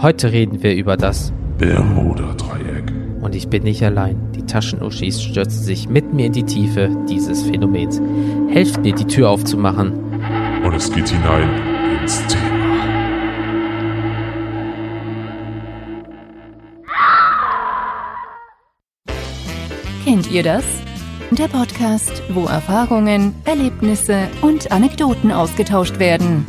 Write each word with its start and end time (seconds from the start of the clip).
Heute 0.00 0.30
reden 0.30 0.62
wir 0.62 0.76
über 0.76 0.96
das 0.96 1.32
Bermuda-Dreieck. 1.58 2.92
Und 3.20 3.34
ich 3.34 3.48
bin 3.48 3.64
nicht 3.64 3.82
allein. 3.82 4.30
Die 4.30 4.46
Taschenuschis 4.46 5.20
stürzen 5.20 5.64
sich 5.64 5.88
mit 5.88 6.14
mir 6.14 6.26
in 6.26 6.32
die 6.32 6.44
Tiefe 6.44 6.88
dieses 7.08 7.42
Phänomens. 7.42 8.00
Helft 8.48 8.80
mir, 8.82 8.94
die 8.94 9.06
Tür 9.06 9.28
aufzumachen. 9.28 9.92
Und 10.64 10.72
es 10.72 10.92
geht 10.92 11.08
hinein 11.08 11.48
ins 12.00 12.24
Thema. 12.28 12.44
Kennt 20.04 20.30
ihr 20.30 20.44
das? 20.44 20.64
Der 21.32 21.48
Podcast, 21.48 22.22
wo 22.34 22.44
Erfahrungen, 22.44 23.34
Erlebnisse 23.44 24.28
und 24.42 24.70
Anekdoten 24.70 25.32
ausgetauscht 25.32 25.98
werden. 25.98 26.46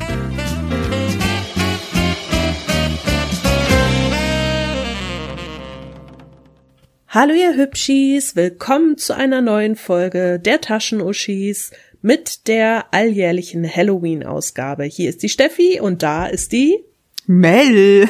Hallo 7.11 7.33
ihr 7.33 7.55
Hübschis, 7.55 8.35
willkommen 8.35 8.95
zu 8.95 9.15
einer 9.15 9.41
neuen 9.41 9.75
Folge 9.75 10.37
der 10.39 10.61
Taschenuschis 10.61 11.71
mit 12.03 12.47
der 12.47 12.93
alljährlichen 12.93 13.67
Halloween-Ausgabe. 13.67 14.83
Hier 14.83 15.09
ist 15.09 15.23
die 15.23 15.29
Steffi 15.29 15.79
und 15.81 16.03
da 16.03 16.27
ist 16.27 16.51
die 16.51 16.77
Mel. 17.25 18.07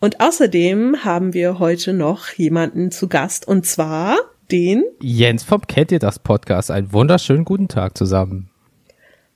Und 0.00 0.20
außerdem 0.20 1.02
haben 1.02 1.32
wir 1.32 1.60
heute 1.60 1.94
noch 1.94 2.28
jemanden 2.28 2.90
zu 2.90 3.08
Gast 3.08 3.48
und 3.48 3.64
zwar 3.64 4.18
den 4.50 4.84
Jens 5.00 5.44
vom 5.44 5.62
Kennt 5.62 5.90
ihr 5.90 5.98
das 5.98 6.18
Podcast. 6.18 6.70
Einen 6.70 6.92
wunderschönen 6.92 7.46
guten 7.46 7.68
Tag 7.68 7.96
zusammen. 7.96 8.50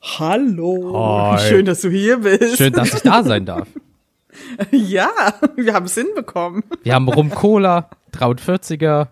Hallo. 0.03 1.33
Hi. 1.33 1.49
Schön, 1.49 1.65
dass 1.65 1.81
du 1.81 1.89
hier 1.89 2.19
bist. 2.19 2.59
Schön, 2.59 2.75
dass 2.75 2.93
ich 2.93 3.01
da 3.01 3.23
sein 3.25 3.47
darf. 3.47 3.67
Ja, 4.71 5.11
wir 5.57 5.75
haben 5.75 5.87
es 5.87 5.95
hinbekommen. 5.95 6.65
Wir 6.83 6.95
haben 6.95 7.09
Rum 7.09 7.31
Cola, 7.31 7.91
340er. 8.15 9.09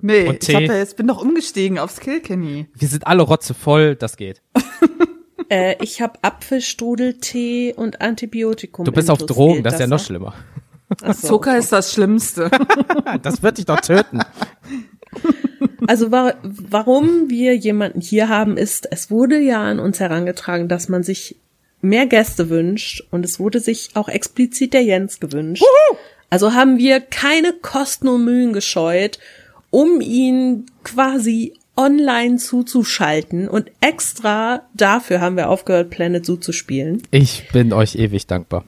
Nee, 0.00 0.26
Und 0.28 0.34
ich 0.34 0.40
Tee. 0.40 0.54
hab 0.54 0.62
ja 0.62 0.76
jetzt 0.76 0.96
bin 0.96 1.06
doch 1.06 1.20
umgestiegen 1.22 1.78
aufs 1.78 2.00
Kilkenny. 2.00 2.66
Wir 2.74 2.88
sind 2.88 3.06
alle 3.06 3.22
rotzevoll, 3.22 3.96
das 3.96 4.16
geht. 4.16 4.42
Äh, 5.48 5.76
ich 5.82 6.00
habe 6.00 6.18
Apfelstrudeltee 6.22 7.74
und 7.74 8.00
Antibiotikum. 8.00 8.86
Du 8.86 8.92
bist 8.92 9.10
auf. 9.10 9.18
Drogen, 9.18 9.62
das 9.62 9.74
ist 9.74 9.80
ja 9.80 9.86
noch 9.86 10.00
schlimmer. 10.00 10.32
Ach 11.02 11.12
so. 11.12 11.28
Zucker 11.28 11.58
ist 11.58 11.72
das 11.72 11.92
Schlimmste. 11.92 12.50
Das 13.22 13.42
wird 13.42 13.58
dich 13.58 13.66
doch 13.66 13.80
töten. 13.80 14.20
Also 15.86 16.10
wa 16.10 16.32
warum 16.42 17.28
wir 17.28 17.54
jemanden 17.54 18.00
hier 18.00 18.30
haben, 18.30 18.56
ist, 18.56 18.88
es 18.90 19.10
wurde 19.10 19.38
ja 19.38 19.62
an 19.62 19.78
uns 19.78 20.00
herangetragen, 20.00 20.68
dass 20.68 20.88
man 20.88 21.02
sich 21.02 21.36
mehr 21.82 22.06
Gäste 22.06 22.48
wünscht 22.48 23.04
und 23.10 23.24
es 23.24 23.38
wurde 23.38 23.60
sich 23.60 23.90
auch 23.94 24.08
explizit 24.08 24.72
der 24.72 24.82
Jens 24.82 25.20
gewünscht. 25.20 25.64
Also 26.30 26.54
haben 26.54 26.78
wir 26.78 27.00
keine 27.00 27.52
Kosten 27.52 28.08
und 28.08 28.24
Mühen 28.24 28.52
gescheut, 28.54 29.18
um 29.70 30.00
ihn 30.00 30.66
quasi 30.84 31.54
online 31.76 32.36
zuzuschalten 32.36 33.48
und 33.48 33.70
extra 33.80 34.62
dafür 34.74 35.20
haben 35.20 35.36
wir 35.36 35.48
aufgehört, 35.48 35.90
Planet 35.90 36.24
Zoo 36.24 36.36
zu 36.36 36.52
spielen. 36.52 37.02
Ich 37.10 37.48
bin 37.52 37.72
euch 37.72 37.96
ewig 37.96 38.26
dankbar. 38.26 38.64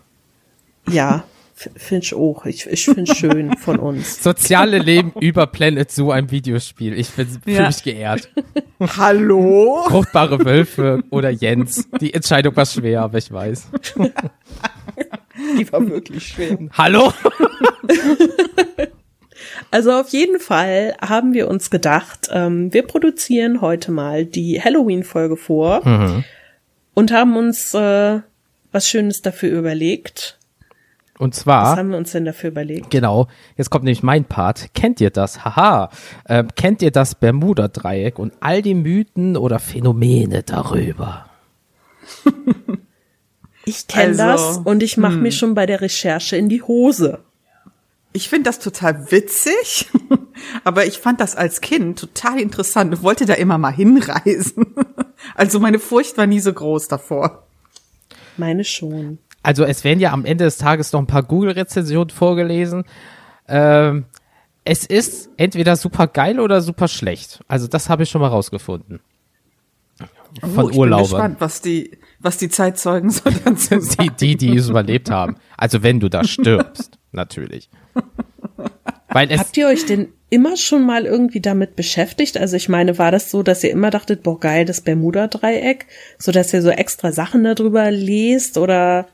Ja, 0.91 1.25
finde 1.55 2.05
ich 2.05 2.15
auch. 2.15 2.45
Ich, 2.47 2.67
ich 2.67 2.85
finde 2.85 3.15
schön 3.15 3.57
von 3.57 3.79
uns. 3.79 4.23
Soziale 4.23 4.79
Leben 4.79 5.13
über 5.21 5.47
Planet 5.47 5.91
Zoo, 5.91 6.11
ein 6.11 6.31
Videospiel. 6.31 6.99
Ich 6.99 7.11
bin 7.11 7.27
fühle 7.29 7.57
Ja. 7.57 7.67
mich 7.69 7.83
geehrt. 7.83 8.29
Hallo? 8.97 9.85
Fruchtbare 9.89 10.45
Wölfe 10.45 11.03
oder 11.11 11.31
Jens. 11.31 11.89
Die 12.01 12.13
Entscheidung 12.13 12.57
war 12.57 12.67
schwer, 12.67 13.03
aber 13.03 13.19
ich 13.19 13.31
weiß. 13.33 13.69
Die 15.59 15.73
war 15.73 15.87
wirklich 15.89 16.27
schwer. 16.29 16.59
Hallo? 16.73 17.13
Also 19.71 19.93
auf 19.93 20.09
jeden 20.11 20.39
Fall 20.41 20.97
haben 21.01 21.33
wir 21.33 21.49
uns 21.49 21.71
gedacht, 21.71 22.29
ähm, 22.33 22.73
wir 22.73 22.83
produzieren 22.83 23.61
heute 23.61 23.91
mal 23.91 24.25
die 24.25 24.61
Halloween-Folge 24.63 25.37
vor 25.37 25.83
und 26.95 27.13
haben 27.13 27.37
uns 27.37 27.75
äh, 27.75 28.21
was 28.73 28.89
Schönes 28.89 29.23
dafür 29.23 29.59
überlegt. 29.59 30.39
Und 31.19 31.35
Was 31.37 31.43
zwar, 31.43 31.77
haben 31.77 31.91
wir 31.91 31.97
uns 31.97 32.13
denn 32.13 32.25
dafür 32.25 32.51
überlegt? 32.51 32.91
genau, 32.91 33.29
jetzt 33.57 33.71
kommt 33.71 33.85
nämlich 33.85 34.03
mein 34.03 34.25
Part. 34.25 34.75
Kennt 34.75 35.01
ihr 35.01 35.11
das? 35.11 35.45
Haha. 35.45 35.91
Ähm, 36.29 36.49
kennt 36.57 36.83
ihr 36.83 36.91
das 36.91 37.15
Bermuda-Dreieck 37.15 38.19
und 38.19 38.33
all 38.41 38.63
die 38.63 38.75
Mythen 38.75 39.37
oder 39.37 39.59
Phänomene 39.59 40.43
darüber? 40.43 41.27
Ich 43.67 43.87
kenne 43.87 44.23
Also, 44.23 44.59
das 44.59 44.59
und 44.59 44.83
ich 44.83 44.99
mache 44.99 45.17
mir 45.17 45.33
schon 45.33 45.55
bei 45.55 45.65
der 45.65 45.81
Recherche 45.81 46.37
in 46.37 46.51
die 46.51 46.61
Hose. 46.61 47.21
Ich 48.13 48.29
finde 48.29 48.45
das 48.51 48.59
total 48.59 49.11
witzig, 49.11 49.89
aber 50.65 50.85
ich 50.85 50.99
fand 50.99 51.19
das 51.21 51.35
als 51.35 51.63
Kind 51.63 51.99
total 51.99 52.41
interessant 52.41 52.95
und 52.95 53.03
wollte 53.03 53.25
da 53.27 53.35
immer 53.35 53.59
mal 53.59 53.73
hinreisen. 53.73 54.67
Also 55.35 55.59
meine 55.59 55.79
Furcht 55.79 56.19
war 56.19 56.27
nie 56.27 56.41
so 56.41 56.53
groß 56.53 56.89
davor. 56.89 57.47
Meine 58.37 58.63
schon. 58.63 59.19
Also 59.45 59.65
es 59.65 59.85
werden 59.85 60.01
ja 60.01 60.11
am 60.13 60.25
Ende 60.25 60.45
des 60.45 60.57
Tages 60.57 60.93
noch 60.93 61.01
ein 61.01 61.07
paar 61.07 61.23
Google-Rezensionen 61.23 62.09
vorgelesen. 62.09 62.85
Ähm, 63.47 64.07
es 64.65 64.87
ist 64.87 65.29
entweder 65.37 65.77
super 65.77 66.07
geil 66.07 66.41
oder 66.41 66.63
super 66.63 66.89
schlecht. 66.89 67.45
Also 67.47 67.69
das 67.69 67.91
habe 67.91 68.05
ich 68.05 68.11
schon 68.11 68.23
mal 68.23 68.29
rausgefunden. 68.29 69.01
Von 70.41 70.65
oh, 70.65 70.71
ich 70.71 70.77
Urlaubern. 70.77 70.97
bin 70.97 71.11
gespannt, 71.11 71.37
was 71.41 71.61
die, 71.61 71.99
was 72.19 72.39
die 72.39 72.49
Zeitzeugen 72.49 73.11
so 73.11 73.23
dazu 73.45 73.81
sagen. 73.81 74.17
Die, 74.19 74.37
die, 74.37 74.37
die 74.37 74.57
es 74.57 74.71
überlebt 74.71 75.11
haben. 75.11 75.37
Also 75.59 75.83
wenn 75.83 76.01
du 76.01 76.09
da 76.09 76.25
stirbst, 76.25 76.99
natürlich. 77.13 77.69
Weil 79.09 79.31
es, 79.31 79.39
Habt 79.39 79.57
ihr 79.59 79.69
euch 79.69 79.85
denn 79.85 80.09
immer 80.31 80.57
schon 80.57 80.87
mal 80.87 81.05
irgendwie 81.05 81.43
damit 81.43 81.77
beschäftigt? 81.77 82.39
Also 82.39 82.57
ich 82.57 82.71
meine, 82.71 82.97
war 82.99 83.13
das 83.13 83.31
so, 83.31 83.43
dass 83.43 83.63
ihr 83.63 83.71
immer 83.71 83.91
dachtet, 83.91 84.23
boah 84.23 84.41
geil, 84.41 84.65
das 84.65 84.81
Bermuda-Dreieck, 84.81 85.87
so 86.19 86.33
dass 86.33 86.53
ihr 86.55 86.63
so 86.63 86.71
extra 86.71 87.13
Sachen 87.13 87.45
darüber 87.45 87.91
lest 87.91 88.57
oder 88.57 89.07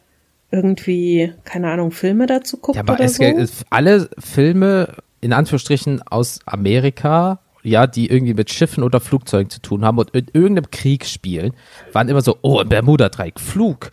irgendwie, 0.51 1.33
keine 1.45 1.71
Ahnung, 1.71 1.91
Filme 1.91 2.27
dazu 2.27 2.57
guckt 2.57 2.77
ja, 2.77 2.83
aber 2.83 2.95
oder 2.95 3.05
es, 3.05 3.17
so? 3.17 3.25
es, 3.25 3.65
alle 3.71 4.09
Filme, 4.19 4.95
in 5.21 5.33
Anführungsstrichen, 5.33 6.03
aus 6.03 6.41
Amerika, 6.47 7.41
ja, 7.63 7.87
die 7.87 8.09
irgendwie 8.09 8.35
mit 8.35 8.51
Schiffen 8.51 8.83
oder 8.83 9.01
Flugzeugen 9.01 9.51
zu 9.51 9.61
tun 9.61 9.85
haben 9.85 9.99
und 9.99 10.11
in 10.11 10.27
irgendeinem 10.33 10.71
Krieg 10.71 11.05
spielen, 11.05 11.53
waren 11.93 12.09
immer 12.09 12.23
so, 12.23 12.39
oh, 12.43 12.61
im 12.61 12.69
Bermuda-Dreieck, 12.69 13.39
Flug, 13.39 13.91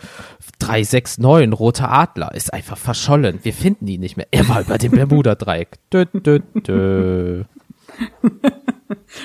369, 0.59 1.59
roter 1.59 1.91
Adler, 1.91 2.33
ist 2.33 2.53
einfach 2.53 2.77
verschollen. 2.77 3.39
Wir 3.43 3.53
finden 3.53 3.87
ihn 3.87 3.99
nicht 3.99 4.17
mehr. 4.17 4.27
Er 4.31 4.47
war 4.47 4.61
über 4.61 4.77
dem 4.77 4.91
Bermuda-Dreieck. 4.91 5.77
Dö, 5.93 6.05
dö, 6.05 6.39
dö. 6.55 7.43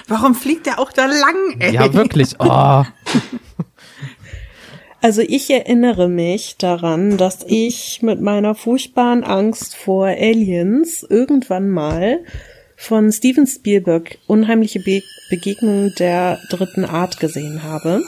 Warum 0.08 0.34
fliegt 0.34 0.66
der 0.66 0.78
auch 0.78 0.92
da 0.92 1.06
lang, 1.06 1.60
ey? 1.60 1.74
Ja, 1.74 1.92
wirklich. 1.92 2.34
Oh, 2.38 2.84
Also 5.02 5.20
ich 5.20 5.50
erinnere 5.50 6.08
mich 6.08 6.58
daran, 6.58 7.16
dass 7.16 7.40
ich 7.44 8.02
mit 8.02 8.20
meiner 8.20 8.54
furchtbaren 8.54 9.24
Angst 9.24 9.74
vor 9.74 10.06
Aliens 10.06 11.02
irgendwann 11.02 11.70
mal 11.70 12.20
von 12.76 13.10
Steven 13.10 13.48
Spielberg 13.48 14.18
unheimliche 14.28 14.78
Be 14.78 15.02
Begegnungen 15.28 15.92
der 15.98 16.38
dritten 16.50 16.84
Art 16.84 17.18
gesehen 17.18 17.64
habe. 17.64 18.04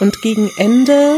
Und 0.00 0.20
gegen 0.20 0.50
Ende 0.58 1.16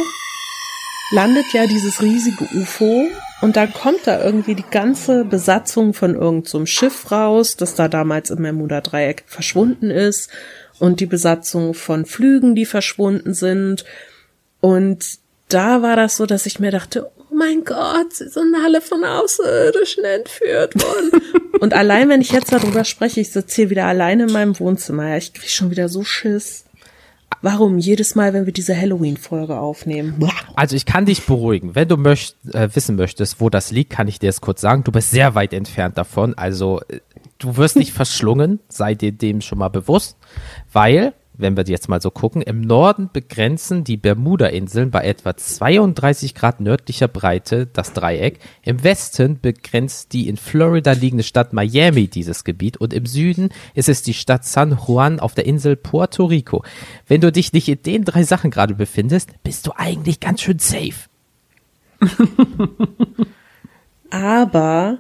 landet 1.11 1.47
ja 1.53 1.67
dieses 1.67 2.01
riesige 2.01 2.45
UFO 2.55 3.09
und 3.41 3.57
dann 3.57 3.73
kommt 3.73 4.07
da 4.07 4.25
irgendwie 4.25 4.55
die 4.55 4.65
ganze 4.71 5.25
Besatzung 5.25 5.95
von 5.95 6.15
irgendeinem 6.15 6.45
so 6.45 6.67
Schiff 6.67 7.11
raus, 7.11 7.57
das 7.57 7.75
da 7.75 7.89
damals 7.89 8.31
im 8.31 8.43
Bermuda-Dreieck 8.43 9.25
verschwunden 9.27 9.91
ist 9.91 10.31
und 10.79 11.01
die 11.01 11.07
Besatzung 11.07 11.75
von 11.75 12.07
Flügen, 12.07 12.55
die 12.55 12.67
verschwunden 12.67 13.35
sind. 13.35 13.85
Und 14.63 15.19
da 15.49 15.83
war 15.83 15.97
das 15.97 16.17
so, 16.17 16.25
dass 16.25 16.47
ich 16.47 16.61
mir 16.61 16.71
dachte, 16.71 17.11
oh 17.19 17.35
mein 17.35 17.65
Gott, 17.65 18.15
sie 18.15 18.29
sind 18.29 18.55
alle 18.65 18.81
von 18.81 19.05
Außerirdischen 19.05 20.05
entführt 20.05 20.75
worden. 20.77 21.21
und 21.61 21.75
allein, 21.75 22.09
wenn 22.09 22.21
ich 22.21 22.31
jetzt 22.31 22.53
darüber 22.53 22.85
spreche, 22.85 23.21
ich 23.21 23.33
sitze 23.33 23.57
hier 23.57 23.71
wieder 23.71 23.87
alleine 23.87 24.25
in 24.25 24.33
meinem 24.33 24.59
Wohnzimmer, 24.59 25.09
ja, 25.09 25.17
ich 25.17 25.35
krieg 25.35 25.51
schon 25.51 25.71
wieder 25.73 25.89
so 25.89 26.05
Schiss. 26.05 26.65
Warum? 27.43 27.79
Jedes 27.79 28.15
Mal, 28.15 28.33
wenn 28.35 28.47
wir 28.47 28.53
diese 28.53 28.77
Halloween-Folge 28.77 29.59
aufnehmen. 29.59 30.31
Also 30.55 30.77
ich 30.77 30.87
kann 30.87 31.07
dich 31.07 31.27
beruhigen. 31.27 31.75
Wenn 31.75 31.89
du 31.89 31.97
möcht, 31.97 32.37
äh, 32.53 32.69
wissen 32.73 32.95
möchtest, 32.95 33.41
wo 33.41 33.51
das 33.51 33.73
liegt, 33.73 33.91
kann 33.91 34.07
ich 34.07 34.21
dir 34.21 34.29
das 34.29 34.41
kurz 34.41 34.61
sagen. 34.61 34.85
Du 34.85 34.93
bist 34.93 35.11
sehr 35.11 35.35
weit 35.35 35.53
entfernt 35.53 35.99
davon. 35.99 36.35
Also 36.35 36.81
äh, 36.89 37.01
du 37.39 37.57
wirst 37.57 37.75
nicht 37.75 37.93
verschlungen, 37.93 38.61
sei 38.69 38.95
dir 38.95 39.11
dem 39.11 39.41
schon 39.41 39.59
mal 39.59 39.71
bewusst, 39.71 40.17
weil, 40.73 41.15
wenn 41.35 41.57
wir 41.57 41.65
jetzt 41.65 41.89
mal 41.89 42.01
so 42.01 42.11
gucken, 42.11 42.43
im 42.43 42.61
Norden 42.61 43.09
begrenzen 43.13 43.85
die 43.85 43.97
Bermuda-Inseln 43.97 44.91
bei 44.91 45.05
etwa 45.05 45.37
32 45.37 46.35
Grad 46.35 46.61
nördlicher 46.61 47.09
Breite 47.09 47.67
das 47.67 47.93
Dreieck. 47.93 48.39
Im 48.63 48.85
Westen 48.85 49.41
begrenzt 49.41 50.13
die 50.13 50.29
in 50.29 50.37
Florida 50.37 50.93
liegende 50.93 51.25
Stadt 51.25 51.53
Miami 51.53 52.09
dieses 52.09 52.45
Gebiet 52.45 52.77
und 52.77 52.93
im 52.93 53.07
Süden 53.07 53.51
ist 53.75 53.89
es 53.89 54.03
die 54.03 54.15
Stadt 54.15 54.45
San 54.45 54.79
Juan 54.87 55.21
auf 55.21 55.35
der 55.35 55.47
Insel 55.47 55.77
Puerto 55.77 56.27
Rico. 56.27 56.65
Wenn 57.07 57.21
du 57.21 57.33
dich 57.33 57.53
nicht 57.53 57.69
in 57.69 57.83
den 57.83 58.05
drei 58.05 58.25
Sachen 58.25 58.51
gerade 58.51 58.75
befindest, 58.75 59.31
bist 59.43 59.67
du 59.67 59.73
eigentlich 59.75 60.21
ganz 60.21 60.43
schön 60.43 60.59
safe. 60.59 61.09
Aber 64.11 64.99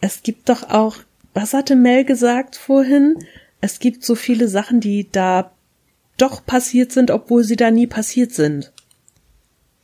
es 0.00 0.22
gibt 0.22 0.48
doch 0.48 0.68
auch, 0.68 0.96
was 1.32 1.54
hatte 1.54 1.76
Mel 1.76 2.04
gesagt 2.04 2.56
vorhin? 2.56 3.16
Es 3.64 3.78
gibt 3.78 4.04
so 4.04 4.14
viele 4.14 4.46
Sachen, 4.46 4.80
die 4.80 5.10
da 5.10 5.50
doch 6.18 6.44
passiert 6.44 6.92
sind, 6.92 7.10
obwohl 7.10 7.44
sie 7.44 7.56
da 7.56 7.70
nie 7.70 7.86
passiert 7.86 8.30
sind. 8.30 8.74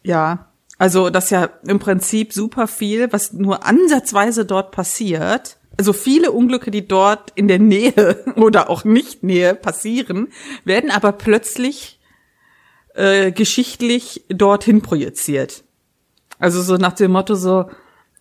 Ja, 0.03 0.51
also 0.77 1.09
das 1.09 1.25
ist 1.25 1.31
ja 1.31 1.49
im 1.67 1.79
Prinzip 1.79 2.35
super 2.35 2.67
viel, 2.67 3.11
was 3.11 3.33
nur 3.33 3.65
ansatzweise 3.65 4.45
dort 4.45 4.71
passiert. 4.71 5.57
Also 5.79 5.95
viele 5.95 6.31
Unglücke, 6.31 6.71
die 6.71 6.87
dort 6.87 7.33
in 7.37 7.49
der 7.49 7.59
Nähe 7.59 8.23
oder 8.37 8.69
auch 8.69 8.85
nicht 8.85 9.23
Nähe 9.23 9.55
passieren, 9.55 10.29
werden 10.67 10.91
aber 10.91 11.13
plötzlich 11.13 12.01
äh, 12.95 13.33
geschichtlich 13.33 14.27
dorthin 14.29 14.83
projiziert. 14.83 15.65
Also 16.39 16.61
so 16.61 16.77
nach 16.77 16.93
dem 16.93 17.13
Motto 17.13 17.35
so, 17.35 17.71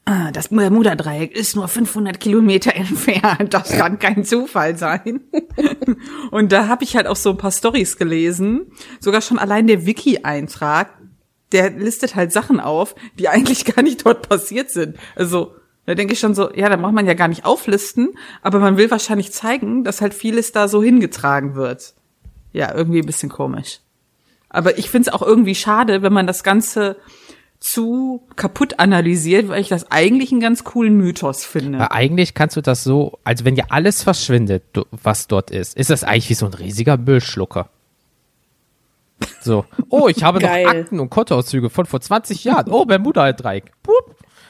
ah, 0.05 0.31
das 0.31 0.49
Bermuda-Dreieck 0.49 1.35
ist 1.35 1.55
nur 1.55 1.67
500 1.67 2.19
Kilometer 2.19 2.75
entfernt. 2.75 3.53
Das 3.53 3.69
kann 3.71 3.99
kein 3.99 4.25
Zufall 4.25 4.77
sein. 4.77 5.21
Und 6.31 6.51
da 6.51 6.67
habe 6.67 6.83
ich 6.83 6.95
halt 6.95 7.07
auch 7.07 7.15
so 7.15 7.31
ein 7.31 7.37
paar 7.37 7.51
Stories 7.51 7.97
gelesen. 7.97 8.71
Sogar 8.99 9.21
schon 9.21 9.39
allein 9.39 9.67
der 9.67 9.85
Wiki-Eintrag, 9.85 10.97
der 11.51 11.71
listet 11.71 12.15
halt 12.15 12.31
Sachen 12.31 12.59
auf, 12.59 12.95
die 13.17 13.29
eigentlich 13.29 13.65
gar 13.75 13.83
nicht 13.83 14.05
dort 14.05 14.27
passiert 14.27 14.71
sind. 14.71 14.97
Also 15.15 15.53
da 15.85 15.95
denke 15.95 16.13
ich 16.13 16.19
schon 16.19 16.35
so, 16.35 16.53
ja, 16.53 16.69
da 16.69 16.77
macht 16.77 16.93
man 16.93 17.07
ja 17.07 17.15
gar 17.15 17.27
nicht 17.27 17.45
auflisten, 17.45 18.09
aber 18.43 18.59
man 18.59 18.77
will 18.77 18.91
wahrscheinlich 18.91 19.31
zeigen, 19.31 19.83
dass 19.83 20.01
halt 20.01 20.13
vieles 20.13 20.51
da 20.51 20.67
so 20.67 20.83
hingetragen 20.83 21.55
wird. 21.55 21.95
Ja, 22.51 22.75
irgendwie 22.75 22.99
ein 22.99 23.07
bisschen 23.07 23.29
komisch. 23.29 23.79
Aber 24.49 24.77
ich 24.77 24.89
finde 24.89 25.09
es 25.09 25.13
auch 25.15 25.21
irgendwie 25.21 25.55
schade, 25.55 26.01
wenn 26.01 26.13
man 26.13 26.27
das 26.27 26.43
Ganze 26.43 26.97
zu 27.59 28.23
kaputt 28.35 28.79
analysiert, 28.79 29.49
weil 29.49 29.61
ich 29.61 29.67
das 29.67 29.91
eigentlich 29.91 30.31
einen 30.31 30.39
ganz 30.39 30.63
coolen 30.63 30.95
Mythos 30.95 31.43
finde. 31.43 31.79
Weil 31.79 31.89
eigentlich 31.91 32.33
kannst 32.33 32.55
du 32.55 32.61
das 32.61 32.83
so, 32.83 33.19
also 33.23 33.43
wenn 33.43 33.55
ja 33.55 33.65
alles 33.69 34.01
verschwindet, 34.01 34.63
was 34.91 35.27
dort 35.27 35.51
ist, 35.51 35.75
ist 35.75 35.89
das 35.89 36.03
eigentlich 36.03 36.29
wie 36.29 36.35
so 36.35 36.45
ein 36.45 36.53
riesiger 36.53 36.97
Müllschlucker. 36.97 37.69
So, 39.41 39.65
oh, 39.89 40.07
ich 40.07 40.23
habe 40.23 40.39
noch. 40.39 40.49
Akten 40.49 40.99
und 40.99 41.09
Kontoauszüge 41.09 41.69
von 41.69 41.85
vor 41.85 41.99
20 41.99 42.43
Jahren. 42.45 42.71
Oh, 42.71 42.85
Bermuda-Dreieck. 42.85 43.71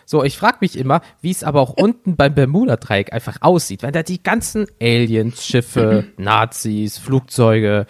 So, 0.06 0.24
ich 0.24 0.38
frage 0.38 0.58
mich 0.62 0.78
immer, 0.78 1.02
wie 1.22 1.32
es 1.32 1.44
aber 1.44 1.62
auch 1.62 1.72
unten 1.72 2.16
beim 2.16 2.34
Bermuda-Dreieck 2.34 3.14
einfach 3.14 3.38
aussieht, 3.42 3.84
wenn 3.84 3.94
da 3.94 4.04
die 4.04 4.22
ganzen 4.22 4.68
Aliens, 4.82 5.46
Schiffe, 5.46 6.06
Nazis, 6.18 6.98
Flugzeuge, 6.98 7.86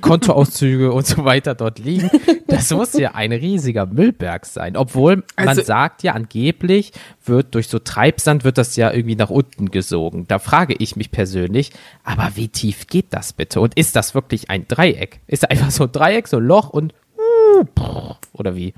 Kontoauszüge 0.00 0.92
und 0.92 1.06
so 1.06 1.24
weiter 1.24 1.54
dort 1.54 1.78
liegen. 1.78 2.10
Das 2.46 2.70
muss 2.70 2.92
ja 2.94 3.14
ein 3.14 3.32
riesiger 3.32 3.86
Müllberg 3.86 4.44
sein. 4.46 4.76
Obwohl 4.76 5.24
man 5.36 5.48
Also- 5.48 5.62
sagt 5.62 6.02
ja 6.02 6.12
angeblich, 6.12 6.92
wird 7.24 7.54
durch 7.54 7.68
so 7.68 7.78
Treibsand 7.78 8.44
wird 8.44 8.58
das 8.58 8.76
ja 8.76 8.92
irgendwie 8.92 9.16
nach 9.16 9.30
unten 9.30 9.70
gesogen. 9.70 10.26
Da 10.28 10.38
frage 10.38 10.74
ich 10.78 10.96
mich 10.96 11.10
persönlich, 11.10 11.72
aber 12.04 12.32
wie 12.34 12.48
tief 12.48 12.86
geht 12.86 13.06
das 13.10 13.32
bitte? 13.32 13.60
Und 13.60 13.76
ist 13.78 13.96
das 13.96 14.14
wirklich 14.14 14.50
ein 14.50 14.66
Dreieck? 14.68 15.20
Ist 15.26 15.42
da 15.44 15.48
einfach 15.48 15.70
so 15.70 15.84
ein 15.84 15.92
Dreieck, 15.92 16.28
so 16.28 16.36
ein 16.38 16.44
Loch 16.44 16.70
und 16.70 16.92
oder 18.32 18.54
wie? 18.56 18.74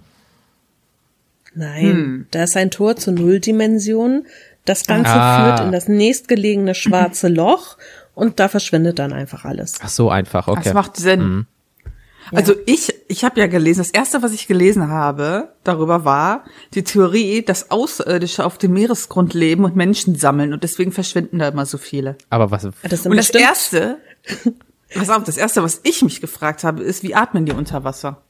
Nein, 1.55 2.27
da 2.31 2.45
ist 2.45 2.57
ein 2.57 2.71
Tor 2.71 2.97
zur 2.97 3.13
Nulldimension. 3.15 4.27
Das 4.65 4.87
Ganze 4.87 5.11
Ah. 5.13 5.57
führt 5.57 5.67
in 5.67 5.73
das 5.73 5.89
nächstgelegene 5.89 6.75
schwarze 6.75 7.29
Loch 7.29 7.77
und 8.21 8.39
da 8.39 8.49
verschwindet 8.49 8.99
dann 8.99 9.13
einfach 9.13 9.45
alles. 9.45 9.79
Ach 9.83 9.89
so 9.89 10.11
einfach, 10.11 10.47
okay. 10.49 10.61
Das 10.65 10.75
macht 10.75 10.97
Sinn. 10.97 11.47
Also 12.33 12.55
ich, 12.67 12.95
ich 13.09 13.25
habe 13.25 13.41
ja 13.41 13.49
gelesen, 13.49 13.81
das 13.81 13.91
erste, 13.91 14.23
was 14.23 14.33
ich 14.33 14.47
gelesen 14.47 14.89
habe 14.89 15.49
darüber 15.65 16.05
war 16.05 16.45
die 16.75 16.85
Theorie, 16.85 17.43
dass 17.43 17.71
Außerirdische 17.73 18.45
auf 18.45 18.57
dem 18.57 18.73
Meeresgrund 18.75 19.35
leben 19.35 19.65
und 19.65 19.75
Menschen 19.75 20.15
sammeln 20.15 20.53
und 20.53 20.63
deswegen 20.63 20.93
verschwinden 20.93 21.39
da 21.41 21.49
immer 21.49 21.67
so 21.67 21.77
viele. 21.79 22.17
aber 22.29 22.51
was 22.53 22.63
Das 22.63 22.73
Und 23.07 23.17
das 23.17 23.33
bestimmt- 23.33 23.43
erste, 23.45 23.99
pass 24.95 25.11
auf, 25.11 25.25
das 25.25 25.39
erste, 25.39 25.63
was 25.65 25.81
ich 25.83 26.03
mich 26.03 26.21
gefragt 26.21 26.63
habe, 26.63 26.83
ist, 26.85 27.03
wie 27.03 27.15
atmen 27.17 27.47
die 27.47 27.53
unter 27.53 27.83
Wasser? 27.83 28.23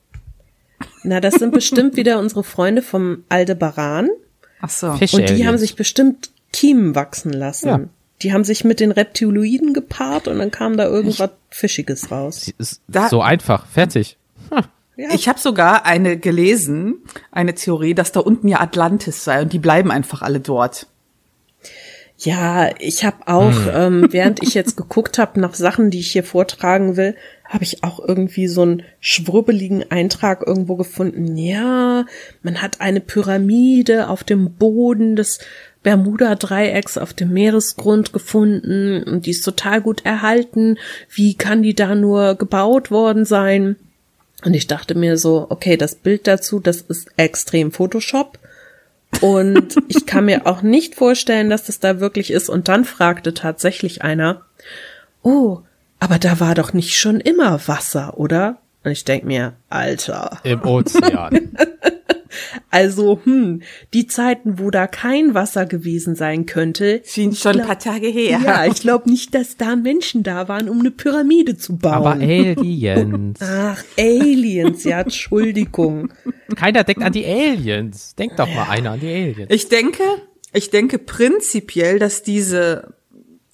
Na, 1.02 1.20
das 1.20 1.34
sind 1.34 1.52
bestimmt 1.52 1.96
wieder 1.96 2.18
unsere 2.20 2.42
Freunde 2.44 2.80
vom 2.80 3.24
Aldebaran. 3.28 4.08
Ach 4.62 4.70
so. 4.70 4.92
Fisch 4.94 5.12
Und 5.12 5.28
die 5.28 5.46
haben 5.46 5.58
sich 5.58 5.76
bestimmt 5.76 6.30
Kiemen 6.52 6.94
wachsen 6.94 7.32
lassen. 7.32 7.68
Ja. 7.68 7.80
Die 8.22 8.32
haben 8.32 8.44
sich 8.44 8.64
mit 8.64 8.80
den 8.80 8.90
Reptiloiden 8.92 9.72
gepaart 9.72 10.28
und 10.28 10.38
dann 10.38 10.50
kam 10.50 10.76
da 10.76 10.84
irgendwas 10.86 11.30
Fischiges 11.50 12.10
raus. 12.10 12.52
ist 12.58 12.80
Da- 12.88 13.08
so 13.08 13.22
einfach, 13.22 13.66
fertig. 13.66 14.16
Ja. 14.96 15.08
Ich 15.14 15.28
habe 15.28 15.38
sogar 15.38 15.86
eine 15.86 16.18
gelesen, 16.18 16.96
eine 17.32 17.54
Theorie, 17.54 17.94
dass 17.94 18.12
da 18.12 18.20
unten 18.20 18.48
ja 18.48 18.60
Atlantis 18.60 19.24
sei 19.24 19.40
und 19.40 19.52
die 19.54 19.58
bleiben 19.58 19.90
einfach 19.90 20.20
alle 20.20 20.40
dort. 20.40 20.88
Ja, 22.18 22.68
ich 22.78 23.02
habe 23.06 23.16
auch, 23.26 23.50
Hm. 23.66 23.70
ähm, 24.02 24.06
während 24.10 24.42
ich 24.42 24.52
jetzt 24.52 24.76
geguckt 24.76 25.16
habe 25.16 25.40
nach 25.40 25.54
Sachen, 25.54 25.90
die 25.90 26.00
ich 26.00 26.12
hier 26.12 26.22
vortragen 26.24 26.98
will, 26.98 27.16
habe 27.48 27.64
ich 27.64 27.82
auch 27.82 27.98
irgendwie 28.06 28.46
so 28.46 28.60
einen 28.60 28.82
schwurbeligen 29.00 29.90
Eintrag 29.90 30.46
irgendwo 30.46 30.76
gefunden. 30.76 31.38
Ja, 31.38 32.04
man 32.42 32.60
hat 32.60 32.82
eine 32.82 33.00
Pyramide 33.00 34.08
auf 34.10 34.22
dem 34.22 34.52
Boden 34.52 35.16
des 35.16 35.38
Bermuda-Dreiecks 35.82 36.98
auf 36.98 37.14
dem 37.14 37.32
Meeresgrund 37.32 38.12
gefunden 38.12 39.02
und 39.02 39.26
die 39.26 39.30
ist 39.30 39.42
total 39.42 39.80
gut 39.80 40.04
erhalten. 40.04 40.78
Wie 41.08 41.34
kann 41.34 41.62
die 41.62 41.74
da 41.74 41.94
nur 41.94 42.34
gebaut 42.34 42.90
worden 42.90 43.24
sein? 43.24 43.76
Und 44.44 44.54
ich 44.54 44.66
dachte 44.66 44.94
mir 44.94 45.16
so, 45.16 45.46
okay, 45.48 45.76
das 45.76 45.94
Bild 45.94 46.26
dazu, 46.26 46.60
das 46.60 46.82
ist 46.82 47.08
extrem 47.16 47.72
Photoshop. 47.72 48.38
Und 49.20 49.76
ich 49.88 50.06
kann 50.06 50.26
mir 50.26 50.46
auch 50.46 50.62
nicht 50.62 50.94
vorstellen, 50.94 51.50
dass 51.50 51.64
das 51.64 51.80
da 51.80 52.00
wirklich 52.00 52.30
ist. 52.30 52.48
Und 52.48 52.68
dann 52.68 52.84
fragte 52.84 53.34
tatsächlich 53.34 54.02
einer, 54.02 54.42
oh, 55.22 55.60
aber 55.98 56.18
da 56.18 56.40
war 56.40 56.54
doch 56.54 56.72
nicht 56.72 56.96
schon 56.96 57.20
immer 57.20 57.60
Wasser, 57.68 58.18
oder? 58.18 58.58
Und 58.84 58.92
ich 58.92 59.04
denk 59.04 59.24
mir, 59.24 59.54
Alter, 59.68 60.40
Im 60.42 60.62
Ozean. 60.64 61.50
also, 62.70 63.20
hm, 63.24 63.62
die 63.94 64.06
Zeiten, 64.06 64.58
wo 64.58 64.70
da 64.70 64.86
kein 64.86 65.34
Wasser 65.34 65.66
gewesen 65.66 66.14
sein 66.14 66.46
könnte. 66.46 67.00
Sind 67.04 67.36
schon 67.36 67.52
ein 67.52 67.56
glaub- 67.58 67.66
paar 67.68 67.78
Tage 67.78 68.08
her. 68.08 68.40
Ja, 68.44 68.66
ich 68.66 68.80
glaube 68.80 69.10
nicht, 69.10 69.34
dass 69.34 69.56
da 69.56 69.76
Menschen 69.76 70.22
da 70.22 70.48
waren, 70.48 70.68
um 70.68 70.80
eine 70.80 70.90
Pyramide 70.90 71.56
zu 71.56 71.76
bauen. 71.76 71.92
aber 71.94 72.12
Aliens. 72.12 73.38
Ach, 73.42 73.82
Aliens, 73.98 74.84
ja, 74.84 75.00
Entschuldigung. 75.00 76.12
Keiner 76.56 76.84
denkt 76.84 77.02
an 77.02 77.12
die 77.12 77.24
Aliens. 77.26 78.14
Denkt 78.16 78.38
doch 78.38 78.48
mal 78.48 78.68
einer 78.68 78.92
an 78.92 79.00
die 79.00 79.08
Aliens. 79.08 79.48
Ich 79.50 79.68
denke, 79.68 80.02
ich 80.52 80.70
denke 80.70 80.98
prinzipiell, 80.98 81.98
dass 81.98 82.22
diese, 82.22 82.94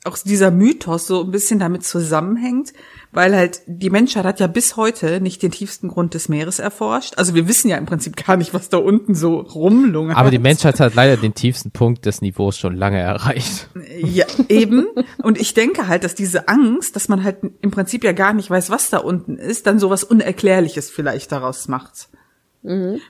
auch 0.06 0.18
dieser 0.18 0.50
Mythos 0.50 1.06
so 1.06 1.22
ein 1.22 1.30
bisschen 1.30 1.58
damit 1.58 1.84
zusammenhängt, 1.84 2.72
weil 3.12 3.34
halt 3.34 3.60
die 3.66 3.90
Menschheit 3.90 4.24
hat 4.24 4.40
ja 4.40 4.46
bis 4.46 4.76
heute 4.76 5.20
nicht 5.20 5.42
den 5.42 5.50
tiefsten 5.50 5.88
Grund 5.88 6.14
des 6.14 6.28
Meeres 6.28 6.58
erforscht. 6.58 7.14
Also 7.16 7.34
wir 7.34 7.48
wissen 7.48 7.68
ja 7.68 7.76
im 7.76 7.86
Prinzip 7.86 8.16
gar 8.26 8.36
nicht, 8.36 8.54
was 8.54 8.68
da 8.68 8.78
unten 8.78 9.14
so 9.14 9.40
rumlungert. 9.40 10.16
Aber 10.16 10.30
die 10.30 10.38
Menschheit 10.38 10.80
hat 10.80 10.94
leider 10.94 11.16
den 11.16 11.34
tiefsten 11.34 11.70
Punkt 11.70 12.06
des 12.06 12.20
Niveaus 12.20 12.58
schon 12.58 12.76
lange 12.76 13.00
erreicht. 13.00 13.68
Ja, 14.02 14.26
eben. 14.48 14.86
Und 15.22 15.40
ich 15.40 15.54
denke 15.54 15.88
halt, 15.88 16.04
dass 16.04 16.14
diese 16.14 16.48
Angst, 16.48 16.96
dass 16.96 17.08
man 17.08 17.24
halt 17.24 17.38
im 17.60 17.70
Prinzip 17.70 18.04
ja 18.04 18.12
gar 18.12 18.32
nicht 18.32 18.50
weiß, 18.50 18.70
was 18.70 18.90
da 18.90 18.98
unten 18.98 19.36
ist, 19.36 19.66
dann 19.66 19.78
sowas 19.78 20.04
Unerklärliches 20.04 20.90
vielleicht 20.90 21.32
daraus 21.32 21.68
macht. 21.68 22.08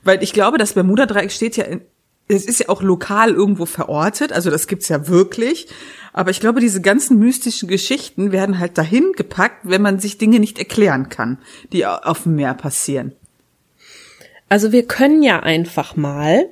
Weil 0.04 0.22
ich 0.22 0.34
glaube, 0.34 0.58
das 0.58 0.74
Bermuda-Dreieck 0.74 1.32
steht 1.32 1.56
ja 1.56 1.64
in, 1.64 1.80
es 2.28 2.44
ist 2.44 2.60
ja 2.60 2.68
auch 2.68 2.82
lokal 2.82 3.30
irgendwo 3.30 3.66
verortet, 3.66 4.32
also 4.32 4.50
das 4.50 4.66
gibt's 4.66 4.88
ja 4.88 5.08
wirklich. 5.08 5.68
Aber 6.16 6.30
ich 6.30 6.40
glaube, 6.40 6.61
diese 6.61 6.80
ganzen 6.80 7.18
mystischen 7.18 7.68
Geschichten 7.68 8.32
werden 8.32 8.58
halt 8.58 8.78
dahin 8.78 9.12
gepackt, 9.16 9.61
wenn 9.64 9.82
man 9.82 10.00
sich 10.00 10.16
Dinge 10.16 10.40
nicht 10.40 10.58
erklären 10.58 11.11
kann, 11.11 11.38
die 11.73 11.85
au- 11.87 11.99
auf 12.02 12.23
dem 12.25 12.37
Meer 12.37 12.54
passieren. 12.54 13.12
Also 14.49 14.73
wir 14.73 14.87
können 14.87 15.23
ja 15.23 15.40
einfach 15.40 15.94
mal 15.94 16.46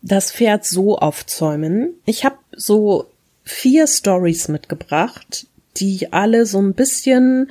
das 0.00 0.32
Pferd 0.32 0.64
so 0.64 0.96
aufzäumen. 0.98 1.94
Ich 2.06 2.24
habe 2.24 2.38
so 2.56 3.10
vier 3.44 3.86
Stories 3.86 4.48
mitgebracht, 4.48 5.46
die 5.76 6.12
alle 6.12 6.46
so 6.46 6.58
ein 6.60 6.72
bisschen 6.72 7.50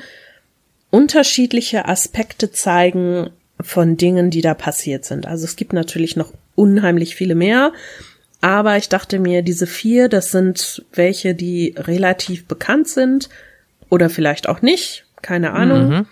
unterschiedliche 0.89 1.87
Aspekte 1.87 2.51
zeigen 2.51 3.29
von 3.59 3.95
Dingen, 3.97 4.31
die 4.31 4.41
da 4.41 4.53
passiert 4.55 5.05
sind. 5.05 5.27
Also 5.27 5.45
es 5.45 5.55
gibt 5.55 5.73
natürlich 5.73 6.15
noch 6.15 6.33
unheimlich 6.55 7.15
viele 7.15 7.35
mehr, 7.35 7.73
aber 8.41 8.77
ich 8.77 8.89
dachte 8.89 9.19
mir, 9.19 9.41
diese 9.41 9.67
vier, 9.67 10.09
das 10.09 10.31
sind 10.31 10.85
welche, 10.93 11.33
die 11.35 11.73
relativ 11.77 12.47
bekannt 12.47 12.87
sind 12.87 13.29
oder 13.89 14.09
vielleicht 14.09 14.47
auch 14.47 14.61
nicht, 14.61 15.05
keine 15.21 15.53
Ahnung. 15.53 16.05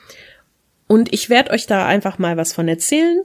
Und 0.87 1.13
ich 1.13 1.29
werde 1.29 1.51
euch 1.51 1.67
da 1.67 1.85
einfach 1.85 2.17
mal 2.19 2.37
was 2.37 2.53
von 2.53 2.67
erzählen. 2.67 3.21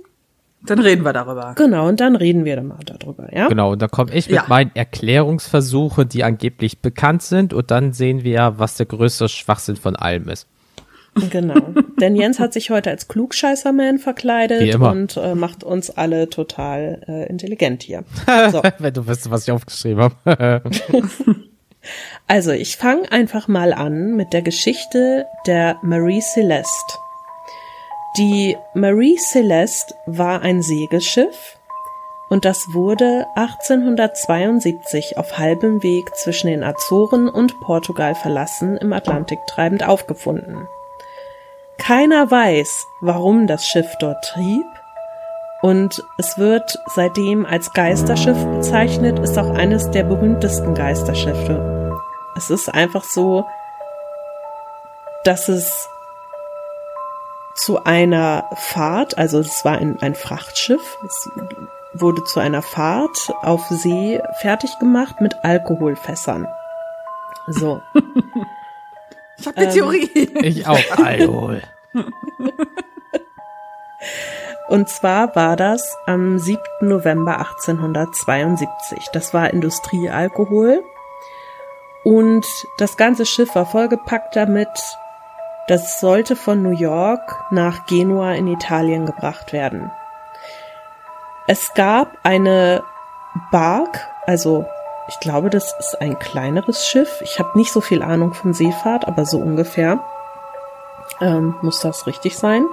Dann 0.63 0.79
reden 0.79 1.05
wir 1.05 1.15
darüber. 1.15 1.55
Genau, 1.57 1.89
und 1.89 2.01
dann 2.01 2.17
reden 2.17 2.45
wir 2.45 2.57
dann 2.57 2.69
mal 2.69 2.79
darüber, 2.85 3.35
ja? 3.35 3.49
Genau, 3.49 3.73
und 3.73 3.81
dann 3.81 3.91
komme 3.91 4.15
ich 4.15 4.27
mit 4.27 4.37
Ja. 4.37 4.45
meinen 4.47 4.71
Erklärungsversuchen, 4.75 6.09
die 6.09 6.23
angeblich 6.23 6.81
bekannt 6.81 7.23
sind, 7.23 7.55
und 7.55 7.71
dann 7.71 7.95
sehen 7.95 8.25
wir, 8.25 8.55
was 8.59 8.75
der 8.75 8.85
größte 8.85 9.31
Schwachsinn 9.31 9.77
von 9.77 9.97
allem 9.97 10.29
ist. 10.29 10.47
Genau. 11.31 11.75
Denn 12.01 12.17
Jens 12.17 12.39
hat 12.39 12.53
sich 12.53 12.71
heute 12.71 12.91
als 12.91 13.09
Klugscheißerman 13.09 13.99
verkleidet 13.99 14.75
und 14.77 15.17
äh, 15.17 15.35
macht 15.35 15.65
uns 15.65 15.91
alle 15.91 16.31
total 16.31 17.03
äh, 17.09 17.29
intelligent 17.29 17.83
hier. 17.83 18.05
So. 18.51 18.63
Wenn 18.79 18.95
du 18.95 19.07
wüsstest, 19.07 19.31
was 19.31 19.43
ich 19.45 19.53
aufgeschrieben 19.53 20.11
habe. 20.25 20.63
Also, 22.27 22.53
ich 22.53 22.77
fange 22.77 23.11
einfach 23.11 23.49
mal 23.49 23.73
an 23.73 24.15
mit 24.15 24.35
der 24.35 24.43
Geschichte 24.43 25.25
der 25.47 25.79
Marie 25.83 26.21
Celeste. 26.21 26.95
Die 28.19 28.57
Marie 28.75 29.17
Celeste 29.17 29.95
war 30.07 30.43
ein 30.43 30.63
Segelschiff 30.63 31.57
und 32.29 32.45
das 32.45 32.67
wurde 32.73 33.27
1872 33.35 35.17
auf 35.17 35.39
halbem 35.39 35.83
Weg 35.83 36.15
zwischen 36.17 36.49
den 36.49 36.63
Azoren 36.63 37.29
und 37.29 37.59
Portugal 37.61 38.15
verlassen 38.15 38.77
im 38.77 38.93
Atlantik 38.93 39.39
treibend 39.49 39.83
aufgefunden. 39.85 40.69
Keiner 41.81 42.31
weiß, 42.31 42.87
warum 43.01 43.47
das 43.47 43.67
Schiff 43.67 43.97
dort 43.99 44.23
trieb 44.23 44.67
und 45.63 46.05
es 46.19 46.37
wird 46.37 46.79
seitdem 46.95 47.47
als 47.47 47.73
Geisterschiff 47.73 48.37
bezeichnet, 48.45 49.19
ist 49.19 49.39
auch 49.39 49.55
eines 49.55 49.91
der 49.91 50.05
berühmtesten 50.05 50.75
Geisterschiffe. 50.75 51.99
Es 52.37 52.51
ist 52.51 52.69
einfach 52.73 53.03
so, 53.03 53.47
dass 55.25 55.49
es 55.49 55.89
zu 57.55 57.83
einer 57.85 58.45
Fahrt, 58.57 59.17
also 59.17 59.41
es 59.41 59.65
war 59.65 59.79
ein, 59.79 59.99
ein 60.03 60.15
Frachtschiff, 60.15 60.99
es 61.07 61.31
wurde 61.95 62.23
zu 62.25 62.41
einer 62.41 62.63
Fahrt 62.63 63.33
auf 63.43 63.67
See 63.69 64.21
fertig 64.41 64.79
gemacht 64.79 65.21
mit 65.21 65.35
Alkoholfässern. 65.43 66.47
So. 67.49 67.81
Ich 69.41 69.47
habe 69.47 69.57
eine 69.57 69.73
Theorie. 69.73 70.31
Ich 70.43 70.67
auch. 70.67 70.79
Alkohol. 70.99 71.63
Und 74.69 74.89
zwar 74.91 75.35
war 75.35 75.57
das 75.57 75.97
am 76.07 76.39
7. 76.39 76.61
November 76.83 77.39
1872. 77.39 79.09
Das 79.13 79.33
war 79.33 79.51
Industriealkohol. 79.51 80.83
Und 82.05 82.47
das 82.79 82.99
ganze 82.99 83.25
Schiff 83.25 83.55
war 83.55 83.65
vollgepackt 83.65 84.37
damit. 84.37 84.69
Das 85.69 86.01
sollte 86.01 86.37
von 86.37 86.63
New 86.63 86.71
York 86.71 87.35
nach 87.51 87.87
Genua 87.87 88.35
in 88.35 88.47
Italien 88.47 89.07
gebracht 89.07 89.55
werden. 89.55 89.91
Es 91.47 91.73
gab 91.75 92.19
eine 92.25 92.83
Bark, 93.51 94.07
also 94.27 94.67
ich 95.11 95.19
glaube, 95.19 95.51
das 95.51 95.75
ist 95.79 96.01
ein 96.01 96.19
kleineres 96.21 96.87
Schiff. 96.87 97.21
Ich 97.23 97.41
habe 97.41 97.59
nicht 97.59 97.73
so 97.73 97.81
viel 97.81 98.01
Ahnung 98.01 98.33
von 98.33 98.55
Seefahrt, 98.55 99.09
aber 99.09 99.27
so 99.27 99.39
ungefähr 99.39 99.99
ähm, 101.21 101.57
muss 101.63 101.81
das 101.81 102.07
richtig 102.07 102.39
sein. 102.39 102.65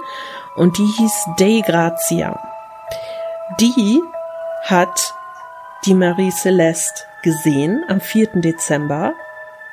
Und 0.54 0.78
die 0.78 0.86
hieß 0.86 1.26
Dei 1.36 1.62
Grazia. 1.66 2.38
Die 3.58 4.00
hat 4.64 5.14
die 5.84 5.94
Marie 5.94 6.30
Celeste 6.30 7.04
gesehen 7.24 7.84
am 7.88 8.00
4. 8.00 8.28
Dezember. 8.34 9.14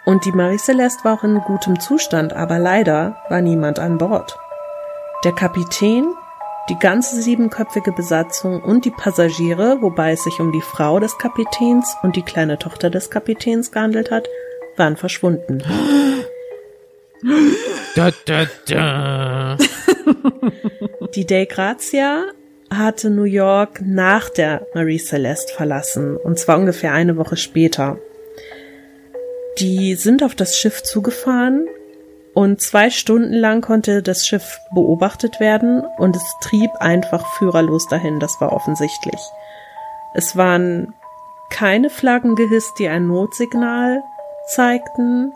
Und 0.03 0.25
die 0.25 0.31
Marie 0.31 0.57
Celeste 0.57 1.03
war 1.03 1.19
auch 1.19 1.23
in 1.23 1.41
gutem 1.41 1.79
Zustand, 1.79 2.33
aber 2.33 2.57
leider 2.57 3.15
war 3.29 3.41
niemand 3.41 3.77
an 3.77 3.99
Bord. 3.99 4.37
Der 5.23 5.33
Kapitän, 5.33 6.15
die 6.69 6.79
ganze 6.79 7.21
siebenköpfige 7.21 7.91
Besatzung 7.91 8.61
und 8.61 8.85
die 8.85 8.91
Passagiere, 8.91 9.81
wobei 9.81 10.13
es 10.13 10.23
sich 10.23 10.39
um 10.39 10.51
die 10.51 10.61
Frau 10.61 10.99
des 10.99 11.17
Kapitäns 11.17 11.95
und 12.01 12.15
die 12.15 12.23
kleine 12.23 12.57
Tochter 12.57 12.89
des 12.89 13.09
Kapitäns 13.09 13.71
gehandelt 13.71 14.11
hat, 14.11 14.27
waren 14.75 14.97
verschwunden. 14.97 15.63
Da, 17.95 18.11
da, 18.25 18.45
da. 18.67 19.57
Die 21.15 21.25
Dei 21.25 21.45
Grazia 21.45 22.25
hatte 22.69 23.09
New 23.09 23.23
York 23.23 23.79
nach 23.81 24.29
der 24.29 24.67
Marie 24.73 24.99
Celeste 24.99 25.53
verlassen, 25.53 26.17
und 26.17 26.37
zwar 26.37 26.59
ungefähr 26.59 26.91
eine 26.91 27.15
Woche 27.15 27.37
später. 27.37 27.97
Die 29.59 29.95
sind 29.95 30.23
auf 30.23 30.35
das 30.35 30.57
Schiff 30.57 30.83
zugefahren 30.83 31.67
und 32.35 32.61
zwei 32.61 32.89
Stunden 32.89 33.33
lang 33.33 33.61
konnte 33.61 34.03
das 34.03 34.27
Schiff 34.27 34.59
beobachtet 34.73 35.39
werden 35.39 35.85
und 35.97 36.17
es 36.17 36.35
trieb 36.41 36.69
einfach 36.79 37.25
führerlos 37.37 37.87
dahin, 37.87 38.19
das 38.19 38.39
war 38.41 38.51
offensichtlich. 38.51 39.21
Es 40.13 40.35
waren 40.35 40.93
keine 41.49 41.89
Flaggen 41.89 42.35
gehisst, 42.35 42.77
die 42.77 42.89
ein 42.89 43.07
Notsignal 43.07 44.03
zeigten 44.47 45.31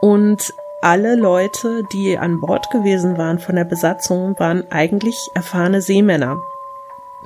und 0.00 0.54
alle 0.80 1.16
Leute, 1.16 1.82
die 1.92 2.16
an 2.16 2.40
Bord 2.40 2.70
gewesen 2.70 3.18
waren 3.18 3.40
von 3.40 3.56
der 3.56 3.64
Besatzung, 3.64 4.38
waren 4.38 4.70
eigentlich 4.70 5.16
erfahrene 5.34 5.82
Seemänner. 5.82 6.40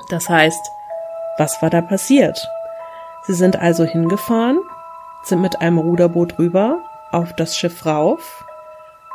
Das 0.08 0.30
heißt, 0.30 0.70
was 1.36 1.60
war 1.60 1.68
da 1.68 1.82
passiert? 1.82 2.38
Sie 3.26 3.34
sind 3.34 3.56
also 3.56 3.84
hingefahren, 3.84 4.58
sind 5.22 5.42
mit 5.42 5.60
einem 5.60 5.78
Ruderboot 5.78 6.38
rüber 6.38 6.78
auf 7.12 7.34
das 7.34 7.58
Schiff 7.58 7.84
rauf 7.84 8.45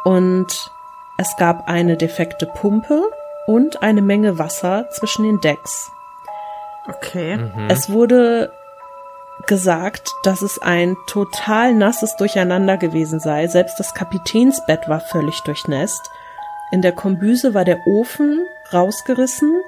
und 0.04 0.72
es 1.18 1.36
gab 1.38 1.68
eine 1.68 1.98
defekte 1.98 2.46
Pumpe 2.46 3.04
und 3.48 3.84
eine 3.84 4.02
Menge 4.02 4.40
Wasser 4.40 4.90
zwischen 4.90 5.24
den 5.24 5.40
Decks. 5.42 5.92
Okay. 6.88 7.40
Es 7.70 7.92
wurde 7.92 8.52
gesagt, 9.48 10.12
dass 10.24 10.42
es 10.42 10.62
ein 10.62 10.96
total 11.08 11.74
nasses 11.74 12.16
Durcheinander 12.16 12.78
gewesen 12.78 13.20
sei. 13.20 13.48
Selbst 13.48 13.80
das 13.80 13.94
Kapitänsbett 13.94 14.88
war 14.88 15.00
völlig 15.00 15.42
durchnässt. 15.42 16.10
In 16.72 16.82
der 16.82 16.94
Kombüse 16.94 17.54
war 17.54 17.66
der 17.66 17.86
Ofen 17.86 18.46
rausgerissen 18.74 19.62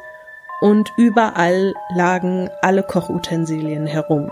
und 0.61 0.93
überall 0.97 1.73
lagen 1.93 2.49
alle 2.61 2.83
Kochutensilien 2.83 3.85
herum. 3.85 4.31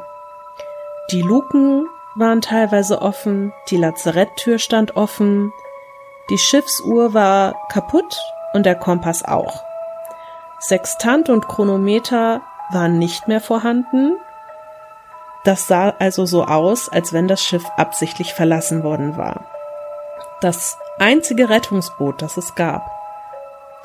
Die 1.12 1.22
Luken 1.22 1.88
waren 2.16 2.42
teilweise 2.42 3.02
offen, 3.02 3.54
die 3.70 3.78
Lazaretttür 3.78 4.58
stand 4.58 4.96
offen, 4.96 5.52
die 6.30 6.38
Schiffsuhr 6.38 7.14
war 7.14 7.56
kaputt 7.70 8.20
und 8.54 8.66
der 8.66 8.76
Kompass 8.76 9.24
auch. 9.24 9.64
Sextant 10.60 11.30
und 11.30 11.48
Chronometer 11.48 12.42
waren 12.72 13.00
nicht 13.00 13.28
mehr 13.28 13.42
vorhanden. 13.42 14.16
Das 15.44 15.68
sah 15.68 15.94
also 16.00 16.26
so 16.26 16.46
aus, 16.46 16.88
als 16.88 17.14
wenn 17.14 17.28
das 17.28 17.42
Schiff 17.44 17.66
absichtlich 17.78 18.34
verlassen 18.34 18.84
worden 18.84 19.18
war. 19.18 19.46
Das 20.40 20.78
einzige 21.00 21.50
Rettungsboot, 21.50 22.22
das 22.22 22.38
es 22.38 22.56
gab, 22.56 22.90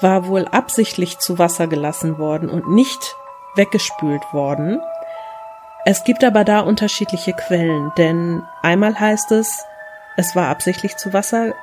war 0.00 0.26
wohl 0.26 0.47
absichtlich 0.47 1.19
zu 1.19 1.38
Wasser 1.38 1.66
gelassen 1.66 2.19
worden 2.19 2.50
und 2.50 2.69
nicht 2.69 3.16
weggespült 3.55 4.23
worden. 4.33 4.81
Es 5.85 6.05
gibt 6.05 6.25
aber 6.25 6.45
da 6.45 6.61
unterschiedliche 6.61 7.33
Quellen, 7.33 7.93
denn 7.97 8.43
einmal 8.62 8.99
heißt 8.99 9.33
es, 9.33 9.64
es 10.16 10.37
war 10.37 10.49
absichtlich 10.49 10.97
zu 10.97 11.12
Wasser 11.12 11.55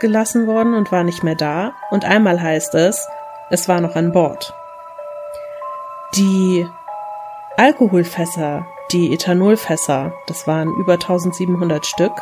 gelassen 0.00 0.46
worden 0.46 0.74
und 0.74 0.92
war 0.92 1.04
nicht 1.04 1.22
mehr 1.22 1.34
da, 1.34 1.72
und 1.90 2.04
einmal 2.04 2.40
heißt 2.40 2.74
es, 2.74 3.06
es 3.50 3.68
war 3.68 3.80
noch 3.80 3.96
an 3.96 4.12
Bord. 4.12 4.52
Die 6.14 6.66
Alkoholfässer, 7.56 8.66
die 8.92 9.12
Ethanolfässer, 9.12 10.12
das 10.26 10.46
waren 10.46 10.68
über 10.78 10.94
1700 10.94 11.84
Stück, 11.86 12.12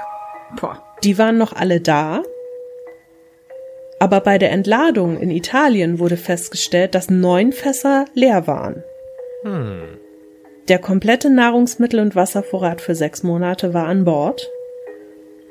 Boah. 0.60 0.82
die 1.04 1.18
waren 1.18 1.38
noch 1.38 1.52
alle 1.52 1.80
da. 1.80 2.22
Aber 3.98 4.20
bei 4.20 4.38
der 4.38 4.50
Entladung 4.50 5.16
in 5.18 5.30
Italien 5.30 5.98
wurde 5.98 6.16
festgestellt, 6.16 6.94
dass 6.94 7.10
neun 7.10 7.52
Fässer 7.52 8.04
leer 8.14 8.46
waren. 8.46 8.82
Der 10.68 10.78
komplette 10.78 11.30
Nahrungsmittel- 11.30 12.00
und 12.00 12.16
Wasservorrat 12.16 12.80
für 12.80 12.94
sechs 12.94 13.22
Monate 13.22 13.72
war 13.72 13.86
an 13.86 14.04
Bord. 14.04 14.50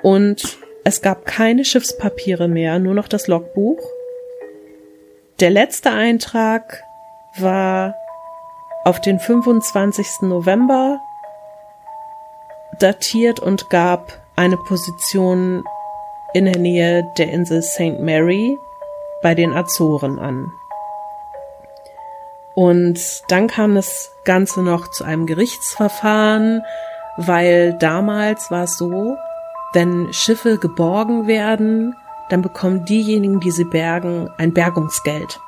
Und 0.03 0.57
es 0.85 1.01
gab 1.01 1.25
keine 1.25 1.65
Schiffspapiere 1.65 2.47
mehr, 2.47 2.77
nur 2.77 2.93
noch 2.93 3.07
das 3.07 3.27
Logbuch. 3.27 3.79
Der 5.39 5.49
letzte 5.49 5.89
Eintrag 5.89 6.83
war 7.39 7.95
auf 8.85 9.01
den 9.01 9.19
25. 9.19 10.21
November 10.21 11.01
datiert 12.79 13.39
und 13.39 13.71
gab 13.71 14.13
eine 14.35 14.57
Position 14.57 15.63
in 16.33 16.45
der 16.45 16.59
Nähe 16.59 17.03
der 17.17 17.31
Insel 17.31 17.63
St. 17.63 17.99
Mary 17.99 18.55
bei 19.23 19.33
den 19.33 19.53
Azoren 19.53 20.19
an. 20.19 20.51
Und 22.53 22.99
dann 23.29 23.47
kam 23.47 23.73
das 23.73 24.11
Ganze 24.23 24.61
noch 24.61 24.91
zu 24.91 25.03
einem 25.03 25.25
Gerichtsverfahren, 25.25 26.61
weil 27.17 27.73
damals 27.79 28.51
war 28.51 28.65
es 28.65 28.77
so, 28.77 29.17
wenn 29.75 30.11
Schiffe 30.11 30.57
geborgen 30.57 31.27
werden, 31.27 31.95
dann 32.29 32.41
bekommen 32.41 32.85
diejenigen, 32.85 33.39
die 33.39 33.51
sie 33.51 33.65
bergen, 33.65 34.31
ein 34.37 34.53
Bergungsgeld. 34.53 35.39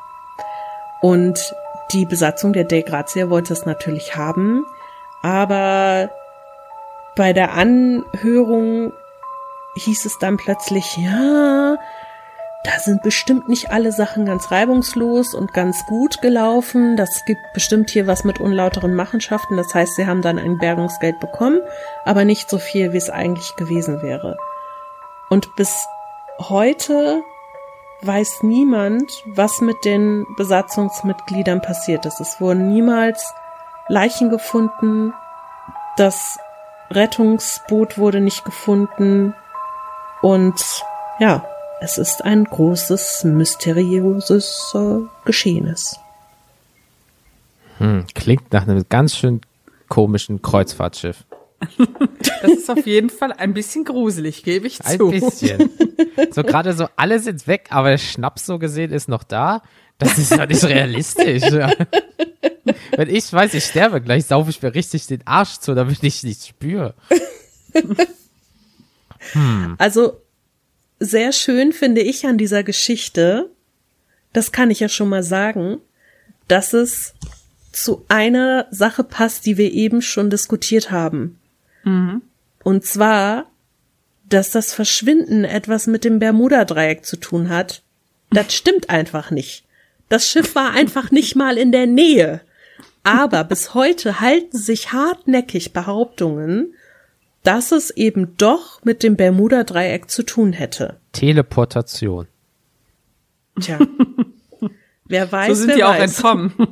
Und 1.01 1.55
die 1.91 2.05
Besatzung 2.05 2.53
der 2.53 2.65
Dei 2.65 2.81
Grazia 2.81 3.29
wollte 3.29 3.53
es 3.53 3.65
natürlich 3.65 4.15
haben, 4.15 4.65
aber 5.23 6.11
bei 7.15 7.33
der 7.33 7.53
Anhörung 7.53 8.93
hieß 9.75 10.05
es 10.05 10.19
dann 10.19 10.37
plötzlich, 10.37 10.97
ja, 10.97 11.77
da 12.63 12.79
sind 12.79 13.01
bestimmt 13.01 13.47
nicht 13.47 13.71
alle 13.71 13.91
Sachen 13.91 14.25
ganz 14.25 14.51
reibungslos 14.51 15.33
und 15.33 15.53
ganz 15.53 15.85
gut 15.85 16.21
gelaufen. 16.21 16.97
Das 16.97 17.23
gibt 17.25 17.41
bestimmt 17.53 17.89
hier 17.89 18.07
was 18.07 18.23
mit 18.23 18.39
unlauteren 18.39 18.93
Machenschaften. 18.93 19.55
Das 19.55 19.73
heißt, 19.73 19.95
sie 19.95 20.05
haben 20.05 20.21
dann 20.21 20.37
ein 20.37 20.57
Bergungsgeld 20.57 21.19
bekommen, 21.19 21.61
aber 22.03 22.25
nicht 22.25 22.49
so 22.49 22.57
viel, 22.57 22.93
wie 22.93 22.97
es 22.97 23.09
eigentlich 23.09 23.55
gewesen 23.55 24.01
wäre. 24.01 24.37
Und 25.29 25.55
bis 25.55 25.85
heute 26.39 27.21
weiß 28.01 28.43
niemand, 28.43 29.11
was 29.25 29.61
mit 29.61 29.85
den 29.85 30.25
Besatzungsmitgliedern 30.35 31.61
passiert 31.61 32.05
ist. 32.05 32.19
Es 32.19 32.41
wurden 32.41 32.67
niemals 32.69 33.33
Leichen 33.87 34.29
gefunden. 34.29 35.13
Das 35.95 36.37
Rettungsboot 36.91 37.97
wurde 37.97 38.19
nicht 38.19 38.45
gefunden. 38.45 39.33
Und 40.21 40.83
ja, 41.19 41.45
es 41.79 41.97
ist 41.97 42.23
ein 42.23 42.43
großes, 42.45 43.23
mysteriöses 43.25 44.73
äh, 44.75 44.99
Geschehnis. 45.25 45.99
Hm, 47.77 48.05
klingt 48.15 48.51
nach 48.51 48.63
einem 48.63 48.85
ganz 48.89 49.15
schön 49.15 49.41
komischen 49.89 50.41
Kreuzfahrtschiff. 50.41 51.23
Das 52.39 52.51
ist 52.51 52.69
auf 52.69 52.85
jeden 52.85 53.09
Fall 53.09 53.33
ein 53.33 53.55
bisschen 53.55 53.83
gruselig, 53.83 54.43
gebe 54.43 54.67
ich 54.67 54.85
Ein 54.85 54.99
zu. 54.99 55.09
bisschen. 55.09 55.71
So 56.31 56.43
gerade 56.43 56.73
so, 56.73 56.87
alle 56.95 57.19
sind 57.19 57.47
weg, 57.47 57.67
aber 57.71 57.89
der 57.89 57.97
Schnaps 57.97 58.45
so 58.45 58.59
gesehen 58.59 58.91
ist 58.91 59.07
noch 59.07 59.23
da. 59.23 59.61
Das 59.97 60.17
ist 60.19 60.31
ja 60.31 60.45
nicht 60.45 60.63
realistisch. 60.63 61.43
Wenn 62.95 63.09
ich 63.09 63.31
weiß, 63.33 63.53
ich 63.55 63.65
sterbe 63.65 64.01
gleich, 64.01 64.25
saufe 64.25 64.51
ich 64.51 64.61
mir 64.61 64.73
richtig 64.75 65.07
den 65.07 65.25
Arsch 65.25 65.57
zu, 65.57 65.73
damit 65.73 66.03
ich 66.03 66.23
nichts 66.23 66.47
spüre. 66.47 66.93
Also 69.79 70.21
sehr 70.99 71.31
schön 71.31 71.73
finde 71.73 72.01
ich 72.01 72.25
an 72.25 72.37
dieser 72.37 72.63
Geschichte, 72.63 73.49
das 74.33 74.51
kann 74.51 74.71
ich 74.71 74.79
ja 74.79 74.89
schon 74.89 75.09
mal 75.09 75.23
sagen, 75.23 75.77
dass 76.47 76.73
es 76.73 77.13
zu 77.71 78.05
einer 78.07 78.67
Sache 78.71 79.03
passt, 79.03 79.45
die 79.45 79.57
wir 79.57 79.71
eben 79.71 80.01
schon 80.01 80.29
diskutiert 80.29 80.91
haben. 80.91 81.39
Und 82.63 82.85
zwar, 82.85 83.45
dass 84.29 84.51
das 84.51 84.73
Verschwinden 84.73 85.43
etwas 85.43 85.87
mit 85.87 86.03
dem 86.03 86.19
Bermuda-Dreieck 86.19 87.05
zu 87.05 87.17
tun 87.17 87.49
hat. 87.49 87.81
Das 88.29 88.53
stimmt 88.53 88.89
einfach 88.89 89.31
nicht. 89.31 89.63
Das 90.09 90.27
Schiff 90.27 90.55
war 90.55 90.71
einfach 90.71 91.11
nicht 91.11 91.35
mal 91.35 91.57
in 91.57 91.71
der 91.71 91.85
Nähe. 91.85 92.41
Aber 93.03 93.43
bis 93.43 93.73
heute 93.73 94.19
halten 94.19 94.57
sich 94.57 94.91
hartnäckig 94.91 95.71
Behauptungen, 95.71 96.73
dass 97.47 97.71
es 97.71 97.91
eben 97.91 98.35
doch 98.35 98.83
mit 98.83 99.03
dem 99.03 99.15
Bermuda-Dreieck 99.15 100.09
zu 100.11 100.23
tun 100.23 100.51
hätte. 100.51 100.99
Teleportation. 101.13 102.27
Tja. 103.61 103.79
Wer 105.05 105.31
weiß, 105.31 105.47
So 105.47 105.53
sind 105.55 105.67
wer 105.69 105.75
die 105.77 105.83
auch 105.85 105.97
weiß. 105.97 106.17
entkommen. 106.17 106.53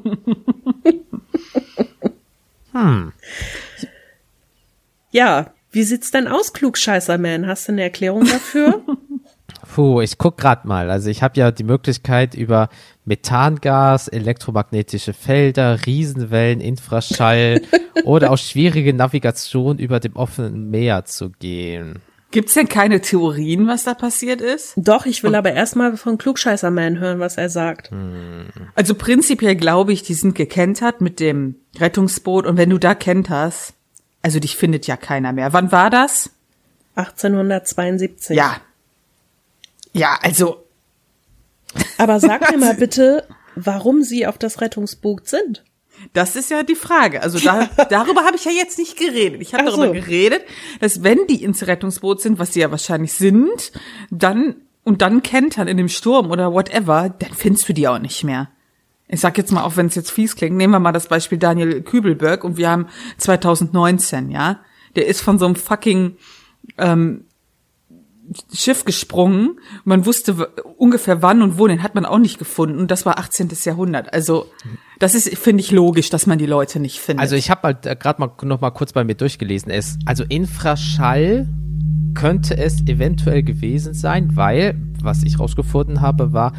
Ja, 5.11 5.53
wie 5.71 5.83
sieht's 5.83 6.11
denn 6.11 6.27
aus, 6.27 6.51
Klugscheißer-Man? 6.51 7.47
Hast 7.47 7.69
du 7.69 7.71
eine 7.71 7.83
Erklärung 7.83 8.25
dafür? 8.25 8.81
Puh, 9.73 10.01
ich 10.01 10.17
guck 10.17 10.37
grad 10.37 10.65
mal. 10.65 10.89
Also 10.89 11.09
ich 11.09 11.23
habe 11.23 11.39
ja 11.39 11.51
die 11.51 11.63
Möglichkeit 11.63 12.35
über 12.35 12.67
Methangas, 13.05 14.07
elektromagnetische 14.07 15.13
Felder, 15.13 15.85
Riesenwellen, 15.85 16.59
Infraschall 16.59 17.61
oder 18.03 18.31
auch 18.31 18.37
schwierige 18.37 18.93
Navigation 18.93 19.77
über 19.77 19.99
dem 19.99 20.15
offenen 20.15 20.69
Meer 20.69 21.05
zu 21.05 21.29
gehen. 21.29 22.01
Gibt's 22.31 22.53
denn 22.53 22.67
keine 22.67 22.99
Theorien, 22.99 23.67
was 23.67 23.85
da 23.85 23.93
passiert 23.93 24.41
ist? 24.41 24.73
Doch, 24.75 25.05
ich 25.05 25.23
will 25.23 25.35
aber 25.35 25.53
erstmal 25.53 25.95
von 25.95 26.17
Klugscheißer-Man 26.17 26.99
hören, 26.99 27.19
was 27.19 27.37
er 27.37 27.49
sagt. 27.49 27.91
Also 28.73 28.95
prinzipiell 28.95 29.55
glaube 29.55 29.93
ich, 29.93 30.03
die 30.03 30.15
sind 30.15 30.35
gekentert 30.35 30.99
mit 30.99 31.21
dem 31.21 31.55
Rettungsboot 31.79 32.45
und 32.45 32.57
wenn 32.57 32.71
du 32.71 32.77
da 32.77 32.93
kenterst, 32.93 33.73
also 34.21 34.39
dich 34.39 34.57
findet 34.57 34.85
ja 34.85 34.97
keiner 34.97 35.31
mehr. 35.31 35.53
Wann 35.53 35.71
war 35.71 35.89
das? 35.89 36.31
1872. 36.95 38.35
Ja. 38.35 38.57
Ja, 39.93 40.17
also 40.21 40.64
Aber 41.97 42.19
sag 42.19 42.51
mir 42.51 42.57
mal 42.65 42.75
bitte, 42.75 43.27
warum 43.55 44.03
sie 44.03 44.27
auf 44.27 44.37
das 44.37 44.61
Rettungsboot 44.61 45.27
sind. 45.27 45.63
Das 46.13 46.35
ist 46.35 46.51
ja 46.51 46.63
die 46.63 46.75
Frage. 46.75 47.23
Also 47.23 47.39
da, 47.39 47.69
darüber 47.89 48.23
habe 48.23 48.35
ich 48.35 48.45
ja 48.45 48.51
jetzt 48.51 48.77
nicht 48.77 48.97
geredet. 48.97 49.41
Ich 49.41 49.53
habe 49.53 49.69
so. 49.71 49.77
darüber 49.77 49.93
geredet, 49.93 50.43
dass 50.79 51.03
wenn 51.03 51.25
die 51.27 51.43
ins 51.43 51.65
Rettungsboot 51.65 52.21
sind, 52.21 52.39
was 52.39 52.53
sie 52.53 52.61
ja 52.61 52.71
wahrscheinlich 52.71 53.13
sind, 53.13 53.71
dann 54.11 54.55
und 54.83 55.01
dann 55.01 55.23
kentern 55.23 55.67
in 55.67 55.77
dem 55.77 55.89
Sturm 55.89 56.29
oder 56.29 56.53
whatever, 56.53 57.09
dann 57.09 57.33
findest 57.33 57.67
du 57.67 57.73
die 57.73 57.87
auch 57.87 57.97
nicht 57.97 58.23
mehr. 58.23 58.49
Ich 59.07 59.19
sag 59.19 59.37
jetzt 59.37 59.51
mal, 59.51 59.63
auch 59.63 59.77
wenn 59.77 59.87
es 59.87 59.95
jetzt 59.95 60.11
fies 60.11 60.35
klingt, 60.35 60.55
nehmen 60.55 60.73
wir 60.73 60.79
mal 60.79 60.91
das 60.91 61.07
Beispiel 61.07 61.37
Daniel 61.37 61.81
Kübelberg 61.81 62.43
und 62.43 62.57
wir 62.57 62.69
haben 62.69 62.87
2019, 63.17 64.29
ja. 64.29 64.59
Der 64.95 65.07
ist 65.07 65.21
von 65.21 65.39
so 65.39 65.45
einem 65.45 65.55
fucking 65.55 66.17
ähm, 66.77 67.25
Schiff 68.53 68.85
gesprungen. 68.85 69.59
Man 69.83 70.05
wusste 70.05 70.47
ungefähr 70.77 71.21
wann 71.21 71.41
und 71.41 71.57
wo, 71.57 71.67
den 71.67 71.83
hat 71.83 71.95
man 71.95 72.05
auch 72.05 72.17
nicht 72.17 72.37
gefunden. 72.37 72.79
Und 72.79 72.91
das 72.91 73.05
war 73.05 73.19
18. 73.19 73.49
Jahrhundert. 73.63 74.13
Also 74.13 74.47
das 74.99 75.15
ist, 75.15 75.37
finde 75.37 75.61
ich, 75.61 75.71
logisch, 75.71 76.09
dass 76.09 76.25
man 76.25 76.37
die 76.37 76.45
Leute 76.45 76.79
nicht 76.79 76.99
findet. 76.99 77.21
Also 77.21 77.35
ich 77.35 77.49
habe 77.49 77.61
halt 77.63 77.85
äh, 77.85 77.95
gerade 77.95 78.19
mal 78.19 78.31
noch 78.43 78.61
mal 78.61 78.71
kurz 78.71 78.93
bei 78.93 79.03
mir 79.03 79.15
durchgelesen. 79.15 79.71
Es, 79.71 79.97
also 80.05 80.23
Infraschall 80.27 81.47
könnte 82.15 82.57
es 82.57 82.81
eventuell 82.87 83.43
gewesen 83.43 83.93
sein, 83.93 84.35
weil, 84.35 84.75
was 85.01 85.23
ich 85.23 85.39
rausgefunden 85.39 86.01
habe, 86.01 86.33
war, 86.33 86.53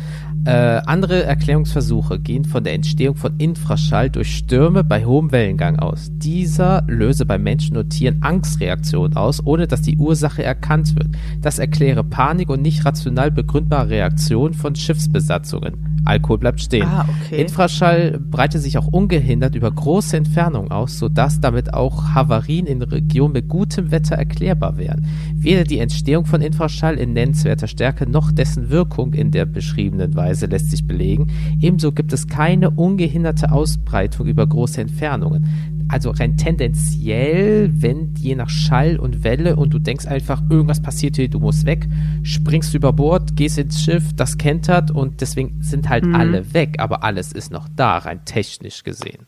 äh, 0.46 0.80
andere 0.86 1.24
Erklärungsversuche 1.24 2.20
gehen 2.20 2.44
von 2.44 2.62
der 2.62 2.74
Entstehung 2.74 3.16
von 3.16 3.36
Infraschall 3.38 4.10
durch 4.10 4.36
Stürme 4.36 4.84
bei 4.84 5.04
hohem 5.04 5.32
Wellengang 5.32 5.78
aus. 5.80 6.08
Dieser 6.12 6.84
löse 6.86 7.26
bei 7.26 7.36
Menschen 7.36 7.76
und 7.76 7.90
Tieren 7.90 8.22
Angstreaktionen 8.22 9.16
aus, 9.16 9.44
ohne 9.44 9.66
dass 9.66 9.82
die 9.82 9.96
Ursache 9.96 10.44
erkannt 10.44 10.94
wird. 10.94 11.08
Das 11.42 11.58
erkläre 11.58 12.04
Panik 12.04 12.48
und 12.48 12.62
nicht 12.62 12.84
rational 12.84 13.32
begründbare 13.32 13.90
Reaktionen 13.90 14.54
von 14.54 14.76
Schiffsbesatzungen. 14.76 15.96
Alkohol 16.06 16.38
bleibt 16.38 16.60
stehen. 16.60 16.86
Ah, 16.86 17.06
okay. 17.08 17.40
Infraschall 17.42 18.20
breite 18.20 18.60
sich 18.60 18.78
auch 18.78 18.86
ungehindert 18.86 19.56
über 19.56 19.70
große 19.70 20.16
Entfernungen 20.16 20.70
aus, 20.70 20.98
sodass 20.98 21.40
damit 21.40 21.74
auch 21.74 22.14
Havarien 22.14 22.66
in 22.66 22.80
Regionen 22.82 23.32
mit 23.32 23.48
gutem 23.48 23.90
Wetter 23.90 24.14
erklärbar 24.14 24.78
wären. 24.78 25.06
Weder 25.34 25.64
die 25.64 25.80
Entstehung 25.80 26.24
von 26.24 26.40
Infraschall 26.40 26.96
in 26.96 27.12
nennenswerter 27.12 27.66
Stärke 27.66 28.08
noch 28.08 28.30
dessen 28.30 28.70
Wirkung 28.70 29.14
in 29.14 29.32
der 29.32 29.46
beschriebenen 29.46 30.14
Weise 30.14 30.35
lässt 30.44 30.70
sich 30.70 30.86
belegen. 30.86 31.32
Ebenso 31.58 31.92
gibt 31.92 32.12
es 32.12 32.28
keine 32.28 32.68
ungehinderte 32.68 33.50
Ausbreitung 33.50 34.26
über 34.26 34.46
große 34.46 34.82
Entfernungen. 34.82 35.86
Also 35.88 36.10
rein 36.10 36.36
tendenziell, 36.36 37.70
wenn 37.72 38.14
je 38.16 38.34
nach 38.34 38.50
Schall 38.50 38.98
und 38.98 39.24
Welle 39.24 39.56
und 39.56 39.72
du 39.72 39.78
denkst 39.78 40.04
einfach, 40.04 40.42
irgendwas 40.50 40.82
passiert 40.82 41.16
hier, 41.16 41.30
du 41.30 41.38
musst 41.38 41.64
weg, 41.64 41.88
springst 42.22 42.74
über 42.74 42.92
Bord, 42.92 43.36
gehst 43.36 43.56
ins 43.56 43.80
Schiff, 43.80 44.12
das 44.14 44.36
kentert 44.36 44.90
und 44.90 45.22
deswegen 45.22 45.62
sind 45.62 45.88
halt 45.88 46.04
alle 46.12 46.52
weg, 46.52 46.74
aber 46.78 47.02
alles 47.02 47.32
ist 47.32 47.50
noch 47.50 47.68
da, 47.74 47.96
rein 47.96 48.26
technisch 48.26 48.84
gesehen. 48.84 49.26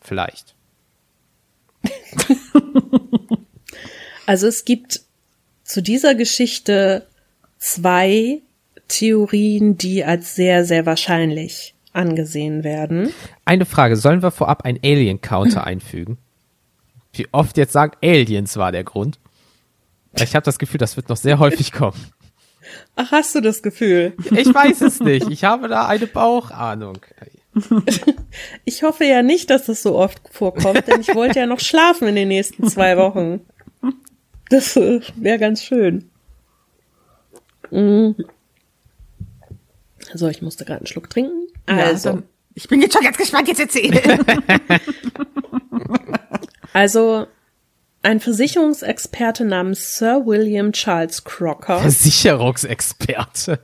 Vielleicht. 0.00 0.54
Also 4.26 4.48
es 4.48 4.64
gibt 4.64 5.02
zu 5.62 5.82
dieser 5.82 6.14
Geschichte 6.16 7.06
zwei 7.58 8.42
Theorien, 8.88 9.76
die 9.76 10.04
als 10.04 10.34
sehr, 10.34 10.64
sehr 10.64 10.86
wahrscheinlich 10.86 11.74
angesehen 11.92 12.62
werden. 12.62 13.12
Eine 13.44 13.64
Frage, 13.64 13.96
sollen 13.96 14.22
wir 14.22 14.30
vorab 14.30 14.64
einen 14.64 14.78
Alien-Counter 14.82 15.64
einfügen? 15.66 16.18
Wie 17.12 17.26
oft 17.32 17.56
jetzt 17.56 17.72
sagen, 17.72 17.96
Aliens 18.02 18.56
war 18.56 18.72
der 18.72 18.84
Grund? 18.84 19.18
Ich 20.18 20.34
habe 20.34 20.44
das 20.44 20.58
Gefühl, 20.58 20.78
das 20.78 20.96
wird 20.96 21.08
noch 21.08 21.16
sehr 21.16 21.38
häufig 21.38 21.72
kommen. 21.72 22.12
Ach, 22.94 23.10
hast 23.12 23.34
du 23.34 23.40
das 23.40 23.62
Gefühl? 23.62 24.14
Ich 24.30 24.52
weiß 24.52 24.80
es 24.82 25.00
nicht. 25.00 25.30
Ich 25.30 25.44
habe 25.44 25.68
da 25.68 25.86
eine 25.86 26.06
Bauchahnung. 26.06 26.98
Ich 28.66 28.82
hoffe 28.82 29.06
ja 29.06 29.22
nicht, 29.22 29.48
dass 29.48 29.64
das 29.64 29.82
so 29.82 29.96
oft 29.96 30.20
vorkommt, 30.30 30.86
denn 30.88 31.00
ich 31.00 31.14
wollte 31.14 31.38
ja 31.38 31.46
noch 31.46 31.60
schlafen 31.60 32.06
in 32.06 32.14
den 32.14 32.28
nächsten 32.28 32.68
zwei 32.68 32.98
Wochen. 32.98 33.40
Das 34.50 34.76
äh, 34.76 35.00
wäre 35.16 35.38
ganz 35.38 35.62
schön. 35.62 36.10
Mm. 37.70 38.10
So, 40.14 40.28
ich 40.28 40.42
musste 40.42 40.64
gerade 40.64 40.80
einen 40.80 40.86
Schluck 40.86 41.10
trinken. 41.10 41.46
Ja, 41.68 41.76
Also, 41.76 42.10
dann, 42.10 42.22
ich 42.54 42.68
bin 42.68 42.80
jetzt 42.80 42.94
schon 42.94 43.02
ganz 43.02 43.16
gespannt, 43.18 43.48
jetzt 43.48 43.60
erzähl. 43.60 43.92
also 46.72 47.26
ein 48.02 48.20
Versicherungsexperte 48.20 49.44
namens 49.44 49.98
Sir 49.98 50.22
William 50.26 50.72
Charles 50.72 51.24
Crocker. 51.24 51.80
Versicherungsexperte. 51.80 53.58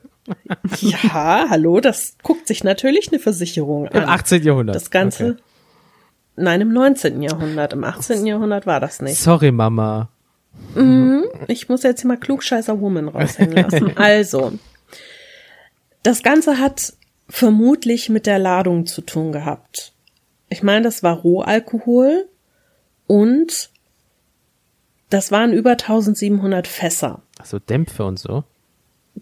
Ja, 0.80 1.46
hallo, 1.48 1.80
das 1.80 2.16
guckt 2.22 2.46
sich 2.46 2.64
natürlich 2.64 3.08
eine 3.10 3.18
Versicherung 3.18 3.86
Im 3.86 4.02
an. 4.02 4.08
18. 4.08 4.42
Jahrhundert. 4.42 4.76
Das 4.76 4.90
Ganze. 4.90 5.32
Okay. 5.32 5.42
Nein, 6.36 6.60
im 6.60 6.72
19. 6.72 7.22
Jahrhundert. 7.22 7.72
Im 7.72 7.84
18. 7.84 8.24
Jahrhundert 8.26 8.66
war 8.66 8.80
das 8.80 9.02
nicht. 9.02 9.18
Sorry, 9.18 9.52
Mama. 9.52 10.08
Ich 11.48 11.68
muss 11.68 11.82
jetzt 11.82 12.00
hier 12.00 12.08
mal 12.08 12.16
Klugscheißer 12.16 12.80
Woman 12.80 13.08
raushängen 13.08 13.56
lassen. 13.56 13.92
Also, 13.96 14.52
Das 16.02 16.22
Ganze 16.22 16.58
hat 16.58 16.94
vermutlich 17.28 18.08
mit 18.08 18.26
der 18.26 18.38
Ladung 18.38 18.86
zu 18.86 19.02
tun 19.02 19.32
gehabt. 19.32 19.92
Ich 20.48 20.62
meine, 20.62 20.82
das 20.82 21.02
war 21.02 21.16
Rohalkohol 21.16 22.28
und 23.06 23.70
das 25.10 25.30
waren 25.30 25.52
über 25.52 25.72
1700 25.72 26.66
Fässer. 26.66 27.22
Also 27.38 27.58
Dämpfe 27.58 28.04
und 28.04 28.18
so. 28.18 28.44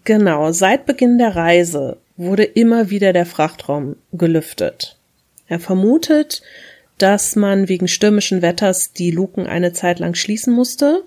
Genau, 0.04 0.52
seit 0.52 0.86
Beginn 0.86 1.18
der 1.18 1.36
Reise 1.36 1.98
wurde 2.16 2.44
immer 2.44 2.90
wieder 2.90 3.12
der 3.12 3.26
Frachtraum 3.26 3.96
gelüftet. 4.12 4.98
Er 5.48 5.58
vermutet, 5.58 6.42
dass 6.98 7.34
man 7.34 7.68
wegen 7.68 7.88
stürmischen 7.88 8.42
Wetters 8.42 8.92
die 8.92 9.10
Luken 9.10 9.46
eine 9.46 9.72
Zeit 9.72 9.98
lang 9.98 10.14
schließen 10.14 10.54
musste 10.54 11.02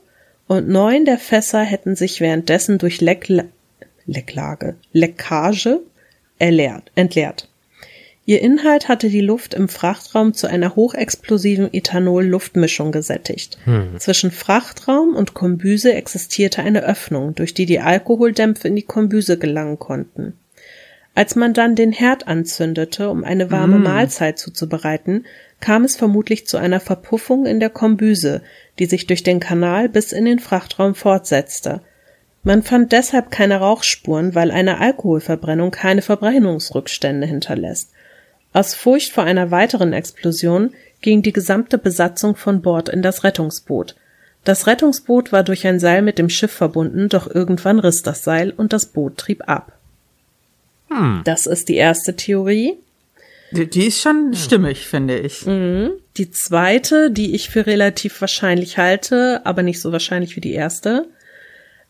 und 0.47 0.67
neun 0.67 1.05
der 1.05 1.17
Fässer 1.17 1.61
hätten 1.61 1.95
sich 1.95 2.19
währenddessen 2.19 2.77
durch 2.77 2.99
Leckla 2.99 3.45
Lecklage, 4.05 4.75
Leckage 4.91 5.79
erleert, 6.39 6.91
entleert. 6.95 7.47
Ihr 8.25 8.41
Inhalt 8.41 8.87
hatte 8.87 9.09
die 9.09 9.21
Luft 9.21 9.53
im 9.53 9.67
Frachtraum 9.67 10.33
zu 10.33 10.47
einer 10.47 10.75
hochexplosiven 10.75 11.73
Ethanol-Luftmischung 11.73 12.93
gesättigt. 12.93 13.57
Zwischen 13.99 14.31
Frachtraum 14.31 15.13
und 15.13 15.33
Kombüse 15.33 15.93
existierte 15.93 16.61
eine 16.61 16.83
Öffnung, 16.83 17.35
durch 17.35 17.53
die 17.53 17.65
die 17.65 17.81
Alkoholdämpfe 17.81 18.69
in 18.69 18.77
die 18.77 18.83
Kombüse 18.83 19.37
gelangen 19.37 19.77
konnten. 19.77 20.33
Als 21.15 21.35
man 21.35 21.53
dann 21.53 21.75
den 21.75 21.91
Herd 21.91 22.27
anzündete, 22.27 23.09
um 23.09 23.23
eine 23.23 23.51
warme 23.51 23.77
Mahlzeit 23.77 24.39
zuzubereiten, 24.39 25.25
kam 25.59 25.83
es 25.83 25.95
vermutlich 25.95 26.47
zu 26.47 26.57
einer 26.57 26.79
Verpuffung 26.79 27.45
in 27.45 27.59
der 27.59 27.69
Kombüse, 27.69 28.41
die 28.79 28.85
sich 28.85 29.05
durch 29.05 29.21
den 29.23 29.39
Kanal 29.39 29.89
bis 29.89 30.11
in 30.11 30.25
den 30.25 30.39
Frachtraum 30.39 30.95
fortsetzte. 30.95 31.81
Man 32.43 32.61
fand 32.61 32.91
deshalb 32.91 33.31
keine 33.31 33.57
Rauchspuren, 33.57 34.35
weil 34.35 34.51
eine 34.51 34.79
Alkoholverbrennung 34.79 35.71
keine 35.71 36.01
Verbrennungsrückstände 36.01 37.25
hinterlässt. 37.25 37.91
Aus 38.51 38.75
Furcht 38.75 39.11
vor 39.11 39.23
einer 39.23 39.49
weiteren 39.49 39.93
Explosion 39.93 40.71
ging 41.01 41.21
die 41.21 41.33
gesamte 41.33 41.77
Besatzung 41.77 42.35
von 42.35 42.61
Bord 42.61 42.89
in 42.89 43.01
das 43.01 43.23
Rettungsboot. 43.23 43.95
Das 44.43 44.67
Rettungsboot 44.67 45.31
war 45.31 45.43
durch 45.43 45.65
ein 45.65 45.79
Seil 45.79 46.01
mit 46.01 46.19
dem 46.19 46.29
Schiff 46.29 46.51
verbunden, 46.51 47.07
doch 47.07 47.33
irgendwann 47.33 47.79
riss 47.79 48.03
das 48.03 48.23
Seil 48.23 48.51
und 48.51 48.73
das 48.73 48.87
Boot 48.87 49.17
trieb 49.17 49.47
ab. 49.47 49.71
Das 51.23 51.47
ist 51.47 51.69
die 51.69 51.75
erste 51.75 52.15
Theorie. 52.15 52.73
Die, 53.51 53.69
die 53.69 53.87
ist 53.87 54.01
schon 54.01 54.33
stimmig, 54.35 54.87
finde 54.87 55.17
ich. 55.17 55.45
Die 56.17 56.31
zweite, 56.31 57.09
die 57.09 57.35
ich 57.35 57.49
für 57.49 57.65
relativ 57.65 58.19
wahrscheinlich 58.19 58.77
halte, 58.77 59.41
aber 59.45 59.63
nicht 59.63 59.79
so 59.79 59.91
wahrscheinlich 59.91 60.35
wie 60.35 60.41
die 60.41 60.53
erste. 60.53 61.07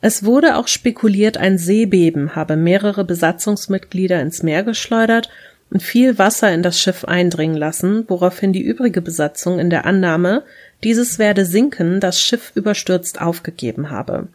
Es 0.06 0.26
wurde 0.26 0.58
auch 0.58 0.68
spekuliert, 0.68 1.38
ein 1.38 1.58
Seebeben 1.58 2.36
habe 2.36 2.58
mehrere 2.58 3.06
Besatzungsmitglieder 3.06 4.20
ins 4.20 4.44
Meer 4.44 4.64
geschleudert 4.64 5.30
und 5.70 5.82
viel 5.82 6.20
Wasser 6.20 6.54
in 6.54 6.62
das 6.62 6.78
Schiff 6.78 7.06
eindringen 7.06 7.56
lassen, 7.56 8.04
woraufhin 8.10 8.52
die 8.52 8.64
übrige 8.64 9.02
Besatzung 9.02 9.60
in 9.60 9.70
der 9.70 9.86
Annahme, 9.86 10.44
dieses 10.84 11.20
werde 11.20 11.46
sinken, 11.46 12.02
das 12.02 12.22
Schiff 12.22 12.52
überstürzt 12.54 13.22
aufgegeben 13.22 13.92
habe. 13.92 14.28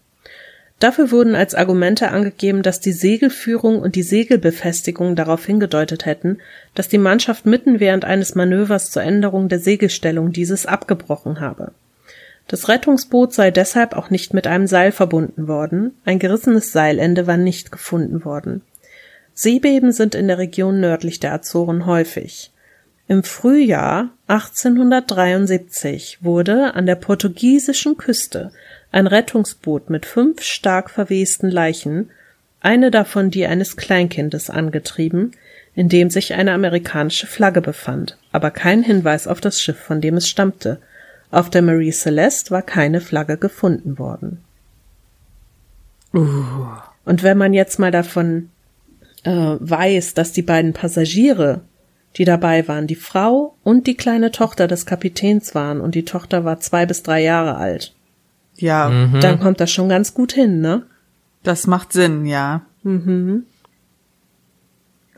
Dafür 0.79 1.11
wurden 1.11 1.35
als 1.35 1.55
Argumente 1.55 2.09
angegeben, 2.13 2.63
dass 2.63 2.81
die 2.81 2.93
Segelführung 2.93 3.79
und 3.79 3.95
die 3.95 4.03
Segelbefestigung 4.03 5.17
darauf 5.17 5.45
hingedeutet 5.45 6.07
hätten, 6.07 6.39
dass 6.75 6.89
die 6.89 6.97
Mannschaft 6.97 7.45
mitten 7.45 7.79
während 7.79 8.07
eines 8.07 8.35
Manövers 8.35 8.91
zur 8.91 9.03
Änderung 9.03 9.51
der 9.51 9.59
Segelstellung 9.59 10.33
dieses 10.33 10.65
abgebrochen 10.65 11.41
habe. 11.41 11.73
Das 12.49 12.69
Rettungsboot 12.69 13.35
sei 13.35 13.51
deshalb 13.51 13.93
auch 13.93 14.09
nicht 14.09 14.33
mit 14.33 14.47
einem 14.47 14.67
Seil 14.67 14.91
verbunden 14.91 15.49
worden, 15.49 15.95
ein 16.05 16.19
gerissenes 16.19 16.73
Seilende 16.73 17.27
war 17.27 17.37
nicht 17.37 17.71
gefunden 17.71 18.25
worden. 18.25 18.63
Seebeben 19.35 19.93
sind 19.93 20.15
in 20.15 20.27
der 20.27 20.39
Region 20.39 20.81
nördlich 20.81 21.21
der 21.21 21.35
Azoren 21.35 21.87
häufig. 21.87 22.51
Im 23.07 23.23
Frühjahr 23.23 24.11
1873 24.27 26.19
wurde 26.23 26.75
an 26.75 26.87
der 26.87 26.97
portugiesischen 26.97 27.97
Küste 27.97 28.51
ein 28.91 29.07
Rettungsboot 29.07 29.91
mit 29.91 30.07
fünf 30.07 30.43
stark 30.43 30.91
verwesten 30.91 31.51
Leichen, 31.51 32.11
eine 32.61 32.91
davon 32.91 33.31
die 33.31 33.47
eines 33.47 33.77
Kleinkindes 33.77 34.51
angetrieben, 34.51 35.33
in 35.75 35.89
dem 35.89 36.11
sich 36.11 36.35
eine 36.35 36.53
amerikanische 36.53 37.27
Flagge 37.27 37.61
befand, 37.61 38.19
aber 38.33 38.51
kein 38.51 38.83
Hinweis 38.83 39.29
auf 39.29 39.41
das 39.41 39.61
Schiff, 39.63 39.79
von 39.79 40.01
dem 40.01 40.17
es 40.17 40.29
stammte. 40.29 40.81
Auf 41.31 41.51
der 41.51 41.63
Marie 41.63 41.93
Celeste 41.93 42.51
war 42.51 42.63
keine 42.63 43.01
Flagge 43.01 43.37
gefunden 43.37 43.99
worden. 43.99 44.43
Und 46.13 47.23
wenn 47.23 47.39
man 47.39 47.53
jetzt 47.53 47.79
mal 47.79 47.91
davon 47.91 48.49
äh, 49.25 49.57
weiß, 49.59 50.15
dass 50.15 50.33
die 50.33 50.43
beiden 50.43 50.73
Passagiere, 50.73 51.61
die 52.17 52.25
dabei 52.25 52.67
waren, 52.67 52.87
die 52.87 52.95
Frau 52.95 53.55
und 53.63 53.87
die 53.87 53.95
kleine 53.95 54.31
Tochter 54.31 54.67
des 54.67 54.87
Kapitäns 54.87 55.55
waren 55.55 55.81
und 55.81 55.95
die 55.95 56.05
Tochter 56.05 56.45
war 56.45 56.61
zwei 56.61 56.87
bis 56.87 57.03
drei 57.03 57.23
Jahre 57.23 57.57
alt, 57.57 57.95
Ja, 58.57 58.91
dann 59.21 59.39
kommt 59.39 59.61
das 59.61 59.71
schon 59.71 59.89
ganz 59.89 60.15
gut 60.15 60.33
hin, 60.33 60.61
ne? 60.61 60.85
das 61.43 61.67
macht 61.67 61.93
Sinn, 61.93 62.27
ja. 62.27 62.63
Mhm. 62.83 63.45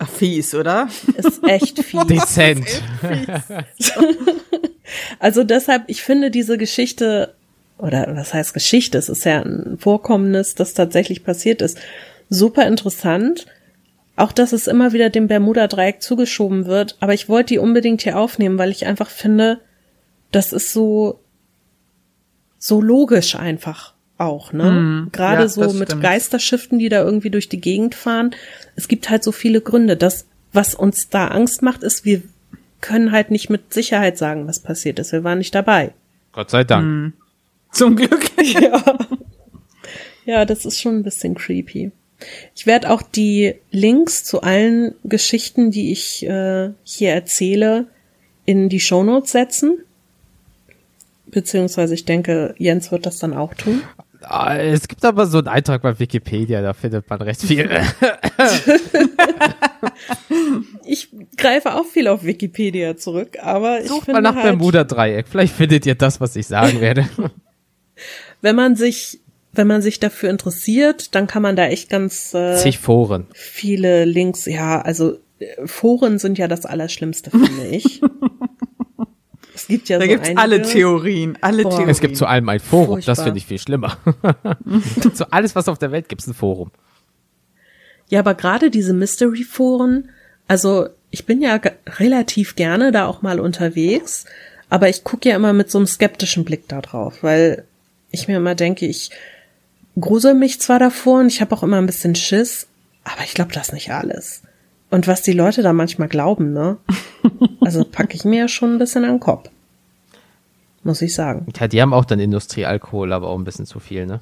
Ach, 0.02 0.08
fies, 0.08 0.54
oder? 0.54 0.88
Ist 1.16 1.44
echt 1.46 1.78
fies. 1.84 2.06
Dezent. 2.06 2.82
Also 5.20 5.44
deshalb, 5.44 5.84
ich 5.86 6.02
finde 6.02 6.32
diese 6.32 6.58
Geschichte, 6.58 7.36
oder 7.78 8.08
was 8.16 8.34
heißt 8.34 8.52
Geschichte? 8.52 8.98
Es 8.98 9.08
ist 9.08 9.24
ja 9.24 9.40
ein 9.40 9.78
Vorkommnis, 9.78 10.56
das 10.56 10.74
tatsächlich 10.74 11.22
passiert 11.22 11.62
ist, 11.62 11.78
super 12.28 12.66
interessant. 12.66 13.46
Auch, 14.16 14.32
dass 14.32 14.52
es 14.52 14.66
immer 14.66 14.92
wieder 14.92 15.08
dem 15.08 15.28
Bermuda-Dreieck 15.28 16.02
zugeschoben 16.02 16.66
wird. 16.66 16.96
Aber 16.98 17.14
ich 17.14 17.28
wollte 17.28 17.54
die 17.54 17.58
unbedingt 17.60 18.02
hier 18.02 18.18
aufnehmen, 18.18 18.58
weil 18.58 18.72
ich 18.72 18.84
einfach 18.84 19.10
finde, 19.10 19.60
das 20.32 20.52
ist 20.52 20.72
so, 20.72 21.20
so 22.58 22.80
logisch 22.80 23.36
einfach 23.36 23.94
auch, 24.20 24.52
ne? 24.52 25.08
Gerade 25.12 25.42
ja, 25.42 25.48
so 25.48 25.72
mit 25.72 25.88
stimmt. 25.88 26.02
Geisterschiffen, 26.02 26.78
die 26.78 26.88
da 26.88 27.02
irgendwie 27.02 27.30
durch 27.30 27.48
die 27.48 27.60
Gegend 27.60 27.94
fahren. 27.94 28.34
Es 28.76 28.88
gibt 28.88 29.10
halt 29.10 29.24
so 29.24 29.32
viele 29.32 29.60
Gründe. 29.60 29.96
Das, 29.96 30.26
was 30.52 30.74
uns 30.74 31.08
da 31.08 31.28
Angst 31.28 31.62
macht, 31.62 31.82
ist, 31.82 32.04
wir 32.04 32.22
können 32.80 33.12
halt 33.12 33.30
nicht 33.30 33.50
mit 33.50 33.72
Sicherheit 33.72 34.18
sagen, 34.18 34.46
was 34.46 34.60
passiert 34.60 34.98
ist. 34.98 35.12
Wir 35.12 35.24
waren 35.24 35.38
nicht 35.38 35.54
dabei. 35.54 35.92
Gott 36.32 36.50
sei 36.50 36.64
Dank. 36.64 37.14
Zum 37.72 37.96
Glück. 37.96 38.30
Ja. 38.42 38.82
Ja, 40.26 40.44
das 40.44 40.64
ist 40.64 40.80
schon 40.80 40.96
ein 40.96 41.02
bisschen 41.02 41.34
creepy. 41.34 41.90
Ich 42.54 42.66
werde 42.66 42.90
auch 42.90 43.02
die 43.02 43.54
Links 43.70 44.24
zu 44.24 44.42
allen 44.42 44.94
Geschichten, 45.04 45.70
die 45.70 45.90
ich 45.90 46.24
äh, 46.24 46.70
hier 46.84 47.10
erzähle, 47.10 47.86
in 48.44 48.68
die 48.68 48.80
Shownotes 48.80 49.32
setzen. 49.32 49.78
Beziehungsweise 51.26 51.94
ich 51.94 52.04
denke, 52.04 52.54
Jens 52.58 52.92
wird 52.92 53.06
das 53.06 53.18
dann 53.18 53.34
auch 53.34 53.54
tun. 53.54 53.82
Ah, 54.22 54.56
Es 54.56 54.86
gibt 54.88 55.04
aber 55.04 55.26
so 55.26 55.38
einen 55.38 55.48
Eintrag 55.48 55.82
bei 55.82 55.98
Wikipedia, 55.98 56.60
da 56.62 56.72
findet 56.74 57.08
man 57.08 57.22
recht 57.22 57.42
viel. 57.42 57.68
Ich 60.84 61.08
greife 61.36 61.74
auch 61.74 61.86
viel 61.86 62.08
auf 62.08 62.24
Wikipedia 62.24 62.96
zurück, 62.96 63.38
aber 63.40 63.80
ich 63.80 63.88
Sucht 63.88 64.06
finde 64.06 64.20
mal 64.20 64.28
nach 64.30 64.34
halt, 64.36 64.44
Bermuda-Dreieck. 64.44 65.28
Vielleicht 65.28 65.54
findet 65.54 65.86
ihr 65.86 65.94
das, 65.94 66.20
was 66.20 66.36
ich 66.36 66.46
sagen 66.46 66.80
werde. 66.80 67.08
wenn 68.40 68.56
man 68.56 68.76
sich, 68.76 69.20
wenn 69.52 69.66
man 69.66 69.82
sich 69.82 70.00
dafür 70.00 70.30
interessiert, 70.30 71.14
dann 71.14 71.26
kann 71.26 71.42
man 71.42 71.56
da 71.56 71.66
echt 71.66 71.88
ganz 71.90 72.34
äh, 72.34 72.56
Zig 72.56 72.78
Foren. 72.78 73.26
viele 73.32 74.04
Links, 74.04 74.46
ja, 74.46 74.80
also 74.80 75.18
äh, 75.38 75.66
Foren 75.66 76.18
sind 76.18 76.38
ja 76.38 76.48
das 76.48 76.66
Allerschlimmste, 76.66 77.30
finde 77.30 77.66
ich. 77.68 78.00
es 79.54 79.66
gibt 79.66 79.88
ja 79.88 79.98
Da 79.98 80.04
so 80.04 80.10
gibt's 80.10 80.28
einige, 80.28 80.42
alle 80.42 80.62
Theorien, 80.62 81.38
alle 81.40 81.62
Boah. 81.62 81.70
Theorien. 81.70 81.88
Es 81.88 82.00
gibt 82.00 82.16
zu 82.16 82.26
allem 82.26 82.48
ein 82.48 82.60
Forum, 82.60 82.96
das 82.96 83.04
Furchtbar. 83.04 83.24
finde 83.24 83.38
ich 83.38 83.46
viel 83.46 83.58
schlimmer. 83.58 83.98
zu 85.14 85.32
alles, 85.32 85.54
was 85.54 85.68
auf 85.68 85.78
der 85.78 85.92
Welt 85.92 86.08
gibt, 86.08 86.22
es 86.22 86.26
ein 86.26 86.34
Forum. 86.34 86.70
Ja, 88.08 88.20
aber 88.20 88.34
gerade 88.34 88.70
diese 88.70 88.92
Mystery-Foren, 88.92 90.10
also 90.48 90.88
ich 91.10 91.26
bin 91.26 91.40
ja 91.40 91.60
relativ 91.98 92.56
gerne 92.56 92.92
da 92.92 93.06
auch 93.06 93.22
mal 93.22 93.40
unterwegs, 93.40 94.26
aber 94.68 94.88
ich 94.88 95.04
gucke 95.04 95.28
ja 95.28 95.36
immer 95.36 95.52
mit 95.52 95.70
so 95.70 95.78
einem 95.78 95.86
skeptischen 95.86 96.44
Blick 96.44 96.68
da 96.68 96.80
drauf, 96.80 97.22
weil 97.22 97.64
ich 98.10 98.28
mir 98.28 98.36
immer 98.36 98.54
denke, 98.54 98.86
ich 98.86 99.10
grusel 99.98 100.34
mich 100.34 100.60
zwar 100.60 100.78
davor 100.78 101.20
und 101.20 101.28
ich 101.28 101.40
habe 101.40 101.54
auch 101.54 101.62
immer 101.62 101.78
ein 101.78 101.86
bisschen 101.86 102.14
Schiss, 102.14 102.66
aber 103.04 103.22
ich 103.24 103.34
glaube 103.34 103.52
das 103.52 103.72
nicht 103.72 103.92
alles. 103.92 104.42
Und 104.90 105.06
was 105.06 105.22
die 105.22 105.32
Leute 105.32 105.62
da 105.62 105.72
manchmal 105.72 106.08
glauben, 106.08 106.52
ne? 106.52 106.76
Also 107.60 107.84
packe 107.84 108.16
ich 108.16 108.24
mir 108.24 108.40
ja 108.40 108.48
schon 108.48 108.74
ein 108.74 108.78
bisschen 108.78 109.04
an 109.04 109.12
den 109.12 109.20
Kopf. 109.20 109.48
Muss 110.82 111.02
ich 111.02 111.14
sagen. 111.14 111.46
Ja, 111.58 111.68
die 111.68 111.80
haben 111.80 111.92
auch 111.92 112.04
dann 112.06 112.18
Industriealkohol, 112.18 113.12
aber 113.12 113.28
auch 113.28 113.38
ein 113.38 113.44
bisschen 113.44 113.66
zu 113.66 113.78
viel, 113.80 114.06
ne? 114.06 114.20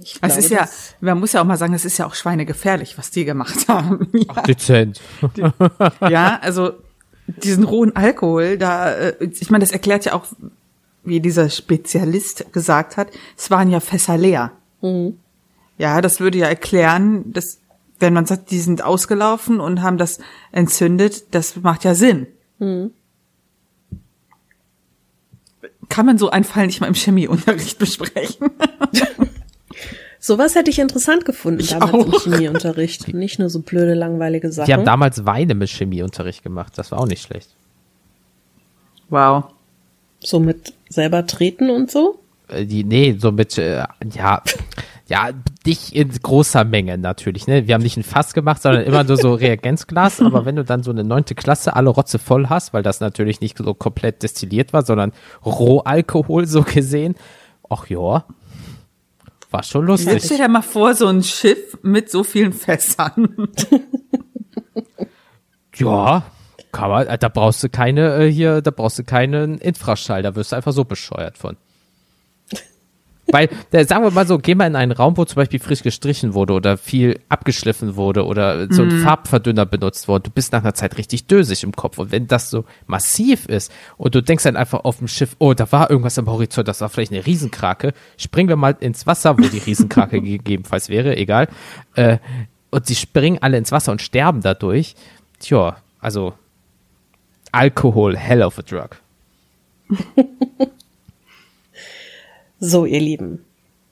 Ich 0.00 0.14
Es 0.14 0.20
glaube, 0.20 0.40
ist 0.40 0.50
ja, 0.50 0.68
man 1.00 1.20
muss 1.20 1.32
ja 1.34 1.42
auch 1.42 1.44
mal 1.44 1.58
sagen, 1.58 1.74
es 1.74 1.84
ist 1.84 1.98
ja 1.98 2.06
auch 2.06 2.14
schweinegefährlich, 2.14 2.96
was 2.96 3.10
die 3.10 3.24
gemacht 3.26 3.68
haben. 3.68 4.08
Ja, 4.12 4.42
Dezent. 4.42 5.00
ja 6.08 6.38
also 6.40 6.72
diesen 7.26 7.64
rohen 7.64 7.94
Alkohol, 7.94 8.56
da, 8.58 8.92
äh, 8.92 9.24
ich 9.38 9.50
meine, 9.50 9.62
das 9.62 9.72
erklärt 9.72 10.04
ja 10.06 10.14
auch, 10.14 10.24
wie 11.04 11.20
dieser 11.20 11.50
Spezialist 11.50 12.52
gesagt 12.52 12.96
hat, 12.96 13.08
es 13.36 13.50
waren 13.50 13.70
ja 13.70 13.80
Fässer 13.80 14.16
leer. 14.16 14.52
Ja, 15.78 16.00
das 16.00 16.20
würde 16.20 16.38
ja 16.38 16.46
erklären, 16.46 17.32
dass 17.32 17.58
wenn 18.02 18.12
man 18.12 18.26
sagt, 18.26 18.50
die 18.50 18.58
sind 18.58 18.82
ausgelaufen 18.84 19.60
und 19.60 19.80
haben 19.82 19.96
das 19.96 20.18
entzündet, 20.52 21.34
das 21.34 21.56
macht 21.56 21.84
ja 21.84 21.94
Sinn. 21.94 22.26
Kann 25.88 26.06
man 26.06 26.18
so 26.18 26.30
einen 26.30 26.44
Fall 26.44 26.66
nicht 26.66 26.80
mal 26.80 26.86
im 26.88 26.94
Chemieunterricht 26.94 27.78
besprechen? 27.78 28.50
Sowas 30.18 30.54
hätte 30.54 30.70
ich 30.70 30.78
interessant 30.78 31.24
gefunden 31.24 31.60
Ich 31.60 31.70
damals 31.70 31.92
auch. 31.92 32.06
im 32.06 32.32
Chemieunterricht. 32.32 33.12
Nicht 33.12 33.38
nur 33.40 33.50
so 33.50 33.60
blöde, 33.60 33.94
langweilige 33.94 34.52
Sachen. 34.52 34.66
Die 34.66 34.72
haben 34.72 34.84
damals 34.84 35.26
Weine 35.26 35.54
mit 35.56 35.68
Chemieunterricht 35.70 36.44
gemacht. 36.44 36.74
Das 36.76 36.92
war 36.92 37.00
auch 37.00 37.06
nicht 37.06 37.22
schlecht. 37.22 37.48
Wow. 39.08 39.44
so 40.20 40.38
mit 40.40 40.72
selber 40.88 41.26
treten 41.26 41.68
und 41.70 41.90
so. 41.90 42.20
Äh, 42.48 42.64
Die, 42.66 42.84
nee, 42.84 43.16
so 43.18 43.32
mit, 43.32 43.58
äh, 43.58 43.84
ja, 44.14 44.42
ja, 45.12 45.28
nicht 45.66 45.94
in 45.94 46.08
großer 46.08 46.64
Menge 46.64 46.96
natürlich, 46.96 47.46
ne? 47.46 47.66
Wir 47.66 47.74
haben 47.74 47.82
nicht 47.82 47.98
ein 47.98 48.02
Fass 48.02 48.32
gemacht, 48.32 48.62
sondern 48.62 48.84
immer 48.84 49.04
nur 49.04 49.18
so 49.18 49.34
Reagenzglas, 49.34 50.22
aber 50.22 50.46
wenn 50.46 50.56
du 50.56 50.64
dann 50.64 50.82
so 50.82 50.90
eine 50.90 51.04
neunte 51.04 51.34
Klasse 51.34 51.76
alle 51.76 51.90
Rotze 51.90 52.18
voll 52.18 52.48
hast, 52.48 52.72
weil 52.72 52.82
das 52.82 53.00
natürlich 53.00 53.42
nicht 53.42 53.58
so 53.58 53.74
komplett 53.74 54.22
destilliert 54.22 54.72
war, 54.72 54.86
sondern 54.86 55.12
Rohalkohol 55.44 56.46
so 56.46 56.62
gesehen, 56.62 57.14
ach 57.68 57.88
ja, 57.88 58.24
war 59.50 59.62
schon 59.62 59.84
lustig. 59.84 60.22
stell 60.24 60.38
dir 60.38 60.48
mal 60.48 60.62
vor, 60.62 60.94
so 60.94 61.08
ein 61.08 61.22
Schiff 61.22 61.76
mit 61.82 62.10
so 62.10 62.24
vielen 62.24 62.54
Fässern. 62.54 63.48
Ja, 65.76 66.22
kann 66.70 66.88
man, 66.88 67.18
da 67.20 67.28
brauchst 67.28 67.62
du 67.62 67.68
keine, 67.68 68.14
äh, 68.16 68.32
hier, 68.32 68.62
da 68.62 68.70
brauchst 68.70 68.98
du 68.98 69.04
keinen 69.04 69.58
Infraschall, 69.58 70.22
da 70.22 70.34
wirst 70.36 70.52
du 70.52 70.56
einfach 70.56 70.72
so 70.72 70.84
bescheuert 70.84 71.36
von. 71.36 71.58
Weil, 73.32 73.48
äh, 73.72 73.84
sagen 73.84 74.04
wir 74.04 74.10
mal 74.10 74.26
so, 74.26 74.38
geh 74.38 74.54
mal 74.54 74.66
in 74.66 74.76
einen 74.76 74.92
Raum, 74.92 75.16
wo 75.16 75.24
zum 75.24 75.36
Beispiel 75.36 75.58
frisch 75.58 75.82
gestrichen 75.82 76.34
wurde 76.34 76.52
oder 76.52 76.76
viel 76.76 77.18
abgeschliffen 77.28 77.96
wurde 77.96 78.26
oder 78.26 78.72
so 78.72 78.82
ein 78.82 78.90
Farbverdünner 78.90 79.66
benutzt 79.66 80.06
wurde. 80.06 80.24
Du 80.24 80.30
bist 80.30 80.52
nach 80.52 80.62
einer 80.62 80.74
Zeit 80.74 80.98
richtig 80.98 81.26
dösig 81.26 81.64
im 81.64 81.72
Kopf. 81.72 81.98
Und 81.98 82.12
wenn 82.12 82.26
das 82.26 82.50
so 82.50 82.64
massiv 82.86 83.46
ist 83.46 83.72
und 83.96 84.14
du 84.14 84.22
denkst 84.22 84.44
dann 84.44 84.56
einfach 84.56 84.84
auf 84.84 84.98
dem 84.98 85.08
Schiff, 85.08 85.34
oh, 85.38 85.54
da 85.54 85.70
war 85.72 85.90
irgendwas 85.90 86.18
am 86.18 86.26
Horizont, 86.26 86.68
das 86.68 86.80
war 86.82 86.90
vielleicht 86.90 87.12
eine 87.12 87.24
Riesenkrake, 87.24 87.94
springen 88.18 88.48
wir 88.50 88.56
mal 88.56 88.76
ins 88.80 89.06
Wasser, 89.06 89.38
wo 89.38 89.42
die 89.42 89.58
Riesenkrake 89.58 90.20
gegebenenfalls 90.22 90.88
wäre, 90.88 91.16
egal. 91.16 91.48
Äh, 91.94 92.18
und 92.70 92.86
sie 92.86 92.94
springen 92.94 93.38
alle 93.40 93.58
ins 93.58 93.72
Wasser 93.72 93.92
und 93.92 94.02
sterben 94.02 94.42
dadurch. 94.42 94.94
Tja, 95.38 95.76
also 96.00 96.34
Alkohol, 97.50 98.16
hell 98.16 98.42
of 98.42 98.58
a 98.58 98.62
drug. 98.62 98.96
So, 102.64 102.84
ihr 102.86 103.00
Lieben. 103.00 103.44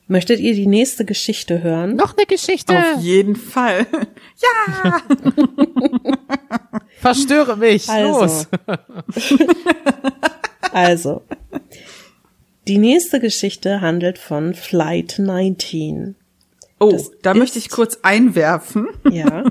Möchtet 0.06 0.38
ihr 0.38 0.54
die 0.54 0.68
nächste 0.68 1.04
Geschichte 1.04 1.60
hören? 1.60 1.96
Noch 1.96 2.16
eine 2.16 2.24
Geschichte. 2.26 2.72
Auf 2.78 3.00
jeden 3.02 3.34
Fall. 3.34 3.84
Ja. 4.40 5.02
Verstöre 7.00 7.56
mich. 7.56 7.88
Also. 7.90 8.20
Los. 8.20 8.46
Also, 10.72 11.22
die 12.68 12.78
nächste 12.78 13.18
Geschichte 13.18 13.80
handelt 13.80 14.18
von 14.18 14.54
Flight 14.54 15.16
19. 15.18 16.14
Oh, 16.78 16.92
Das 16.92 17.10
da 17.22 17.32
ist- 17.32 17.38
möchte 17.38 17.58
ich 17.58 17.70
kurz 17.70 17.98
einwerfen. 18.02 18.86
Ja, 19.10 19.50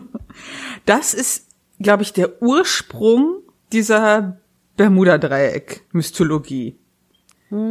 Das 0.86 1.14
ist, 1.14 1.48
glaube 1.82 2.04
ich, 2.04 2.14
der 2.14 2.42
Ursprung 2.42 3.40
dieser 3.74 4.38
Bermuda-Dreieck-Mythologie. 4.78 6.78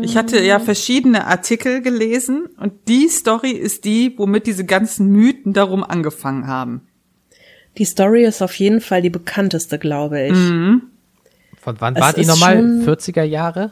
Ich 0.03 0.17
hatte 0.17 0.41
ja 0.41 0.59
verschiedene 0.59 1.27
Artikel 1.27 1.83
gelesen 1.83 2.47
und 2.59 2.73
die 2.89 3.09
Story 3.09 3.53
ist 3.53 3.85
die, 3.85 4.13
womit 4.17 4.47
diese 4.49 4.65
ganzen 4.65 5.09
Mythen 5.13 5.53
darum 5.53 5.85
angefangen 5.85 6.47
haben. 6.49 6.83
die 7.77 7.85
Story 7.85 8.25
ist 8.25 8.43
auf 8.43 8.55
jeden 8.59 8.81
Fall 8.81 9.03
die 9.03 9.11
bekannteste, 9.11 9.79
glaube 9.79 10.21
ich. 10.21 10.33
Von 10.33 11.77
wann 11.79 11.95
Es 11.95 12.01
war 12.03 12.13
die 12.13 12.27
nochmal? 12.27 12.57
schon- 12.57 12.83
40er 12.83 13.23
Jahre 13.23 13.71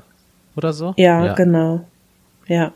oder 0.56 0.72
so? 0.72 0.94
Ja, 0.96 1.34
genau. 1.34 1.84
Ja. 2.46 2.72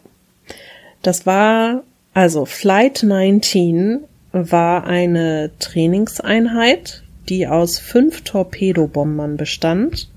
Das 1.03 1.25
war, 1.27 1.85
also 2.14 2.47
Flight 2.47 3.05
19 3.05 4.01
war 4.33 4.85
eine 4.88 5.53
Trainingseinheit, 5.61 7.05
die 7.29 7.47
aus 7.47 7.79
fünf 7.79 8.23
Torpedobombern 8.23 9.37
bestand, 9.37 10.09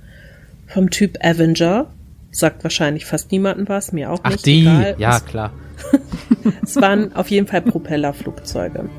vom 0.67 0.89
Typ 0.89 1.17
Avenger. 1.23 1.91
Sagt 2.33 2.63
wahrscheinlich 2.63 3.05
fast 3.05 3.31
niemandem 3.31 3.69
was, 3.69 3.91
mir 3.91 4.11
auch 4.11 4.19
Ach, 4.23 4.31
nicht. 4.31 4.45
die. 4.45 4.61
Egal. 4.61 4.95
Ja, 4.97 5.17
Es, 5.17 5.25
klar. 5.25 5.53
es 6.63 6.75
waren 6.77 7.15
auf 7.15 7.29
jeden 7.29 7.45
Fall 7.47 7.61
Propellerflugzeuge. 7.61 8.89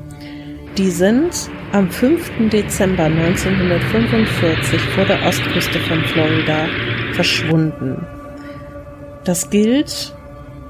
Die 0.77 0.89
sind 0.89 1.49
am 1.73 1.89
5. 1.91 2.49
Dezember 2.49 3.03
1945 3.03 4.81
vor 4.81 5.05
der 5.05 5.21
Ostküste 5.25 5.79
von 5.79 6.01
Florida 6.05 6.67
verschwunden. 7.13 8.05
Das 9.25 9.49
gilt 9.49 10.15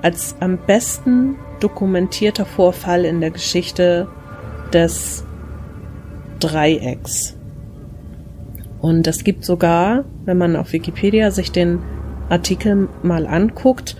als 0.02 0.36
am 0.40 0.58
besten 0.66 1.36
dokumentierter 1.60 2.46
Vorfall 2.46 3.06
in 3.06 3.22
der 3.22 3.32
Geschichte 3.32 4.08
des 4.74 5.24
Dreiecks. 6.40 7.38
Und 8.80 9.08
es 9.08 9.24
gibt 9.24 9.46
sogar, 9.46 10.06
wenn 10.26 10.38
man 10.38 10.56
auf 10.56 10.74
Wikipedia 10.74 11.32
sich 11.32 11.52
den 11.52 11.80
Artikel 12.30 12.90
mal 13.04 13.28
anguckt, 13.28 13.96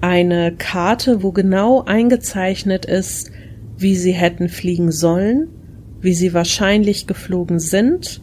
eine 0.00 0.52
Karte, 0.56 1.22
wo 1.22 1.32
genau 1.32 1.84
eingezeichnet 1.84 2.86
ist, 2.86 3.30
wie 3.76 3.96
sie 3.96 4.12
hätten 4.12 4.48
fliegen 4.48 4.92
sollen, 4.92 5.48
wie 6.00 6.14
sie 6.14 6.32
wahrscheinlich 6.32 7.06
geflogen 7.06 7.58
sind, 7.58 8.20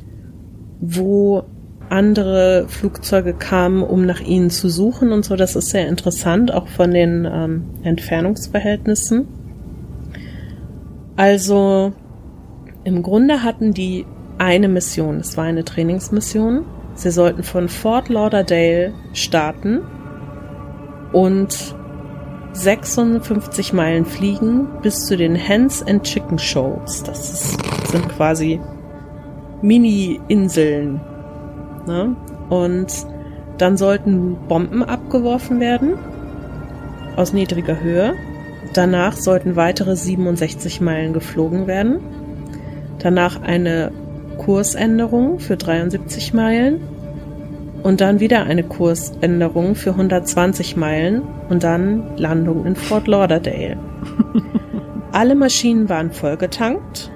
wo 0.79 1.43
andere 1.89 2.65
Flugzeuge 2.67 3.33
kamen, 3.33 3.83
um 3.83 4.05
nach 4.05 4.21
ihnen 4.21 4.49
zu 4.49 4.69
suchen 4.69 5.11
und 5.11 5.23
so. 5.23 5.35
Das 5.35 5.55
ist 5.55 5.69
sehr 5.69 5.87
interessant, 5.87 6.53
auch 6.53 6.67
von 6.67 6.91
den 6.91 7.27
ähm, 7.31 7.63
Entfernungsverhältnissen. 7.83 9.27
Also 11.15 11.93
im 12.83 13.03
Grunde 13.03 13.43
hatten 13.43 13.73
die 13.73 14.05
eine 14.37 14.67
Mission. 14.67 15.17
Es 15.17 15.37
war 15.37 15.45
eine 15.45 15.65
Trainingsmission. 15.65 16.65
Sie 16.97 17.11
sollten 17.11 17.43
von 17.43 17.69
Fort 17.69 18.09
Lauderdale 18.09 18.91
starten 19.13 19.81
und 21.13 21.75
56 22.53 23.71
Meilen 23.71 24.03
fliegen 24.03 24.67
bis 24.81 25.05
zu 25.05 25.15
den 25.15 25.35
Hens 25.35 25.83
and 25.83 26.01
Chicken 26.01 26.39
Shows. 26.39 27.03
Das 27.03 27.55
sind 27.91 28.09
quasi 28.09 28.59
Mini-Inseln. 29.61 30.99
Ne? 31.85 32.15
Und 32.49 32.87
dann 33.59 33.77
sollten 33.77 34.35
Bomben 34.47 34.83
abgeworfen 34.83 35.59
werden 35.59 35.99
aus 37.15 37.31
niedriger 37.31 37.79
Höhe. 37.79 38.15
Danach 38.73 39.13
sollten 39.13 39.55
weitere 39.55 39.95
67 39.95 40.81
Meilen 40.81 41.13
geflogen 41.13 41.67
werden. 41.67 41.99
Danach 42.97 43.39
eine 43.43 43.91
Kursänderung 44.37 45.39
für 45.39 45.57
73 45.57 46.33
Meilen 46.33 46.81
und 47.83 48.01
dann 48.01 48.19
wieder 48.19 48.43
eine 48.43 48.63
Kursänderung 48.63 49.75
für 49.75 49.91
120 49.91 50.75
Meilen 50.75 51.21
und 51.49 51.63
dann 51.63 52.17
Landung 52.17 52.65
in 52.65 52.75
Fort 52.75 53.07
Lauderdale. 53.07 53.77
Alle 55.11 55.35
Maschinen 55.35 55.89
waren 55.89 56.11
vollgetankt 56.11 57.11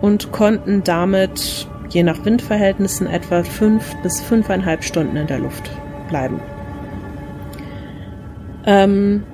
und 0.00 0.32
konnten 0.32 0.82
damit 0.84 1.68
je 1.90 2.02
nach 2.02 2.24
Windverhältnissen 2.24 3.06
etwa 3.06 3.42
fünf 3.42 3.94
bis 4.02 4.20
fünfeinhalb 4.20 4.82
Stunden 4.82 5.16
in 5.16 5.26
der 5.26 5.38
Luft 5.38 5.70
bleiben. 6.08 6.40
Ähm, 8.66 9.24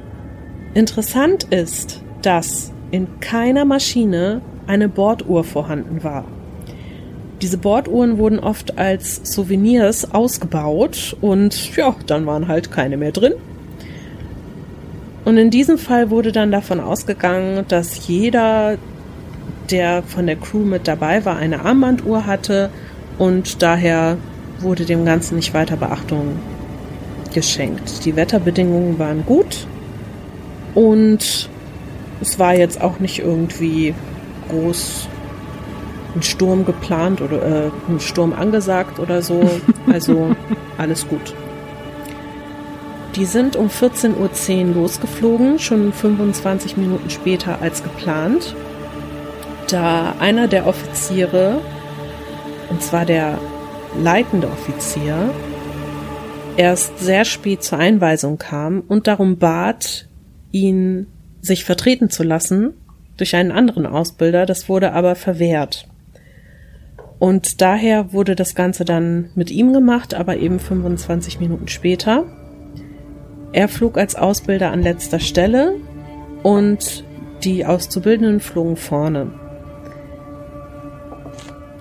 interessant 0.74 1.44
ist, 1.44 2.02
dass 2.22 2.72
in 2.90 3.20
keiner 3.20 3.64
Maschine 3.64 4.42
eine 4.66 4.88
Borduhr 4.88 5.44
vorhanden 5.44 6.02
war. 6.02 6.24
Diese 7.42 7.57
Borduhren 7.57 8.18
wurden 8.18 8.38
oft 8.38 8.76
als 8.79 9.20
Souvenirs 9.24 10.12
ausgebaut 10.12 11.16
und 11.20 11.74
ja, 11.76 11.94
dann 12.07 12.26
waren 12.26 12.48
halt 12.48 12.70
keine 12.70 12.96
mehr 12.98 13.12
drin. 13.12 13.33
Und 15.24 15.38
in 15.38 15.50
diesem 15.50 15.79
Fall 15.79 16.11
wurde 16.11 16.33
dann 16.33 16.50
davon 16.50 16.81
ausgegangen, 16.81 17.64
dass 17.68 18.07
jeder, 18.09 18.76
der 19.70 20.03
von 20.03 20.26
der 20.26 20.37
Crew 20.37 20.64
mit 20.64 20.87
dabei 20.88 21.24
war, 21.24 21.37
eine 21.37 21.64
Armbanduhr 21.64 22.26
hatte 22.26 22.70
und 23.18 23.62
daher 23.62 24.18
wurde 24.61 24.85
dem 24.85 25.05
Ganzen 25.05 25.37
nicht 25.37 25.55
weiter 25.55 25.76
Beachtung 25.76 26.37
geschenkt. 27.33 28.05
Die 28.05 28.16
Wetterbedingungen 28.16 28.98
waren 28.98 29.24
gut 29.24 29.66
und 30.74 31.48
es 32.20 32.38
war 32.38 32.55
jetzt 32.55 32.81
auch 32.81 32.98
nicht 32.98 33.20
irgendwie 33.20 33.94
groß 34.48 35.09
ein 36.14 36.23
Sturm 36.23 36.64
geplant 36.64 37.20
oder 37.20 37.42
äh, 37.42 37.70
ein 37.88 38.01
Sturm 38.01 38.33
angesagt 38.33 38.99
oder 38.99 39.23
so. 39.23 39.49
Also 39.90 40.37
alles 40.79 41.09
gut. 41.09 41.35
Die 43.16 43.25
sind 43.25 43.57
um 43.57 43.66
14.10 43.66 44.68
Uhr 44.68 44.75
losgeflogen, 44.75 45.59
schon 45.59 45.92
25 45.92 46.77
Minuten 46.77 47.11
später 47.11 47.61
als 47.61 47.83
geplant. 47.83 48.55
da 49.68 50.14
einer 50.20 50.46
der 50.46 50.66
Offiziere, 50.66 51.61
und 52.70 52.83
zwar 52.83 53.05
der 53.05 53.38
leitende 54.01 54.49
Offizier, 54.49 55.31
erst 56.57 56.99
sehr 56.99 57.25
spät 57.25 57.62
zur 57.62 57.79
Einweisung 57.79 58.38
kam 58.38 58.81
und 58.87 59.07
darum 59.07 59.38
bat, 59.38 60.07
ihn 60.53 61.07
sich 61.40 61.64
vertreten 61.64 62.11
zu 62.11 62.23
lassen 62.23 62.75
durch 63.16 63.35
einen 63.37 63.53
anderen 63.53 63.87
Ausbilder. 63.87 64.46
Das 64.46 64.68
wurde 64.68 64.92
aber 64.92 65.14
verwehrt. 65.14 65.89
Und 67.20 67.61
daher 67.61 68.12
wurde 68.12 68.35
das 68.35 68.54
Ganze 68.56 68.85
dann 68.85 69.28
mit 69.35 69.50
ihm 69.50 69.72
gemacht, 69.72 70.14
aber 70.14 70.38
eben 70.38 70.59
25 70.59 71.38
Minuten 71.38 71.68
später. 71.68 72.24
Er 73.52 73.68
flog 73.68 73.98
als 73.98 74.16
Ausbilder 74.16 74.72
an 74.72 74.83
letzter 74.83 75.20
Stelle 75.20 75.76
und 76.42 77.04
die 77.44 77.66
Auszubildenden 77.66 78.40
flogen 78.40 78.76
vorne. 78.76 79.33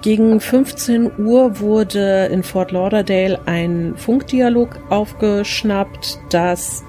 Gegen 0.02 0.42
15 0.42 1.20
Uhr 1.20 1.60
wurde 1.60 2.30
in 2.32 2.44
Fort 2.44 2.72
Lauderdale 2.72 3.40
ein 3.46 3.94
Funkdialog 3.96 4.80
aufgeschnappt, 4.90 6.20
dass 6.32 6.84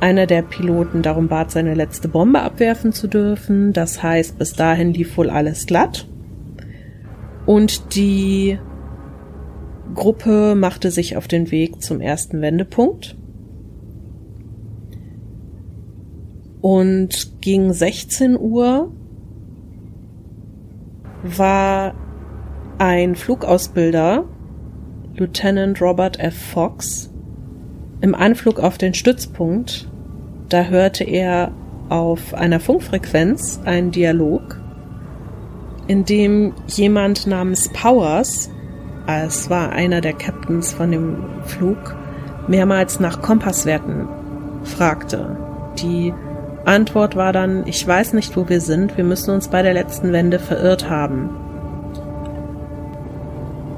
einer 0.00 0.26
der 0.26 0.42
Piloten 0.42 1.02
darum 1.02 1.28
bat, 1.28 1.52
seine 1.52 1.74
letzte 1.74 2.08
Bombe 2.08 2.42
abwerfen 2.42 2.92
zu 2.92 3.06
dürfen. 3.06 3.72
Das 3.72 4.02
heißt, 4.02 4.36
bis 4.36 4.52
dahin 4.52 4.92
lief 4.92 5.16
wohl 5.16 5.30
alles 5.30 5.66
glatt. 5.66 6.08
Und 7.46 7.94
die 7.94 8.58
Gruppe 9.94 10.54
machte 10.54 10.90
sich 10.90 11.16
auf 11.16 11.28
den 11.28 11.50
Weg 11.50 11.82
zum 11.82 12.00
ersten 12.00 12.40
Wendepunkt. 12.40 13.16
Und 16.60 17.42
gegen 17.42 17.72
16 17.72 18.38
Uhr 18.38 18.90
war 21.22 21.94
ein 22.78 23.14
Flugausbilder, 23.14 24.24
Lieutenant 25.14 25.80
Robert 25.80 26.18
F. 26.18 26.34
Fox, 26.34 27.12
im 28.00 28.14
Anflug 28.14 28.60
auf 28.60 28.78
den 28.78 28.94
Stützpunkt. 28.94 29.90
Da 30.48 30.64
hörte 30.64 31.04
er 31.04 31.52
auf 31.88 32.34
einer 32.34 32.60
Funkfrequenz 32.60 33.60
einen 33.64 33.90
Dialog 33.90 34.63
in 35.86 36.04
dem 36.04 36.54
jemand 36.66 37.26
namens 37.26 37.68
Powers, 37.72 38.50
es 39.06 39.50
war 39.50 39.72
einer 39.72 40.00
der 40.00 40.14
Captains 40.14 40.72
von 40.72 40.90
dem 40.90 41.16
Flug, 41.44 41.94
mehrmals 42.48 43.00
nach 43.00 43.20
Kompasswerten 43.20 44.08
fragte. 44.64 45.36
Die 45.78 46.14
Antwort 46.64 47.16
war 47.16 47.32
dann, 47.32 47.66
ich 47.66 47.86
weiß 47.86 48.14
nicht, 48.14 48.36
wo 48.36 48.48
wir 48.48 48.60
sind, 48.60 48.96
wir 48.96 49.04
müssen 49.04 49.30
uns 49.30 49.48
bei 49.48 49.62
der 49.62 49.74
letzten 49.74 50.12
Wende 50.12 50.38
verirrt 50.38 50.88
haben. 50.88 51.30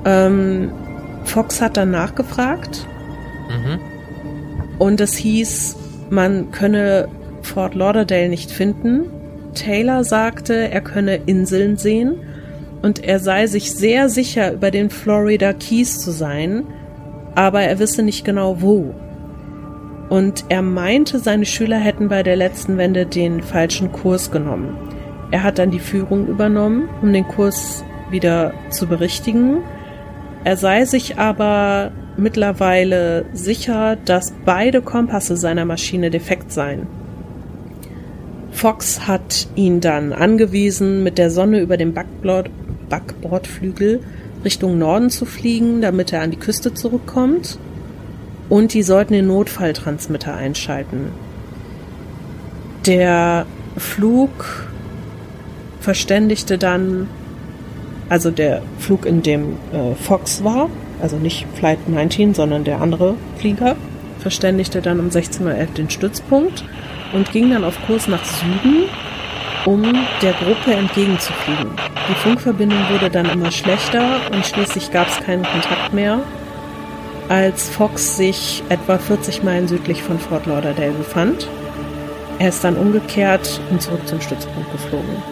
Ähm, 0.04 0.70
Fox 1.24 1.60
hat 1.60 1.76
dann 1.76 1.90
nachgefragt 1.90 2.86
mhm. 3.48 3.80
und 4.78 5.00
es 5.00 5.16
hieß, 5.16 5.76
man 6.10 6.52
könne 6.52 7.08
Fort 7.42 7.74
Lauderdale 7.74 8.28
nicht 8.28 8.52
finden 8.52 9.10
Taylor 9.56 10.04
sagte, 10.04 10.70
er 10.70 10.80
könne 10.80 11.16
Inseln 11.26 11.76
sehen 11.76 12.14
und 12.82 13.02
er 13.02 13.18
sei 13.18 13.48
sich 13.48 13.72
sehr 13.72 14.08
sicher, 14.08 14.52
über 14.52 14.70
den 14.70 14.90
Florida 14.90 15.52
Keys 15.52 15.98
zu 15.98 16.12
sein, 16.12 16.64
aber 17.34 17.62
er 17.62 17.80
wisse 17.80 18.04
nicht 18.04 18.24
genau 18.24 18.60
wo. 18.60 18.94
Und 20.08 20.44
er 20.48 20.62
meinte, 20.62 21.18
seine 21.18 21.46
Schüler 21.46 21.78
hätten 21.78 22.08
bei 22.08 22.22
der 22.22 22.36
letzten 22.36 22.78
Wende 22.78 23.06
den 23.06 23.42
falschen 23.42 23.90
Kurs 23.90 24.30
genommen. 24.30 24.76
Er 25.32 25.42
hat 25.42 25.58
dann 25.58 25.72
die 25.72 25.80
Führung 25.80 26.28
übernommen, 26.28 26.88
um 27.02 27.12
den 27.12 27.26
Kurs 27.26 27.84
wieder 28.10 28.52
zu 28.70 28.86
berichtigen. 28.86 29.58
Er 30.44 30.56
sei 30.56 30.84
sich 30.84 31.18
aber 31.18 31.90
mittlerweile 32.16 33.24
sicher, 33.32 33.96
dass 34.04 34.32
beide 34.44 34.80
Kompasse 34.80 35.36
seiner 35.36 35.64
Maschine 35.64 36.10
defekt 36.10 36.52
seien. 36.52 36.86
Fox 38.56 39.06
hat 39.06 39.48
ihn 39.54 39.82
dann 39.82 40.14
angewiesen, 40.14 41.02
mit 41.02 41.18
der 41.18 41.30
Sonne 41.30 41.60
über 41.60 41.76
dem 41.76 41.92
Backbord, 41.92 42.48
Backbordflügel 42.88 44.00
Richtung 44.46 44.78
Norden 44.78 45.10
zu 45.10 45.26
fliegen, 45.26 45.82
damit 45.82 46.10
er 46.10 46.22
an 46.22 46.30
die 46.30 46.38
Küste 46.38 46.72
zurückkommt. 46.72 47.58
Und 48.48 48.72
die 48.72 48.82
sollten 48.82 49.12
den 49.12 49.26
Notfalltransmitter 49.26 50.34
einschalten. 50.34 51.10
Der 52.86 53.44
Flug 53.76 54.70
verständigte 55.80 56.56
dann, 56.56 57.08
also 58.08 58.30
der 58.30 58.62
Flug, 58.78 59.04
in 59.04 59.20
dem 59.20 59.58
äh, 59.74 59.94
Fox 60.02 60.44
war, 60.44 60.70
also 61.02 61.18
nicht 61.18 61.46
Flight 61.56 61.90
19, 61.90 62.32
sondern 62.32 62.64
der 62.64 62.80
andere 62.80 63.16
Flieger, 63.36 63.76
verständigte 64.18 64.80
dann 64.80 64.98
um 64.98 65.10
16.11 65.10 65.44
Uhr 65.44 65.66
den 65.76 65.90
Stützpunkt 65.90 66.64
und 67.12 67.30
ging 67.32 67.50
dann 67.50 67.64
auf 67.64 67.78
Kurs 67.86 68.08
nach 68.08 68.24
Süden, 68.24 68.88
um 69.64 69.82
der 70.22 70.32
Gruppe 70.32 70.72
entgegenzufliegen. 70.72 71.70
Die 72.08 72.14
Funkverbindung 72.14 72.78
wurde 72.90 73.10
dann 73.10 73.28
immer 73.28 73.50
schlechter 73.50 74.20
und 74.32 74.46
schließlich 74.46 74.90
gab 74.90 75.08
es 75.08 75.18
keinen 75.24 75.44
Kontakt 75.44 75.92
mehr, 75.92 76.20
als 77.28 77.68
Fox 77.68 78.16
sich 78.16 78.62
etwa 78.68 78.98
40 78.98 79.42
Meilen 79.42 79.66
südlich 79.66 80.02
von 80.02 80.18
Fort 80.18 80.46
Lauderdale 80.46 80.92
befand. 80.92 81.48
Er 82.38 82.50
ist 82.50 82.62
dann 82.62 82.76
umgekehrt 82.76 83.60
und 83.70 83.82
zurück 83.82 84.06
zum 84.06 84.20
Stützpunkt 84.20 84.70
geflogen. 84.70 85.22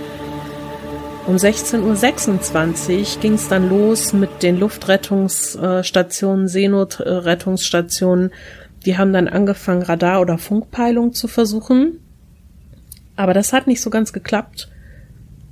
Um 1.27 1.37
16.26 1.37 2.99
Uhr 2.99 3.21
ging 3.21 3.35
es 3.35 3.49
dann 3.49 3.71
los 3.71 4.13
mit 4.13 4.43
den 4.43 4.59
Luftrettungsstationen, 4.59 6.49
Seenotrettungsstationen 6.49 8.31
die 8.85 8.99
haben 8.99 9.12
dann 9.12 9.29
angefangen, 9.29 9.83
Radar- 9.83 10.20
oder 10.20 10.38
Funkpeilung 10.38 11.12
zu 11.12 11.29
versuchen. 11.29 12.01
Aber 13.16 13.35
das 13.35 13.53
hat 13.53 13.66
nicht 13.66 13.81
so 13.81 13.90
ganz 13.90 14.12
geklappt, 14.12 14.70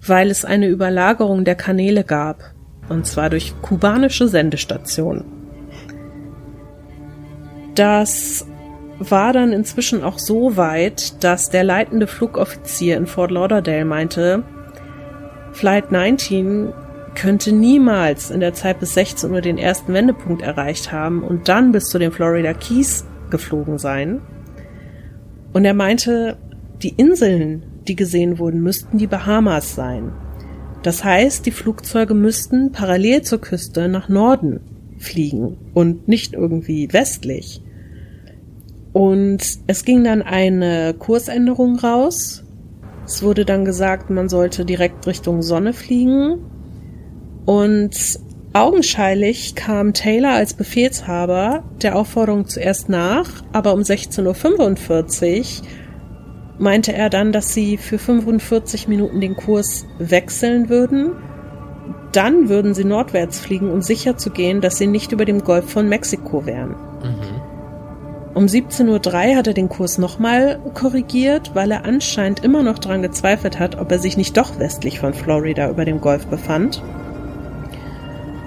weil 0.07 0.31
es 0.31 0.45
eine 0.45 0.69
Überlagerung 0.69 1.45
der 1.45 1.55
Kanäle 1.55 2.05
gab. 2.05 2.43
Und 2.89 3.07
zwar 3.07 3.31
durch 3.31 3.55
kubanische 3.63 4.29
Sendestationen. 4.29 5.25
Das 7.75 8.47
war 8.99 9.33
dann 9.33 9.53
inzwischen 9.53 10.03
auch 10.03 10.19
so 10.19 10.57
weit, 10.57 11.25
dass 11.25 11.51
der 11.51 11.65
leitende 11.65 12.07
Flugoffizier 12.07 12.97
in 12.97 13.07
Fort 13.07 13.31
Lauderdale 13.31 13.85
meinte, 13.85 14.43
Flight 15.53 15.93
19 15.93 16.73
könnte 17.15 17.53
niemals 17.53 18.31
in 18.31 18.41
der 18.41 18.55
Zeit 18.55 18.81
bis 18.81 18.95
16 18.95 19.31
Uhr 19.31 19.41
den 19.41 19.59
ersten 19.59 19.93
Wendepunkt 19.93 20.43
erreicht 20.43 20.93
haben 20.93 21.23
und 21.23 21.49
dann 21.49 21.73
bis 21.73 21.85
zu 21.85 21.99
den 21.99 22.13
Florida 22.13 22.55
Keys 22.55 23.05
geflogen 23.33 23.79
sein. 23.79 24.21
Und 25.53 25.65
er 25.65 25.75
meinte, 25.75 26.37
die 26.83 26.95
Inseln, 26.97 27.65
die 27.89 27.97
gesehen 27.97 28.39
wurden, 28.39 28.63
müssten 28.63 28.99
die 28.99 29.09
Bahamas 29.09 29.75
sein. 29.75 30.13
Das 30.85 31.03
heißt, 31.03 31.45
die 31.47 31.51
Flugzeuge 31.51 32.15
müssten 32.15 32.71
parallel 32.71 33.23
zur 33.23 33.41
Küste 33.41 33.89
nach 33.89 34.09
Norden 34.09 34.61
fliegen 34.99 35.57
und 35.75 36.07
nicht 36.07 36.35
irgendwie 36.35 36.93
westlich. 36.93 37.63
Und 38.93 39.59
es 39.67 39.85
ging 39.85 40.05
dann 40.05 40.23
eine 40.23 40.95
Kursänderung 40.99 41.79
raus. 41.79 42.45
Es 43.07 43.23
wurde 43.23 43.45
dann 43.45 43.65
gesagt, 43.65 44.11
man 44.11 44.29
sollte 44.29 44.65
direkt 44.65 45.07
Richtung 45.07 45.43
Sonne 45.43 45.73
fliegen. 45.73 46.39
Und 47.47 48.21
Augenscheinlich 48.55 49.55
kam 49.55 49.95
Taylor 49.95 50.33
als 50.33 50.53
Befehlshaber 50.53 51.63
der 51.81 51.97
Aufforderung 51.97 52.47
zuerst 52.47 52.91
nach, 52.91 53.29
aber 53.53 53.73
um 53.73 53.81
16.45 53.81 55.61
Uhr 55.61 55.67
meinte 56.59 56.93
er 56.93 57.09
dann, 57.09 57.33
dass 57.33 57.55
sie 57.55 57.79
für 57.79 57.99
45 57.99 58.89
Minuten 58.89 59.23
den 59.23 59.37
Kurs 59.37 59.87
wechseln 59.99 60.69
würden. 60.69 61.13
Dann 62.13 62.51
würden 62.51 62.75
sie 62.75 62.85
nordwärts 62.85 63.41
fliegen, 63.41 63.71
um 63.71 63.81
sicher 63.81 64.19
zu 64.19 64.29
gehen, 64.29 64.61
dass 64.61 64.77
sie 64.77 64.87
nicht 64.87 65.13
über 65.13 65.25
dem 65.25 65.43
Golf 65.43 65.71
von 65.71 65.89
Mexiko 65.89 66.45
wären. 66.45 66.77
Mhm. 67.03 67.41
Um 68.35 68.45
17.03 68.45 69.31
Uhr 69.31 69.37
hat 69.37 69.47
er 69.47 69.55
den 69.55 69.71
Kurs 69.71 69.97
nochmal 69.97 70.61
korrigiert, 70.75 71.55
weil 71.55 71.71
er 71.71 71.87
anscheinend 71.87 72.45
immer 72.45 72.63
noch 72.63 72.79
daran 72.79 73.01
gezweifelt 73.01 73.59
hat, 73.59 73.79
ob 73.79 73.91
er 73.91 73.99
sich 73.99 74.19
nicht 74.19 74.37
doch 74.37 74.59
westlich 74.59 75.01
von 75.01 75.15
Florida 75.15 75.71
über 75.71 75.87
dem 75.87 76.03
Golf 76.03 76.27
befand. 76.27 76.83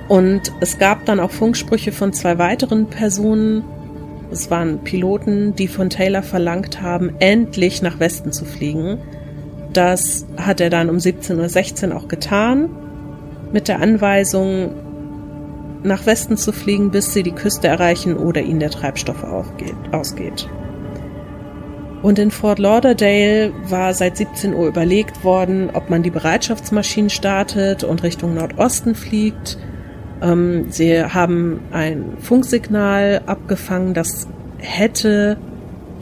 Und 0.08 0.52
es 0.60 0.78
gab 0.78 1.06
dann 1.06 1.20
auch 1.20 1.32
Funksprüche 1.32 1.92
von 1.92 2.14
zwei 2.14 2.38
weiteren 2.38 2.88
Personen. 2.88 3.64
Es 4.32 4.52
waren 4.52 4.80
Piloten, 4.80 5.56
die 5.56 5.68
von 5.68 5.90
Taylor 5.90 6.24
verlangt 6.24 6.82
haben, 6.82 7.16
endlich 7.20 7.82
nach 7.82 8.00
Westen 8.00 8.32
zu 8.32 8.46
fliegen. 8.46 9.00
Das 9.74 10.26
hat 10.38 10.62
er 10.62 10.70
dann 10.70 10.90
um 10.90 10.98
17.16 10.98 11.90
Uhr 11.90 11.98
auch 11.98 12.08
getan, 12.08 12.70
mit 13.52 13.68
der 13.68 13.82
Anweisung, 13.82 14.72
nach 15.84 16.06
Westen 16.06 16.36
zu 16.36 16.52
fliegen, 16.52 16.92
bis 16.92 17.14
sie 17.14 17.24
die 17.24 17.32
Küste 17.32 17.68
erreichen 17.68 18.18
oder 18.18 18.42
ihnen 18.42 18.60
der 18.60 18.72
Treibstoff 18.72 19.24
aufgeht, 19.24 19.76
ausgeht. 19.92 20.50
Und 22.02 22.20
in 22.20 22.32
Fort 22.32 22.60
Lauderdale 22.60 23.52
war 23.68 23.94
seit 23.94 24.18
17 24.18 24.54
Uhr 24.54 24.68
überlegt 24.68 25.24
worden, 25.24 25.70
ob 25.74 25.90
man 25.90 26.04
die 26.04 26.12
Bereitschaftsmaschinen 26.12 27.10
startet 27.10 27.84
und 27.84 28.04
Richtung 28.04 28.36
Nordosten 28.36 28.96
fliegt. 28.96 29.58
Ähm, 30.22 30.68
sie 30.70 31.04
haben 31.04 31.62
ein 31.72 32.18
Funksignal 32.20 33.22
abgefangen, 33.26 33.94
das 33.94 34.28
hätte 34.58 35.38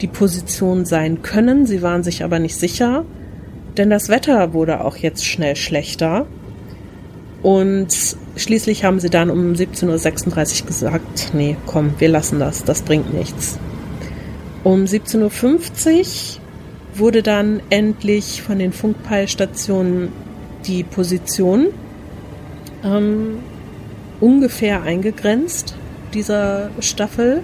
die 0.00 0.06
Position 0.06 0.84
sein 0.84 1.22
können. 1.22 1.66
Sie 1.66 1.82
waren 1.82 2.02
sich 2.02 2.24
aber 2.24 2.38
nicht 2.38 2.56
sicher, 2.56 3.04
denn 3.76 3.90
das 3.90 4.08
Wetter 4.08 4.52
wurde 4.52 4.84
auch 4.84 4.96
jetzt 4.96 5.24
schnell 5.24 5.56
schlechter. 5.56 6.26
Und 7.42 8.16
schließlich 8.36 8.84
haben 8.84 9.00
sie 9.00 9.10
dann 9.10 9.30
um 9.30 9.52
17.36 9.52 10.62
Uhr 10.62 10.66
gesagt, 10.66 11.30
nee, 11.34 11.56
komm, 11.66 11.94
wir 11.98 12.08
lassen 12.08 12.38
das, 12.38 12.64
das 12.64 12.82
bringt 12.82 13.12
nichts. 13.12 13.58
Um 14.62 14.84
17.50 14.84 16.38
Uhr 16.38 16.98
wurde 16.98 17.22
dann 17.22 17.60
endlich 17.70 18.40
von 18.40 18.58
den 18.58 18.72
Funkpeilstationen 18.72 20.08
die 20.66 20.84
Position 20.84 21.66
ähm, 22.82 23.38
ungefähr 24.20 24.82
eingegrenzt 24.82 25.74
dieser 26.12 26.70
Staffel. 26.80 27.42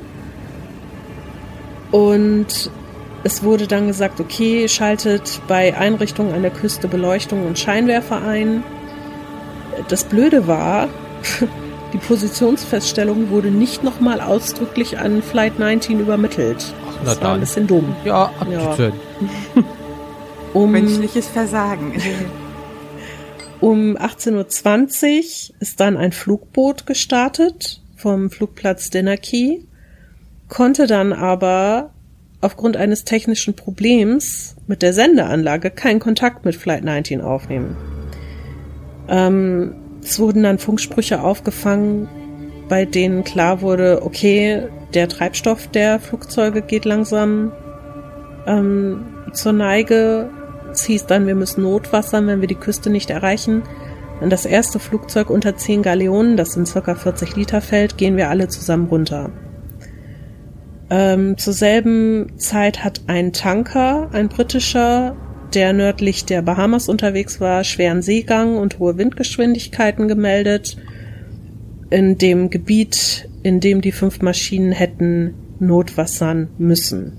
Und 1.91 2.71
es 3.25 3.43
wurde 3.43 3.67
dann 3.67 3.89
gesagt, 3.89 4.21
okay, 4.21 4.69
schaltet 4.69 5.41
bei 5.49 5.77
Einrichtungen 5.77 6.33
an 6.35 6.43
der 6.43 6.51
Küste 6.53 6.89
Beleuchtung 6.89 7.47
und 7.47 7.59
Scheinwerfer 7.59 8.23
ein. 8.23 8.63
Das 9.89 10.05
Blöde 10.05 10.47
war, 10.47 10.89
die 11.93 11.99
Positionsfeststellung 11.99 13.31
wurde 13.31 13.49
nicht 13.51 13.83
nochmal 13.83 14.21
ausdrücklich 14.21 14.99
an 14.99 15.23
Flight 15.23 15.59
19 15.59 16.01
übermittelt. 16.01 16.73
Na 17.05 17.11
Das 17.11 17.21
war 17.21 17.29
ein 17.29 17.33
dann. 17.33 17.41
bisschen 17.41 17.67
dumm. 17.67 17.95
Ja, 18.05 18.31
Ja. 18.51 18.59
abzuzählen. 18.61 18.93
Um, 20.53 20.73
Menschliches 20.73 21.29
Versagen. 21.29 21.93
um 23.61 23.97
18.20 23.97 25.51
Uhr 25.51 25.57
ist 25.61 25.81
dann 25.81 25.97
ein 25.97 26.13
Flugboot 26.13 26.87
gestartet 26.87 27.83
vom 27.97 28.31
Flugplatz 28.31 28.91
Key, 28.91 29.61
konnte 30.49 30.87
dann 30.87 31.13
aber 31.13 31.91
aufgrund 32.41 32.77
eines 32.77 33.05
technischen 33.05 33.55
Problems 33.55 34.57
mit 34.67 34.83
der 34.83 34.93
Sendeanlage 34.93 35.71
keinen 35.71 36.01
Kontakt 36.01 36.45
mit 36.45 36.57
Flight 36.57 36.85
19 36.85 37.21
aufnehmen. 37.21 37.77
Ähm, 39.09 39.75
es 40.03 40.19
wurden 40.19 40.43
dann 40.43 40.59
Funksprüche 40.59 41.23
aufgefangen, 41.23 42.09
bei 42.69 42.87
denen 42.87 43.25
klar 43.25 43.61
wurde, 43.61 44.03
okay, 44.03 44.69
der 44.95 45.09
Treibstoff 45.09 45.69
der 45.69 46.01
Flugzeuge 46.01 46.63
geht 46.63 46.85
langsam 46.85 47.53
ähm, 48.47 49.05
zur 49.33 49.53
Neige. 49.53 50.31
Es 50.81 50.87
hieß 50.87 51.05
dann, 51.05 51.27
wir 51.27 51.35
müssen 51.35 51.63
notwassern, 51.63 52.27
wenn 52.27 52.41
wir 52.41 52.49
die 52.49 52.55
Küste 52.55 52.89
nicht 52.89 53.11
erreichen. 53.11 53.65
Wenn 54.19 54.31
das 54.31 54.47
erste 54.47 54.79
Flugzeug 54.79 55.29
unter 55.29 55.55
10 55.55 55.83
Galeonen, 55.83 56.39
das 56.39 56.53
sind 56.53 56.67
circa 56.67 56.95
40 56.95 57.37
Liter, 57.37 57.61
fällt, 57.61 57.99
gehen 57.99 58.17
wir 58.17 58.31
alle 58.31 58.49
zusammen 58.49 58.87
runter. 58.87 59.31
Ähm, 60.89 61.37
zur 61.37 61.53
selben 61.53 62.39
Zeit 62.39 62.83
hat 62.83 63.03
ein 63.09 63.35
Tanker, 63.35 64.09
ein 64.13 64.31
britischer, 64.31 65.17
der 65.53 65.75
nördlich 65.75 66.25
der 66.25 66.41
Bahamas 66.41 66.89
unterwegs 66.89 67.43
war, 67.43 67.63
schweren 67.63 68.01
Seegang 68.01 68.57
und 68.57 68.79
hohe 68.79 68.97
Windgeschwindigkeiten 68.97 70.09
gemeldet. 70.09 70.79
In 71.91 72.17
dem 72.17 72.49
Gebiet, 72.49 73.29
in 73.43 73.61
dem 73.61 73.83
die 73.83 73.93
fünf 73.93 74.23
Maschinen 74.23 74.73
hätten 74.73 75.35
notwassern 75.59 76.49
müssen. 76.57 77.19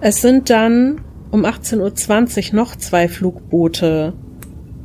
Es 0.00 0.22
sind 0.22 0.48
dann 0.48 1.00
um 1.30 1.44
18.20 1.44 2.50
Uhr 2.50 2.56
noch 2.56 2.76
zwei 2.76 3.08
Flugboote 3.08 4.14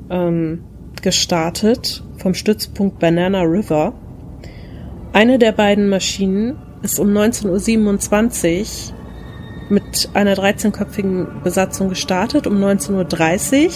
ähm, 0.10 0.64
gestartet 1.02 2.04
vom 2.18 2.34
Stützpunkt 2.34 3.00
Banana 3.00 3.42
River. 3.42 3.94
Eine 5.14 5.38
der 5.40 5.52
beiden 5.52 5.90
Maschinen 5.90 6.58
ist 6.82 7.00
um 7.00 7.10
19.27 7.10 8.90
Uhr 8.90 8.96
mit 9.70 10.10
einer 10.14 10.34
13-köpfigen 10.36 11.42
Besatzung 11.44 11.90
gestartet. 11.90 12.48
Um 12.48 12.56
19.30 12.56 13.66
Uhr 13.66 13.72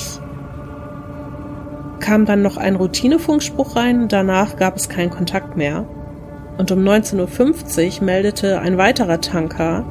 kam 2.00 2.26
dann 2.26 2.42
noch 2.42 2.58
ein 2.58 2.76
Routinefunkspruch 2.76 3.76
rein. 3.76 4.08
Danach 4.08 4.58
gab 4.58 4.76
es 4.76 4.90
keinen 4.90 5.10
Kontakt 5.10 5.56
mehr. 5.58 5.86
Und 6.58 6.72
um 6.72 6.80
19.50 6.80 8.00
Uhr 8.00 8.06
meldete 8.06 8.60
ein 8.60 8.78
weiterer 8.78 9.22
Tanker 9.22 9.86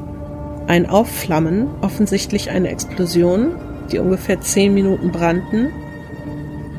ein 0.67 0.87
Aufflammen, 0.89 1.69
offensichtlich 1.81 2.51
eine 2.51 2.69
Explosion, 2.69 3.53
die 3.93 3.99
ungefähr 3.99 4.41
10 4.41 4.75
Minuten 4.75 5.13
brannten. 5.13 5.71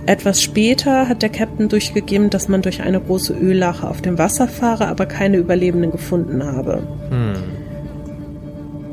Etwas 0.05 0.41
später 0.41 1.09
hat 1.09 1.21
der 1.21 1.29
Captain 1.29 1.69
durchgegeben, 1.69 2.29
dass 2.29 2.47
man 2.47 2.61
durch 2.61 2.81
eine 2.81 3.01
große 3.01 3.33
Öllache 3.33 3.89
auf 3.89 4.01
dem 4.01 4.17
Wasser 4.17 4.47
fahre, 4.47 4.87
aber 4.87 5.05
keine 5.05 5.37
Überlebenden 5.37 5.91
gefunden 5.91 6.43
habe. 6.43 6.81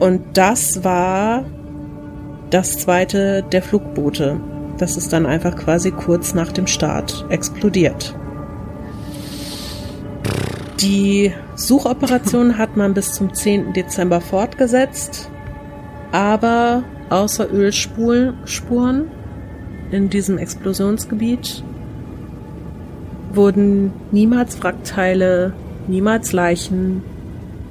Und 0.01 0.22
das 0.34 0.82
war 0.84 1.45
das 2.51 2.78
zweite 2.78 3.45
der 3.51 3.62
Flugboote. 3.62 4.40
Das 4.78 4.97
ist 4.97 5.12
dann 5.12 5.24
einfach 5.24 5.57
quasi 5.57 5.92
kurz 5.92 6.34
nach 6.34 6.53
dem 6.53 6.66
Start 6.66 7.24
explodiert. 7.28 8.14
Die 10.80 11.32
Suchoperation 11.57 12.59
hat 12.59 12.76
man 12.76 12.94
bis 12.94 13.12
zum 13.12 13.32
10. 13.32 13.72
Dezember 13.72 14.20
fortgesetzt, 14.20 15.30
aber 16.11 16.82
außer 17.11 17.52
Ölspuren 17.52 18.34
Spuren 18.44 19.11
in 19.90 20.11
diesem 20.11 20.38
Explosionsgebiet 20.38 21.62
wurden 23.32 23.92
niemals 24.11 24.62
Wrackteile, 24.62 25.52
niemals 25.86 26.32
Leichen, 26.32 27.02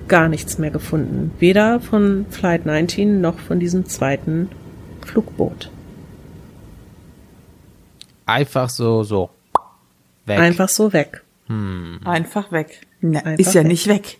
gar 0.07 0.29
nichts 0.29 0.57
mehr 0.57 0.71
gefunden. 0.71 1.31
Weder 1.39 1.79
von 1.79 2.25
Flight 2.29 2.65
19 2.65 3.21
noch 3.21 3.39
von 3.39 3.59
diesem 3.59 3.85
zweiten 3.85 4.49
Flugboot. 5.05 5.69
Einfach 8.25 8.69
so, 8.69 9.03
so. 9.03 9.29
Weg. 10.25 10.39
Einfach 10.39 10.69
so 10.69 10.93
weg. 10.93 11.23
Einfach 12.05 12.51
weg. 12.51 12.87
Na, 13.03 13.19
ist 13.33 13.53
ja 13.53 13.61
weg. 13.61 13.67
nicht 13.67 13.87
weg. 13.87 14.19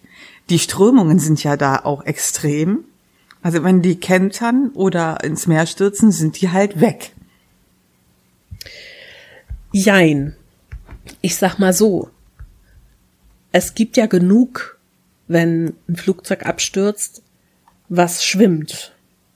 Die 0.50 0.60
Strömungen 0.60 1.20
sind 1.20 1.44
ja 1.44 1.58
da 1.58 1.78
auch 1.78 2.04
extrem. 2.06 2.84
Also 3.42 3.64
wenn 3.64 3.82
die 3.82 3.96
kentern 3.96 4.72
oder 4.74 5.24
ins 5.24 5.48
Meer 5.48 5.66
stürzen, 5.66 6.12
sind 6.12 6.42
die 6.42 6.50
halt 6.50 6.80
weg. 6.82 7.12
Jein. 9.72 10.36
Ich 11.22 11.36
sag 11.38 11.60
mal 11.60 11.74
so. 11.74 12.10
Es 13.52 13.74
gibt 13.74 13.98
ja 13.98 14.06
genug, 14.06 14.78
wenn 15.28 15.74
ein 15.88 15.96
Flugzeug 15.96 16.46
abstürzt, 16.46 17.22
was 17.90 18.26
schwimmt 18.26 18.93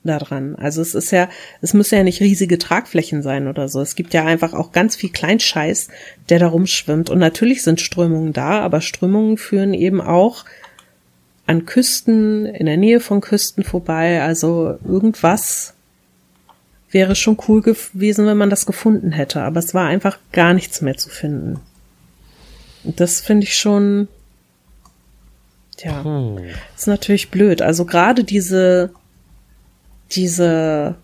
daran. 0.08 0.56
Also 0.56 0.82
es 0.82 0.96
ist 0.96 1.12
ja, 1.12 1.28
es 1.60 1.74
müssen 1.74 1.94
ja 1.94 2.02
nicht 2.02 2.20
riesige 2.20 2.58
Tragflächen 2.58 3.22
sein 3.22 3.46
oder 3.46 3.68
so. 3.68 3.80
Es 3.80 3.94
gibt 3.94 4.12
ja 4.14 4.24
einfach 4.24 4.52
auch 4.52 4.72
ganz 4.72 4.96
viel 4.96 5.10
Kleinscheiß, 5.10 5.88
der 6.28 6.40
da 6.40 6.48
rumschwimmt. 6.48 7.10
Und 7.10 7.18
natürlich 7.18 7.62
sind 7.62 7.80
Strömungen 7.80 8.32
da, 8.32 8.60
aber 8.60 8.80
Strömungen 8.80 9.36
führen 9.36 9.74
eben 9.74 10.00
auch 10.00 10.44
an 11.46 11.64
Küsten, 11.64 12.46
in 12.46 12.66
der 12.66 12.76
Nähe 12.76 13.00
von 13.00 13.20
Küsten 13.20 13.62
vorbei. 13.62 14.22
Also 14.22 14.78
irgendwas 14.84 15.74
wäre 16.90 17.14
schon 17.14 17.38
cool 17.48 17.62
gewesen, 17.62 18.26
wenn 18.26 18.36
man 18.36 18.50
das 18.50 18.66
gefunden 18.66 19.12
hätte. 19.12 19.42
Aber 19.42 19.58
es 19.60 19.74
war 19.74 19.86
einfach 19.86 20.18
gar 20.32 20.54
nichts 20.54 20.80
mehr 20.80 20.96
zu 20.96 21.08
finden. 21.08 21.60
Und 22.84 23.00
das 23.00 23.20
finde 23.20 23.44
ich 23.44 23.56
schon, 23.56 24.08
ja, 25.80 26.04
ist 26.76 26.86
natürlich 26.86 27.30
blöd. 27.30 27.62
Also 27.62 27.84
gerade 27.84 28.24
diese, 28.24 28.90
diese 30.12 30.96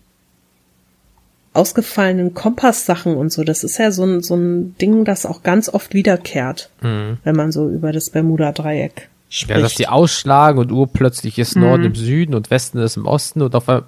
ausgefallenen 1.53 2.33
Kompasssachen 2.33 3.15
und 3.15 3.31
so, 3.31 3.43
das 3.43 3.63
ist 3.63 3.77
ja 3.77 3.91
so 3.91 4.03
ein, 4.03 4.21
so 4.21 4.35
ein 4.35 4.77
Ding, 4.77 5.05
das 5.05 5.25
auch 5.25 5.41
ganz 5.41 5.69
oft 5.69 5.93
wiederkehrt, 5.93 6.69
wenn 6.81 7.35
man 7.35 7.51
so 7.51 7.69
über 7.69 7.91
das 7.91 8.09
Bermuda-Dreieck 8.09 9.09
spricht. 9.29 9.57
Ja, 9.57 9.61
dass 9.61 9.75
die 9.75 9.87
ausschlagen 9.87 10.59
und 10.59 10.71
urplötzlich 10.71 11.39
ist 11.39 11.55
Norden 11.55 11.85
im 11.85 11.95
Süden 11.95 12.35
und 12.35 12.51
Westen 12.51 12.79
ist 12.79 12.97
im 12.97 13.05
Osten 13.05 13.41
und 13.41 13.55
auf 13.55 13.69
einmal, 13.69 13.85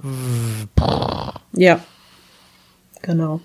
ja, 1.54 1.80
genau. 3.02 3.42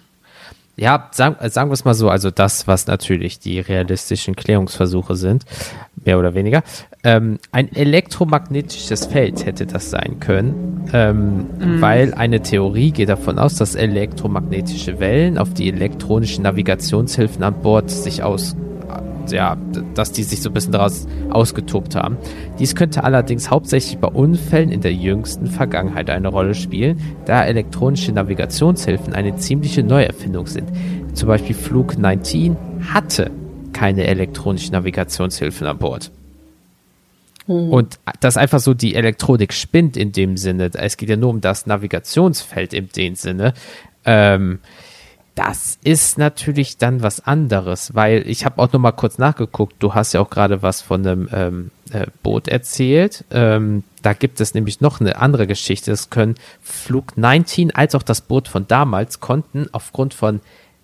Ja, 0.77 1.09
sagen, 1.13 1.37
äh, 1.41 1.51
sagen 1.51 1.71
wir 1.71 1.75
es 1.75 1.85
mal 1.85 1.95
so, 1.95 2.09
also 2.09 2.31
das, 2.31 2.67
was 2.67 2.87
natürlich 2.87 3.39
die 3.39 3.61
realistischen 3.61 4.35
Klärungsversuche 4.37 5.17
sind, 5.17 5.45
mehr 6.05 6.19
oder 6.19 6.35
weniger, 6.35 6.63
ähm, 7.05 7.39
ein 7.51 7.71
elektromagnetisches 7.73 9.07
Feld 9.07 9.45
hätte 9.45 9.67
das 9.67 9.91
sein 9.91 10.19
können, 10.21 10.89
ähm, 10.93 11.47
weil 11.81 12.15
eine 12.15 12.41
Theorie 12.41 12.91
geht 12.91 13.09
davon 13.09 13.39
aus, 13.39 13.57
dass 13.57 13.75
elektromagnetische 13.75 14.99
Wellen 14.99 15.37
auf 15.37 15.53
die 15.53 15.69
elektronischen 15.69 16.45
Navigationshilfen 16.45 17.43
an 17.43 17.61
Bord 17.61 17.91
sich 17.91 18.23
aus, 18.23 18.57
ja, 19.31 19.57
dass 19.95 20.13
die 20.13 20.23
sich 20.23 20.43
so 20.43 20.51
ein 20.51 20.53
bisschen 20.53 20.73
daraus 20.73 21.07
ausgetobt 21.31 21.95
haben. 21.95 22.17
Dies 22.59 22.75
könnte 22.75 23.05
allerdings 23.05 23.51
hauptsächlich 23.51 23.99
bei 23.99 24.09
Unfällen 24.09 24.71
in 24.71 24.81
der 24.81 24.93
jüngsten 24.93 25.47
Vergangenheit 25.47 26.11
eine 26.11 26.29
Rolle 26.29 26.55
spielen, 26.55 27.01
da 27.25 27.45
elektronische 27.45 28.13
Navigationshilfen 28.13 29.13
eine 29.13 29.37
ziemliche 29.37 29.83
Neuerfindung 29.83 30.47
sind. 30.47 30.69
Zum 31.15 31.29
Beispiel 31.29 31.55
Flug 31.55 31.99
19 31.99 32.57
hatte 32.93 33.31
keine 33.73 34.07
elektronischen 34.07 34.73
Navigationshilfen 34.73 35.67
an 35.67 35.79
Bord. 35.79 36.11
Und 37.47 37.99
dass 38.21 38.37
einfach 38.37 38.61
so 38.61 38.73
die 38.73 38.95
Elektronik 38.95 39.53
spinnt 39.53 39.97
in 39.97 40.13
dem 40.13 40.37
Sinne, 40.37 40.71
es 40.75 40.97
geht 40.97 41.09
ja 41.09 41.17
nur 41.17 41.31
um 41.31 41.41
das 41.41 41.67
Navigationsfeld 41.67 42.73
in 42.73 42.89
dem 42.89 43.17
Sinne, 43.17 43.55
ähm, 44.05 44.61
das 45.35 45.79
ist 45.83 46.19
natürlich 46.19 46.77
dann 46.77 47.03
was 47.03 47.21
anderes, 47.27 47.95
weil 47.95 48.29
ich 48.29 48.45
habe 48.45 48.61
auch 48.61 48.71
noch 48.73 48.81
mal 48.81 48.93
kurz 48.93 49.17
nachgeguckt. 49.17 49.77
Du 49.79 49.95
hast 49.95 50.13
ja 50.13 50.21
auch 50.21 50.29
gerade 50.29 50.63
was 50.63 50.83
von 50.83 51.07
einem 51.07 51.29
ähm, 51.33 51.71
äh, 51.91 52.07
Boot 52.23 52.49
erzählt. 52.49 53.25
Ähm, 53.31 53.83
da 54.03 54.13
gibt 54.13 54.41
es 54.41 54.53
nämlich 54.53 54.83
noch 54.83 55.01
eine 55.01 55.17
andere 55.17 55.47
Geschichte. 55.47 55.91
Es 55.91 56.11
können 56.11 56.35
Flug 56.61 57.17
19 57.17 57.75
als 57.75 57.95
auch 57.95 58.03
das 58.03 58.21
Boot 58.21 58.47
von 58.47 58.67
damals 58.69 59.21
konnten 59.21 59.69
aufgrund 59.73 60.13
von 60.13 60.41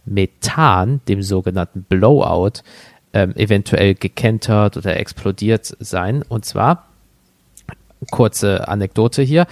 Methan, 0.07 1.03
dem 1.09 1.23
sogenannten 1.23 1.83
Blowout, 1.83 2.63
ähm, 3.13 3.35
eventuell 3.37 3.95
gekentert 3.95 4.79
oder 4.79 4.99
explodiert 4.99 5.77
sein. 5.79 6.23
Und 6.27 6.47
zwar, 6.47 6.89
kurze 8.11 8.67
Anekdote 8.69 9.21
hier, 9.23 9.47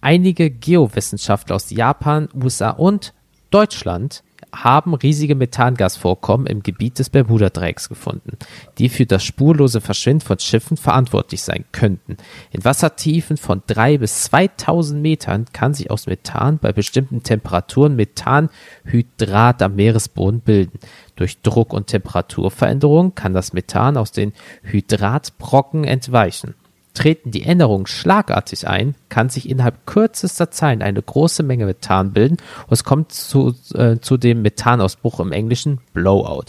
einige 0.00 0.50
Geowissenschaftler 0.50 1.56
aus 1.56 1.70
Japan, 1.70 2.28
USA 2.32 2.70
und 2.70 3.12
Deutschland 3.50 4.22
haben 4.54 4.94
riesige 4.94 5.34
Methangasvorkommen 5.34 6.46
im 6.46 6.62
Gebiet 6.62 6.98
des 6.98 7.10
Bermuda-Dreiecks 7.10 7.88
gefunden, 7.88 8.36
die 8.78 8.88
für 8.88 9.06
das 9.06 9.24
spurlose 9.24 9.80
Verschwinden 9.80 10.22
von 10.22 10.38
Schiffen 10.38 10.76
verantwortlich 10.76 11.42
sein 11.42 11.64
könnten. 11.72 12.16
In 12.50 12.64
Wassertiefen 12.64 13.36
von 13.36 13.62
drei 13.66 13.98
bis 13.98 14.24
2000 14.24 15.00
Metern 15.00 15.46
kann 15.52 15.74
sich 15.74 15.90
aus 15.90 16.06
Methan 16.06 16.58
bei 16.58 16.72
bestimmten 16.72 17.22
Temperaturen 17.22 17.96
Methanhydrat 17.96 19.62
am 19.62 19.76
Meeresboden 19.76 20.40
bilden. 20.40 20.78
Durch 21.16 21.40
Druck- 21.42 21.72
und 21.72 21.88
Temperaturveränderungen 21.88 23.14
kann 23.14 23.34
das 23.34 23.52
Methan 23.52 23.96
aus 23.96 24.12
den 24.12 24.32
Hydratbrocken 24.62 25.84
entweichen. 25.84 26.54
Treten 26.96 27.30
die 27.30 27.42
Änderungen 27.42 27.86
schlagartig 27.86 28.66
ein, 28.66 28.94
kann 29.10 29.28
sich 29.28 29.50
innerhalb 29.50 29.86
kürzester 29.86 30.50
Zeit 30.50 30.82
eine 30.82 31.02
große 31.02 31.42
Menge 31.42 31.66
Methan 31.66 32.12
bilden 32.12 32.38
und 32.66 32.72
es 32.72 32.84
kommt 32.84 33.12
zu, 33.12 33.54
äh, 33.74 33.98
zu 33.98 34.16
dem 34.16 34.40
Methanausbruch 34.40 35.20
im 35.20 35.30
Englischen 35.30 35.78
Blowout. 35.92 36.46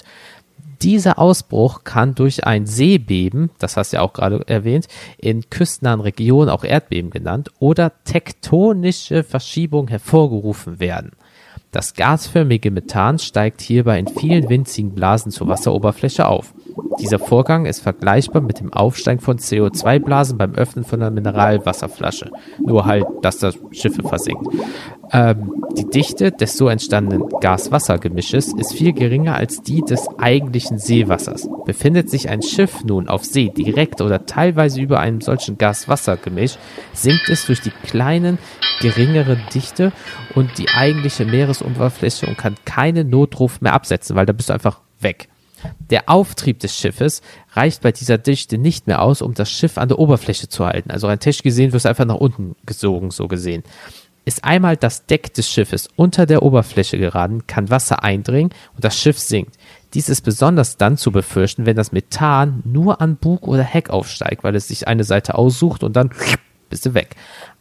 Dieser 0.82 1.20
Ausbruch 1.20 1.84
kann 1.84 2.16
durch 2.16 2.46
ein 2.46 2.66
Seebeben, 2.66 3.50
das 3.60 3.76
hast 3.76 3.92
du 3.92 3.98
ja 3.98 4.04
auch 4.04 4.14
gerade 4.14 4.42
erwähnt, 4.48 4.88
in 5.18 5.50
küstennahen 5.50 6.00
Regionen 6.00 6.50
auch 6.50 6.64
Erdbeben 6.64 7.10
genannt, 7.10 7.52
oder 7.60 7.92
tektonische 8.06 9.24
Verschiebung 9.24 9.90
hervorgerufen 9.90 10.80
werden. 10.80 11.12
Das 11.72 11.94
gasförmige 11.94 12.72
Methan 12.72 13.20
steigt 13.20 13.62
hierbei 13.62 14.00
in 14.00 14.08
vielen 14.08 14.48
winzigen 14.50 14.96
Blasen 14.96 15.32
zur 15.32 15.50
Wasseroberfläche 15.50 16.26
auf. 16.26 16.54
Dieser 17.00 17.20
Vorgang 17.20 17.66
ist 17.66 17.82
vergleichbar 17.82 18.42
mit 18.42 18.60
dem 18.60 18.74
Aufsteigen 18.74 19.22
von 19.22 19.38
CO2-Blasen 19.38 20.38
beim 20.38 20.56
Öffnen 20.56 20.84
von 20.84 21.02
einer 21.02 21.12
Mineralwasserflasche. 21.12 22.32
Nur 22.60 22.86
halt, 22.86 23.06
dass 23.22 23.40
das 23.40 23.58
Schiffe 23.72 24.04
versinkt. 24.04 24.48
Ähm, 25.12 25.64
die 25.78 25.86
Dichte 25.86 26.32
des 26.32 26.58
so 26.58 26.68
entstandenen 26.70 27.30
Gas-Wasser-Gemisches 27.40 28.54
ist 28.54 28.74
viel 28.74 28.94
geringer 28.94 29.36
als 29.36 29.62
die 29.62 29.82
des 29.82 30.08
eigentlichen 30.18 30.80
Seewassers. 30.80 31.48
Befindet 31.66 32.10
sich 32.10 32.30
ein 32.30 32.42
Schiff 32.42 32.84
nun 32.84 33.08
auf 33.08 33.24
See 33.24 33.50
direkt 33.50 34.02
oder 34.02 34.26
teilweise 34.26 34.82
über 34.82 35.00
einem 35.00 35.22
solchen 35.22 35.58
Gas-Wasser-Gemisch, 35.58 36.58
sinkt 36.94 37.30
es 37.30 37.46
durch 37.46 37.62
die 37.62 37.72
kleinen, 37.84 38.40
geringere 38.82 39.38
Dichte 39.54 39.92
und 40.34 40.58
die 40.58 40.70
eigentliche 40.70 41.26
Meeresoberfläche 41.26 42.26
und 42.26 42.38
kann 42.38 42.56
keinen 42.66 43.10
Notruf 43.10 43.62
mehr 43.62 43.74
absetzen, 43.74 44.16
weil 44.16 44.26
da 44.26 44.34
bist 44.34 44.50
du 44.50 44.54
einfach 44.54 44.80
weg. 45.00 45.30
Der 45.90 46.10
Auftrieb 46.10 46.60
des 46.60 46.76
Schiffes 46.76 47.22
reicht 47.54 47.82
bei 47.82 47.92
dieser 47.92 48.18
Dichte 48.18 48.58
nicht 48.58 48.88
mehr 48.88 49.02
aus, 49.02 49.22
um 49.22 49.34
das 49.34 49.50
Schiff 49.52 49.78
an 49.78 49.88
der 49.88 50.00
Oberfläche 50.00 50.50
zu 50.50 50.66
halten. 50.66 50.92
Also 50.92 51.08
rein 51.08 51.20
technisch 51.20 51.44
gesehen 51.44 51.74
wirst 51.74 51.86
du 51.86 51.90
einfach 51.90 52.06
nach 52.06 52.16
unten 52.16 52.56
gesogen, 52.66 53.12
so 53.12 53.28
gesehen. 53.28 53.64
Ist 54.26 54.44
einmal 54.44 54.76
das 54.76 55.06
Deck 55.06 55.34
des 55.34 55.50
Schiffes 55.50 55.88
unter 55.96 56.26
der 56.26 56.44
Oberfläche 56.44 56.98
geraten, 56.98 57.48
kann 57.48 57.70
Wasser 57.70 58.04
eindringen 58.04 58.52
und 58.76 58.84
das 58.84 59.00
Schiff 59.00 59.18
sinkt. 59.18 59.56
Dies 59.94 60.10
ist 60.10 60.22
besonders 60.22 60.76
dann 60.76 60.98
zu 60.98 61.12
befürchten, 61.12 61.66
wenn 61.66 61.78
das 61.78 61.94
Methan 61.94 62.62
nur 62.66 63.00
an 63.00 63.16
Bug 63.16 63.48
oder 63.48 63.64
Heck 63.64 63.90
aufsteigt, 63.90 64.44
weil 64.44 64.56
es 64.56 64.68
sich 64.68 64.88
eine 64.88 65.06
Seite 65.06 65.36
aussucht 65.36 65.82
und 65.82 65.96
dann 65.96 66.12
bist 66.70 66.86
du 66.86 66.94
weg. 66.94 67.16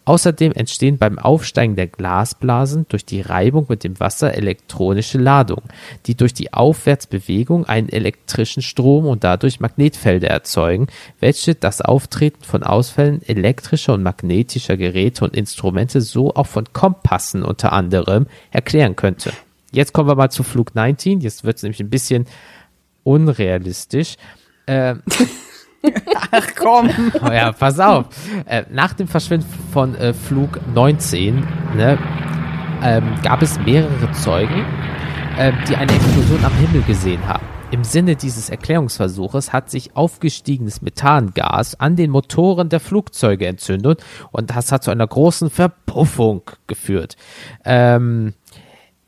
Außerdem 0.07 0.53
entstehen 0.53 0.99
beim 0.99 1.19
Aufsteigen 1.19 1.75
der 1.75 1.89
Glasblasen 1.89 2.87
durch 2.89 3.05
die 3.05 3.23
Reibung 3.23 3.67
mit 3.69 3.83
dem 3.83 3.99
Wasser 3.99 4.35
elektronische 4.35 5.19
Ladungen, 5.19 5.69
die 6.07 6.15
durch 6.15 6.33
die 6.33 6.53
Aufwärtsbewegung 6.53 7.67
einen 7.67 7.89
elektrischen 7.89 8.63
Strom 8.63 9.07
und 9.07 9.25
dadurch 9.25 9.59
Magnetfelder 9.59 10.29
erzeugen, 10.29 10.87
welche 11.19 11.57
das 11.57 11.81
Auftreten 11.81 12.45
von 12.45 12.63
Ausfällen 12.63 13.21
elektrischer 13.27 13.95
und 13.95 14.05
magnetischer 14.05 14.77
Geräte 14.77 15.25
und 15.25 15.37
Instrumente 15.37 16.01
so 16.01 16.33
auch 16.33 16.47
von 16.47 16.73
Kompassen 16.73 17.43
unter 17.43 17.73
anderem 17.73 18.29
erklären 18.53 18.95
könnte. 18.95 19.33
Jetzt 19.73 19.93
kommen 19.93 20.09
wir 20.09 20.15
mal 20.15 20.31
zu 20.31 20.45
Flug 20.45 20.77
19, 20.77 21.21
jetzt 21.21 21.43
wird 21.43 21.57
es 21.57 21.65
nämlich 21.65 21.81
ein 21.81 21.91
bisschen 21.91 22.27
unrealistisch. 23.03 24.19
Äh, 24.67 24.95
Ach 26.31 26.47
komm. 26.57 26.91
Ja, 27.23 27.53
pass 27.53 27.79
auf. 27.79 28.07
Äh, 28.47 28.65
nach 28.71 28.93
dem 28.93 29.09
Verschwinden 29.09 29.47
von 29.73 29.95
äh, 29.95 30.13
Flug 30.13 30.61
19 30.75 31.47
ne, 31.75 31.99
ähm, 32.83 33.15
gab 33.23 33.43
es 33.43 33.59
mehrere 33.61 34.11
Zeugen, 34.13 34.65
äh, 35.39 35.53
die 35.69 35.77
eine 35.77 35.93
Explosion 35.93 36.45
am 36.45 36.53
Himmel 36.55 36.83
gesehen 36.83 37.27
haben. 37.27 37.45
Im 37.73 37.83
Sinne 37.83 38.15
dieses 38.15 38.49
Erklärungsversuches 38.49 39.53
hat 39.53 39.71
sich 39.71 39.97
aufgestiegenes 39.97 40.83
Methangas 40.83 41.79
an 41.81 41.97
den 41.97 42.11
Motoren 42.11 42.69
der 42.69 42.79
Flugzeuge 42.79 43.47
entzündet 43.47 44.05
und 44.31 44.51
das 44.51 44.71
hat 44.71 44.85
zu 44.85 44.93
einer 44.93 45.07
großen 45.07 45.51
Verpuffung 45.51 46.43
geführt. 46.69 47.17
Ähm, 47.65 48.35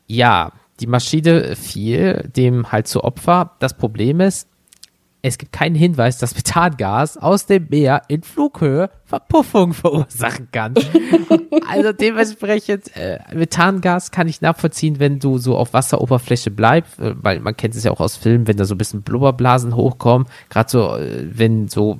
ja, 0.07 0.51
die 0.81 0.87
Maschine 0.87 1.55
fiel 1.55 2.29
dem 2.35 2.71
halt 2.71 2.87
zu 2.87 3.03
Opfer. 3.03 3.51
Das 3.59 3.77
Problem 3.77 4.19
ist, 4.19 4.49
es 5.21 5.37
gibt 5.37 5.51
keinen 5.51 5.75
Hinweis, 5.75 6.17
dass 6.17 6.35
Methangas 6.35 7.17
aus 7.17 7.45
dem 7.45 7.67
Meer 7.69 8.03
in 8.07 8.23
Flughöhe 8.23 8.89
Verpuffung 9.05 9.73
verursachen 9.73 10.47
kann. 10.51 10.75
also 11.67 11.91
dementsprechend, 11.91 12.95
äh, 12.95 13.19
Methangas 13.33 14.11
kann 14.11 14.27
ich 14.27 14.41
nachvollziehen, 14.41 14.99
wenn 14.99 15.19
du 15.19 15.37
so 15.37 15.57
auf 15.57 15.73
Wasseroberfläche 15.73 16.51
bleibst, 16.51 16.99
äh, 16.99 17.15
weil 17.21 17.41
man 17.41 17.57
kennt 17.57 17.75
es 17.75 17.83
ja 17.83 17.91
auch 17.91 17.99
aus 17.99 18.15
Filmen, 18.15 18.47
wenn 18.47 18.55
da 18.55 18.65
so 18.65 18.75
ein 18.75 18.77
bisschen 18.77 19.01
Blubberblasen 19.01 19.75
hochkommen, 19.75 20.27
gerade 20.49 20.69
so, 20.69 20.95
äh, 20.95 21.25
wenn 21.31 21.67
so 21.67 21.99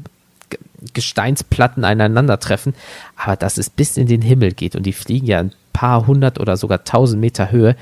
Gesteinsplatten 0.94 1.84
aneinandertreffen, 1.84 2.74
aber 3.18 3.36
dass 3.36 3.58
es 3.58 3.70
bis 3.70 3.98
in 3.98 4.08
den 4.08 4.22
Himmel 4.22 4.54
geht 4.54 4.76
und 4.78 4.84
die 4.84 4.94
fliegen 4.94 5.28
ja 5.28 5.40
ein 5.40 5.52
paar 5.74 6.08
hundert 6.08 6.40
oder 6.40 6.56
sogar 6.56 6.86
tausend 6.86 7.20
Meter 7.20 7.52
Höhe, 7.52 7.76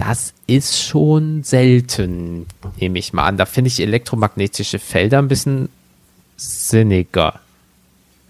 das 0.00 0.32
ist 0.46 0.78
schon 0.82 1.42
selten, 1.42 2.46
nehme 2.78 2.98
ich 2.98 3.12
mal 3.12 3.26
an. 3.26 3.36
Da 3.36 3.44
finde 3.46 3.68
ich 3.68 3.80
elektromagnetische 3.80 4.78
Felder 4.78 5.18
ein 5.18 5.28
bisschen 5.28 5.68
sinniger. 6.36 7.38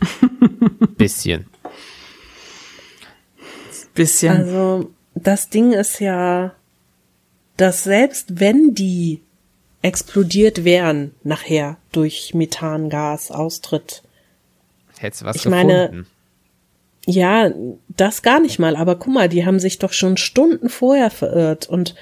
bisschen. 0.96 1.46
Bisschen. 3.94 4.36
Also, 4.36 4.90
das 5.14 5.48
Ding 5.50 5.72
ist 5.72 6.00
ja, 6.00 6.54
dass 7.56 7.84
selbst 7.84 8.40
wenn 8.40 8.74
die 8.74 9.20
explodiert 9.82 10.64
wären 10.64 11.12
nachher 11.22 11.76
durch 11.92 12.34
Methangas 12.34 13.30
Austritt, 13.30 14.02
Hättest 14.98 15.22
du 15.22 15.26
was 15.26 15.36
Ich 15.36 15.46
meine- 15.46 15.86
gefunden? 15.88 16.06
Ja, 17.10 17.50
das 17.88 18.22
gar 18.22 18.40
nicht 18.40 18.58
mal, 18.58 18.76
aber 18.76 18.96
guck 18.96 19.12
mal, 19.12 19.28
die 19.28 19.44
haben 19.44 19.58
sich 19.58 19.78
doch 19.78 19.92
schon 19.92 20.16
Stunden 20.16 20.68
vorher 20.68 21.10
verirrt 21.10 21.68
und 21.68 21.94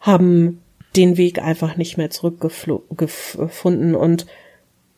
haben 0.00 0.60
den 0.96 1.16
Weg 1.16 1.40
einfach 1.40 1.76
nicht 1.76 1.96
mehr 1.96 2.10
zurückgefunden 2.10 3.94
und 3.94 4.26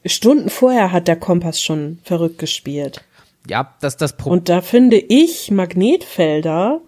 Stunden 0.06 0.48
vorher 0.48 0.92
hat 0.92 1.08
der 1.08 1.16
Kompass 1.16 1.60
schon 1.60 1.98
verrückt 2.02 2.38
gespielt. 2.38 3.04
ja, 3.48 3.74
das 3.80 3.96
das 3.96 4.16
Problem. 4.16 4.38
Und 4.38 4.48
da 4.48 4.60
finde 4.60 4.96
ich 4.96 5.50
Magnetfelder, 5.50 6.80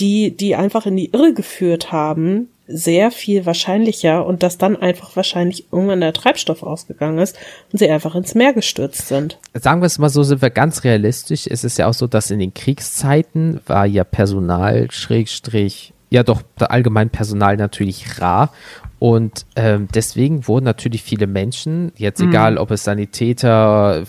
die, 0.00 0.36
die 0.36 0.56
einfach 0.56 0.86
in 0.86 0.96
die 0.96 1.10
Irre 1.12 1.34
geführt 1.34 1.92
haben, 1.92 2.48
sehr 2.70 3.10
viel 3.10 3.46
wahrscheinlicher 3.46 4.24
und 4.24 4.42
dass 4.42 4.58
dann 4.58 4.76
einfach 4.76 5.16
wahrscheinlich 5.16 5.72
irgendwann 5.72 6.00
der 6.00 6.12
Treibstoff 6.12 6.62
ausgegangen 6.62 7.18
ist 7.18 7.38
und 7.72 7.78
sie 7.78 7.90
einfach 7.90 8.14
ins 8.14 8.34
Meer 8.34 8.52
gestürzt 8.52 9.08
sind. 9.08 9.38
Sagen 9.54 9.82
wir 9.82 9.86
es 9.86 9.98
mal 9.98 10.08
so, 10.08 10.22
sind 10.22 10.42
wir 10.42 10.50
ganz 10.50 10.84
realistisch. 10.84 11.46
Es 11.46 11.64
ist 11.64 11.78
ja 11.78 11.88
auch 11.88 11.94
so, 11.94 12.06
dass 12.06 12.30
in 12.30 12.38
den 12.38 12.54
Kriegszeiten 12.54 13.60
war 13.66 13.86
ja 13.86 14.04
Personal, 14.04 14.90
Schrägstrich, 14.90 15.92
ja 16.10 16.22
doch, 16.22 16.42
allgemein 16.58 17.10
Personal 17.10 17.56
natürlich 17.56 18.20
rar. 18.20 18.52
Und 19.00 19.46
ähm, 19.56 19.88
deswegen 19.94 20.46
wurden 20.46 20.66
natürlich 20.66 21.02
viele 21.02 21.26
Menschen, 21.26 21.90
jetzt 21.96 22.20
Mhm. 22.20 22.28
egal 22.28 22.58
ob 22.58 22.70
es 22.70 22.84
Sanitäter, 22.84 24.04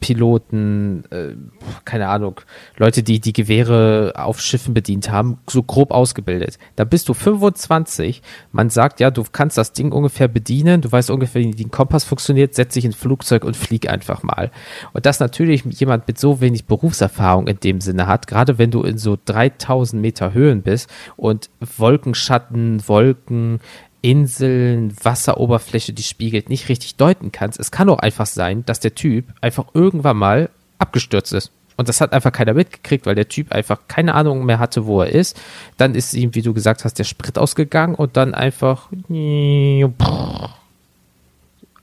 Piloten, 0.00 1.04
äh, 1.10 1.36
keine 1.84 2.08
Ahnung, 2.08 2.40
Leute, 2.76 3.04
die 3.04 3.20
die 3.20 3.32
Gewehre 3.32 4.14
auf 4.16 4.40
Schiffen 4.40 4.74
bedient 4.74 5.08
haben, 5.08 5.38
so 5.48 5.62
grob 5.62 5.92
ausgebildet. 5.92 6.58
Da 6.74 6.82
bist 6.82 7.08
du 7.08 7.14
25, 7.14 8.22
man 8.50 8.70
sagt, 8.70 8.98
ja, 8.98 9.12
du 9.12 9.22
kannst 9.30 9.56
das 9.56 9.72
Ding 9.72 9.92
ungefähr 9.92 10.26
bedienen, 10.26 10.80
du 10.80 10.90
weißt 10.90 11.10
ungefähr, 11.10 11.40
wie 11.40 11.64
ein 11.64 11.70
Kompass 11.70 12.02
funktioniert, 12.02 12.56
setz 12.56 12.74
dich 12.74 12.84
ins 12.84 12.96
Flugzeug 12.96 13.44
und 13.44 13.56
flieg 13.56 13.88
einfach 13.88 14.24
mal. 14.24 14.50
Und 14.92 15.06
das 15.06 15.20
natürlich 15.20 15.62
jemand 15.64 16.08
mit 16.08 16.18
so 16.18 16.40
wenig 16.40 16.64
Berufserfahrung 16.64 17.46
in 17.46 17.60
dem 17.60 17.80
Sinne 17.80 18.08
hat, 18.08 18.26
gerade 18.26 18.58
wenn 18.58 18.72
du 18.72 18.82
in 18.82 18.98
so 18.98 19.16
3000 19.24 20.02
Meter 20.02 20.34
Höhen 20.34 20.62
bist 20.62 20.90
und 21.16 21.50
Wolkenschatten, 21.78 22.82
Wolken, 22.88 23.60
Inseln, 24.04 24.94
Wasseroberfläche, 25.02 25.94
die 25.94 26.02
spiegelt, 26.02 26.50
nicht 26.50 26.68
richtig 26.68 26.96
deuten 26.96 27.32
kannst. 27.32 27.58
Es 27.58 27.70
kann 27.70 27.88
auch 27.88 28.00
einfach 28.00 28.26
sein, 28.26 28.62
dass 28.66 28.78
der 28.78 28.94
Typ 28.94 29.24
einfach 29.40 29.64
irgendwann 29.72 30.18
mal 30.18 30.50
abgestürzt 30.78 31.32
ist. 31.32 31.50
Und 31.78 31.88
das 31.88 32.02
hat 32.02 32.12
einfach 32.12 32.30
keiner 32.30 32.52
mitgekriegt, 32.52 33.06
weil 33.06 33.14
der 33.14 33.30
Typ 33.30 33.50
einfach 33.50 33.78
keine 33.88 34.14
Ahnung 34.14 34.44
mehr 34.44 34.58
hatte, 34.58 34.84
wo 34.84 35.00
er 35.00 35.08
ist. 35.08 35.40
Dann 35.78 35.94
ist 35.94 36.12
ihm, 36.12 36.34
wie 36.34 36.42
du 36.42 36.52
gesagt 36.52 36.84
hast, 36.84 36.98
der 36.98 37.04
Sprit 37.04 37.38
ausgegangen 37.38 37.94
und 37.94 38.18
dann 38.18 38.34
einfach. 38.34 38.90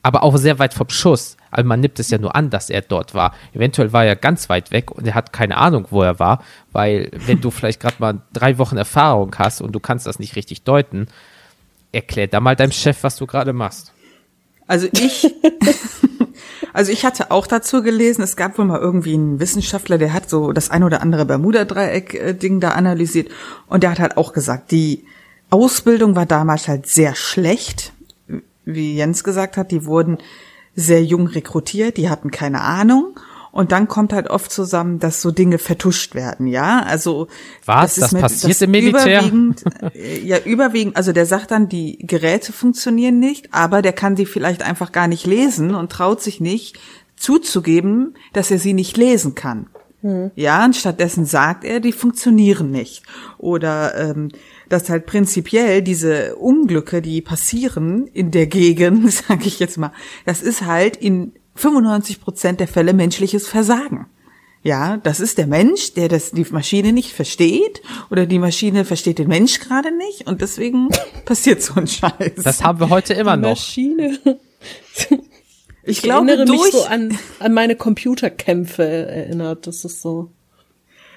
Aber 0.04 0.22
auch 0.22 0.38
sehr 0.38 0.60
weit 0.60 0.76
vom 0.76 0.90
Schuss. 0.90 1.38
Also 1.50 1.68
man 1.68 1.80
nimmt 1.80 1.98
es 1.98 2.12
ja 2.12 2.20
nur 2.20 2.36
an, 2.36 2.52
dass 2.52 2.70
er 2.70 2.82
dort 2.82 3.16
war. 3.16 3.34
Eventuell 3.52 3.94
war 3.94 4.06
er 4.06 4.16
ganz 4.16 4.48
weit 4.48 4.70
weg 4.70 4.92
und 4.92 5.08
er 5.08 5.16
hat 5.16 5.34
keine 5.34 5.58
Ahnung, 5.58 5.88
wo 5.90 6.04
er 6.04 6.20
war, 6.20 6.44
weil 6.72 7.10
wenn 7.14 7.42
du 7.42 7.50
vielleicht 7.52 7.80
gerade 7.80 7.96
mal 7.98 8.22
drei 8.32 8.60
Wochen 8.60 8.78
Erfahrung 8.78 9.34
hast 9.40 9.60
und 9.60 9.72
du 9.72 9.80
kannst 9.80 10.06
das 10.06 10.20
nicht 10.20 10.36
richtig 10.36 10.62
deuten, 10.62 11.08
erklär 11.92 12.28
da 12.28 12.40
mal 12.40 12.56
deinem 12.56 12.72
Chef, 12.72 13.04
was 13.04 13.16
du 13.16 13.26
gerade 13.26 13.54
machst. 13.54 13.94
Also 14.68 14.88
ich, 14.94 15.34
also 16.74 16.92
ich 16.92 17.06
hatte 17.06 17.32
auch 17.32 17.48
dazu 17.48 17.82
gelesen, 17.82 18.22
es 18.22 18.36
gab 18.36 18.58
wohl 18.58 18.66
mal 18.66 18.80
irgendwie 18.80 19.14
einen 19.14 19.40
Wissenschaftler, 19.40 19.98
der 19.98 20.14
hat 20.14 20.30
so 20.30 20.54
das 20.54 20.70
ein 20.70 20.84
oder 20.84 21.02
andere 21.02 21.26
Bermuda-Dreieck-Ding 21.26 22.60
da 22.60 22.72
analysiert 22.72 23.30
und 23.68 23.84
der 23.84 23.92
hat 23.92 24.00
halt 24.00 24.18
auch 24.18 24.34
gesagt, 24.34 24.72
die 24.72 25.06
Ausbildung 25.50 26.16
war 26.16 26.26
damals 26.26 26.68
halt 26.68 26.88
sehr 26.88 27.16
schlecht, 27.16 27.92
wie 28.64 28.96
Jens 28.96 29.24
gesagt 29.24 29.58
hat, 29.58 29.72
die 29.72 29.86
wurden 29.86 30.20
sehr 30.76 31.04
jung 31.04 31.28
rekrutiert, 31.28 31.98
die 31.98 32.10
hatten 32.10 32.32
keine 32.32 32.62
Ahnung. 32.62 33.20
Und 33.52 33.72
dann 33.72 33.88
kommt 33.88 34.14
halt 34.14 34.30
oft 34.30 34.52
zusammen, 34.52 35.00
dass 35.00 35.22
so 35.22 35.32
Dinge 35.32 35.58
vertuscht 35.58 36.16
werden, 36.16 36.48
ja. 36.48 36.84
Also 36.84 37.28
Was? 37.66 37.96
Das 37.96 38.14
passiert 38.14 38.62
im 38.62 38.72
Militär? 38.72 39.20
Überwiegend, 39.20 39.64
äh, 39.96 40.20
ja, 40.20 40.38
überwiegend. 40.40 40.96
Also 40.96 41.12
der 41.12 41.26
sagt 41.26 41.52
dann, 41.52 41.68
die 41.68 41.98
Geräte 42.00 42.54
funktionieren 42.54 43.20
nicht, 43.20 43.54
aber 43.54 43.82
der 43.82 43.94
kann 43.94 44.16
sie 44.16 44.26
vielleicht 44.26 44.64
einfach 44.64 44.92
gar 44.92 45.08
nicht 45.08 45.26
lesen 45.26 45.76
und 45.76 45.92
traut 45.92 46.22
sich 46.22 46.40
nicht 46.40 46.80
zuzugeben, 47.18 48.16
dass 48.34 48.52
er 48.52 48.60
sie 48.60 48.74
nicht 48.74 48.98
lesen 48.98 49.36
kann. 49.36 49.68
Ja, 50.36 50.66
und 50.66 50.76
stattdessen 50.76 51.26
sagt 51.26 51.64
er, 51.64 51.80
die 51.80 51.92
funktionieren 51.92 52.72
nicht. 52.72 53.04
Oder 53.38 53.96
ähm, 53.96 54.30
dass 54.68 54.90
halt 54.90 55.06
prinzipiell 55.06 55.84
diese 55.84 56.36
Unglücke, 56.38 57.04
die 57.04 57.22
passieren 57.22 58.08
in 58.08 58.32
der 58.32 58.48
Gegend, 58.48 59.12
sage 59.28 59.46
ich 59.46 59.60
jetzt 59.60 59.78
mal, 59.78 59.92
das 60.26 60.42
ist 60.42 60.66
halt 60.66 60.98
in 60.98 61.34
95 61.56 62.22
Prozent 62.22 62.60
der 62.60 62.68
Fälle 62.68 62.94
menschliches 62.94 63.48
Versagen. 63.48 64.08
Ja, 64.64 64.98
das 64.98 65.20
ist 65.20 65.40
der 65.40 65.48
Mensch, 65.48 65.94
der 65.96 66.08
das 66.08 66.32
die 66.32 66.46
Maschine 66.52 66.94
nicht 66.94 67.14
versteht 67.14 67.82
oder 68.12 68.28
die 68.28 68.38
Maschine 68.38 68.86
versteht 68.86 69.18
den 69.18 69.28
Mensch 69.28 69.60
gerade 69.60 69.96
nicht 69.96 70.28
und 70.28 70.42
deswegen 70.42 70.90
passiert 71.26 71.64
so 71.64 71.74
ein 71.76 71.88
Scheiß. 71.88 72.44
Das 72.44 72.64
haben 72.64 72.80
wir 72.80 72.90
heute 72.90 73.16
immer 73.16 73.38
noch. 73.38 73.50
Maschine. 73.50 74.20
ich 75.84 75.98
Ich 75.98 76.02
glaube 76.04 76.30
erinnere 76.30 76.46
durch 76.46 76.62
mich 76.62 76.72
so 76.74 76.84
an, 76.84 77.18
an 77.40 77.54
meine 77.56 77.76
Computerkämpfe 77.76 78.84
erinnert. 78.84 79.66
Das 79.66 79.84
ist 79.84 80.02
so. 80.02 80.32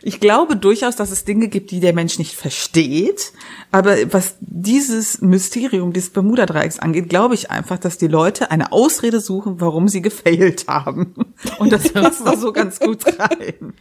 Ich 0.07 0.21
glaube 0.21 0.55
durchaus, 0.55 0.97
dass 0.97 1.11
es 1.11 1.25
Dinge 1.25 1.49
gibt, 1.49 1.71
die 1.71 1.81
der 1.81 1.95
Mensch 1.95 2.19
nicht 2.19 2.35
versteht. 2.35 3.33
Aber 3.71 3.97
was 4.13 4.37
dieses 4.41 5.23
Mysterium 5.23 5.95
des 5.95 6.11
Bermuda-Dreiecks 6.11 6.79
angeht, 6.79 7.09
glaube 7.09 7.33
ich 7.35 7.51
einfach, 7.51 7.79
dass 7.79 7.97
die 7.97 8.07
Leute 8.07 8.51
eine 8.51 8.71
Ausrede 8.71 9.19
suchen, 9.19 9.63
warum 9.63 9.89
sie 9.89 10.03
gefailt 10.03 10.67
haben. 10.69 11.15
Und 11.59 11.73
das 11.73 11.89
passt 11.93 12.27
da 12.27 12.37
so 12.37 12.53
ganz 12.53 12.81
gut 12.81 13.03
rein. 13.19 13.73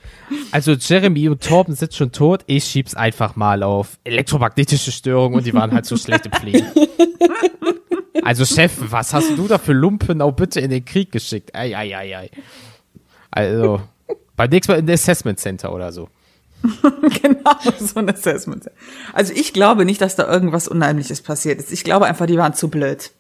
Also 0.52 0.72
Jeremy 0.72 1.28
und 1.28 1.44
Torben 1.44 1.76
sind 1.76 1.94
schon 1.94 2.14
tot. 2.14 2.44
Ich 2.48 2.64
schieb's 2.64 2.96
einfach 2.96 3.36
mal 3.36 3.62
auf 3.62 3.98
elektromagnetische 4.06 4.94
Störungen 4.94 5.40
und 5.40 5.46
die 5.46 5.54
waren 5.54 5.74
halt 5.74 5.86
so 5.86 5.98
schlecht 5.98 6.26
im 6.26 6.32
Fliegen. 6.32 6.68
Also 8.26 8.46
Chef, 8.46 8.72
was 8.80 9.14
hast 9.14 9.32
du 9.38 9.50
da 9.50 9.58
für 9.58 9.74
Lumpen 9.74 10.22
auch 10.22 10.32
bitte 10.32 10.62
in 10.62 10.70
den 10.70 10.86
Krieg 10.86 11.12
geschickt? 11.12 11.54
Ei, 11.54 11.76
ei, 11.76 11.98
ei, 11.98 12.18
ei. 12.18 12.30
Also, 13.32 13.82
beim 14.36 14.50
nächsten 14.50 14.72
Mal 14.72 14.80
in 14.80 14.86
der 14.88 14.96
Assessment 14.96 15.40
Center 15.40 15.74
oder 15.74 15.92
so. 15.92 16.10
genau, 17.22 17.56
so 17.80 18.00
ein 18.00 18.10
Assessment. 18.10 18.70
Also 19.12 19.34
ich 19.34 19.54
glaube 19.54 19.86
nicht, 19.86 20.02
dass 20.02 20.16
da 20.16 20.32
irgendwas 20.32 20.68
Unheimliches 20.68 21.22
passiert 21.22 21.60
ist. 21.60 21.72
Ich 21.72 21.84
glaube 21.84 22.06
einfach, 22.06 22.26
die 22.26 22.38
waren 22.38 22.54
zu 22.54 22.70
blöd. 22.70 23.12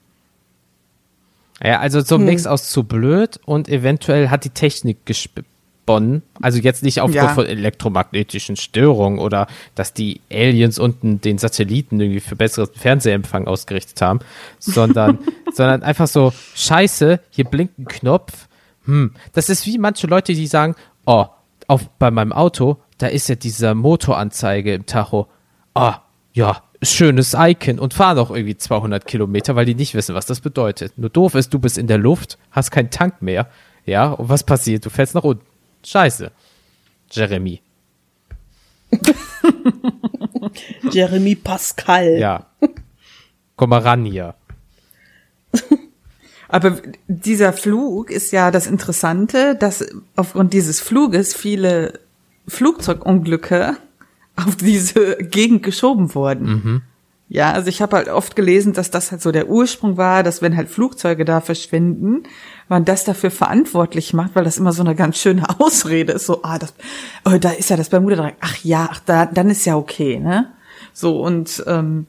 Ja, 1.61 1.79
also 1.79 2.01
so 2.01 2.15
ein 2.15 2.25
Mix 2.25 2.45
aus 2.47 2.69
zu 2.69 2.83
blöd 2.83 3.39
und 3.45 3.69
eventuell 3.69 4.29
hat 4.29 4.43
die 4.43 4.49
Technik 4.49 5.05
gesponnen. 5.05 6.23
Also 6.41 6.59
jetzt 6.59 6.83
nicht 6.83 6.99
aufgrund 7.01 7.15
Ja. 7.15 7.33
von 7.33 7.45
elektromagnetischen 7.45 8.55
Störungen 8.55 9.19
oder 9.19 9.47
dass 9.75 9.93
die 9.93 10.21
Aliens 10.31 10.79
unten 10.79 11.21
den 11.21 11.37
Satelliten 11.37 11.99
irgendwie 11.99 12.21
für 12.21 12.35
besseren 12.35 12.69
Fernsehempfang 12.73 13.47
ausgerichtet 13.47 14.01
haben, 14.01 14.19
sondern, 14.59 15.19
sondern 15.53 15.83
einfach 15.83 16.07
so, 16.07 16.33
scheiße, 16.55 17.19
hier 17.29 17.45
blinkt 17.45 17.77
ein 17.77 17.85
Knopf. 17.85 18.47
Hm, 18.85 19.13
das 19.33 19.49
ist 19.49 19.65
wie 19.65 19.77
manche 19.77 20.07
Leute, 20.07 20.33
die 20.33 20.47
sagen, 20.47 20.75
oh, 21.05 21.25
auf, 21.67 21.89
bei 21.99 22.11
meinem 22.11 22.33
Auto, 22.33 22.77
da 22.97 23.07
ist 23.07 23.29
ja 23.29 23.35
diese 23.35 23.73
Motoranzeige 23.75 24.73
im 24.73 24.85
Tacho. 24.85 25.27
Ah, 25.73 25.99
ja, 26.33 26.61
schönes 26.81 27.35
Icon 27.37 27.79
und 27.79 27.93
fahren 27.93 28.17
auch 28.17 28.31
irgendwie 28.31 28.57
200 28.57 29.05
Kilometer, 29.05 29.55
weil 29.55 29.65
die 29.65 29.75
nicht 29.75 29.93
wissen, 29.93 30.15
was 30.15 30.25
das 30.25 30.41
bedeutet. 30.41 30.97
Nur 30.97 31.09
doof 31.09 31.35
ist, 31.35 31.53
du 31.53 31.59
bist 31.59 31.77
in 31.77 31.87
der 31.87 31.97
Luft, 31.97 32.37
hast 32.51 32.71
keinen 32.71 32.89
Tank 32.89 33.21
mehr. 33.21 33.47
Ja, 33.85 34.11
und 34.11 34.29
was 34.29 34.43
passiert? 34.43 34.85
Du 34.85 34.89
fällst 34.89 35.15
nach 35.15 35.23
unten. 35.23 35.45
Scheiße. 35.85 36.31
Jeremy. 37.11 37.61
Jeremy 40.91 41.35
Pascal. 41.35 42.17
Ja. 42.17 42.45
Komm 43.55 43.69
mal 43.69 43.81
ran 43.81 44.05
hier. 44.05 44.35
Aber 46.53 46.77
dieser 47.07 47.51
Flug 47.51 48.11
ist 48.11 48.31
ja 48.31 48.51
das 48.51 48.67
Interessante, 48.67 49.55
dass 49.55 49.83
aufgrund 50.15 50.53
dieses 50.53 50.81
Fluges 50.81 51.33
viele 51.33 51.99
Flugzeugunglücke 52.47 53.75
auf 54.35 54.57
diese 54.57 55.17
Gegend 55.17 55.63
geschoben 55.63 56.13
wurden. 56.13 56.83
Ja, 57.27 57.53
also 57.53 57.69
ich 57.69 57.81
habe 57.81 57.95
halt 57.95 58.07
oft 58.07 58.35
gelesen, 58.35 58.73
dass 58.73 58.91
das 58.91 59.11
halt 59.11 59.23
so 59.23 59.31
der 59.31 59.49
Ursprung 59.49 59.97
war, 59.97 60.21
dass 60.21 60.43
wenn 60.43 60.55
halt 60.55 60.69
Flugzeuge 60.69 61.25
da 61.25 61.41
verschwinden, 61.41 62.21
man 62.69 62.85
das 62.85 63.03
dafür 63.03 63.31
verantwortlich 63.31 64.13
macht, 64.13 64.35
weil 64.35 64.43
das 64.43 64.59
immer 64.59 64.73
so 64.73 64.83
eine 64.83 64.93
ganz 64.93 65.17
schöne 65.17 65.43
Ausrede 65.59 66.13
ist, 66.13 66.27
so, 66.27 66.43
ah, 66.43 66.59
das, 66.59 66.75
oh, 67.25 67.35
da 67.39 67.49
ist 67.49 67.71
ja 67.71 67.77
das 67.77 67.89
Bermuda-Dreieck, 67.89 68.35
ach 68.41 68.57
ja, 68.63 68.89
ach, 68.91 68.99
da, 69.03 69.25
dann 69.25 69.49
ist 69.49 69.65
ja 69.65 69.75
okay, 69.75 70.19
ne? 70.19 70.53
So, 70.93 71.19
und 71.19 71.63
ähm, 71.65 72.05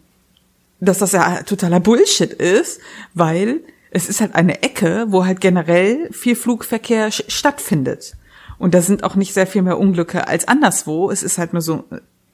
dass 0.81 0.99
das 0.99 1.13
ja 1.13 1.43
totaler 1.45 1.81
Bullshit 1.81 2.31
ist, 2.31 2.79
weil 3.15 3.63
es 3.95 4.09
ist 4.11 4.21
halt 4.21 4.35
eine 4.35 4.63
Ecke, 4.63 5.07
wo 5.09 5.25
halt 5.25 5.41
generell 5.41 6.11
viel 6.13 6.37
Flugverkehr 6.37 7.11
stattfindet. 7.11 8.17
Und 8.59 8.75
da 8.75 8.83
sind 8.83 9.03
auch 9.05 9.15
nicht 9.15 9.33
sehr 9.33 9.47
viel 9.47 9.63
mehr 9.63 9.79
Unglücke 9.79 10.29
als 10.29 10.47
anderswo. 10.47 11.11
Es 11.11 11.23
ist 11.23 11.39
halt 11.39 11.53
nur 11.55 11.63
so 11.63 11.85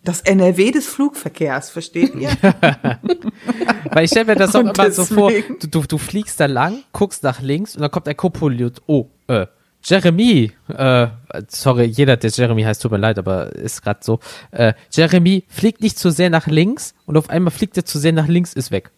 das 0.03 0.23
NRW 0.23 0.71
des 0.71 0.87
Flugverkehrs, 0.87 1.71
versteht 1.71 2.15
ihr? 2.15 2.31
Weil 3.91 4.05
ich 4.05 4.11
stelle 4.11 4.27
mir 4.27 4.37
das 4.37 4.55
auch 4.55 4.61
Und 4.61 4.79
immer 4.79 4.91
so 4.91 5.05
vor, 5.05 5.31
deswegen- 5.31 5.59
du, 5.61 5.67
du, 5.69 5.83
du 5.83 5.99
fliegst 5.99 6.41
da 6.41 6.47
lang, 6.47 6.83
guckst 6.93 7.23
nach 7.23 7.41
links 7.41 7.75
und 7.77 7.83
dann 7.83 7.91
kommt 7.91 8.09
ein 8.09 8.17
Co-Pilot. 8.17 8.83
Oh, 8.87 9.07
äh, 9.29 9.47
Jeremy, 9.83 10.53
äh, 10.69 11.07
sorry, 11.49 11.85
jeder, 11.85 12.17
der 12.19 12.31
Jeremy 12.31 12.63
heißt, 12.63 12.83
tut 12.83 12.91
mir 12.93 12.99
leid, 12.99 13.19
aber 13.19 13.55
ist 13.57 13.83
gerade 13.83 14.01
so. 14.03 14.21
Äh, 14.51 14.75
Jeremy 14.93 15.45
fliegt 15.49 15.81
nicht 15.81 15.99
zu 15.99 16.11
sehr 16.11 16.29
nach 16.31 16.47
links 16.47 16.95
und 17.07 17.17
auf 17.17 17.31
einmal 17.31 17.51
fliegt 17.51 17.77
er 17.79 17.85
zu 17.87 17.99
sehr 17.99 18.13
nach 18.13 18.29
links, 18.29 18.53
ist 18.53 18.71
weg. 18.71 18.91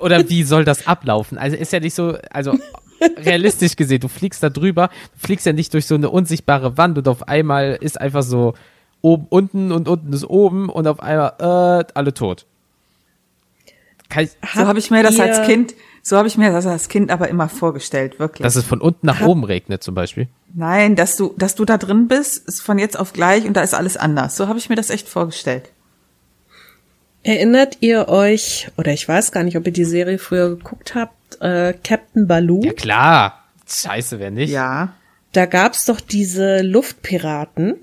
Oder 0.00 0.28
wie 0.28 0.42
soll 0.42 0.64
das 0.64 0.86
ablaufen? 0.86 1.38
Also 1.38 1.56
ist 1.56 1.72
ja 1.72 1.80
nicht 1.80 1.94
so, 1.94 2.16
also 2.30 2.58
realistisch 3.16 3.76
gesehen, 3.76 4.00
du 4.00 4.08
fliegst 4.08 4.42
da 4.42 4.50
drüber, 4.50 4.90
du 5.14 5.26
fliegst 5.26 5.46
ja 5.46 5.52
nicht 5.52 5.72
durch 5.74 5.86
so 5.86 5.94
eine 5.94 6.10
unsichtbare 6.10 6.76
Wand 6.76 6.98
und 6.98 7.08
auf 7.08 7.28
einmal 7.28 7.78
ist 7.80 8.00
einfach 8.00 8.22
so 8.22 8.54
oben 9.00 9.26
unten 9.28 9.72
und 9.72 9.88
unten 9.88 10.12
ist 10.12 10.24
oben 10.24 10.68
und 10.68 10.86
auf 10.86 11.00
einmal 11.00 11.34
äh, 11.38 11.92
alle 11.94 12.14
tot. 12.14 12.46
Ich, 14.18 14.30
So 14.54 14.66
habe 14.66 14.78
ich 14.78 14.90
mir 14.90 15.02
das 15.02 15.18
als 15.18 15.46
Kind, 15.46 15.74
so 16.02 16.16
habe 16.18 16.28
ich 16.28 16.36
mir 16.36 16.52
das 16.52 16.66
als 16.66 16.88
Kind 16.88 17.10
aber 17.10 17.28
immer 17.28 17.48
vorgestellt, 17.48 18.18
wirklich. 18.18 18.44
dass 18.44 18.56
es 18.56 18.64
von 18.64 18.80
unten 18.80 19.06
nach 19.06 19.22
oben 19.22 19.44
regnet 19.44 19.82
zum 19.82 19.94
Beispiel. 19.94 20.28
Nein, 20.54 20.96
dass 20.96 21.16
du, 21.16 21.34
dass 21.38 21.54
du 21.54 21.64
da 21.64 21.78
drin 21.78 22.08
bist, 22.08 22.46
ist 22.46 22.60
von 22.60 22.78
jetzt 22.78 22.98
auf 22.98 23.14
gleich 23.14 23.46
und 23.46 23.56
da 23.56 23.62
ist 23.62 23.74
alles 23.74 23.96
anders. 23.96 24.36
So 24.36 24.48
habe 24.48 24.58
ich 24.58 24.68
mir 24.68 24.76
das 24.76 24.90
echt 24.90 25.08
vorgestellt. 25.08 25.70
Erinnert 27.24 27.78
ihr 27.80 28.08
euch, 28.08 28.68
oder 28.76 28.92
ich 28.92 29.06
weiß 29.06 29.30
gar 29.32 29.44
nicht, 29.44 29.56
ob 29.56 29.66
ihr 29.66 29.72
die 29.72 29.84
Serie 29.84 30.18
früher 30.18 30.50
geguckt 30.50 30.94
habt, 30.94 31.40
äh, 31.40 31.74
Captain 31.84 32.26
Baloo? 32.26 32.62
Ja 32.64 32.72
klar. 32.72 33.44
Scheiße, 33.68 34.18
wer 34.18 34.30
nicht? 34.30 34.50
Ja. 34.50 34.94
Da 35.32 35.46
gab's 35.46 35.84
doch 35.86 36.00
diese 36.00 36.62
Luftpiraten. 36.62 37.76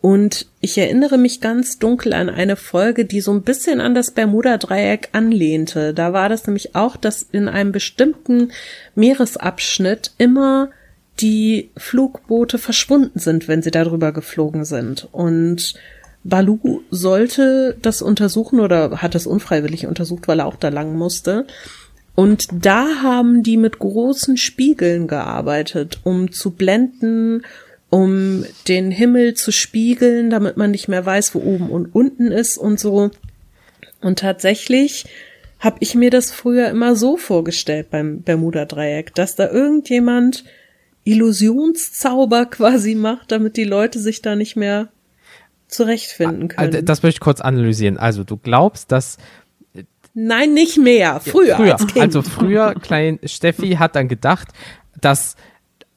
Und 0.00 0.46
ich 0.60 0.78
erinnere 0.78 1.18
mich 1.18 1.40
ganz 1.40 1.78
dunkel 1.78 2.12
an 2.12 2.28
eine 2.28 2.56
Folge, 2.56 3.04
die 3.04 3.20
so 3.20 3.32
ein 3.32 3.42
bisschen 3.42 3.80
an 3.80 3.94
das 3.94 4.12
Bermuda-Dreieck 4.12 5.08
anlehnte. 5.12 5.92
Da 5.94 6.12
war 6.12 6.28
das 6.28 6.46
nämlich 6.46 6.74
auch, 6.74 6.96
dass 6.96 7.22
in 7.22 7.48
einem 7.48 7.72
bestimmten 7.72 8.52
Meeresabschnitt 8.94 10.12
immer 10.18 10.70
die 11.20 11.70
Flugboote 11.76 12.58
verschwunden 12.58 13.18
sind, 13.18 13.48
wenn 13.48 13.62
sie 13.62 13.70
darüber 13.70 14.12
geflogen 14.12 14.64
sind. 14.64 15.08
Und 15.12 15.74
Balu 16.28 16.82
sollte 16.90 17.76
das 17.82 18.02
untersuchen 18.02 18.60
oder 18.60 19.02
hat 19.02 19.14
es 19.14 19.26
unfreiwillig 19.26 19.86
untersucht, 19.86 20.28
weil 20.28 20.40
er 20.40 20.46
auch 20.46 20.56
da 20.56 20.68
lang 20.68 20.96
musste. 20.96 21.46
Und 22.14 22.48
da 22.52 23.02
haben 23.02 23.42
die 23.42 23.56
mit 23.56 23.78
großen 23.78 24.36
Spiegeln 24.36 25.06
gearbeitet, 25.06 26.00
um 26.02 26.32
zu 26.32 26.52
blenden, 26.52 27.42
um 27.90 28.44
den 28.68 28.90
Himmel 28.90 29.34
zu 29.34 29.52
spiegeln, 29.52 30.30
damit 30.30 30.56
man 30.56 30.70
nicht 30.70 30.88
mehr 30.88 31.04
weiß, 31.04 31.34
wo 31.34 31.40
oben 31.40 31.70
und 31.70 31.94
unten 31.94 32.32
ist 32.32 32.56
und 32.56 32.80
so. 32.80 33.10
Und 34.00 34.18
tatsächlich 34.18 35.04
habe 35.58 35.76
ich 35.80 35.94
mir 35.94 36.10
das 36.10 36.30
früher 36.30 36.68
immer 36.68 36.96
so 36.96 37.16
vorgestellt 37.16 37.90
beim 37.90 38.22
Bermuda-Dreieck, 38.22 39.14
dass 39.14 39.36
da 39.36 39.50
irgendjemand 39.50 40.44
Illusionszauber 41.04 42.46
quasi 42.50 42.94
macht, 42.94 43.30
damit 43.30 43.56
die 43.56 43.64
Leute 43.64 43.98
sich 43.98 44.22
da 44.22 44.36
nicht 44.36 44.56
mehr 44.56 44.88
zurechtfinden 45.68 46.52
Also, 46.56 46.72
können. 46.72 46.86
Das 46.86 47.02
möchte 47.02 47.16
ich 47.16 47.20
kurz 47.20 47.40
analysieren. 47.40 47.98
Also 47.98 48.24
du 48.24 48.36
glaubst, 48.36 48.92
dass 48.92 49.18
Nein, 50.18 50.54
nicht 50.54 50.78
mehr. 50.78 51.20
Früher, 51.20 51.56
früher, 51.56 51.72
als 51.74 51.86
Kind. 51.88 52.02
also 52.02 52.22
früher, 52.22 52.74
klein 52.80 53.18
Steffi 53.24 53.72
hat 53.72 53.96
dann 53.96 54.08
gedacht, 54.08 54.48
dass 54.98 55.36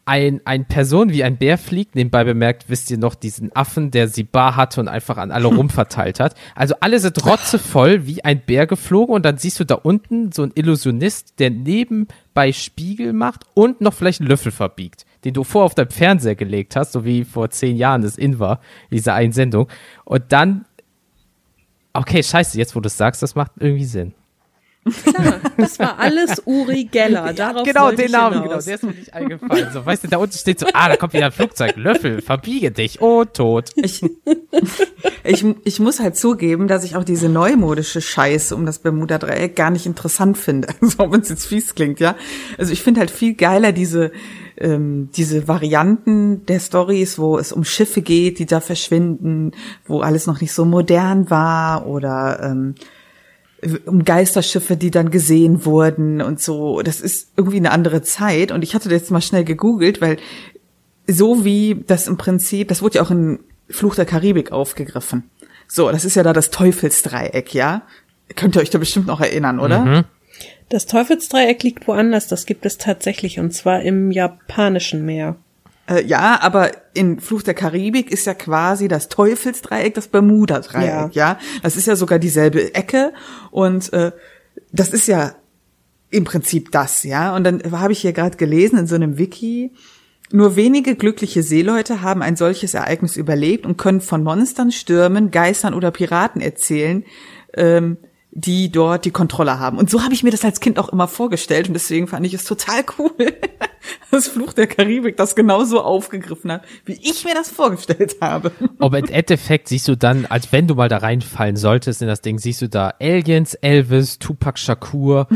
ein, 0.03 0.41
ein 0.43 0.65
Person 0.65 1.11
wie 1.11 1.23
ein 1.23 1.37
Bär 1.37 1.57
fliegt, 1.57 1.95
nebenbei 1.95 2.23
bemerkt, 2.23 2.65
wisst 2.67 2.89
ihr 2.89 2.97
noch, 2.97 3.13
diesen 3.13 3.55
Affen, 3.55 3.91
der 3.91 4.07
sie 4.07 4.23
bar 4.23 4.55
hatte 4.55 4.81
und 4.81 4.87
einfach 4.87 5.17
an 5.17 5.31
alle 5.31 5.47
rumverteilt 5.55 6.19
hat. 6.19 6.35
Also 6.55 6.75
alle 6.81 6.99
sind 6.99 7.23
rotzevoll 7.25 8.07
wie 8.07 8.25
ein 8.25 8.41
Bär 8.41 8.65
geflogen 8.67 9.13
und 9.15 9.23
dann 9.23 9.37
siehst 9.37 9.59
du 9.59 9.65
da 9.65 9.75
unten 9.75 10.31
so 10.31 10.41
einen 10.41 10.51
Illusionist, 10.55 11.35
der 11.39 11.51
nebenbei 11.51 12.51
Spiegel 12.51 13.13
macht 13.13 13.43
und 13.53 13.81
noch 13.81 13.93
vielleicht 13.93 14.19
einen 14.19 14.29
Löffel 14.29 14.51
verbiegt, 14.51 15.05
den 15.23 15.33
du 15.33 15.43
vor 15.43 15.65
auf 15.65 15.75
deinem 15.75 15.89
Fernseher 15.89 16.35
gelegt 16.35 16.75
hast, 16.75 16.93
so 16.93 17.05
wie 17.05 17.25
vor 17.25 17.49
zehn 17.49 17.75
Jahren 17.75 18.01
das 18.01 18.17
in 18.17 18.39
war, 18.39 18.61
diese 18.91 19.13
einen 19.13 19.33
Sendung. 19.33 19.67
Und 20.05 20.23
dann, 20.29 20.65
okay, 21.93 22.23
scheiße, 22.23 22.57
jetzt 22.57 22.75
wo 22.75 22.79
du 22.79 22.87
es 22.87 22.97
sagst, 22.97 23.21
das 23.21 23.35
macht 23.35 23.51
irgendwie 23.59 23.85
Sinn. 23.85 24.13
Klar, 25.03 25.39
das 25.57 25.77
war 25.79 25.99
alles 25.99 26.41
Uri 26.45 26.85
Geller. 26.85 27.33
Darauf 27.33 27.63
genau, 27.63 27.91
den 27.91 28.05
ich 28.05 28.11
Namen, 28.11 28.43
hinaus. 28.43 28.65
genau, 28.65 28.65
der 28.65 28.75
ist 28.75 28.83
mir 28.83 28.91
nicht 28.91 29.13
eingefallen. 29.13 29.67
So, 29.73 29.85
weißt 29.85 30.03
du, 30.03 30.07
da 30.07 30.17
unten 30.17 30.37
steht 30.37 30.59
so, 30.59 30.67
ah, 30.73 30.87
da 30.87 30.95
kommt 30.95 31.13
wieder 31.13 31.27
ein 31.27 31.31
Flugzeug, 31.31 31.75
Löffel, 31.75 32.21
verbiege 32.21 32.71
dich, 32.71 33.01
oh, 33.01 33.25
tot. 33.25 33.71
Ich, 33.75 34.03
ich, 35.23 35.45
ich 35.63 35.79
muss 35.79 35.99
halt 35.99 36.15
zugeben, 36.15 36.67
dass 36.67 36.83
ich 36.83 36.95
auch 36.95 37.03
diese 37.03 37.29
neumodische 37.29 38.01
Scheiße 38.01 38.55
um 38.55 38.65
das 38.65 38.79
Bermuda-Dreieck 38.79 39.55
gar 39.55 39.69
nicht 39.69 39.85
interessant 39.85 40.37
finde. 40.37 40.69
So, 40.89 41.11
wenn 41.11 41.21
es 41.21 41.29
jetzt 41.29 41.45
fies 41.45 41.75
klingt, 41.75 41.99
ja. 41.99 42.15
Also 42.57 42.73
ich 42.73 42.81
finde 42.81 43.01
halt 43.01 43.11
viel 43.11 43.35
geiler 43.35 43.71
diese, 43.71 44.11
ähm, 44.59 45.09
diese 45.15 45.47
Varianten 45.47 46.45
der 46.45 46.59
Stories, 46.59 47.17
wo 47.17 47.37
es 47.37 47.51
um 47.51 47.63
Schiffe 47.63 48.01
geht, 48.01 48.39
die 48.39 48.45
da 48.45 48.59
verschwinden, 48.59 49.51
wo 49.85 50.01
alles 50.01 50.27
noch 50.27 50.41
nicht 50.41 50.53
so 50.53 50.65
modern 50.65 51.29
war 51.29 51.87
oder 51.87 52.39
ähm, 52.43 52.75
um 53.85 54.05
Geisterschiffe, 54.05 54.77
die 54.77 54.91
dann 54.91 55.11
gesehen 55.11 55.65
wurden 55.65 56.21
und 56.21 56.39
so. 56.41 56.81
Das 56.81 57.01
ist 57.01 57.31
irgendwie 57.35 57.57
eine 57.57 57.71
andere 57.71 58.01
Zeit. 58.01 58.51
Und 58.51 58.63
ich 58.63 58.73
hatte 58.73 58.89
das 58.89 59.01
jetzt 59.01 59.11
mal 59.11 59.21
schnell 59.21 59.43
gegoogelt, 59.43 60.01
weil 60.01 60.17
so 61.07 61.43
wie 61.43 61.83
das 61.87 62.07
im 62.07 62.17
Prinzip, 62.17 62.67
das 62.67 62.81
wurde 62.81 62.95
ja 62.95 63.01
auch 63.01 63.11
in 63.11 63.39
Fluch 63.69 63.95
der 63.95 64.05
Karibik 64.05 64.51
aufgegriffen. 64.51 65.29
So, 65.67 65.91
das 65.91 66.05
ist 66.05 66.15
ja 66.15 66.23
da 66.23 66.33
das 66.33 66.51
Teufelsdreieck, 66.51 67.53
ja? 67.53 67.83
Könnt 68.35 68.55
ihr 68.55 68.61
euch 68.61 68.69
da 68.69 68.77
bestimmt 68.79 69.07
noch 69.07 69.21
erinnern, 69.21 69.59
oder? 69.59 70.05
Das 70.69 70.85
Teufelsdreieck 70.85 71.63
liegt 71.63 71.87
woanders, 71.87 72.27
das 72.27 72.45
gibt 72.45 72.65
es 72.65 72.77
tatsächlich, 72.77 73.39
und 73.39 73.51
zwar 73.53 73.81
im 73.81 74.11
japanischen 74.11 75.05
Meer. 75.05 75.35
Äh, 75.89 76.05
ja, 76.05 76.39
aber 76.41 76.71
in 76.93 77.19
Fluch 77.19 77.41
der 77.41 77.55
Karibik 77.55 78.11
ist 78.11 78.25
ja 78.25 78.33
quasi 78.33 78.87
das 78.87 79.09
Teufelsdreieck 79.09 79.95
das 79.95 80.07
Bermuda-Dreieck, 80.07 81.15
ja. 81.15 81.39
Das 81.63 81.75
ist 81.75 81.87
ja 81.87 81.95
sogar 81.95 82.19
dieselbe 82.19 82.75
Ecke 82.75 83.13
und 83.51 83.91
äh, 83.93 84.11
das 84.71 84.89
ist 84.89 85.07
ja 85.07 85.33
im 86.11 86.23
Prinzip 86.23 86.71
das, 86.71 87.03
ja. 87.03 87.35
Und 87.35 87.43
dann 87.43 87.61
habe 87.71 87.93
ich 87.93 87.99
hier 87.99 88.13
gerade 88.13 88.37
gelesen 88.37 88.77
in 88.77 88.87
so 88.87 88.95
einem 88.95 89.17
Wiki, 89.17 89.71
nur 90.31 90.55
wenige 90.55 90.95
glückliche 90.95 91.41
Seeleute 91.41 92.03
haben 92.03 92.21
ein 92.21 92.35
solches 92.35 92.75
Ereignis 92.75 93.17
überlebt 93.17 93.65
und 93.65 93.77
können 93.77 94.01
von 94.01 94.23
Monstern, 94.23 94.71
Stürmen, 94.71 95.31
Geistern 95.31 95.73
oder 95.73 95.89
Piraten 95.89 96.39
erzählen, 96.39 97.03
ähm, 97.55 97.97
die 98.31 98.71
dort 98.71 99.05
die 99.05 99.11
Kontrolle 99.11 99.59
haben. 99.59 99.77
Und 99.77 99.89
so 99.89 100.03
habe 100.03 100.13
ich 100.13 100.23
mir 100.23 100.29
das 100.29 100.45
als 100.45 100.59
Kind 100.59 100.77
auch 100.77 100.89
immer 100.89 101.07
vorgestellt 101.07 101.67
und 101.67 101.73
deswegen 101.73 102.07
fand 102.07 102.25
ich 102.25 102.33
es 102.33 102.43
total 102.43 102.83
cool, 102.97 103.11
dass 104.11 104.27
Fluch 104.27 104.53
der 104.53 104.67
Karibik 104.67 105.17
das 105.17 105.35
genauso 105.35 105.81
aufgegriffen 105.81 106.51
hat, 106.51 106.63
wie 106.85 106.93
ich 106.93 107.25
mir 107.25 107.33
das 107.33 107.49
vorgestellt 107.49 108.17
habe. 108.21 108.51
Aber 108.79 108.99
im 108.99 109.07
Endeffekt 109.07 109.67
siehst 109.67 109.87
du 109.87 109.95
dann, 109.95 110.27
als 110.27 110.51
wenn 110.51 110.67
du 110.67 110.75
mal 110.75 110.89
da 110.89 110.97
reinfallen 110.97 111.55
solltest 111.55 112.01
in 112.01 112.07
das 112.07 112.21
Ding, 112.21 112.37
siehst 112.37 112.61
du 112.61 112.69
da 112.69 112.93
Aliens, 112.99 113.55
Elvis, 113.55 114.19
Tupac 114.19 114.59
Shakur 114.59 115.27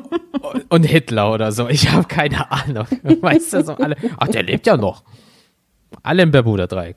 und 0.68 0.82
Hitler 0.82 1.32
oder 1.32 1.52
so. 1.52 1.68
Ich 1.68 1.92
habe 1.92 2.08
keine 2.08 2.50
Ahnung. 2.50 2.86
Weißt 3.02 3.52
du, 3.52 3.64
so 3.64 3.74
alle. 3.74 3.96
Ach, 4.18 4.28
der 4.28 4.42
lebt 4.42 4.66
ja 4.66 4.76
noch. 4.76 5.04
Alle 6.02 6.24
im 6.24 6.32
Bermuda-Dreieck. 6.32 6.96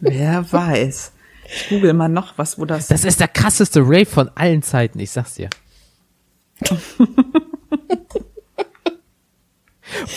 Wer 0.00 0.50
weiß. 0.50 1.12
Ich 1.50 1.68
google 1.70 1.92
mal 1.94 2.08
noch 2.08 2.34
was, 2.36 2.58
wo 2.58 2.64
das. 2.64 2.88
Das 2.88 3.04
ist 3.04 3.20
der 3.20 3.28
krasseste 3.28 3.80
Rave 3.80 4.06
von 4.06 4.30
allen 4.34 4.62
Zeiten, 4.62 4.98
ich 5.00 5.10
sag's 5.10 5.34
dir. 5.34 5.48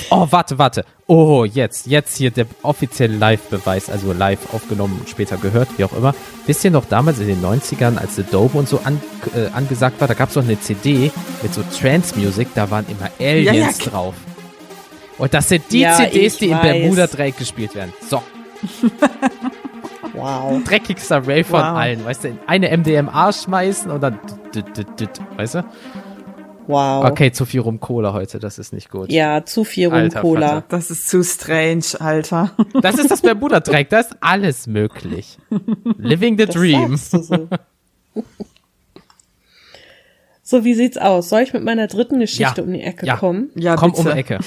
Oh, 0.10 0.28
warte, 0.32 0.58
warte. 0.58 0.84
Oh, 1.08 1.46
jetzt, 1.46 1.88
jetzt 1.88 2.18
hier 2.18 2.30
der 2.30 2.46
offizielle 2.62 3.16
Live-Beweis, 3.16 3.90
also 3.90 4.12
live 4.12 4.54
aufgenommen 4.54 4.98
und 5.00 5.08
später 5.10 5.38
gehört, 5.38 5.70
wie 5.78 5.86
auch 5.86 5.94
immer. 5.94 6.14
Wisst 6.46 6.66
ihr 6.66 6.72
noch 6.72 6.84
damals 6.86 7.20
in 7.20 7.28
den 7.28 7.42
90ern, 7.42 7.98
als 7.98 8.18
The 8.18 8.24
Dome 8.24 8.50
und 8.54 8.68
so 8.68 8.82
an, 8.84 9.02
äh, 9.34 9.48
angesagt 9.54 10.02
war, 10.02 10.10
da 10.10 10.14
gab's 10.14 10.34
doch 10.34 10.44
eine 10.44 10.60
CD 10.60 11.10
mit 11.42 11.54
so 11.54 11.64
Trance-Music, 11.80 12.50
da 12.54 12.70
waren 12.70 12.86
immer 12.90 13.10
Aliens 13.20 13.46
Ja, 13.80 13.86
ja. 13.86 13.90
drauf. 13.90 14.16
Und 15.18 15.34
das 15.34 15.48
sind 15.48 15.64
die 15.72 15.80
Ja, 15.80 15.96
CDs, 15.96 16.38
die 16.38 16.48
im 16.48 16.58
weiß. 16.58 16.62
Bermuda-Dreieck 16.64 17.38
gespielt 17.38 17.74
werden. 17.74 17.94
So, 18.10 18.22
Wow. 20.14 20.64
dreckigster 20.64 21.20
Rave 21.20 21.44
von 21.44 21.60
Wow. 21.62 21.78
allen, 21.78 22.04
weißt 22.06 22.24
du, 22.26 22.38
eine 22.48 22.70
MDMA 22.76 23.32
schmeißen 23.32 23.90
und 23.92 24.02
dann, 24.02 24.20
weißt 25.38 25.56
du? 25.56 25.66
Wow. 26.68 27.06
Okay, 27.06 27.32
zu 27.32 27.46
viel 27.46 27.62
rum 27.62 27.80
Cola 27.80 28.14
heute, 28.14 28.40
das 28.40 28.60
ist 28.60 28.72
nicht 28.72 28.90
gut. 28.92 29.12
Ja, 29.12 29.44
zu 29.46 29.64
viel 29.64 29.88
Rum 29.88 29.96
Alter 29.96 30.22
Cola. 30.22 30.48
Vater. 30.48 30.66
Das 30.70 30.92
ist 30.92 31.10
zu 31.10 31.24
strange, 31.24 31.84
Alter. 32.00 32.52
Das 32.82 32.96
ist 32.98 33.10
das 33.12 33.22
Bermuda-Dreieck, 33.22 33.90
da 33.90 34.00
ist 34.00 34.16
alles 34.22 34.68
möglich. 34.68 35.38
Living 35.98 36.38
the 36.38 36.46
Das 36.46 36.56
dream. 36.56 36.96
sagst 36.98 37.14
du 37.14 37.24
so. 37.24 38.24
so, 40.44 40.64
wie 40.64 40.74
sieht's 40.76 40.98
aus? 40.98 41.30
Soll 41.30 41.42
ich 41.42 41.54
mit 41.54 41.64
meiner 41.64 41.88
dritten 41.88 42.20
Geschichte 42.20 42.64
um 42.64 42.72
die 42.74 42.82
Ecke 42.82 43.06
ja. 43.06 43.18
kommen? 43.18 43.50
Ja, 43.56 43.76
Komm 43.76 43.92
bitte. 43.92 44.08
um 44.10 44.14
die 44.14 44.20
Ecke. 44.20 44.40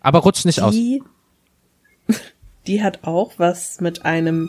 Aber 0.00 0.20
rutsch 0.20 0.44
nicht 0.44 0.62
aus. 0.62 0.72
Die, 0.72 1.02
die 2.66 2.82
hat 2.82 3.00
auch 3.02 3.32
was 3.38 3.80
mit 3.80 4.04
einem 4.04 4.48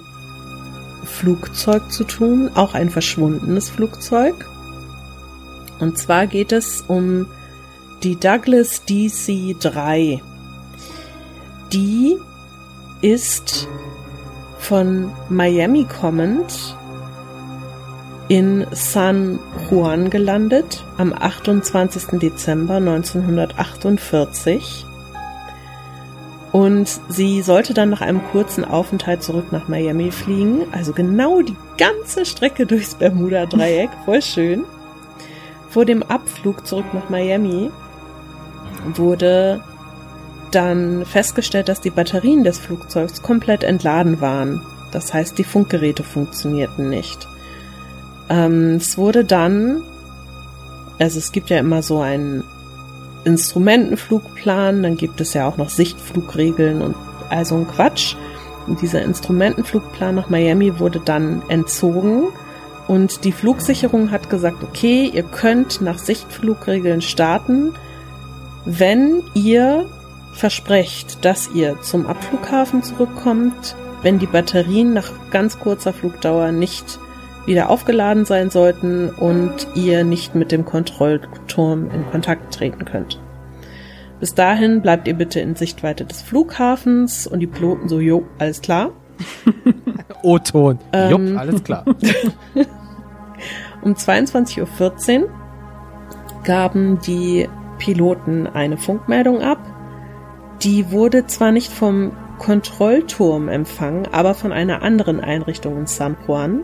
Flugzeug 1.03 1.91
zu 1.91 2.03
tun, 2.03 2.49
auch 2.55 2.73
ein 2.73 2.89
verschwundenes 2.89 3.69
Flugzeug. 3.69 4.47
Und 5.79 5.97
zwar 5.97 6.27
geht 6.27 6.51
es 6.51 6.83
um 6.87 7.27
die 8.03 8.15
Douglas 8.15 8.83
DC-3. 8.87 10.21
Die 11.73 12.17
ist 13.01 13.67
von 14.59 15.11
Miami 15.29 15.85
kommend 15.85 16.75
in 18.27 18.65
San 18.71 19.39
Juan 19.69 20.09
gelandet 20.09 20.85
am 20.97 21.13
28. 21.13 22.19
Dezember 22.19 22.75
1948. 22.75 24.85
Und 26.51 26.89
sie 27.07 27.41
sollte 27.41 27.73
dann 27.73 27.89
nach 27.89 28.01
einem 28.01 28.21
kurzen 28.31 28.65
Aufenthalt 28.65 29.23
zurück 29.23 29.51
nach 29.51 29.67
Miami 29.69 30.11
fliegen. 30.11 30.65
Also 30.73 30.91
genau 30.91 31.41
die 31.41 31.55
ganze 31.77 32.25
Strecke 32.25 32.65
durchs 32.65 32.95
Bermuda-Dreieck. 32.95 33.89
Voll 34.05 34.21
schön. 34.21 34.65
Vor 35.69 35.85
dem 35.85 36.03
Abflug 36.03 36.67
zurück 36.67 36.93
nach 36.93 37.09
Miami 37.09 37.71
wurde 38.95 39.63
dann 40.51 41.05
festgestellt, 41.05 41.69
dass 41.69 41.79
die 41.79 41.89
Batterien 41.89 42.43
des 42.43 42.59
Flugzeugs 42.59 43.21
komplett 43.21 43.63
entladen 43.63 44.19
waren. 44.19 44.61
Das 44.91 45.13
heißt, 45.13 45.37
die 45.37 45.45
Funkgeräte 45.45 46.03
funktionierten 46.03 46.89
nicht. 46.89 47.27
Ähm, 48.29 48.75
es 48.75 48.97
wurde 48.97 49.23
dann, 49.23 49.83
also 50.99 51.17
es 51.17 51.31
gibt 51.31 51.49
ja 51.49 51.57
immer 51.57 51.81
so 51.81 52.01
einen 52.01 52.43
Instrumentenflugplan, 53.23 54.83
dann 54.83 54.97
gibt 54.97 55.21
es 55.21 55.33
ja 55.33 55.47
auch 55.47 55.57
noch 55.57 55.69
Sichtflugregeln 55.69 56.81
und 56.81 56.95
all 57.29 57.45
so 57.45 57.55
ein 57.55 57.67
Quatsch. 57.67 58.15
Und 58.67 58.81
dieser 58.81 59.01
Instrumentenflugplan 59.01 60.15
nach 60.15 60.29
Miami 60.29 60.79
wurde 60.79 61.01
dann 61.03 61.41
entzogen 61.49 62.25
und 62.91 63.23
die 63.23 63.31
Flugsicherung 63.31 64.11
hat 64.11 64.29
gesagt, 64.29 64.63
okay, 64.63 65.09
ihr 65.13 65.23
könnt 65.23 65.81
nach 65.81 65.97
Sichtflugregeln 65.97 67.01
starten, 67.01 67.73
wenn 68.65 69.23
ihr 69.33 69.85
versprecht, 70.33 71.23
dass 71.23 71.49
ihr 71.53 71.79
zum 71.81 72.05
Abflughafen 72.05 72.83
zurückkommt, 72.83 73.75
wenn 74.01 74.19
die 74.19 74.27
Batterien 74.27 74.93
nach 74.93 75.09
ganz 75.29 75.57
kurzer 75.57 75.93
Flugdauer 75.93 76.51
nicht 76.51 76.99
wieder 77.45 77.69
aufgeladen 77.69 78.25
sein 78.25 78.49
sollten 78.49 79.09
und 79.09 79.67
ihr 79.75 80.03
nicht 80.03 80.35
mit 80.35 80.51
dem 80.51 80.65
Kontrollturm 80.65 81.89
in 81.91 82.05
Kontakt 82.11 82.53
treten 82.53 82.85
könnt. 82.85 83.19
Bis 84.19 84.35
dahin 84.35 84.81
bleibt 84.81 85.07
ihr 85.07 85.15
bitte 85.15 85.39
in 85.39 85.55
Sichtweite 85.55 86.05
des 86.05 86.21
Flughafens 86.21 87.25
und 87.25 87.39
die 87.39 87.47
Piloten 87.47 87.89
so, 87.89 87.99
jo, 87.99 88.23
alles 88.37 88.61
klar. 88.61 88.91
O-Ton. 90.23 90.79
Ähm. 90.93 91.09
Jupp, 91.09 91.37
alles 91.39 91.63
klar. 91.63 91.85
Um 93.81 93.93
22.14 93.93 95.23
Uhr 95.23 95.29
gaben 96.43 96.99
die 96.99 97.49
Piloten 97.79 98.47
eine 98.47 98.77
Funkmeldung 98.77 99.41
ab. 99.41 99.59
Die 100.61 100.91
wurde 100.91 101.25
zwar 101.25 101.51
nicht 101.51 101.71
vom 101.71 102.11
Kontrollturm 102.37 103.49
empfangen, 103.49 104.07
aber 104.11 104.35
von 104.35 104.51
einer 104.51 104.83
anderen 104.83 105.19
Einrichtung 105.19 105.77
in 105.77 105.87
San 105.87 106.15
Juan. 106.27 106.61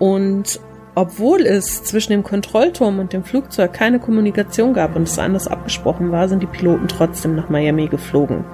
Und 0.00 0.58
obwohl 0.96 1.42
es 1.42 1.84
zwischen 1.84 2.10
dem 2.10 2.24
Kontrollturm 2.24 2.98
und 2.98 3.12
dem 3.12 3.22
Flugzeug 3.22 3.72
keine 3.72 4.00
Kommunikation 4.00 4.74
gab 4.74 4.96
und 4.96 5.04
es 5.04 5.18
anders 5.18 5.46
abgesprochen 5.46 6.10
war, 6.10 6.28
sind 6.28 6.42
die 6.42 6.48
Piloten 6.48 6.88
trotzdem 6.88 7.36
nach 7.36 7.48
Miami 7.48 7.86
geflogen. 7.86 8.44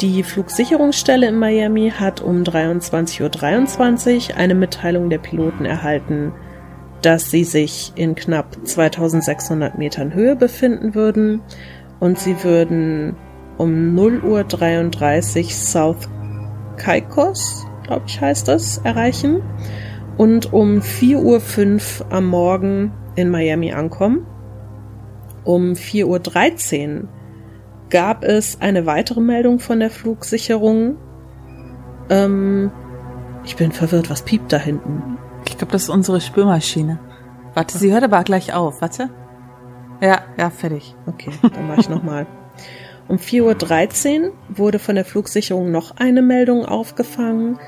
Die 0.00 0.22
Flugsicherungsstelle 0.22 1.28
in 1.28 1.38
Miami 1.38 1.92
hat 1.96 2.20
um 2.20 2.42
23.23 2.42 4.30
Uhr 4.30 4.36
eine 4.36 4.54
Mitteilung 4.54 5.10
der 5.10 5.18
Piloten 5.18 5.64
erhalten, 5.64 6.32
dass 7.02 7.30
sie 7.30 7.44
sich 7.44 7.92
in 7.94 8.14
knapp 8.14 8.56
2600 8.66 9.76
Metern 9.76 10.14
Höhe 10.14 10.36
befinden 10.36 10.94
würden 10.94 11.42
und 12.00 12.18
sie 12.18 12.42
würden 12.42 13.16
um 13.56 13.94
0.33 13.96 15.44
Uhr 15.44 15.50
South 15.50 16.08
Caicos, 16.76 17.66
glaube 17.84 18.04
ich 18.06 18.20
heißt 18.20 18.48
das, 18.48 18.78
erreichen 18.78 19.42
und 20.18 20.52
um 20.52 20.80
4.05 20.80 22.00
Uhr 22.02 22.12
am 22.12 22.26
Morgen 22.26 22.92
in 23.14 23.30
Miami 23.30 23.72
ankommen. 23.72 24.26
Um 25.44 25.72
4.13 25.72 27.02
Uhr 27.02 27.08
gab 27.88 28.24
es 28.24 28.60
eine 28.60 28.84
weitere 28.84 29.20
Meldung 29.20 29.60
von 29.60 29.80
der 29.80 29.90
Flugsicherung. 29.90 30.96
Ähm, 32.10 32.70
ich 33.44 33.56
bin 33.56 33.72
verwirrt, 33.72 34.10
was 34.10 34.22
piept 34.22 34.52
da 34.52 34.58
hinten? 34.58 35.16
Ich 35.46 35.56
glaube, 35.56 35.72
das 35.72 35.84
ist 35.84 35.88
unsere 35.88 36.20
Spülmaschine. 36.20 36.98
Warte, 37.54 37.78
sie 37.78 37.92
hört 37.92 38.04
aber 38.04 38.22
gleich 38.24 38.52
auf. 38.52 38.82
Warte. 38.82 39.08
Ja, 40.00 40.20
ja, 40.36 40.50
fertig. 40.50 40.94
Okay, 41.06 41.30
dann 41.42 41.68
mache 41.68 41.80
ich 41.80 41.88
nochmal. 41.88 42.26
Um 43.06 43.16
4.13 43.16 44.22
Uhr 44.22 44.32
wurde 44.48 44.78
von 44.78 44.96
der 44.96 45.04
Flugsicherung 45.04 45.70
noch 45.70 45.96
eine 45.96 46.22
Meldung 46.22 46.66
aufgefangen, 46.66 47.58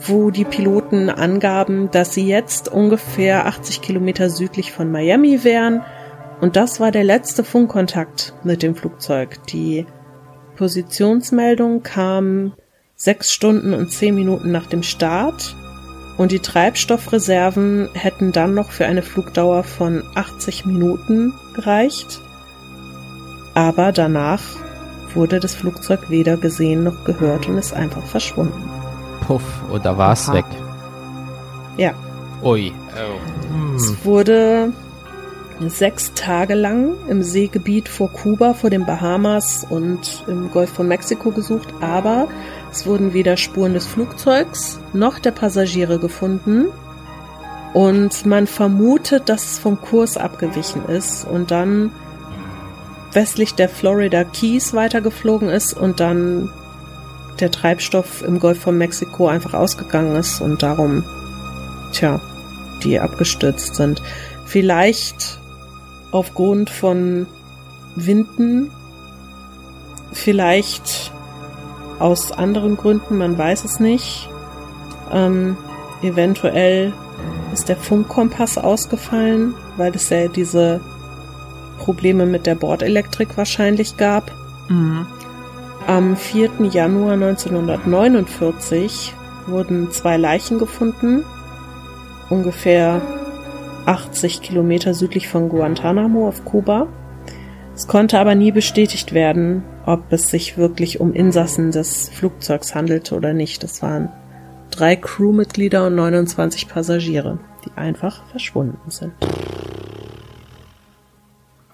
wo 0.00 0.30
die 0.30 0.44
Piloten 0.44 1.10
angaben, 1.10 1.90
dass 1.90 2.14
sie 2.14 2.26
jetzt 2.26 2.68
ungefähr 2.68 3.46
80 3.46 3.80
Kilometer 3.82 4.30
südlich 4.30 4.72
von 4.72 4.90
Miami 4.90 5.44
wären. 5.44 5.82
Und 6.40 6.56
das 6.56 6.78
war 6.80 6.90
der 6.92 7.04
letzte 7.04 7.44
Funkkontakt 7.44 8.34
mit 8.44 8.62
dem 8.62 8.74
Flugzeug. 8.76 9.44
Die 9.46 9.86
Positionsmeldung 10.56 11.82
kam 11.82 12.52
sechs 12.94 13.32
Stunden 13.32 13.74
und 13.74 13.90
zehn 13.90 14.14
Minuten 14.14 14.50
nach 14.50 14.66
dem 14.66 14.82
Start. 14.82 15.56
Und 16.16 16.32
die 16.32 16.40
Treibstoffreserven 16.40 17.90
hätten 17.94 18.32
dann 18.32 18.54
noch 18.54 18.70
für 18.70 18.86
eine 18.86 19.02
Flugdauer 19.02 19.62
von 19.62 20.02
80 20.14 20.66
Minuten 20.66 21.32
gereicht. 21.54 22.20
Aber 23.54 23.92
danach 23.92 24.42
wurde 25.14 25.40
das 25.40 25.54
Flugzeug 25.54 26.10
weder 26.10 26.36
gesehen 26.36 26.84
noch 26.84 27.04
gehört 27.04 27.48
und 27.48 27.56
ist 27.56 27.72
einfach 27.72 28.04
verschwunden. 28.04 28.77
Puff, 29.28 29.44
und 29.70 29.84
da 29.84 29.96
war's 29.98 30.28
Aha. 30.28 30.38
weg. 30.38 30.46
Ja, 31.76 31.92
Ui. 32.42 32.72
Oh. 32.94 33.52
Hm. 33.52 33.76
es 33.76 34.04
wurde 34.04 34.72
sechs 35.60 36.14
Tage 36.14 36.54
lang 36.54 36.94
im 37.08 37.22
Seegebiet 37.22 37.90
vor 37.90 38.10
Kuba, 38.10 38.54
vor 38.54 38.70
den 38.70 38.86
Bahamas 38.86 39.66
und 39.68 40.24
im 40.28 40.50
Golf 40.50 40.70
von 40.70 40.88
Mexiko 40.88 41.30
gesucht, 41.30 41.68
aber 41.80 42.28
es 42.70 42.86
wurden 42.86 43.12
weder 43.12 43.36
Spuren 43.36 43.74
des 43.74 43.86
Flugzeugs 43.86 44.80
noch 44.94 45.18
der 45.18 45.32
Passagiere 45.32 45.98
gefunden. 45.98 46.66
Und 47.74 48.24
man 48.24 48.46
vermutet, 48.46 49.28
dass 49.28 49.52
es 49.52 49.58
vom 49.58 49.78
Kurs 49.78 50.16
abgewichen 50.16 50.86
ist 50.86 51.26
und 51.26 51.50
dann 51.50 51.90
westlich 53.12 53.54
der 53.54 53.68
Florida 53.68 54.24
Keys 54.24 54.72
weitergeflogen 54.72 55.50
ist 55.50 55.74
und 55.74 56.00
dann 56.00 56.50
der 57.40 57.50
Treibstoff 57.50 58.22
im 58.22 58.38
Golf 58.38 58.60
von 58.60 58.76
Mexiko 58.76 59.28
einfach 59.28 59.54
ausgegangen 59.54 60.16
ist 60.16 60.40
und 60.40 60.62
darum, 60.62 61.04
tja, 61.92 62.20
die 62.82 63.00
abgestürzt 63.00 63.74
sind. 63.76 64.02
Vielleicht 64.44 65.38
aufgrund 66.10 66.70
von 66.70 67.26
Winden, 67.96 68.70
vielleicht 70.12 71.12
aus 71.98 72.32
anderen 72.32 72.76
Gründen, 72.76 73.18
man 73.18 73.36
weiß 73.36 73.64
es 73.64 73.80
nicht. 73.80 74.28
Ähm, 75.12 75.56
eventuell 76.02 76.92
ist 77.52 77.68
der 77.68 77.76
Funkkompass 77.76 78.58
ausgefallen, 78.58 79.54
weil 79.76 79.94
es 79.94 80.08
ja 80.10 80.28
diese 80.28 80.80
Probleme 81.78 82.26
mit 82.26 82.46
der 82.46 82.54
Bordelektrik 82.54 83.36
wahrscheinlich 83.36 83.96
gab. 83.96 84.30
Mhm. 84.68 85.06
Am 85.88 86.18
4. 86.18 86.50
Januar 86.70 87.14
1949 87.14 89.14
wurden 89.46 89.90
zwei 89.90 90.18
Leichen 90.18 90.58
gefunden, 90.58 91.24
ungefähr 92.28 93.00
80 93.86 94.42
Kilometer 94.42 94.92
südlich 94.92 95.28
von 95.28 95.48
Guantanamo 95.48 96.28
auf 96.28 96.44
Kuba. 96.44 96.88
Es 97.74 97.88
konnte 97.88 98.18
aber 98.18 98.34
nie 98.34 98.52
bestätigt 98.52 99.14
werden, 99.14 99.62
ob 99.86 100.12
es 100.12 100.28
sich 100.28 100.58
wirklich 100.58 101.00
um 101.00 101.14
Insassen 101.14 101.70
des 101.70 102.10
Flugzeugs 102.10 102.74
handelte 102.74 103.14
oder 103.14 103.32
nicht. 103.32 103.64
Es 103.64 103.80
waren 103.80 104.10
drei 104.70 104.94
Crewmitglieder 104.94 105.86
und 105.86 105.94
29 105.94 106.68
Passagiere, 106.68 107.38
die 107.64 107.70
einfach 107.78 108.26
verschwunden 108.26 108.90
sind. 108.90 109.14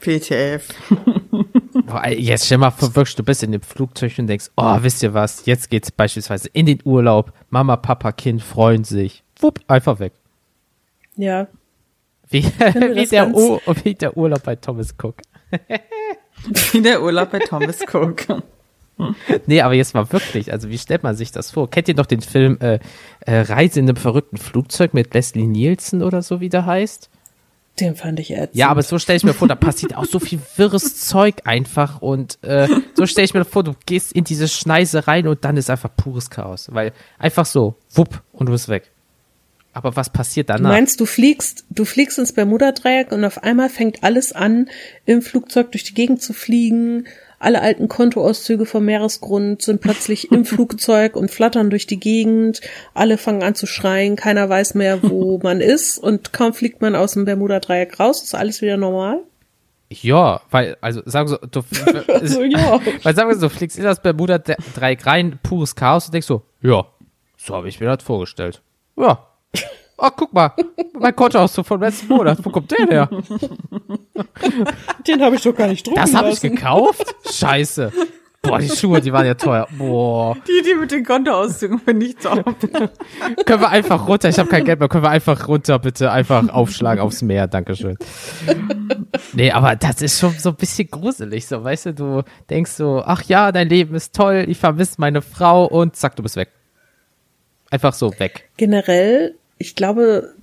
WTF. 0.01 0.69
Boah, 1.87 2.09
jetzt 2.09 2.47
stell 2.47 2.59
mal 2.59 2.71
vor, 2.71 2.95
wirklich, 2.97 3.17
du 3.17 3.23
bist 3.23 3.43
in 3.43 3.53
dem 3.53 3.61
Flugzeug 3.63 4.13
und 4.19 4.27
denkst, 4.27 4.47
oh, 4.57 4.77
wisst 4.81 5.03
ihr 5.03 5.13
was, 5.13 5.45
jetzt 5.47 5.69
geht's 5.71 5.91
beispielsweise 5.91 6.49
in 6.53 6.67
den 6.67 6.79
Urlaub, 6.85 7.33
Mama, 7.51 7.77
Papa, 7.77 8.13
Kind 8.13 8.43
freuen 8.43 8.85
sich, 8.85 9.23
wupp, 9.39 9.61
einfach 9.69 9.99
weg. 9.99 10.13
Ja, 11.17 11.47
Wie, 12.31 12.45
wie, 12.95 13.07
der, 13.07 13.35
Ur- 13.35 13.61
wie 13.85 13.95
der 13.95 14.17
Urlaub 14.17 14.43
bei 14.43 14.57
Thomas 14.57 14.95
Cook. 15.01 15.17
Wie 16.73 16.83
der 16.83 17.01
Urlaub 17.03 17.31
bei 17.31 17.39
Thomas 17.39 17.79
Cook. 17.93 18.27
Nee, 19.47 19.61
aber 19.61 19.75
jetzt 19.75 19.93
mal 19.95 20.13
wirklich, 20.13 20.53
also 20.53 20.69
wie 20.69 20.79
stellt 20.79 21.03
man 21.03 21.17
sich 21.17 21.33
das 21.33 21.51
vor? 21.51 21.69
Kennt 21.69 21.89
ihr 21.89 21.95
doch 21.95 22.07
den 22.07 22.21
Film 22.21 22.59
äh, 22.61 22.79
äh, 23.23 23.41
Reise 23.41 23.81
in 23.81 23.89
einem 23.89 23.97
verrückten 23.97 24.37
Flugzeug 24.37 24.95
mit 24.95 25.13
Leslie 25.15 25.49
Nielsen 25.49 26.01
oder 26.01 26.23
so, 26.23 26.39
wie 26.41 26.49
der 26.49 26.65
heißt? 26.65 27.11
Den 27.81 27.97
fand 27.97 28.21
ich 28.21 28.31
ätzend. 28.31 28.55
Ja, 28.55 28.69
aber 28.69 28.83
so 28.83 28.99
stelle 28.99 29.17
ich 29.17 29.25
mir 29.25 29.35
vor, 29.35 29.49
da 29.49 29.57
passiert 29.57 29.97
auch 29.97 30.05
so 30.05 30.21
viel 30.21 30.39
wirres 30.57 31.01
Zeug 31.01 31.37
einfach 31.45 32.01
und 32.01 32.39
äh, 32.43 32.69
so 32.95 33.07
stelle 33.07 33.25
ich 33.25 33.35
mir 33.35 33.45
vor, 33.45 33.65
du 33.65 33.75
gehst 33.87 34.13
in 34.13 34.25
diese 34.25 34.47
Schneise 34.49 35.07
rein 35.09 35.27
und 35.27 35.45
dann 35.45 35.57
ist 35.57 35.71
einfach 35.71 35.91
pures 35.97 36.31
Chaos, 36.31 36.69
weil 36.73 36.93
einfach 37.19 37.47
so, 37.47 37.75
wupp, 37.93 38.23
und 38.33 38.47
du 38.47 38.53
bist 38.53 38.69
weg. 38.69 38.91
Aber 39.73 39.97
was 39.97 40.09
passiert 40.09 40.49
Du 40.51 40.53
danach? 40.53 40.71
meinst, 40.71 41.01
du 41.01 41.05
fliegst, 41.07 41.65
du 41.69 41.85
fliegst 41.85 42.19
ins 42.21 42.33
Bermuda-Dreieck 42.33 43.11
und 43.11 43.25
auf 43.25 43.43
einmal 43.43 43.69
fängt 43.69 44.05
alles 44.05 44.33
an, 44.33 44.69
im 45.05 45.21
Flugzeug 45.21 45.73
durch 45.73 45.83
die 45.83 45.95
Gegend 45.95 46.23
zu 46.23 46.33
fliegen. 46.33 47.09
Alle 47.45 47.61
alten 47.61 47.89
Kontoauszüge 47.89 48.65
vom 48.65 48.87
Meeresgrund 48.87 49.61
sind 49.61 49.83
plötzlich 49.83 50.33
im 50.33 50.45
Flugzeug 50.47 51.15
und 51.15 51.31
flattern 51.31 51.69
durch 51.69 51.87
die 51.87 52.01
Gegend. 52.01 52.63
Alle 52.95 53.19
fangen 53.19 53.43
an 53.43 53.55
zu 53.55 53.67
schreien, 53.67 54.17
keiner 54.17 54.49
weiß 54.49 54.75
mehr, 54.75 55.03
wo 55.03 55.39
man 55.43 55.61
ist 55.61 55.99
und 55.99 56.33
kaum 56.33 56.55
fliegt 56.55 56.81
man 56.81 56.97
aus 56.97 57.13
dem 57.13 57.27
Bermuda-Dreieck 57.27 58.01
raus, 58.01 58.23
ist 58.23 58.35
alles 58.35 58.63
wieder 58.63 58.79
normal. 58.79 59.21
Ja, 59.91 60.41
weil, 60.51 60.79
also 60.81 61.03
sagen 61.05 61.29
wir 61.29 61.39
so, 61.43 61.47
du, 61.47 61.63
Also, 62.13 62.43
ja. 62.43 62.81
weil 63.03 63.15
sagen 63.15 63.29
wir 63.29 63.35
so, 63.35 63.49
du 63.49 63.55
fliegst 63.55 63.77
in 63.77 63.85
das 63.85 64.01
Bermuda-Dreieck 64.01 65.05
rein, 65.07 65.39
pures 65.43 65.77
Chaos 65.77 66.07
und 66.07 66.15
denkst 66.15 66.27
so, 66.27 66.43
ja, 66.63 66.87
So 67.37 67.55
habe 67.55 67.69
ich 67.69 67.79
mir 67.79 67.95
das 67.95 68.03
vorgestellt. 68.03 68.63
Ja. 68.97 69.29
Oh, 70.07 70.11
guck 70.15 70.35
mal, 70.35 70.53
mein 70.99 71.17
Kontoauszug 71.17 71.65
vom 71.65 71.81
letzten 71.81 72.09
Monat. 72.09 72.39
Wo 72.43 72.51
kommt 72.51 72.71
der 72.71 72.87
her? 72.87 73.09
Den 75.07 75.23
habe 75.23 75.37
ich 75.37 75.43
doch 75.43 75.57
gar 75.57 75.69
nicht 75.69 75.87
drucken 75.87 75.99
Das 75.99 76.15
habe 76.15 76.29
ich 76.29 76.43
gekauft? 76.43 77.15
Scheiße. 77.31 77.91
Boah, 78.43 78.59
die 78.59 78.69
Schuhe, 78.69 79.01
die 79.01 79.11
waren 79.15 79.25
ja 79.25 79.33
teuer. 79.33 79.67
Boah. 79.79 80.37
Die, 80.47 80.63
die 80.63 80.75
mit 80.75 80.91
den 80.91 81.07
Kontoauszügen 81.07 81.79
finde 81.79 82.05
ich 82.05 82.17
top. 82.17 82.45
Können 83.47 83.61
wir 83.63 83.71
einfach 83.71 84.07
runter? 84.07 84.29
Ich 84.29 84.39
habe 84.39 84.51
kein 84.51 84.67
Geld 84.67 84.79
mehr. 84.79 84.91
Können 84.91 85.05
wir 85.05 85.09
einfach 85.09 85.49
runter, 85.49 85.79
bitte? 85.79 86.13
Einfach 86.13 86.47
aufschlagen 86.51 87.03
aufs 87.03 87.23
Meer. 87.23 87.47
Dankeschön. 87.47 87.97
Nee, 89.33 89.53
aber 89.53 89.75
das 89.77 90.03
ist 90.03 90.21
schon 90.21 90.35
so 90.39 90.51
ein 90.51 90.57
bisschen 90.57 90.91
gruselig. 90.91 91.47
So, 91.47 91.65
weißt 91.65 91.87
du, 91.87 91.95
du 91.95 92.23
denkst 92.51 92.73
so, 92.73 93.03
ach 93.07 93.23
ja, 93.23 93.53
dein 93.53 93.71
Leben 93.71 93.95
ist 93.95 94.15
toll, 94.15 94.45
ich 94.47 94.59
vermisse 94.59 94.97
meine 94.99 95.23
Frau 95.23 95.65
und 95.65 95.97
zack, 95.97 96.15
du 96.17 96.23
bist 96.23 96.37
weg. 96.37 96.51
Einfach 97.71 97.95
so 97.95 98.13
weg. 98.19 98.51
Generell, 98.59 99.37
ich 99.65 99.75
glaube, 99.75 100.35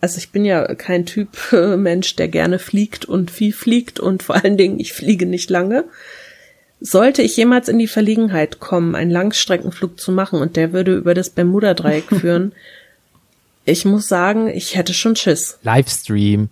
also 0.00 0.16
ich 0.16 0.30
bin 0.30 0.46
ja 0.46 0.74
kein 0.74 1.04
Typ 1.04 1.52
äh, 1.52 1.76
Mensch, 1.76 2.16
der 2.16 2.28
gerne 2.28 2.58
fliegt 2.58 3.04
und 3.04 3.30
viel 3.30 3.52
fliegt 3.52 4.00
und 4.00 4.22
vor 4.22 4.36
allen 4.36 4.56
Dingen, 4.56 4.80
ich 4.80 4.94
fliege 4.94 5.26
nicht 5.26 5.50
lange. 5.50 5.84
Sollte 6.80 7.22
ich 7.22 7.36
jemals 7.36 7.68
in 7.68 7.78
die 7.78 7.86
Verlegenheit 7.86 8.58
kommen, 8.58 8.96
einen 8.96 9.10
Langstreckenflug 9.10 10.00
zu 10.00 10.10
machen 10.10 10.40
und 10.40 10.56
der 10.56 10.72
würde 10.72 10.96
über 10.96 11.14
das 11.14 11.30
Bermuda-Dreieck 11.30 12.08
führen, 12.20 12.52
ich 13.64 13.84
muss 13.84 14.08
sagen, 14.08 14.48
ich 14.48 14.74
hätte 14.74 14.92
schon 14.92 15.14
Schiss. 15.14 15.58
Livestream. 15.62 16.48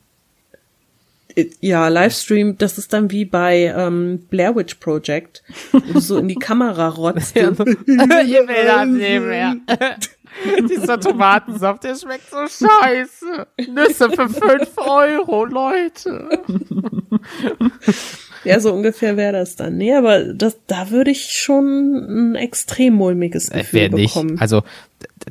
Ja, 1.61 1.89
Livestream, 1.89 2.59
das 2.59 2.79
ist 2.79 2.93
dann 2.93 3.11
wie 3.11 3.25
bei 3.25 3.75
ähm, 3.77 4.27
Blair 4.31 4.55
Witch 4.55 4.75
Project, 4.75 5.43
wo 5.73 5.79
du 5.79 6.01
so 6.01 6.19
in 6.19 6.29
die 6.29 6.37
Kamera 6.37 6.89
rotzt. 6.97 7.35
Ich 7.35 7.43
will 7.43 7.55
das 8.67 8.87
nicht 8.87 9.21
mehr. 9.23 9.57
Dieser 10.69 10.99
Tomatensaft, 11.01 11.85
der 11.85 11.95
schmeckt 11.97 12.31
so 12.31 12.39
scheiße. 12.47 13.47
Nüsse 13.73 14.11
für 14.11 14.29
5 14.29 14.79
Euro, 14.79 15.45
Leute. 15.45 16.43
Ja, 18.45 18.59
so 18.59 18.73
ungefähr 18.73 19.17
wäre 19.17 19.33
das 19.33 19.57
dann. 19.57 19.77
Nee, 19.77 19.95
aber 19.95 20.33
das, 20.33 20.59
da 20.67 20.91
würde 20.91 21.11
ich 21.11 21.31
schon 21.33 22.31
ein 22.33 22.35
extrem 22.37 22.95
mulmiges 22.95 23.51
Gefühl 23.51 23.81
Wer 23.81 23.91
nicht. 23.91 24.15
bekommen. 24.15 24.39
Also, 24.41 24.63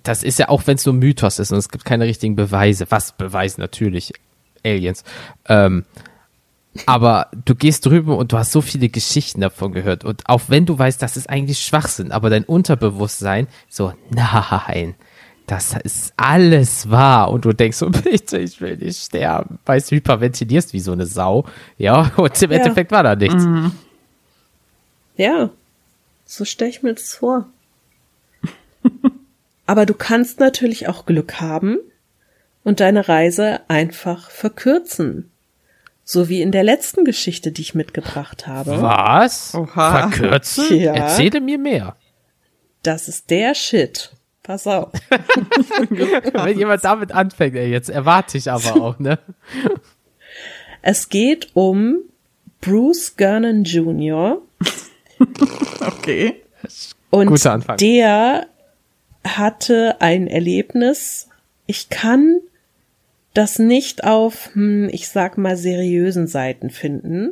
das 0.03 0.23
ist 0.23 0.37
ja 0.37 0.49
auch, 0.49 0.67
wenn 0.67 0.75
es 0.75 0.85
nur 0.85 0.93
Mythos 0.93 1.39
ist 1.39 1.51
und 1.51 1.57
es 1.57 1.69
gibt 1.69 1.85
keine 1.85 2.05
richtigen 2.05 2.35
Beweise. 2.35 2.85
Was 2.89 3.13
beweisen 3.13 3.61
natürlich 3.61 4.13
Aliens. 4.63 5.03
Ähm, 5.47 5.85
aber 6.85 7.27
du 7.45 7.55
gehst 7.55 7.85
drüben 7.85 8.15
und 8.15 8.31
du 8.31 8.37
hast 8.37 8.51
so 8.51 8.61
viele 8.61 8.89
Geschichten 8.89 9.41
davon 9.41 9.71
gehört. 9.71 10.05
Und 10.05 10.23
auch 10.27 10.41
wenn 10.47 10.65
du 10.65 10.77
weißt, 10.77 11.01
das 11.01 11.17
ist 11.17 11.29
eigentlich 11.29 11.59
Schwachsinn, 11.59 12.11
aber 12.11 12.29
dein 12.29 12.43
Unterbewusstsein 12.45 13.47
so, 13.67 13.93
nein, 14.11 14.95
das 15.47 15.75
ist 15.83 16.13
alles 16.15 16.91
wahr. 16.91 17.31
Und 17.31 17.45
du 17.45 17.53
denkst 17.53 17.77
so, 17.77 17.89
bitte, 18.03 18.37
ich 18.37 18.61
will 18.61 18.77
nicht 18.77 19.03
sterben. 19.03 19.57
Weißt 19.65 19.91
du, 19.91 19.95
hyperventilierst 19.95 20.73
wie 20.73 20.79
so 20.79 20.91
eine 20.91 21.05
Sau. 21.07 21.45
Ja, 21.77 22.11
und 22.17 22.41
im 22.41 22.51
Ja. 22.51 22.57
Endeffekt 22.57 22.91
war 22.91 23.03
da 23.03 23.15
nichts. 23.15 23.45
Ja, 25.17 25.49
so 26.25 26.45
stelle 26.45 26.69
ich 26.69 26.83
mir 26.83 26.93
das 26.93 27.13
vor. 27.15 27.45
Aber 29.65 29.85
du 29.85 29.93
kannst 29.93 30.39
natürlich 30.39 30.87
auch 30.87 31.05
Glück 31.05 31.41
haben 31.41 31.77
und 32.63 32.79
deine 32.79 33.07
Reise 33.07 33.61
einfach 33.67 34.29
verkürzen. 34.29 35.28
So 36.11 36.27
wie 36.27 36.41
in 36.41 36.51
der 36.51 36.63
letzten 36.63 37.05
Geschichte, 37.05 37.51
die 37.51 37.61
ich 37.61 37.75
mitgebracht 37.75 38.47
habe. 38.47 38.81
Was? 38.81 39.53
Oha. 39.53 40.09
Verkürzen? 40.09 40.75
Ja. 40.75 40.95
Erzähle 40.95 41.39
mir 41.39 41.59
mehr. 41.59 41.97
Das 42.81 43.07
ist 43.07 43.29
der 43.29 43.53
Shit. 43.53 44.09
Pass 44.41 44.65
auf. 44.65 44.89
Wenn 46.33 46.57
jemand 46.57 46.83
damit 46.83 47.11
anfängt, 47.11 47.55
ey, 47.55 47.69
jetzt 47.69 47.91
erwarte 47.91 48.39
ich 48.39 48.49
aber 48.49 48.81
auch, 48.81 48.97
ne? 48.97 49.19
Es 50.81 51.09
geht 51.09 51.49
um 51.53 51.97
Bruce 52.59 53.15
Gernon 53.15 53.63
Jr. 53.63 54.41
Okay. 55.79 56.41
Und 57.11 57.27
Guter 57.27 57.51
Anfang. 57.51 57.77
der 57.77 58.47
hatte 59.23 59.97
ein 59.99 60.25
Erlebnis. 60.25 61.29
Ich 61.67 61.89
kann 61.89 62.39
das 63.39 63.57
nicht 63.57 64.03
auf, 64.03 64.49
hm, 64.53 64.89
ich 64.91 65.07
sag 65.07 65.37
mal, 65.37 65.55
seriösen 65.55 66.27
Seiten 66.27 66.69
finden. 66.69 67.31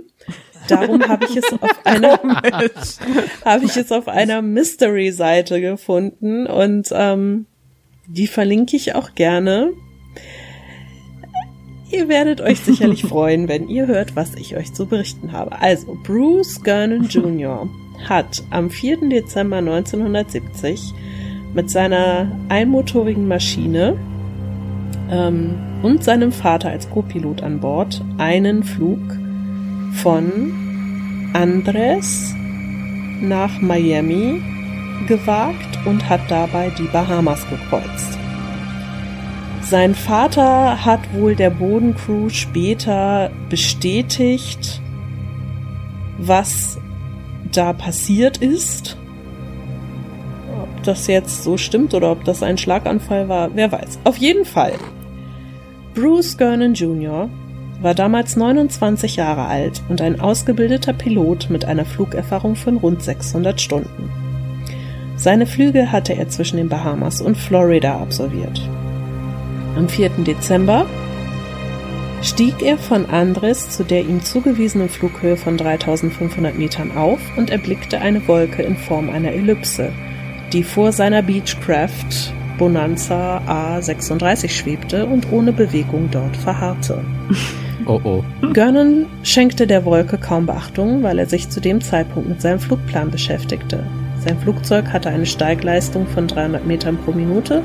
Darum 0.69 1.05
habe 1.05 1.25
ich 1.25 1.35
es 1.35 1.51
auf 1.51 1.69
einer 1.83 2.13
habe 3.45 3.65
ich 3.65 3.75
es 3.75 3.91
auf 3.91 4.07
einer 4.07 4.41
Mystery-Seite 4.41 5.59
gefunden 5.59 6.47
und 6.47 6.87
ähm, 6.93 7.45
die 8.07 8.27
verlinke 8.27 8.77
ich 8.77 8.95
auch 8.95 9.15
gerne. 9.15 9.73
Ihr 11.91 12.07
werdet 12.07 12.39
euch 12.39 12.61
sicherlich 12.61 13.01
freuen, 13.09 13.49
wenn 13.49 13.67
ihr 13.67 13.87
hört, 13.87 14.15
was 14.15 14.33
ich 14.35 14.55
euch 14.55 14.73
zu 14.73 14.85
berichten 14.85 15.33
habe. 15.33 15.59
Also, 15.59 15.97
Bruce 16.03 16.63
Gernon 16.63 17.03
Jr. 17.09 17.67
hat 18.07 18.43
am 18.49 18.69
4. 18.69 19.09
Dezember 19.09 19.57
1970 19.57 20.93
mit 21.53 21.69
seiner 21.69 22.31
einmotorigen 22.47 23.27
Maschine 23.27 23.97
ähm, 25.09 25.55
und 25.81 26.03
seinem 26.03 26.31
Vater 26.31 26.69
als 26.69 26.89
Co-Pilot 26.89 27.43
an 27.43 27.59
Bord 27.59 28.03
einen 28.17 28.63
Flug 28.63 28.99
von 29.93 31.31
Andres 31.33 32.33
nach 33.21 33.61
Miami 33.61 34.41
gewagt 35.07 35.79
und 35.85 36.09
hat 36.09 36.21
dabei 36.29 36.71
die 36.77 36.87
Bahamas 36.87 37.45
gekreuzt. 37.49 38.17
Sein 39.61 39.95
Vater 39.95 40.85
hat 40.85 41.01
wohl 41.13 41.35
der 41.35 41.49
Bodencrew 41.49 42.29
später 42.29 43.31
bestätigt, 43.49 44.81
was 46.17 46.77
da 47.51 47.73
passiert 47.73 48.37
ist. 48.37 48.97
Ob 50.61 50.83
das 50.83 51.07
jetzt 51.07 51.43
so 51.43 51.57
stimmt 51.57 51.93
oder 51.93 52.11
ob 52.11 52.23
das 52.23 52.43
ein 52.43 52.57
Schlaganfall 52.57 53.27
war, 53.27 53.49
wer 53.55 53.71
weiß. 53.71 53.99
Auf 54.05 54.17
jeden 54.17 54.45
Fall. 54.45 54.73
Bruce 55.97 56.37
Gernon 56.37 56.75
Jr. 56.75 57.27
war 57.81 57.95
damals 57.95 58.35
29 58.35 59.15
Jahre 59.15 59.47
alt 59.47 59.81
und 59.89 59.99
ein 59.99 60.19
ausgebildeter 60.19 60.93
Pilot 60.93 61.49
mit 61.49 61.65
einer 61.65 61.85
Flugerfahrung 61.85 62.55
von 62.55 62.77
rund 62.77 63.01
600 63.01 63.59
Stunden. 63.59 64.11
Seine 65.15 65.47
Flüge 65.47 65.91
hatte 65.91 66.13
er 66.13 66.29
zwischen 66.29 66.57
den 66.57 66.69
Bahamas 66.69 67.19
und 67.19 67.35
Florida 67.35 67.99
absolviert. 67.99 68.61
Am 69.75 69.89
4. 69.89 70.09
Dezember 70.19 70.85
stieg 72.21 72.61
er 72.61 72.77
von 72.77 73.07
Andres 73.07 73.71
zu 73.71 73.83
der 73.83 74.01
ihm 74.01 74.23
zugewiesenen 74.23 74.89
Flughöhe 74.89 75.35
von 75.35 75.57
3500 75.57 76.55
Metern 76.55 76.95
auf 76.95 77.19
und 77.37 77.49
erblickte 77.49 78.01
eine 78.01 78.27
Wolke 78.27 78.61
in 78.61 78.77
Form 78.77 79.09
einer 79.09 79.31
Ellipse, 79.31 79.91
die 80.53 80.61
vor 80.61 80.91
seiner 80.91 81.23
Beechcraft 81.23 82.36
Bonanza 82.57 83.41
A36 83.47 84.49
schwebte 84.49 85.05
und 85.05 85.31
ohne 85.31 85.53
Bewegung 85.53 86.09
dort 86.11 86.35
verharrte. 86.37 87.03
Oh 87.89 88.01
oh. 88.03 88.23
Gernon 88.51 89.05
schenkte 89.23 89.65
der 89.65 89.85
Wolke 89.85 90.17
kaum 90.17 90.45
Beachtung, 90.45 91.03
weil 91.03 91.19
er 91.19 91.25
sich 91.25 91.49
zu 91.49 91.61
dem 91.61 91.79
Zeitpunkt 91.79 92.27
mit 92.27 92.41
seinem 92.41 92.59
Flugplan 92.59 93.11
beschäftigte. 93.11 93.85
Sein 94.19 94.37
Flugzeug 94.39 94.91
hatte 94.91 95.07
eine 95.07 95.25
Steigleistung 95.25 96.05
von 96.05 96.27
300 96.27 96.65
Metern 96.67 96.97
pro 96.97 97.13
Minute 97.13 97.63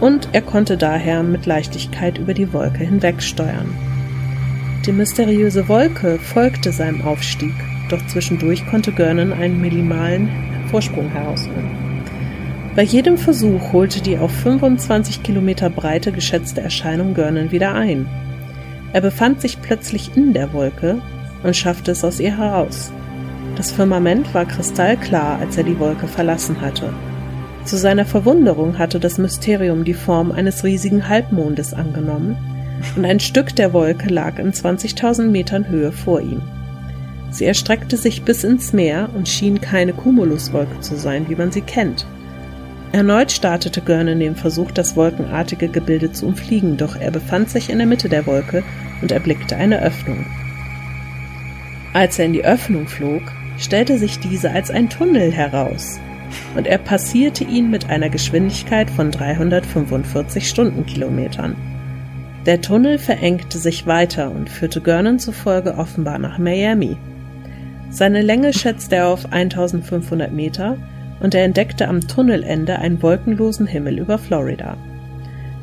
und 0.00 0.28
er 0.32 0.42
konnte 0.42 0.76
daher 0.76 1.22
mit 1.22 1.46
Leichtigkeit 1.46 2.18
über 2.18 2.34
die 2.34 2.52
Wolke 2.52 2.84
hinwegsteuern. 2.84 3.74
Die 4.84 4.92
mysteriöse 4.92 5.66
Wolke 5.68 6.18
folgte 6.18 6.70
seinem 6.70 7.00
Aufstieg, 7.02 7.54
doch 7.88 8.06
zwischendurch 8.06 8.66
konnte 8.66 8.92
Gernon 8.92 9.32
einen 9.32 9.62
minimalen 9.62 10.28
Vorsprung 10.70 11.08
herausholen. 11.08 11.87
Bei 12.78 12.84
jedem 12.84 13.18
Versuch 13.18 13.72
holte 13.72 14.00
die 14.00 14.18
auf 14.18 14.30
25 14.30 15.24
Kilometer 15.24 15.68
Breite 15.68 16.12
geschätzte 16.12 16.60
Erscheinung 16.60 17.12
Gernon 17.12 17.50
wieder 17.50 17.74
ein. 17.74 18.06
Er 18.92 19.00
befand 19.00 19.40
sich 19.40 19.60
plötzlich 19.60 20.16
in 20.16 20.32
der 20.32 20.52
Wolke 20.52 21.02
und 21.42 21.56
schaffte 21.56 21.90
es 21.90 22.04
aus 22.04 22.20
ihr 22.20 22.38
heraus. 22.38 22.92
Das 23.56 23.72
Firmament 23.72 24.32
war 24.32 24.44
kristallklar, 24.44 25.40
als 25.40 25.56
er 25.56 25.64
die 25.64 25.80
Wolke 25.80 26.06
verlassen 26.06 26.60
hatte. 26.60 26.92
Zu 27.64 27.76
seiner 27.76 28.04
Verwunderung 28.04 28.78
hatte 28.78 29.00
das 29.00 29.18
Mysterium 29.18 29.82
die 29.82 29.92
Form 29.92 30.30
eines 30.30 30.62
riesigen 30.62 31.08
Halbmondes 31.08 31.74
angenommen 31.74 32.36
und 32.94 33.04
ein 33.04 33.18
Stück 33.18 33.56
der 33.56 33.72
Wolke 33.72 34.08
lag 34.08 34.38
in 34.38 34.52
20.000 34.52 35.24
Metern 35.24 35.68
Höhe 35.68 35.90
vor 35.90 36.20
ihm. 36.20 36.42
Sie 37.32 37.44
erstreckte 37.44 37.96
sich 37.96 38.22
bis 38.22 38.44
ins 38.44 38.72
Meer 38.72 39.08
und 39.16 39.28
schien 39.28 39.60
keine 39.60 39.94
Cumuluswolke 39.94 40.78
zu 40.78 40.96
sein, 40.96 41.28
wie 41.28 41.34
man 41.34 41.50
sie 41.50 41.62
kennt. 41.62 42.06
Erneut 42.92 43.30
startete 43.30 43.82
Gernon 43.82 44.18
den 44.18 44.34
Versuch, 44.34 44.70
das 44.70 44.96
wolkenartige 44.96 45.68
Gebilde 45.68 46.12
zu 46.12 46.26
umfliegen, 46.26 46.78
doch 46.78 46.96
er 46.96 47.10
befand 47.10 47.50
sich 47.50 47.68
in 47.68 47.78
der 47.78 47.86
Mitte 47.86 48.08
der 48.08 48.26
Wolke 48.26 48.62
und 49.02 49.12
erblickte 49.12 49.56
eine 49.56 49.82
Öffnung. 49.82 50.24
Als 51.92 52.18
er 52.18 52.24
in 52.24 52.32
die 52.32 52.44
Öffnung 52.44 52.88
flog, 52.88 53.22
stellte 53.58 53.98
sich 53.98 54.20
diese 54.20 54.50
als 54.50 54.70
ein 54.70 54.88
Tunnel 54.88 55.32
heraus, 55.32 56.00
und 56.56 56.66
er 56.66 56.78
passierte 56.78 57.44
ihn 57.44 57.70
mit 57.70 57.90
einer 57.90 58.08
Geschwindigkeit 58.08 58.90
von 58.90 59.10
345 59.10 60.48
Stundenkilometern. 60.48 61.56
Der 62.46 62.62
Tunnel 62.62 62.98
verengte 62.98 63.58
sich 63.58 63.86
weiter 63.86 64.30
und 64.30 64.48
führte 64.48 64.80
Görnan 64.80 65.18
zufolge 65.18 65.76
offenbar 65.76 66.18
nach 66.18 66.38
Miami. 66.38 66.96
Seine 67.90 68.22
Länge 68.22 68.54
schätzte 68.54 68.96
er 68.96 69.08
auf 69.08 69.30
1500 69.30 70.32
Meter 70.32 70.78
und 71.20 71.34
er 71.34 71.44
entdeckte 71.44 71.88
am 71.88 72.06
Tunnelende 72.06 72.78
einen 72.78 73.02
wolkenlosen 73.02 73.66
Himmel 73.66 73.98
über 73.98 74.18
Florida. 74.18 74.76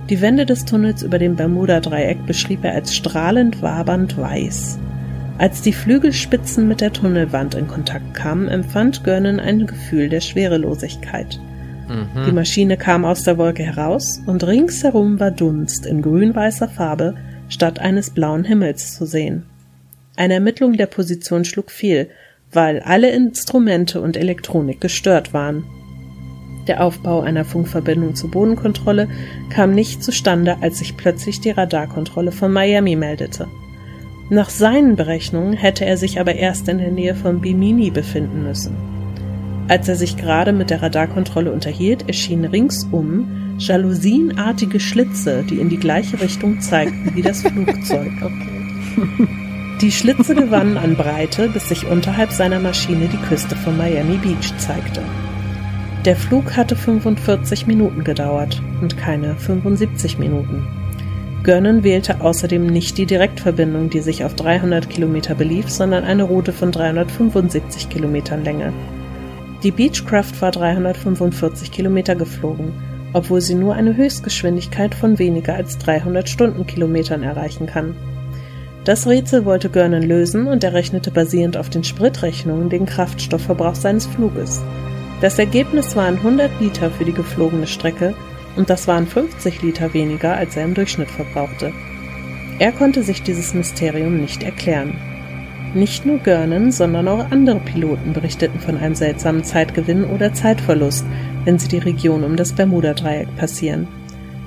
Die 0.10 0.22
Wände 0.22 0.45
des 0.45 0.66
Tunnels 0.66 1.01
über 1.01 1.18
dem 1.18 1.36
Bermuda-Dreieck 1.36 2.26
beschrieb 2.26 2.64
er 2.64 2.74
als 2.74 2.95
strahlend 2.95 3.62
wabernd 3.62 4.18
weiß. 4.18 4.78
Als 5.38 5.62
die 5.62 5.74
Flügelspitzen 5.74 6.68
mit 6.68 6.80
der 6.80 6.93
Tunnelwand 6.93 7.56
in 7.56 7.68
Kontakt 7.68 8.14
kamen, 8.14 8.47
empfand 8.47 9.03
Görnan 9.03 9.39
ein 9.39 9.66
Gefühl 9.66 10.10
der 10.10 10.22
Schwerelosigkeit. 10.22 11.39
Die 12.26 12.32
Maschine 12.32 12.78
kam 12.78 13.06
aus 13.06 13.24
der 13.24 13.38
Wolke 13.38 13.64
heraus 13.64 14.22
und 14.26 14.45
ringsherum 14.45 15.20
war 15.20 15.32
Dunst 15.32 15.86
in 15.86 16.01
grün-weißer 16.01 16.68
Farbe 16.68 17.16
statt 17.47 17.80
eines 17.80 18.10
blauen 18.10 18.43
Himmels 18.43 18.95
zu 18.95 19.06
sehen. 19.06 19.43
Eine 20.16 20.36
Ermittlung 20.36 20.74
der 20.74 20.88
Position 20.88 21.45
schlug 21.45 21.70
fehl, 21.70 22.10
weil 22.56 22.80
alle 22.80 23.12
Instrumente 23.12 24.01
und 24.01 24.18
Elektronik 24.18 24.82
gestört 24.82 25.34
waren. 25.34 25.66
Der 26.68 26.84
Aufbau 26.84 27.22
einer 27.22 27.45
Funkverbindung 27.45 28.16
zur 28.16 28.32
Bodenkontrolle 28.32 29.08
kam 29.49 29.76
nicht 29.76 30.03
zustande, 30.03 30.58
als 30.62 30.80
sich 30.80 30.97
plötzlich 30.97 31.39
die 31.41 31.51
Radarkontrolle 31.51 32.32
von 32.32 32.51
Miami 32.51 32.95
meldete. 32.95 33.47
Nach 34.30 34.49
seinen 34.49 34.95
Berechnungen 34.95 35.53
hätte 35.53 35.86
er 35.86 35.97
sich 35.97 36.20
aber 36.20 36.34
erst 36.34 36.68
in 36.68 36.80
der 36.80 36.89
Nähe 36.89 37.14
von 37.14 37.41
Bimini 37.41 37.91
befinden 37.91 38.41
müssen. 38.41 38.76
Als 39.68 39.88
er 39.88 39.95
sich 39.95 40.18
gerade 40.18 40.53
mit 40.53 40.72
der 40.72 40.82
Radarkontrolle 40.82 41.51
unterhielt, 41.51 42.08
erschienen 42.08 42.45
ringsum 42.45 43.58
jalousienartige 43.60 44.80
Schlitze, 44.80 45.43
die 45.43 45.60
in 45.60 45.70
die 45.70 45.78
gleiche 45.78 46.20
Richtung 46.20 46.60
zeigten 46.62 47.16
wie 47.16 47.22
das 47.22 47.41
Flugzeug. 47.43 48.12
Die 49.82 49.91
Schlitze 49.91 50.36
gewannen 50.36 50.78
an 50.78 50.95
Breite, 50.95 51.49
bis 51.49 51.67
sich 51.67 51.86
unterhalb 51.86 52.32
seiner 52.32 52.61
Maschine 52.61 53.09
die 53.09 53.17
Küste 53.28 53.57
von 53.57 53.76
Miami 53.76 54.15
Beach 54.15 54.55
zeigte. 54.57 55.01
Der 56.05 56.15
Flug 56.15 56.55
hatte 56.55 56.78
45 56.78 57.67
Minuten 57.67 58.05
gedauert 58.05 58.61
und 58.82 58.95
keine 58.95 59.36
75 59.36 60.17
Minuten. 60.17 60.65
Görnan 61.43 61.84
wählte 61.84 62.21
außerdem 62.21 62.65
nicht 62.65 62.97
die 62.97 63.05
Direktverbindung, 63.05 63.89
die 63.89 63.99
sich 63.99 64.23
auf 64.23 64.34
300 64.36 64.89
Kilometer 64.89 65.36
belief, 65.36 65.69
sondern 65.69 66.05
eine 66.05 66.23
Route 66.23 66.53
von 66.53 66.71
375 66.71 67.89
Kilometern 67.89 68.45
Länge. 68.45 68.71
Die 69.61 69.71
Beechcraft 69.71 70.39
war 70.39 70.51
345 70.51 71.71
Kilometer 71.71 72.15
geflogen, 72.15 72.71
obwohl 73.11 73.41
sie 73.41 73.55
nur 73.55 73.73
eine 73.73 73.97
Höchstgeschwindigkeit 73.97 74.95
von 74.95 75.19
weniger 75.19 75.55
als 75.55 75.78
300 75.80 76.30
Stundenkilometern 76.30 77.23
erreichen 77.23 77.65
kann. 77.65 77.93
Das 78.86 79.08
Rätsel 79.08 79.46
wollte 79.46 79.72
Görnan 79.72 80.04
lösen 80.04 80.46
und 80.46 80.64
er 80.64 80.74
rechnete 80.74 81.10
basierend 81.10 81.58
auf 81.58 81.72
den 81.72 81.84
Spritrechnungen 81.84 82.70
den 82.70 82.86
Kraftstoffverbrauch 82.86 83.74
seines 83.74 84.06
Fluges. 84.06 84.62
Das 85.22 85.40
Ergebnis 85.40 85.96
waren 85.96 86.18
100 86.18 86.52
Liter 86.62 86.92
für 86.92 87.04
die 87.04 87.12
geflogene 87.12 87.66
Strecke 87.66 88.14
und 88.56 88.70
das 88.70 88.88
waren 88.88 89.08
50 89.08 89.64
Liter 89.64 89.96
weniger, 89.96 90.36
als 90.36 90.56
er 90.56 90.66
im 90.66 90.76
Durchschnitt 90.76 91.10
verbrauchte. 91.10 91.74
Er 92.60 92.72
konnte 92.72 93.02
sich 93.02 93.24
dieses 93.24 93.56
Mysterium 93.56 94.22
nicht 94.22 94.44
erklären. 94.44 94.94
Nicht 95.74 96.06
nur 96.06 96.20
Görnan, 96.20 96.72
sondern 96.72 97.08
auch 97.08 97.32
andere 97.32 97.62
Piloten 97.62 98.14
berichteten 98.14 98.60
von 98.60 98.78
einem 98.78 98.94
seltsamen 98.94 99.44
Zeitgewinn 99.44 100.06
oder 100.06 100.36
Zeitverlust, 100.36 101.06
wenn 101.44 101.58
sie 101.58 101.70
die 101.70 101.80
Region 101.80 102.24
um 102.24 102.36
das 102.36 102.54
Bermuda-Dreieck 102.54 103.36
passieren. 103.36 103.88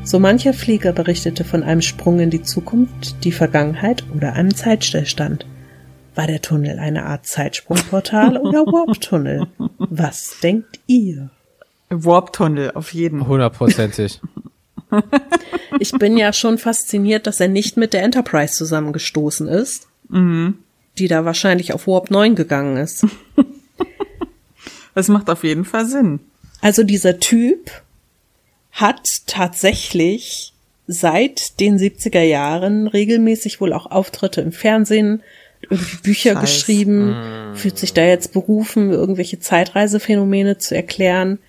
So 0.05 0.19
mancher 0.19 0.55
Flieger 0.55 0.93
berichtete 0.93 1.45
von 1.45 1.63
einem 1.63 1.83
Sprung 1.83 2.21
in 2.21 2.31
die 2.31 2.43
Zukunft, 2.43 3.25
die 3.25 3.33
Vergangenheit 3.33 4.05
oder 4.15 4.33
einem 4.33 4.55
Zeitstillstand. 4.55 5.47
War 6.15 6.27
der 6.27 6.41
Tunnel 6.41 6.79
eine 6.79 7.05
Art 7.05 7.27
Zeitsprungportal 7.27 8.37
oder 8.43 8.61
Warp-Tunnel? 8.67 9.47
Was 9.79 10.41
denkt 10.43 10.81
ihr? 10.87 11.31
Warp-Tunnel, 11.91 12.73
auf 12.73 12.95
jeden. 12.95 13.27
Hundertprozentig. 13.27 14.21
Ich 15.81 15.93
bin 15.93 16.17
ja 16.17 16.33
schon 16.33 16.57
fasziniert, 16.57 17.27
dass 17.27 17.41
er 17.41 17.49
nicht 17.49 17.77
mit 17.77 17.93
der 17.93 18.03
Enterprise 18.03 18.55
zusammengestoßen 18.55 19.47
ist, 19.47 19.87
die 20.11 21.09
da 21.09 21.27
wahrscheinlich 21.27 21.75
auf 21.75 21.87
Warp 21.87 22.11
9 22.11 22.35
gegangen 22.35 22.79
ist. 22.79 23.07
Das 24.95 25.09
macht 25.09 25.31
auf 25.31 25.45
jeden 25.45 25.67
Fall 25.67 25.85
Sinn. 25.87 26.19
Also 26.61 26.83
dieser 26.83 27.21
Typ 27.21 27.71
hat 28.81 29.27
tatsächlich 29.27 30.53
seit 30.87 31.59
den 31.59 31.79
70er 31.79 32.23
Jahren 32.23 32.87
regelmäßig 32.87 33.61
wohl 33.61 33.73
auch 33.73 33.87
Auftritte 33.87 34.41
im 34.41 34.53
Fernsehen, 34.53 35.23
irgendwie 35.69 35.97
Bücher 35.97 36.35
Scheiß. 36.35 36.41
geschrieben, 36.41 37.17
fühlt 37.55 37.77
sich 37.77 37.93
da 37.93 38.03
jetzt 38.05 38.33
berufen, 38.33 38.91
irgendwelche 38.91 39.41
Zeitreisephänomene 39.41 40.59
zu 40.59 40.77
erklären. 40.77 41.41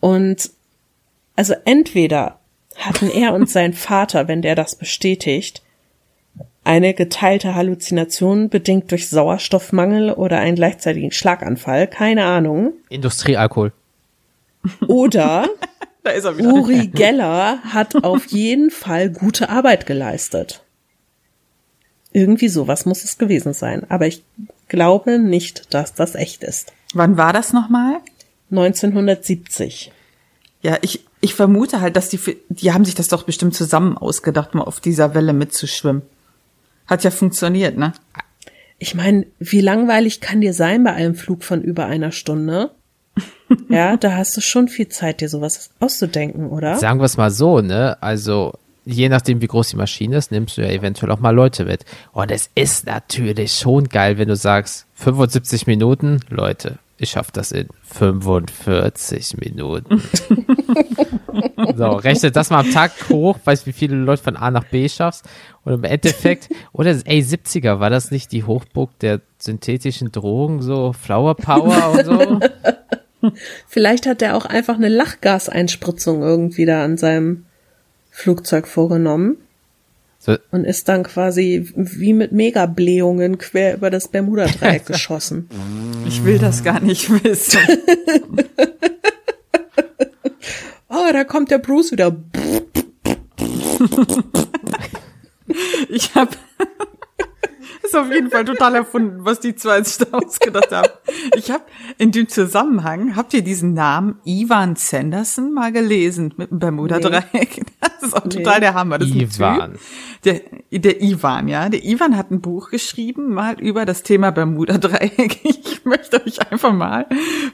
Und 0.00 0.50
also 1.36 1.54
entweder 1.64 2.40
hatten 2.76 3.08
er 3.08 3.34
und 3.34 3.48
sein 3.48 3.72
Vater, 3.72 4.26
wenn 4.26 4.42
der 4.42 4.56
das 4.56 4.74
bestätigt, 4.74 5.62
eine 6.64 6.92
geteilte 6.94 7.54
Halluzination 7.54 8.48
bedingt 8.48 8.90
durch 8.90 9.08
Sauerstoffmangel 9.08 10.12
oder 10.12 10.38
einen 10.38 10.56
gleichzeitigen 10.56 11.12
Schlaganfall, 11.12 11.86
keine 11.86 12.24
Ahnung. 12.24 12.72
Industriealkohol. 12.88 13.72
Oder 14.88 15.48
Da 16.02 16.10
ist 16.10 16.24
er 16.24 16.36
wieder. 16.36 16.52
Uri 16.52 16.88
Geller 16.88 17.60
hat 17.62 17.94
auf 18.04 18.26
jeden 18.26 18.70
Fall 18.70 19.10
gute 19.10 19.48
Arbeit 19.48 19.86
geleistet. 19.86 20.62
Irgendwie 22.12 22.48
sowas 22.48 22.84
muss 22.84 23.04
es 23.04 23.18
gewesen 23.18 23.54
sein. 23.54 23.88
Aber 23.88 24.06
ich 24.06 24.22
glaube 24.68 25.18
nicht, 25.18 25.72
dass 25.72 25.94
das 25.94 26.14
echt 26.14 26.44
ist. 26.44 26.72
Wann 26.94 27.16
war 27.16 27.32
das 27.32 27.52
nochmal? 27.52 28.00
1970. 28.50 29.92
Ja, 30.60 30.76
ich, 30.82 31.04
ich 31.20 31.34
vermute 31.34 31.80
halt, 31.80 31.96
dass 31.96 32.08
die, 32.08 32.20
die 32.48 32.72
haben 32.72 32.84
sich 32.84 32.94
das 32.94 33.08
doch 33.08 33.22
bestimmt 33.22 33.54
zusammen 33.54 33.96
ausgedacht, 33.96 34.54
mal 34.54 34.62
auf 34.62 34.80
dieser 34.80 35.14
Welle 35.14 35.32
mitzuschwimmen. 35.32 36.02
Hat 36.86 37.04
ja 37.04 37.10
funktioniert, 37.10 37.76
ne? 37.78 37.92
Ich 38.78 38.94
meine, 38.94 39.26
wie 39.38 39.60
langweilig 39.60 40.20
kann 40.20 40.40
dir 40.40 40.52
sein 40.52 40.84
bei 40.84 40.92
einem 40.92 41.14
Flug 41.14 41.44
von 41.44 41.62
über 41.62 41.86
einer 41.86 42.12
Stunde? 42.12 42.72
Ja, 43.68 43.96
da 43.96 44.16
hast 44.16 44.36
du 44.36 44.40
schon 44.40 44.68
viel 44.68 44.88
Zeit, 44.88 45.20
dir 45.20 45.28
sowas 45.28 45.70
auszudenken, 45.80 46.48
oder? 46.48 46.76
Sagen 46.76 47.00
wir 47.00 47.04
es 47.04 47.16
mal 47.16 47.30
so, 47.30 47.60
ne? 47.60 47.96
Also, 48.00 48.52
je 48.84 49.08
nachdem, 49.08 49.40
wie 49.40 49.46
groß 49.46 49.70
die 49.70 49.76
Maschine 49.76 50.16
ist, 50.16 50.30
nimmst 50.30 50.56
du 50.56 50.62
ja 50.62 50.68
eventuell 50.68 51.10
auch 51.12 51.20
mal 51.20 51.34
Leute 51.34 51.64
mit. 51.64 51.84
Und 52.12 52.30
es 52.30 52.50
ist 52.54 52.86
natürlich 52.86 53.52
schon 53.52 53.88
geil, 53.88 54.18
wenn 54.18 54.28
du 54.28 54.36
sagst, 54.36 54.86
75 54.94 55.66
Minuten, 55.66 56.20
Leute, 56.28 56.78
ich 56.98 57.10
schaff 57.10 57.30
das 57.30 57.50
in 57.50 57.68
45 57.82 59.36
Minuten. 59.38 60.00
so, 61.76 61.86
rechne 61.92 62.30
das 62.30 62.50
mal 62.50 62.60
am 62.60 62.70
Tag 62.70 62.92
hoch, 63.08 63.38
weißt 63.44 63.66
wie 63.66 63.72
viele 63.72 63.96
Leute 63.96 64.22
von 64.22 64.36
A 64.36 64.50
nach 64.50 64.64
B 64.64 64.88
schaffst. 64.88 65.24
Und 65.64 65.72
im 65.72 65.84
Endeffekt, 65.84 66.48
oder 66.72 66.90
ey, 66.90 67.20
70er, 67.20 67.80
war 67.80 67.90
das 67.90 68.10
nicht 68.10 68.30
die 68.32 68.44
Hochburg 68.44 68.96
der 69.00 69.20
synthetischen 69.38 70.12
Drogen, 70.12 70.62
so 70.62 70.92
Flower 70.92 71.34
Power 71.34 71.90
und 71.92 72.04
so? 72.04 72.40
Vielleicht 73.68 74.06
hat 74.06 74.22
er 74.22 74.36
auch 74.36 74.46
einfach 74.46 74.76
eine 74.76 74.88
Lachgaseinspritzung 74.88 76.22
irgendwie 76.22 76.64
da 76.64 76.84
an 76.84 76.96
seinem 76.96 77.44
Flugzeug 78.10 78.66
vorgenommen 78.68 79.38
so 80.18 80.36
und 80.52 80.64
ist 80.64 80.88
dann 80.88 81.02
quasi 81.02 81.72
wie 81.74 82.12
mit 82.12 82.30
Megablähungen 82.30 83.38
quer 83.38 83.74
über 83.74 83.90
das 83.90 84.06
Bermuda-Dreieck 84.06 84.86
geschossen. 84.86 85.48
Ich 86.06 86.24
will 86.24 86.38
das 86.38 86.62
gar 86.62 86.80
nicht 86.80 87.10
wissen. 87.24 87.58
Oh, 90.94 91.10
da 91.10 91.24
kommt 91.24 91.50
der 91.50 91.56
Bruce 91.58 91.90
wieder. 91.92 92.14
Ich 95.88 96.14
habe 96.14 96.30
ist 97.92 97.98
auf 97.98 98.10
jeden 98.10 98.30
Fall 98.30 98.44
total 98.44 98.76
erfunden, 98.76 99.24
was 99.24 99.40
die 99.40 99.54
zwei 99.54 99.82
sich 99.82 99.98
da 99.98 100.16
ausgedacht 100.16 100.70
haben. 100.72 100.88
Ich 101.36 101.50
habe 101.50 101.64
in 101.98 102.10
dem 102.10 102.28
Zusammenhang, 102.28 103.16
habt 103.16 103.34
ihr 103.34 103.42
diesen 103.42 103.74
Namen 103.74 104.18
Ivan 104.24 104.76
Sanderson 104.76 105.52
mal 105.52 105.72
gelesen 105.72 106.34
mit 106.36 106.50
dem 106.50 106.58
Bermuda-Dreieck? 106.58 107.62
Das 108.02 108.08
ist 108.08 108.16
auch 108.16 108.28
total 108.28 108.58
der 108.58 108.74
Hammer. 108.74 108.98
Das 108.98 109.10
Ivan. 109.10 109.78
Der, 110.24 110.40
der 110.72 111.00
Ivan, 111.00 111.46
ja. 111.46 111.68
Der 111.68 111.84
Ivan 111.84 112.16
hat 112.16 112.32
ein 112.32 112.40
Buch 112.40 112.70
geschrieben, 112.70 113.32
mal 113.32 113.60
über 113.60 113.84
das 113.84 114.02
Thema 114.02 114.32
Bermuda-Dreieck. 114.32 115.40
Ich 115.72 115.84
möchte 115.84 116.24
euch 116.24 116.40
einfach 116.50 116.72
mal 116.72 117.06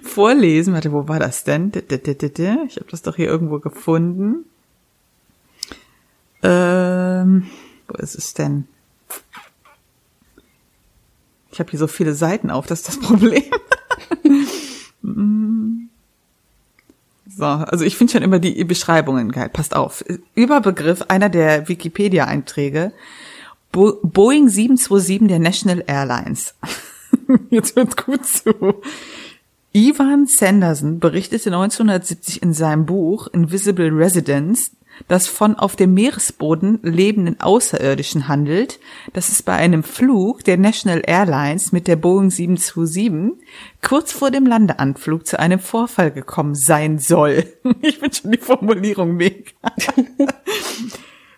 vorlesen. 0.02 0.74
Warte, 0.74 0.92
wo 0.92 1.08
war 1.08 1.18
das 1.18 1.44
denn? 1.44 1.72
Ich 1.74 2.76
habe 2.76 2.86
das 2.90 3.02
doch 3.02 3.16
hier 3.16 3.26
irgendwo 3.26 3.58
gefunden. 3.58 4.44
Ähm, 6.42 7.46
wo 7.86 7.94
ist 8.02 8.14
es 8.14 8.34
denn? 8.34 8.68
Ich 11.58 11.60
habe 11.60 11.72
hier 11.72 11.80
so 11.80 11.88
viele 11.88 12.14
Seiten 12.14 12.52
auf, 12.52 12.66
das 12.66 12.82
ist 12.82 12.88
das 12.88 13.00
Problem. 13.00 13.42
So, 17.26 17.44
also 17.44 17.84
ich 17.84 17.96
finde 17.96 18.12
schon 18.12 18.22
immer 18.22 18.38
die 18.38 18.62
Beschreibungen 18.62 19.32
geil. 19.32 19.48
Passt 19.48 19.74
auf. 19.74 20.04
Überbegriff 20.36 21.02
einer 21.08 21.28
der 21.28 21.68
Wikipedia-Einträge. 21.68 22.92
Bo 23.72 23.98
Boeing 24.04 24.48
727 24.48 25.26
der 25.26 25.40
National 25.40 25.82
Airlines. 25.88 26.54
Jetzt 27.50 27.74
wird's 27.74 27.96
gut 27.96 28.24
zu. 28.24 28.80
Ivan 29.72 30.28
Sanderson 30.28 31.00
berichtete 31.00 31.48
1970 31.48 32.40
in 32.40 32.52
seinem 32.52 32.86
Buch 32.86 33.26
Invisible 33.26 33.90
Residence, 33.90 34.70
das 35.06 35.28
von 35.28 35.54
auf 35.54 35.76
dem 35.76 35.94
Meeresboden 35.94 36.80
lebenden 36.82 37.40
Außerirdischen 37.40 38.26
handelt, 38.26 38.80
dass 39.12 39.28
es 39.28 39.42
bei 39.42 39.54
einem 39.54 39.82
Flug 39.82 40.44
der 40.44 40.56
National 40.56 41.02
Airlines 41.06 41.72
mit 41.72 41.86
der 41.86 41.96
Boeing 41.96 42.30
727 42.30 43.46
kurz 43.82 44.12
vor 44.12 44.30
dem 44.30 44.46
Landeanflug 44.46 45.26
zu 45.26 45.38
einem 45.38 45.60
Vorfall 45.60 46.10
gekommen 46.10 46.54
sein 46.54 46.98
soll. 46.98 47.44
Ich 47.82 47.98
finde 47.98 48.16
schon 48.16 48.32
die 48.32 48.38
Formulierung 48.38 49.14
mega. 49.16 49.52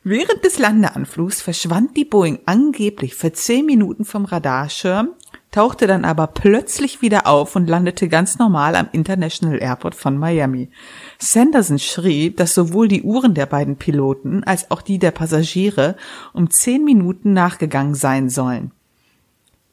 Während 0.03 0.45
des 0.45 0.59
Landeanflugs 0.59 1.43
verschwand 1.43 1.97
die 1.97 2.07
Boeing 2.07 2.39
angeblich 2.47 3.15
für 3.15 3.33
zehn 3.33 3.67
Minuten 3.67 4.07
vom 4.07 4.25
Radarschirm, 4.25 5.11
tauchte 5.51 5.87
dann 5.87 6.05
aber 6.05 6.29
plötzlich 6.29 7.03
wieder 7.03 7.27
auf 7.27 7.57
und 7.57 7.69
landete 7.69 8.09
ganz 8.09 8.39
normal 8.39 8.77
am 8.77 8.89
International 8.93 9.61
Airport 9.61 9.95
von 9.95 10.17
Miami. 10.17 10.71
Sanderson 11.19 11.79
schrieb, 11.79 12.37
dass 12.37 12.55
sowohl 12.55 12.89
die 12.89 13.03
Uhren 13.03 13.35
der 13.35 13.47
beiden 13.47 13.77
Piloten 13.77 14.45
als 14.45 14.71
auch 14.71 14.83
die 14.83 14.99
der 14.99 15.11
Passagiere 15.11 15.97
um 16.33 16.51
zehn 16.51 16.85
Minuten 16.85 17.33
nachgegangen 17.33 17.95
sein 17.95 18.29
sollen. 18.29 18.71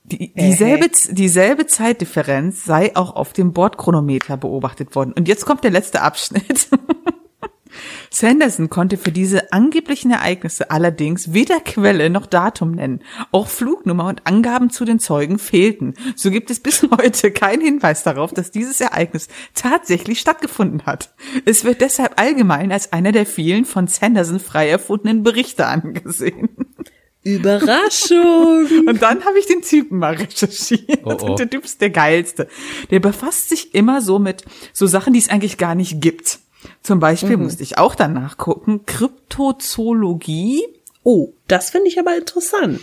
Die, 0.03 0.33
dieselbe, 0.33 0.89
dieselbe 1.11 1.67
Zeitdifferenz 1.67 2.63
sei 2.63 2.95
auch 2.95 3.15
auf 3.15 3.33
dem 3.33 3.51
Bordchronometer 3.51 4.37
beobachtet 4.37 4.95
worden. 4.95 5.11
Und 5.11 5.27
jetzt 5.27 5.45
kommt 5.45 5.65
der 5.65 5.71
letzte 5.71 6.01
Abschnitt. 6.01 6.69
Sanderson 8.10 8.69
konnte 8.69 8.98
für 8.98 9.11
diese 9.11 9.52
angeblichen 9.53 10.11
Ereignisse 10.11 10.72
allerdings 10.72 11.34
weder 11.34 11.60
Quelle 11.60 12.10
noch 12.10 12.26
Datum 12.26 12.72
nennen. 12.72 13.02
Auch 13.31 13.48
Flugnummer 13.48 14.06
und 14.06 14.26
Angaben 14.26 14.69
zu 14.69 14.85
den 14.85 14.99
Zeugen 14.99 15.39
fehlten. 15.39 15.94
So 16.15 16.31
gibt 16.31 16.49
es 16.52 16.60
bis 16.60 16.85
heute 16.98 17.31
keinen 17.31 17.61
Hinweis 17.61 18.03
darauf, 18.03 18.34
dass 18.34 18.52
dieses 18.52 18.81
Ereignis 18.81 19.27
tatsächlich 19.53 20.19
stattgefunden 20.19 20.85
hat. 20.85 21.14
Es 21.45 21.64
wird 21.64 21.81
deshalb 21.81 22.19
allgemein 22.19 22.72
als 22.72 22.94
einer 22.94 23.11
der 23.11 23.26
vielen 23.26 23.65
von 23.65 23.88
Sanderson 23.88 24.39
frei 24.39 24.69
erfundenen 24.69 25.23
Berichte 25.23 25.65
angesehen. 25.68 26.49
Überraschung. 27.27 28.68
Und 28.88 29.02
dann 29.02 29.26
habe 29.26 29.38
ich 29.39 29.45
den 29.48 29.61
Typen 29.61 29.99
mal 29.99 30.15
recherchiert. 30.15 31.02
Oh, 31.03 31.18
oh. 31.19 31.26
Und 31.26 31.39
der 31.39 31.49
Typ 31.49 31.65
ist 31.65 31.81
der 31.81 31.89
geilste. 31.89 32.48
Der 32.89 32.99
befasst 32.99 33.49
sich 33.49 33.76
immer 33.76 34.02
so 34.02 34.18
mit 34.18 34.45
so 34.73 34.88
Sachen, 34.88 35.14
die 35.14 35.19
es 35.19 35.30
eigentlich 35.30 35.57
gar 35.57 35.76
nicht 35.76 36.02
gibt. 36.02 36.39
Zum 36.81 36.99
Beispiel 36.99 37.38
musste 37.38 37.63
ich 37.63 37.77
auch 37.77 37.95
dann 37.95 38.13
nachgucken, 38.13 38.85
Kryptozoologie. 38.85 40.63
Oh, 41.03 41.29
das 41.47 41.69
finde 41.69 41.88
ich 41.88 41.99
aber 41.99 42.17
interessant. 42.17 42.81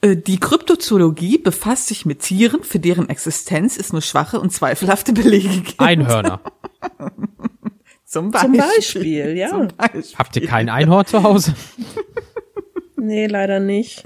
Äh, 0.00 0.16
Die 0.16 0.38
Kryptozoologie 0.38 1.38
befasst 1.38 1.88
sich 1.88 2.06
mit 2.06 2.20
Tieren, 2.20 2.62
für 2.62 2.78
deren 2.78 3.08
Existenz 3.08 3.76
es 3.76 3.92
nur 3.92 4.02
schwache 4.02 4.38
und 4.40 4.52
zweifelhafte 4.52 5.12
Belege 5.12 5.48
gibt. 5.48 5.80
Einhörner. 5.80 6.40
Zum 8.04 8.32
Zum 8.32 8.52
Beispiel. 8.52 8.60
Beispiel, 8.60 9.36
ja. 9.36 9.48
Zum 9.50 9.68
Beispiel. 9.68 10.18
Habt 10.18 10.36
ihr 10.36 10.46
kein 10.46 10.68
Einhorn 10.68 11.04
zu 11.06 11.22
Hause? 11.22 11.54
Nee, 12.96 13.26
leider 13.26 13.60
nicht. 13.60 14.04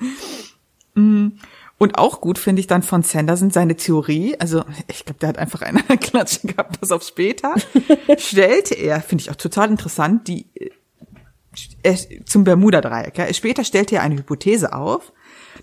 Und 1.83 1.99
auch 1.99 2.21
gut 2.21 2.39
finde 2.39 2.61
ich 2.61 2.69
dann 2.69 2.85
von 2.85 3.03
Sanderson 3.03 3.51
seine 3.51 3.75
Theorie, 3.75 4.37
also 4.39 4.63
ich 4.87 5.05
glaube, 5.05 5.19
der 5.19 5.31
hat 5.31 5.39
einfach 5.39 5.63
eine 5.63 5.83
Klatsche 6.01 6.47
gehabt, 6.47 6.79
pass 6.79 6.93
auf 6.93 7.03
später, 7.03 7.57
stellte 8.19 8.77
er, 8.77 9.01
finde 9.01 9.23
ich 9.23 9.31
auch 9.33 9.35
total 9.35 9.69
interessant, 9.69 10.29
die 10.29 10.47
äh, 10.55 10.71
er, 11.83 11.97
zum 12.25 12.45
Bermuda-Dreieck. 12.45 13.19
Ja. 13.19 13.35
Später 13.35 13.65
stellte 13.65 13.97
er 13.97 14.03
eine 14.03 14.15
Hypothese 14.15 14.75
auf, 14.75 15.13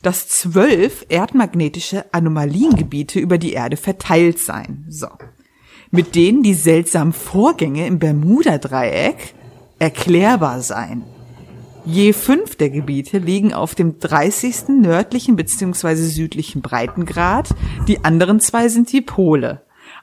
dass 0.02 0.28
zwölf 0.28 1.06
erdmagnetische 1.08 2.04
Anomaliengebiete 2.14 3.18
über 3.18 3.38
die 3.38 3.54
Erde 3.54 3.78
verteilt 3.78 4.40
seien. 4.40 4.88
So. 4.90 5.08
Mit 5.90 6.16
denen 6.16 6.44
die 6.44 6.54
seltsamen 6.54 7.14
Vorgänge 7.14 7.88
im 7.88 7.98
Bermuda-Dreieck 7.98 9.36
erklärbar 9.80 10.60
seien. 10.64 11.06
Je 11.86 12.14
fünf 12.14 12.56
der 12.56 12.70
Gebiete 12.70 13.18
liegen 13.18 13.54
auf 13.54 13.74
dem 13.74 14.00
30. 14.00 14.70
nördlichen 14.70 15.36
bzw. 15.36 15.96
südlichen 15.96 16.62
Breitengrad, 16.62 17.50
die 17.88 18.04
anderen 18.04 18.40
zwei 18.40 18.70
sind 18.70 18.92
die 18.92 19.02
Pole. 19.02 19.62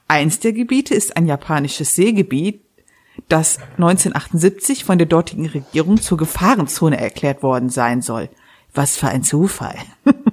Eins 0.08 0.40
der 0.40 0.52
Gebiete 0.52 0.94
ist 0.94 1.16
ein 1.16 1.26
japanisches 1.26 1.94
Seegebiet, 1.94 2.60
das 3.28 3.58
1978 3.72 4.84
von 4.84 4.98
der 4.98 5.06
dortigen 5.06 5.46
Regierung 5.46 6.00
zur 6.00 6.18
Gefahrenzone 6.18 6.98
erklärt 6.98 7.42
worden 7.42 7.70
sein 7.70 8.02
soll. 8.02 8.28
Was 8.74 8.96
für 8.96 9.08
ein 9.08 9.22
Zufall. 9.22 9.76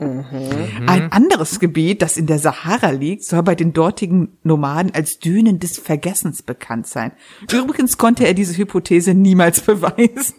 Ein 0.00 1.10
anderes 1.12 1.60
Gebiet, 1.60 2.02
das 2.02 2.16
in 2.16 2.26
der 2.26 2.38
Sahara 2.38 2.90
liegt, 2.90 3.24
soll 3.24 3.42
bei 3.42 3.54
den 3.54 3.72
dortigen 3.72 4.36
Nomaden 4.42 4.92
als 4.94 5.18
Dünen 5.18 5.58
des 5.60 5.78
Vergessens 5.78 6.42
bekannt 6.42 6.86
sein. 6.86 7.12
Übrigens 7.50 7.96
konnte 7.98 8.26
er 8.26 8.34
diese 8.34 8.56
Hypothese 8.56 9.14
niemals 9.14 9.60
beweisen. 9.62 10.34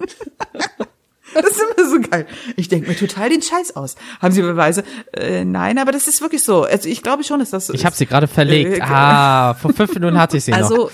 Das 1.33 1.45
ist 1.47 1.61
immer 1.77 1.89
so 1.89 1.99
geil. 2.09 2.27
Ich 2.55 2.69
denke 2.69 2.87
mir 2.89 2.95
total 2.95 3.29
den 3.29 3.41
Scheiß 3.41 3.75
aus. 3.75 3.95
Haben 4.21 4.33
Sie 4.33 4.41
Beweise? 4.41 4.83
Äh, 5.11 5.43
nein, 5.43 5.77
aber 5.79 5.91
das 5.91 6.07
ist 6.07 6.21
wirklich 6.21 6.43
so. 6.43 6.63
Also 6.63 6.87
ich 6.87 7.01
glaube 7.03 7.23
schon, 7.25 7.39
dass 7.39 7.49
das 7.49 7.67
so 7.67 7.73
Ich 7.73 7.81
ist. 7.81 7.85
habe 7.85 7.95
sie 7.95 8.05
gerade 8.05 8.27
verlegt. 8.27 8.77
Äh, 8.77 8.81
Ah, 8.81 9.53
vor 9.55 9.73
fünf 9.73 9.93
Minuten 9.95 10.17
hatte 10.17 10.37
ich 10.37 10.45
sie 10.45 10.51
noch. 10.51 10.57
Also 10.59 10.89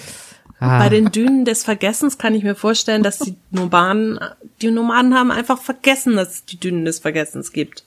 Ah. 0.63 0.77
bei 0.79 0.89
den 0.89 1.11
Dünen 1.11 1.43
des 1.43 1.63
Vergessens 1.63 2.17
kann 2.19 2.35
ich 2.35 2.43
mir 2.43 2.55
vorstellen, 2.55 3.01
dass 3.03 3.17
die 3.19 3.35
Nomaden, 3.49 4.19
die 4.61 4.69
Nomaden 4.71 5.15
haben 5.15 5.31
einfach 5.31 5.59
vergessen, 5.59 6.15
dass 6.15 6.29
es 6.35 6.45
die 6.45 6.57
Dünen 6.59 6.85
des 6.85 6.99
Vergessens 6.99 7.51
gibt. 7.51 7.83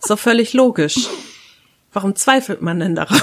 Ist 0.00 0.10
doch 0.10 0.18
völlig 0.18 0.54
logisch. 0.54 1.06
Warum 1.92 2.14
zweifelt 2.16 2.62
man 2.62 2.80
denn 2.80 2.94
daran? 2.94 3.20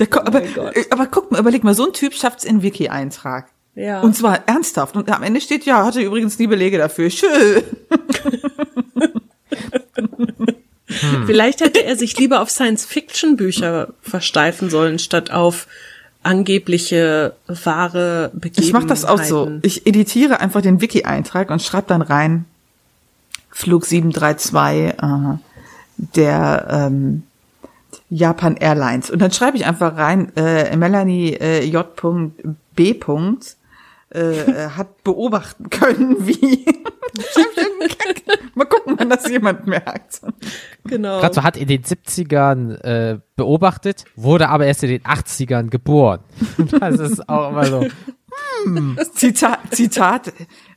Der, 0.00 0.06
ko- 0.08 0.20
aber, 0.20 0.42
äh, 0.42 0.84
aber 0.90 1.06
guck 1.06 1.30
mal, 1.30 1.38
überleg 1.40 1.62
mal, 1.64 1.74
so 1.74 1.86
ein 1.86 1.92
Typ 1.92 2.14
schafft's 2.14 2.44
in 2.44 2.62
Wiki-Eintrag. 2.62 3.48
Ja. 3.76 4.00
Und 4.00 4.14
zwar 4.16 4.46
ernsthaft. 4.48 4.96
Und 4.96 5.10
am 5.10 5.22
Ende 5.22 5.40
steht, 5.40 5.64
ja, 5.66 5.84
hatte 5.84 6.00
übrigens 6.00 6.38
nie 6.38 6.46
Belege 6.46 6.78
dafür. 6.78 7.10
Schön. 7.10 7.62
Vielleicht 11.26 11.60
hätte 11.60 11.82
er 11.84 11.96
sich 11.96 12.16
lieber 12.18 12.40
auf 12.40 12.50
Science-Fiction-Bücher 12.50 13.94
versteifen 14.00 14.70
sollen, 14.70 14.98
statt 14.98 15.30
auf 15.30 15.66
angebliche 16.24 17.34
wahre 17.46 18.30
Begebenheiten. 18.32 18.62
Ich 18.62 18.72
mache 18.72 18.86
das 18.86 19.04
auch 19.04 19.22
so. 19.22 19.52
Ich 19.62 19.86
editiere 19.86 20.40
einfach 20.40 20.62
den 20.62 20.80
Wiki-Eintrag 20.80 21.50
und 21.50 21.62
schreibe 21.62 21.86
dann 21.88 22.02
rein 22.02 22.44
Flug 23.50 23.86
732 23.86 24.98
äh, 24.98 25.38
der 25.96 26.66
ähm, 26.70 27.22
Japan 28.10 28.56
Airlines. 28.56 29.10
Und 29.10 29.20
dann 29.20 29.30
schreibe 29.30 29.56
ich 29.56 29.66
einfach 29.66 29.96
rein, 29.96 30.32
äh, 30.36 30.76
Melanie 30.76 31.34
äh, 31.34 31.64
J.B. 31.64 33.00
Äh, 34.10 34.68
hat 34.76 35.02
beobachten 35.04 35.70
können, 35.70 36.26
wie. 36.26 36.64
Mal 38.54 38.64
gucken, 38.66 38.94
wann 38.98 39.10
das 39.10 39.28
jemand 39.28 39.66
merkt. 39.66 40.20
Genau. 40.84 41.20
So 41.32 41.42
hat 41.42 41.56
in 41.56 41.68
den 41.68 41.82
70ern 41.82 42.80
äh, 42.82 43.18
beobachtet, 43.36 44.04
wurde 44.16 44.48
aber 44.48 44.66
erst 44.66 44.82
in 44.82 44.90
den 44.90 45.02
80ern 45.02 45.70
geboren. 45.70 46.20
Das 46.80 46.98
ist 46.98 47.28
auch 47.28 47.50
immer 47.50 47.66
so. 47.66 47.86
Zitat, 49.14 49.60
Zitat, 49.70 50.32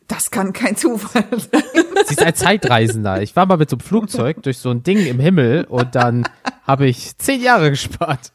das 0.07 0.31
kann 0.31 0.53
kein 0.53 0.75
Zufall 0.75 1.25
sein. 1.31 1.63
Sie 2.05 2.13
ist 2.13 2.23
ein 2.23 2.35
Zeitreisender. 2.35 3.21
Ich 3.21 3.35
war 3.35 3.45
mal 3.45 3.57
mit 3.57 3.69
so 3.69 3.75
einem 3.75 3.81
Flugzeug 3.81 4.43
durch 4.43 4.59
so 4.59 4.69
ein 4.69 4.83
Ding 4.83 5.05
im 5.05 5.19
Himmel 5.19 5.65
und 5.65 5.95
dann 5.95 6.27
habe 6.63 6.87
ich 6.87 7.17
zehn 7.17 7.41
Jahre 7.41 7.69
gespart. 7.71 8.31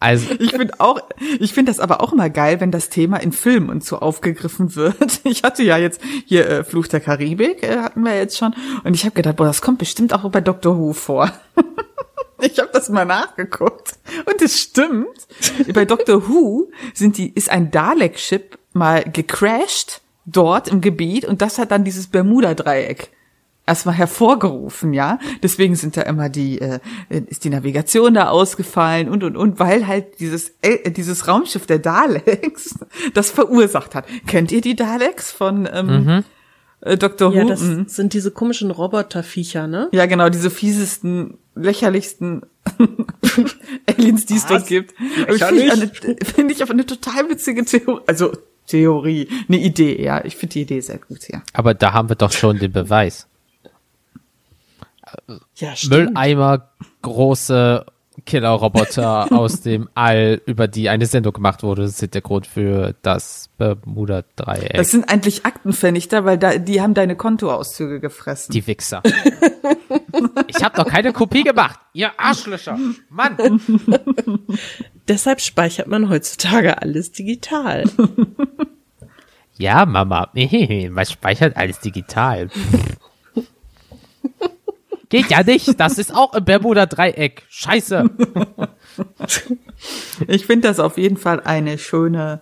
Also, 0.00 0.34
Ich 0.38 0.50
finde 0.50 0.74
auch, 0.78 1.00
ich 1.38 1.52
finde 1.52 1.70
das 1.70 1.80
aber 1.80 2.00
auch 2.00 2.12
immer 2.12 2.30
geil, 2.30 2.60
wenn 2.60 2.70
das 2.70 2.88
Thema 2.88 3.18
in 3.18 3.32
Filmen 3.32 3.70
und 3.70 3.84
so 3.84 3.98
aufgegriffen 3.98 4.74
wird. 4.76 5.20
Ich 5.24 5.42
hatte 5.42 5.62
ja 5.62 5.76
jetzt 5.76 6.00
hier 6.24 6.48
äh, 6.48 6.64
Fluch 6.64 6.86
der 6.86 7.00
Karibik, 7.00 7.62
äh, 7.62 7.78
hatten 7.78 8.02
wir 8.02 8.16
jetzt 8.16 8.38
schon, 8.38 8.54
und 8.84 8.94
ich 8.94 9.04
habe 9.04 9.14
gedacht, 9.14 9.36
boah, 9.36 9.46
das 9.46 9.60
kommt 9.60 9.78
bestimmt 9.78 10.12
auch 10.12 10.28
bei 10.30 10.40
Doctor 10.40 10.78
Who 10.78 10.92
vor. 10.92 11.30
Ich 12.38 12.58
habe 12.58 12.68
das 12.70 12.90
mal 12.90 13.06
nachgeguckt 13.06 13.94
und 14.26 14.42
es 14.42 14.60
stimmt. 14.60 15.26
Bei 15.72 15.86
Doctor 15.86 16.28
Who 16.28 16.70
sind 16.92 17.16
die 17.16 17.32
ist 17.32 17.48
ein 17.50 17.70
Dalek-Ship 17.70 18.58
mal 18.74 19.04
gecrashed 19.04 20.02
dort 20.26 20.68
im 20.68 20.82
Gebiet 20.82 21.24
und 21.24 21.40
das 21.40 21.58
hat 21.58 21.70
dann 21.70 21.84
dieses 21.84 22.08
Bermuda-Dreieck 22.08 23.08
erstmal 23.66 23.94
hervorgerufen, 23.96 24.92
ja. 24.92 25.18
Deswegen 25.42 25.74
sind 25.74 25.96
da 25.96 26.02
immer 26.02 26.28
die 26.28 26.60
äh, 26.60 26.78
ist 27.08 27.44
die 27.44 27.50
Navigation 27.50 28.14
da 28.14 28.28
ausgefallen 28.28 29.08
und 29.08 29.24
und 29.24 29.36
und, 29.36 29.58
weil 29.58 29.86
halt 29.86 30.20
dieses 30.20 30.52
äh, 30.62 30.90
dieses 30.90 31.26
Raumschiff 31.28 31.66
der 31.66 31.78
Daleks 31.80 32.78
das 33.14 33.30
verursacht 33.30 33.94
hat. 33.94 34.06
Kennt 34.26 34.52
ihr 34.52 34.60
die 34.60 34.76
Daleks 34.76 35.32
von 35.32 35.68
ähm, 35.72 36.24
äh, 36.82 36.96
Dr. 36.96 37.32
ja, 37.34 37.44
Who? 37.44 37.48
das 37.48 37.62
Mhm. 37.62 37.88
sind 37.88 38.12
diese 38.12 38.30
komischen 38.30 38.70
Roboterviecher, 38.70 39.66
ne? 39.66 39.88
Ja, 39.92 40.06
genau, 40.06 40.28
diese 40.28 40.50
fiesesten, 40.50 41.38
lächerlichsten 41.54 42.42
Aliens, 43.86 44.26
die 44.26 44.34
es 44.36 44.46
dort 44.46 44.66
gibt. 44.66 44.94
Finde 44.96 45.34
ich, 45.34 45.72
eine- 45.72 45.90
finde 46.24 46.52
ich 46.52 46.62
aber 46.62 46.72
eine 46.72 46.86
total 46.86 47.28
witzige 47.30 47.64
Theorie. 47.64 48.00
Also 48.06 48.32
Theorie, 48.66 49.28
eine 49.48 49.58
Idee, 49.58 50.02
ja. 50.02 50.24
Ich 50.24 50.36
finde 50.36 50.54
die 50.54 50.62
Idee 50.62 50.80
sehr 50.80 50.98
gut, 50.98 51.28
ja. 51.28 51.42
Aber 51.52 51.74
da 51.74 51.92
haben 51.92 52.08
wir 52.08 52.16
doch 52.16 52.32
schon 52.32 52.58
den 52.58 52.72
Beweis. 52.72 53.26
Ja. 55.56 55.74
Mülleimer, 55.88 56.70
große 57.02 57.86
Killerroboter 58.24 59.30
aus 59.32 59.60
dem 59.60 59.88
All, 59.94 60.40
über 60.46 60.68
die 60.68 60.88
eine 60.88 61.06
Sendung 61.06 61.32
gemacht 61.34 61.62
wurde, 61.62 61.88
sind 61.88 62.14
der 62.14 62.22
Grund 62.22 62.46
für 62.46 62.94
das 63.02 63.50
Bermuda-Dreieck. 63.58 64.74
Das 64.74 64.90
sind 64.90 65.10
eigentlich 65.10 65.44
Aktenvernichter, 65.44 66.24
weil 66.24 66.38
da, 66.38 66.58
die 66.58 66.80
haben 66.80 66.94
deine 66.94 67.16
Kontoauszüge 67.16 68.00
gefressen. 68.00 68.52
Die 68.52 68.66
Wichser. 68.66 69.02
ich 70.46 70.62
habe 70.64 70.76
doch 70.76 70.86
keine 70.86 71.12
Kopie 71.12 71.42
gemacht. 71.42 71.78
Ihr 71.92 72.18
Arschlöcher. 72.18 72.78
Mann. 73.10 73.36
Deshalb 75.08 75.40
speichert 75.40 75.88
man 75.88 76.08
heutzutage 76.08 76.80
alles 76.80 77.12
digital. 77.12 77.84
Ja, 79.58 79.86
Mama. 79.86 80.30
Man 80.34 81.06
speichert 81.06 81.56
alles 81.56 81.80
digital. 81.80 82.48
Geht 85.08 85.30
ja 85.30 85.42
nicht. 85.42 85.78
Das 85.78 85.98
ist 85.98 86.14
auch 86.14 86.34
im 86.34 86.44
Bermuda-Dreieck. 86.44 87.44
Scheiße. 87.48 88.10
Ich 90.26 90.46
finde 90.46 90.68
das 90.68 90.80
auf 90.80 90.98
jeden 90.98 91.16
Fall 91.16 91.40
eine 91.40 91.78
schöne, 91.78 92.40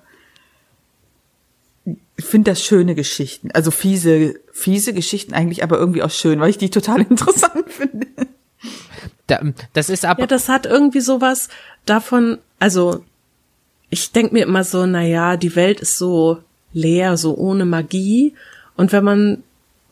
ich 2.17 2.25
finde 2.25 2.53
das 2.53 2.63
schöne 2.63 2.95
Geschichten. 2.95 3.51
Also 3.53 3.71
fiese, 3.71 4.35
fiese 4.53 4.95
Geschichten 4.95 5.35
eigentlich, 5.35 5.63
aber 5.63 5.79
irgendwie 5.79 6.03
auch 6.03 6.11
schön, 6.11 6.41
weil 6.41 6.51
ich 6.51 6.59
die 6.59 6.71
total 6.71 7.01
interessant 7.11 7.69
finde. 7.69 8.07
Da, 9.27 9.41
das 9.73 9.91
ist 9.91 10.05
aber. 10.05 10.21
Ja, 10.21 10.27
das 10.27 10.49
hat 10.49 10.67
irgendwie 10.67 11.01
sowas 11.01 11.49
davon, 11.87 12.39
also 12.59 13.05
ich 13.91 14.13
denk 14.13 14.33
mir 14.33 14.45
immer 14.45 14.65
so, 14.65 14.87
na 14.87 15.03
ja, 15.03 15.37
die 15.37 15.57
Welt 15.57 15.81
ist 15.81 15.99
so 15.99 16.39
leer, 16.73 17.17
so 17.17 17.37
ohne 17.37 17.65
Magie. 17.65 18.35
Und 18.77 18.93
wenn 18.93 19.05
man 19.05 19.43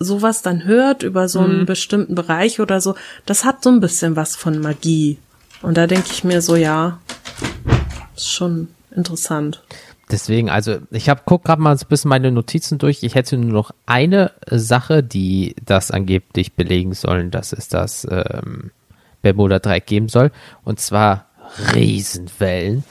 sowas 0.03 0.43
dann 0.43 0.65
hört 0.65 1.03
über 1.03 1.29
so 1.29 1.41
einen 1.41 1.67
bestimmten 1.67 2.15
Bereich 2.15 2.61
oder 2.61 2.81
so, 2.81 2.95
das 3.27 3.45
hat 3.45 3.63
so 3.63 3.71
ein 3.71 3.81
bisschen 3.81 4.17
was 4.17 4.37
von 4.37 4.59
Magie. 4.59 5.19
Und 5.63 5.77
da 5.77 5.87
denke 5.87 6.09
ich 6.11 6.25
mir 6.25 6.43
so, 6.43 6.57
ja, 6.57 6.99
ist 8.17 8.31
schon 8.31 8.69
interessant. 8.95 9.63
Deswegen, 10.11 10.51
also 10.51 10.77
ich 10.91 11.09
habe 11.09 11.23
guck 11.25 11.45
gerade 11.45 11.63
mal 11.63 11.77
so 11.79 11.87
ein 11.87 11.89
bisschen 11.89 12.11
meine 12.11 12.31
Notizen 12.31 12.79
durch. 12.79 13.03
Ich 13.03 13.15
hätte 13.15 13.39
nur 13.39 13.53
noch 13.53 13.71
eine 13.87 14.33
Sache, 14.51 15.03
die 15.03 15.55
das 15.65 15.91
angeblich 15.91 16.53
belegen 16.53 16.93
sollen, 16.93 17.31
dass 17.31 17.53
es 17.53 17.69
das 17.69 18.07
ähm, 18.11 18.73
Bermuda-Dreieck 19.23 19.87
geben 19.87 20.09
soll. 20.09 20.31
Und 20.65 20.81
zwar 20.81 21.27
Riesenwellen. 21.75 22.85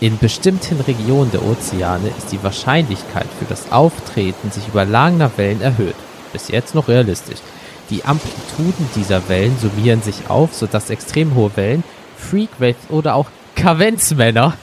In 0.00 0.18
bestimmten 0.18 0.78
Regionen 0.80 1.30
der 1.30 1.42
Ozeane 1.42 2.08
ist 2.18 2.30
die 2.30 2.42
Wahrscheinlichkeit 2.42 3.26
für 3.38 3.46
das 3.46 3.72
Auftreten 3.72 4.50
sich 4.50 4.68
überlagener 4.68 5.30
Wellen 5.38 5.62
erhöht. 5.62 5.94
Bis 6.32 6.48
jetzt 6.48 6.74
noch 6.74 6.88
realistisch. 6.88 7.38
Die 7.90 8.04
Amplituden 8.04 8.88
dieser 8.94 9.28
Wellen 9.28 9.56
summieren 9.60 10.02
sich 10.02 10.28
auf, 10.28 10.54
sodass 10.54 10.90
extrem 10.90 11.34
hohe 11.34 11.56
Wellen, 11.56 11.84
Freakwaves 12.16 12.90
oder 12.90 13.14
auch 13.14 13.26
Kavenzmänner 13.54 14.54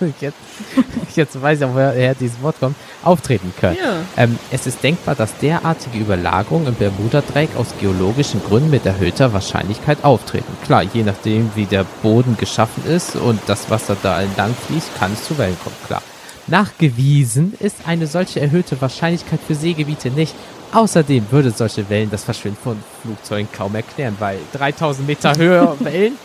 jetzt, 0.20 0.36
jetzt 1.16 1.40
weiß 1.40 1.58
ich 1.58 1.64
auch, 1.64 1.74
woher 1.74 2.14
dieses 2.14 2.40
Wort 2.42 2.58
kommt, 2.60 2.76
auftreten 3.02 3.52
können. 3.58 3.76
Ja. 3.82 3.96
Ähm, 4.16 4.38
es 4.50 4.66
ist 4.66 4.82
denkbar, 4.82 5.14
dass 5.14 5.36
derartige 5.38 5.98
Überlagerungen 5.98 6.68
im 6.68 6.74
Bermuda-Dreieck 6.74 7.56
aus 7.56 7.68
geologischen 7.80 8.42
Gründen 8.42 8.70
mit 8.70 8.86
erhöhter 8.86 9.32
Wahrscheinlichkeit 9.32 10.04
auftreten. 10.04 10.56
Klar, 10.64 10.82
je 10.82 11.02
nachdem, 11.02 11.50
wie 11.54 11.66
der 11.66 11.84
Boden 12.02 12.36
geschaffen 12.36 12.84
ist 12.86 13.16
und 13.16 13.40
das 13.46 13.70
Wasser 13.70 13.96
da 14.02 14.20
entlang 14.20 14.54
fließt, 14.66 14.96
kann 14.98 15.12
es 15.12 15.24
zu 15.24 15.38
Wellen 15.38 15.56
kommen, 15.62 15.76
klar. 15.86 16.02
Nachgewiesen 16.46 17.54
ist 17.60 17.76
eine 17.86 18.06
solche 18.06 18.40
erhöhte 18.40 18.80
Wahrscheinlichkeit 18.80 19.40
für 19.46 19.54
Seegebiete 19.54 20.10
nicht. 20.10 20.34
Außerdem 20.72 21.30
würde 21.30 21.50
solche 21.50 21.88
Wellen 21.90 22.10
das 22.10 22.24
Verschwinden 22.24 22.58
von 22.62 22.76
Flugzeugen 23.02 23.48
kaum 23.52 23.74
erklären, 23.74 24.16
weil 24.18 24.38
3000 24.52 25.06
Meter 25.06 25.36
Höhe 25.36 25.74
Wellen, 25.80 26.16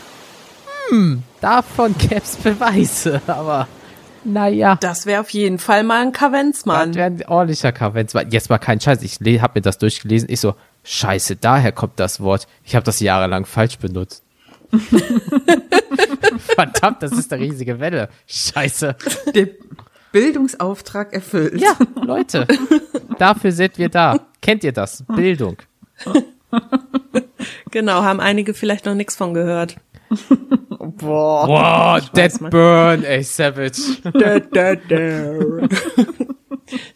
hm, 0.90 1.24
davon 1.42 1.96
gäb's 1.98 2.36
Beweise, 2.38 3.22
aber 3.28 3.68
naja. 4.24 4.78
Das 4.82 5.06
wäre 5.06 5.22
auf 5.22 5.30
jeden 5.30 5.60
Fall 5.60 5.84
mal 5.84 6.02
ein 6.02 6.12
Das 6.12 6.20
Kavenzmann. 6.20 6.96
wäre 6.96 7.06
ein 7.08 7.24
ordentlicher 7.28 7.72
Kavens. 7.72 8.14
Jetzt 8.32 8.50
mal 8.50 8.58
kein 8.58 8.82
Scheiß. 8.82 9.02
Ich 9.04 9.20
habe 9.42 9.52
mir 9.56 9.62
das 9.62 9.78
durchgelesen. 9.78 10.30
Ich 10.32 10.40
so, 10.40 10.56
scheiße, 10.84 11.36
daher 11.36 11.72
kommt 11.72 12.00
das 12.00 12.20
Wort. 12.20 12.48
Ich 12.64 12.76
habe 12.76 12.84
das 12.84 13.00
jahrelang 13.00 13.46
falsch 13.46 13.78
benutzt. 13.78 14.24
Verdammt, 16.40 17.04
das 17.04 17.12
ist 17.12 17.32
eine 17.32 17.44
riesige 17.44 17.80
Welle. 17.80 18.10
Scheiße. 18.26 18.96
Der 19.36 19.48
Bildungsauftrag 20.16 21.12
erfüllt. 21.12 21.60
Ja, 21.60 21.76
Leute, 22.02 22.48
dafür 23.20 23.52
sind 23.52 23.78
wir 23.78 23.90
da. 23.90 24.18
Kennt 24.42 24.64
ihr 24.64 24.72
das? 24.72 25.04
Bildung. 25.14 25.58
Genau, 27.70 28.02
haben 28.02 28.22
einige 28.22 28.54
vielleicht 28.54 28.86
noch 28.86 28.96
nichts 28.96 29.18
von 29.18 29.34
gehört. 29.34 29.76
Boah. 30.80 32.00
Wow, 32.00 32.10
Dead. 32.12 32.32
Burn, 32.50 33.04
ey, 33.04 33.24
Savage. 33.24 33.82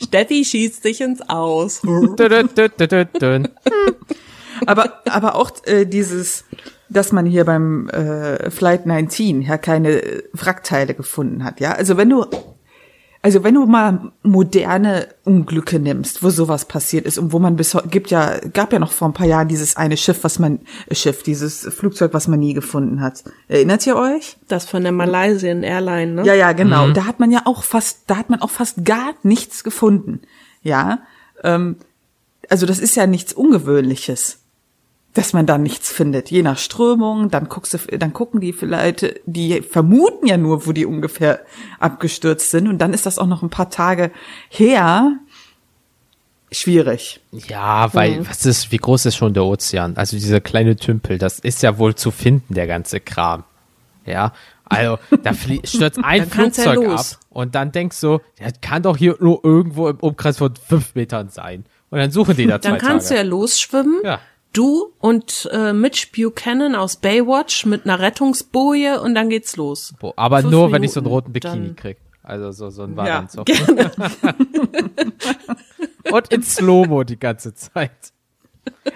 Steffi 0.02 0.46
schießt 0.46 0.82
sich 0.82 1.02
ins 1.02 1.22
Aus. 1.28 1.82
Aber, 4.66 5.02
aber 5.10 5.36
auch 5.36 5.52
äh, 5.66 5.86
dieses, 5.86 6.46
dass 6.88 7.12
man 7.12 7.26
hier 7.26 7.44
beim 7.44 7.90
äh, 7.90 8.50
Flight 8.50 8.86
19 8.86 9.42
ja 9.42 9.58
keine 9.58 10.02
äh, 10.02 10.24
Wrackteile 10.32 10.94
gefunden 10.94 11.44
hat, 11.44 11.60
ja. 11.60 11.74
Also 11.74 11.98
wenn 11.98 12.10
du, 12.10 12.26
also 13.22 13.44
wenn 13.44 13.56
du 13.56 13.66
mal 13.66 14.12
moderne 14.24 15.10
Unglücke 15.26 15.80
nimmst, 15.80 16.24
wo 16.24 16.30
sowas 16.30 16.66
passiert 16.66 17.06
ist 17.06 17.18
und 17.18 17.34
wo 17.34 17.40
man 17.40 17.58
bis 17.58 17.74
heute, 17.74 17.90
gibt 17.90 18.12
ja, 18.12 18.40
gab 18.54 18.72
ja 18.72 18.80
noch 18.80 18.94
vor 18.94 19.10
ein 19.10 19.14
paar 19.14 19.28
Jahren 19.28 19.50
dieses 19.50 19.76
eine 19.76 19.98
Schiff, 19.98 20.24
was 20.24 20.40
man, 20.40 20.60
äh, 20.88 20.96
Schiff, 20.96 21.22
dieses 21.24 21.68
Flugzeug, 21.74 22.14
was 22.14 22.30
man 22.30 22.40
nie 22.40 22.54
gefunden 22.54 23.02
hat. 23.02 23.24
Erinnert 23.50 23.86
ihr 23.86 23.98
euch? 23.98 24.38
Das 24.48 24.66
von 24.66 24.84
der 24.84 24.94
Malaysian 24.94 25.64
Airline, 25.64 26.14
ne? 26.14 26.26
Ja, 26.26 26.34
ja, 26.34 26.54
genau. 26.54 26.92
Da 26.92 27.06
hat 27.06 27.20
man 27.20 27.32
ja 27.32 27.42
auch 27.44 27.64
fast, 27.64 28.04
da 28.08 28.16
hat 28.16 28.30
man 28.30 28.42
auch 28.42 28.52
fast 28.52 28.86
gar 28.86 29.14
nichts 29.24 29.66
gefunden. 29.66 30.22
Ja, 30.64 31.00
ähm, 31.44 31.76
also 32.50 32.66
das 32.66 32.80
ist 32.80 32.96
ja 32.96 33.06
nichts 33.06 33.34
Ungewöhnliches, 33.34 34.39
dass 35.14 35.34
man 35.34 35.46
da 35.46 35.58
nichts 35.58 35.92
findet. 35.92 36.30
Je 36.30 36.44
nach 36.44 36.58
Strömung, 36.58 37.30
dann 37.30 37.50
guckst 37.50 37.74
du, 37.74 37.98
dann 37.98 38.14
gucken 38.14 38.42
die 38.42 38.54
vielleicht, 38.54 39.16
die 39.26 39.62
vermuten 39.62 40.28
ja 40.28 40.38
nur, 40.38 40.68
wo 40.68 40.72
die 40.72 40.86
ungefähr 40.86 41.42
abgestürzt 41.80 42.52
sind, 42.52 42.68
und 42.68 42.78
dann 42.78 42.94
ist 42.94 43.06
das 43.06 43.18
auch 43.18 43.28
noch 43.28 43.42
ein 43.42 43.50
paar 43.50 43.70
Tage 43.70 44.12
her. 44.50 45.14
Schwierig. 46.52 47.22
Ja, 47.32 47.94
weil, 47.94 48.28
was 48.28 48.46
ist, 48.46 48.72
wie 48.72 48.78
groß 48.78 49.06
ist 49.06 49.16
schon 49.16 49.34
der 49.34 49.44
Ozean? 49.44 49.98
Also 49.98 50.18
dieser 50.18 50.42
kleine 50.42 50.76
Tümpel, 50.76 51.20
das 51.20 51.38
ist 51.40 51.62
ja 51.62 51.78
wohl 51.78 51.94
zu 51.94 52.10
finden, 52.10 52.56
der 52.56 52.66
ganze 52.66 53.00
Kram. 53.00 53.44
Ja, 54.06 54.34
also 54.66 54.98
da 55.24 55.34
stürzt 55.64 56.00
ein 56.04 56.30
kann's 56.30 56.58
ja 56.58 56.72
Flugzeug 56.72 57.00
ab 57.00 57.06
und 57.30 57.56
dann 57.56 57.72
denkst 57.72 58.00
du, 58.02 58.20
ja, 58.40 58.48
kann 58.62 58.84
doch 58.84 58.98
hier 58.98 59.16
nur 59.20 59.44
irgendwo 59.44 59.90
im 59.90 59.98
Umkreis 59.98 60.38
von 60.38 60.54
fünf 60.56 60.96
Metern 60.96 61.30
sein. 61.30 61.66
Und 61.92 62.00
dann 62.00 62.12
suchen 62.12 62.36
die 62.36 62.46
da 62.46 62.62
zwei 62.62 62.72
Dann 62.72 62.80
kannst 62.80 63.10
du 63.10 63.16
ja 63.16 63.22
Tage. 63.22 63.30
losschwimmen. 63.30 64.02
Ja. 64.04 64.20
Du 64.54 64.94
und 65.00 65.50
äh, 65.52 65.74
Mitch 65.74 66.08
Buchanan 66.16 66.76
aus 66.76 66.98
Baywatch 66.98 67.66
mit 67.66 67.86
einer 67.86 68.00
Rettungsboje 68.00 69.02
und 69.02 69.16
dann 69.16 69.30
geht's 69.30 69.56
los. 69.58 69.94
Boah, 70.00 70.14
Aber 70.16 70.42
Fünf 70.42 70.52
nur, 70.52 70.72
wenn 70.72 70.84
ich 70.84 70.92
so 70.92 71.00
einen 71.00 71.06
Minuten, 71.06 71.24
roten 71.26 71.34
Bikini 71.34 71.68
dann- 71.68 71.76
krieg. 71.76 71.98
Also 72.24 72.52
so, 72.52 72.70
so 72.70 72.84
ein 72.84 72.92
Ja, 72.92 72.96
Badeanzug. 72.96 73.46
gerne. 73.46 73.92
Und 76.12 76.34
in 76.34 76.44
Slow-Mo 76.44 77.04
die 77.04 77.20
ganze 77.20 77.54
Zeit. 77.56 77.92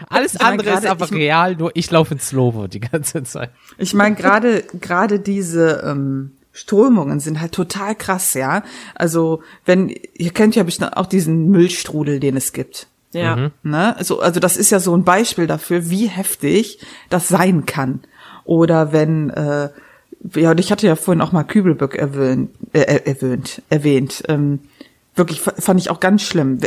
Alles 0.09 0.33
meine, 0.35 0.45
andere 0.51 0.69
ist 0.69 0.75
gerade- 0.81 0.89
aber 0.91 1.05
ich- 1.05 1.13
real, 1.13 1.55
nur 1.55 1.71
ich 1.75 1.89
laufe 1.89 2.13
in 2.13 2.19
Slow-Mo 2.19 2.67
die 2.67 2.79
ganze 2.79 3.23
Zeit. 3.23 3.51
Ich 3.77 3.93
meine, 3.93 4.15
gerade 4.15 4.63
gerade 4.79 5.19
diese 5.19 5.81
ähm, 5.85 6.33
Strömungen 6.51 7.19
sind 7.19 7.41
halt 7.41 7.53
total 7.53 7.95
krass, 7.95 8.33
ja. 8.35 8.63
Also 8.95 9.41
wenn 9.65 9.89
ihr 9.89 10.31
kennt 10.31 10.55
ja 10.55 10.63
bestimmt 10.63 10.95
auch 10.97 11.07
diesen 11.07 11.49
Müllstrudel, 11.49 12.19
den 12.19 12.37
es 12.37 12.53
gibt. 12.53 12.87
Ja. 13.21 13.51
Ne? 13.63 13.95
Also, 13.97 14.19
also 14.19 14.39
das 14.39 14.57
ist 14.57 14.69
ja 14.71 14.79
so 14.79 14.95
ein 14.95 15.03
Beispiel 15.03 15.47
dafür, 15.47 15.89
wie 15.89 16.07
heftig 16.07 16.79
das 17.09 17.27
sein 17.27 17.65
kann. 17.65 18.01
Oder 18.45 18.91
wenn, 18.91 19.29
äh, 19.29 19.69
ja, 20.35 20.51
und 20.51 20.59
ich 20.59 20.71
hatte 20.71 20.87
ja 20.87 20.95
vorhin 20.95 21.21
auch 21.21 21.31
mal 21.31 21.43
Kübelböck 21.43 21.95
erwähnt, 21.95 22.49
äh, 22.73 22.79
erwähnt, 23.05 23.61
erwähnt. 23.69 24.23
Ähm, 24.27 24.59
wirklich 25.15 25.41
fa- 25.41 25.53
fand 25.57 25.79
ich 25.79 25.89
auch 25.89 25.99
ganz 25.99 26.23
schlimm, 26.23 26.59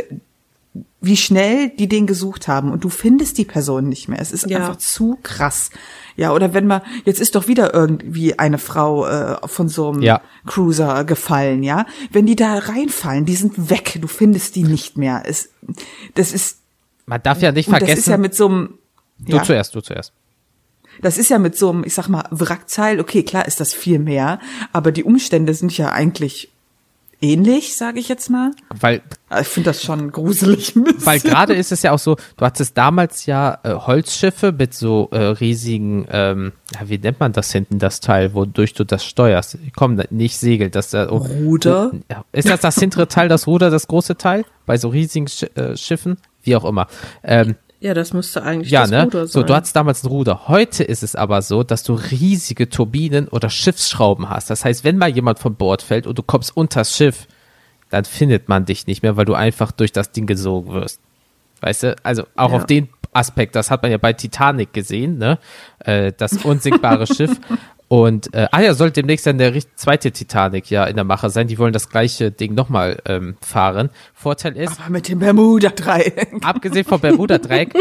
wie 0.99 1.17
schnell 1.17 1.69
die 1.69 1.87
den 1.87 2.07
gesucht 2.07 2.47
haben 2.47 2.71
und 2.71 2.83
du 2.83 2.89
findest 2.89 3.37
die 3.37 3.45
Person 3.45 3.87
nicht 3.87 4.07
mehr. 4.09 4.19
Es 4.19 4.31
ist 4.31 4.49
Ja. 4.49 4.57
einfach 4.59 4.77
zu 4.77 5.19
krass. 5.21 5.69
Ja, 6.15 6.33
oder 6.33 6.55
wenn 6.55 6.65
man, 6.65 6.81
jetzt 7.05 7.21
ist 7.21 7.35
doch 7.35 7.47
wieder 7.47 7.71
irgendwie 7.73 8.39
eine 8.39 8.57
Frau 8.57 9.05
äh, 9.05 9.37
von 9.47 9.69
so 9.69 9.89
einem 9.91 10.01
Ja. 10.01 10.21
Cruiser 10.47 11.03
gefallen, 11.03 11.61
ja. 11.61 11.85
Wenn 12.11 12.25
die 12.25 12.35
da 12.35 12.57
reinfallen, 12.57 13.25
die 13.25 13.35
sind 13.35 13.69
weg, 13.69 13.99
du 14.01 14.07
findest 14.07 14.55
die 14.55 14.63
nicht 14.63 14.97
mehr. 14.97 15.21
Es, 15.25 15.49
das 16.15 16.31
ist 16.31 16.57
Man 17.05 17.21
darf 17.21 17.41
ja 17.43 17.51
nicht 17.51 17.67
und 17.67 17.73
vergessen. 17.73 17.91
das 17.91 17.99
ist 17.99 18.07
ja 18.07 18.17
mit 18.17 18.33
so 18.33 18.47
einem. 18.47 18.79
du 19.19 19.35
ja, 19.37 19.43
zuerst, 19.43 19.75
du 19.75 19.81
zuerst. 19.81 20.11
das 21.03 21.19
ist 21.19 21.29
ja 21.29 21.37
mit 21.37 21.55
so 21.55 21.69
einem, 21.69 21.83
ich 21.83 21.93
sag 21.93 22.07
mal, 22.09 22.25
Wrackteil, 22.31 22.99
okay, 22.99 23.21
klar 23.21 23.47
ist 23.47 23.59
das 23.59 23.71
viel 23.75 23.99
mehr, 23.99 24.39
aber 24.73 24.91
die 24.91 25.03
Umstände 25.03 25.53
sind 25.53 25.77
ja 25.77 25.91
eigentlich 25.91 26.49
ähnlich, 27.21 27.75
sage 27.75 27.99
ich 27.99 28.09
jetzt 28.09 28.29
mal. 28.29 28.51
Weil 28.79 29.01
Aber 29.29 29.41
Ich 29.41 29.47
finde 29.47 29.69
das 29.69 29.83
schon 29.83 30.11
gruselig. 30.11 30.73
Weil 31.03 31.19
gerade 31.19 31.53
ist 31.53 31.71
es 31.71 31.83
ja 31.83 31.91
auch 31.91 31.99
so, 31.99 32.15
du 32.37 32.45
hattest 32.45 32.77
damals 32.77 33.25
ja 33.25 33.59
äh, 33.63 33.73
Holzschiffe 33.73 34.51
mit 34.51 34.73
so 34.73 35.09
äh, 35.11 35.17
riesigen, 35.17 36.07
ähm, 36.09 36.53
ja, 36.73 36.89
wie 36.89 36.97
nennt 36.97 37.19
man 37.19 37.33
das 37.33 37.51
hinten, 37.51 37.79
das 37.79 37.99
Teil, 37.99 38.33
wodurch 38.33 38.73
du 38.73 38.85
das 38.85 39.05
steuerst? 39.05 39.57
Komm, 39.75 40.01
nicht 40.09 40.37
Segel, 40.37 40.69
das 40.69 40.91
da. 40.91 41.09
Oh, 41.09 41.17
Ruder? 41.17 41.91
Ja. 42.09 42.23
ist 42.31 42.49
das 42.49 42.61
das 42.61 42.75
hintere 42.75 43.07
Teil, 43.07 43.27
das 43.29 43.47
Ruder, 43.47 43.69
das 43.69 43.87
große 43.87 44.17
Teil? 44.17 44.45
Bei 44.65 44.77
so 44.77 44.89
riesigen 44.89 45.27
Sch 45.27 45.43
äh, 45.55 45.75
Schiffen? 45.75 46.17
Wie 46.43 46.55
auch 46.55 46.65
immer. 46.65 46.87
Ähm, 47.23 47.55
Ja, 47.79 47.93
das 47.93 48.11
müsste 48.11 48.41
eigentlich 48.43 48.71
ja, 48.71 48.81
das 48.81 48.89
ne? 48.91 49.03
Ruder 49.03 49.27
So, 49.27 49.39
sein. 49.41 49.47
du 49.47 49.55
hattest 49.55 49.75
damals 49.75 50.03
ein 50.03 50.07
Ruder. 50.07 50.47
Heute 50.47 50.83
ist 50.83 51.03
es 51.03 51.15
aber 51.15 51.41
so, 51.43 51.61
dass 51.63 51.83
du 51.83 51.93
riesige 51.93 52.69
Turbinen 52.69 53.27
oder 53.27 53.49
Schiffsschrauben 53.51 54.29
hast. 54.29 54.49
Das 54.49 54.65
heißt, 54.65 54.83
wenn 54.83 54.97
mal 54.97 55.09
jemand 55.09 55.37
von 55.39 55.55
Bord 55.55 55.83
fällt 55.83 56.07
und 56.07 56.17
du 56.17 56.23
kommst 56.23 56.57
unters 56.57 56.95
Schiff, 56.95 57.27
dann 57.89 58.03
findet 58.05 58.49
man 58.49 58.65
dich 58.65 58.87
nicht 58.87 59.03
mehr, 59.03 59.15
weil 59.15 59.25
du 59.25 59.35
einfach 59.35 59.71
durch 59.71 59.91
das 59.91 60.11
Ding 60.11 60.25
gesogen 60.25 60.73
wirst. 60.73 60.99
Weißt 61.61 61.83
du? 61.83 61.95
Also 62.03 62.23
auch 62.35 62.51
Ja. 62.51 62.57
auf 62.57 62.65
den 62.65 62.89
Aspekt, 63.13 63.55
das 63.55 63.69
hat 63.71 63.81
man 63.83 63.91
ja 63.91 63.97
bei 63.97 64.13
Titanic 64.13 64.73
gesehen, 64.73 65.17
ne? 65.17 65.37
Äh, 65.79 66.13
das 66.17 66.33
unsinkbare 66.45 67.05
Schiff. 67.13 67.39
Und 67.89 68.33
äh, 68.33 68.47
ah 68.51 68.61
ja, 68.61 68.73
soll 68.73 68.91
demnächst 68.91 69.25
dann 69.25 69.37
der 69.37 69.53
zweite 69.75 70.11
Titanic 70.11 70.69
ja 70.69 70.83
in 70.85 70.95
der 70.95 71.05
Mache 71.05 71.29
sein. 71.29 71.47
Die 71.47 71.57
wollen 71.57 71.71
das 71.71 71.89
gleiche 71.89 72.31
Ding 72.31 72.53
nochmal 72.53 72.99
ähm, 73.05 73.37
fahren. 73.39 73.89
Vorteil 74.13 74.57
ist, 74.57 74.79
Aber 74.81 74.89
mit 74.89 75.07
dem 75.07 75.19
Bermuda-Dreieck. 75.19 76.35
abgesehen 76.41 76.83
vom 76.83 76.99
Bermuda-Dreieck, 76.99 77.73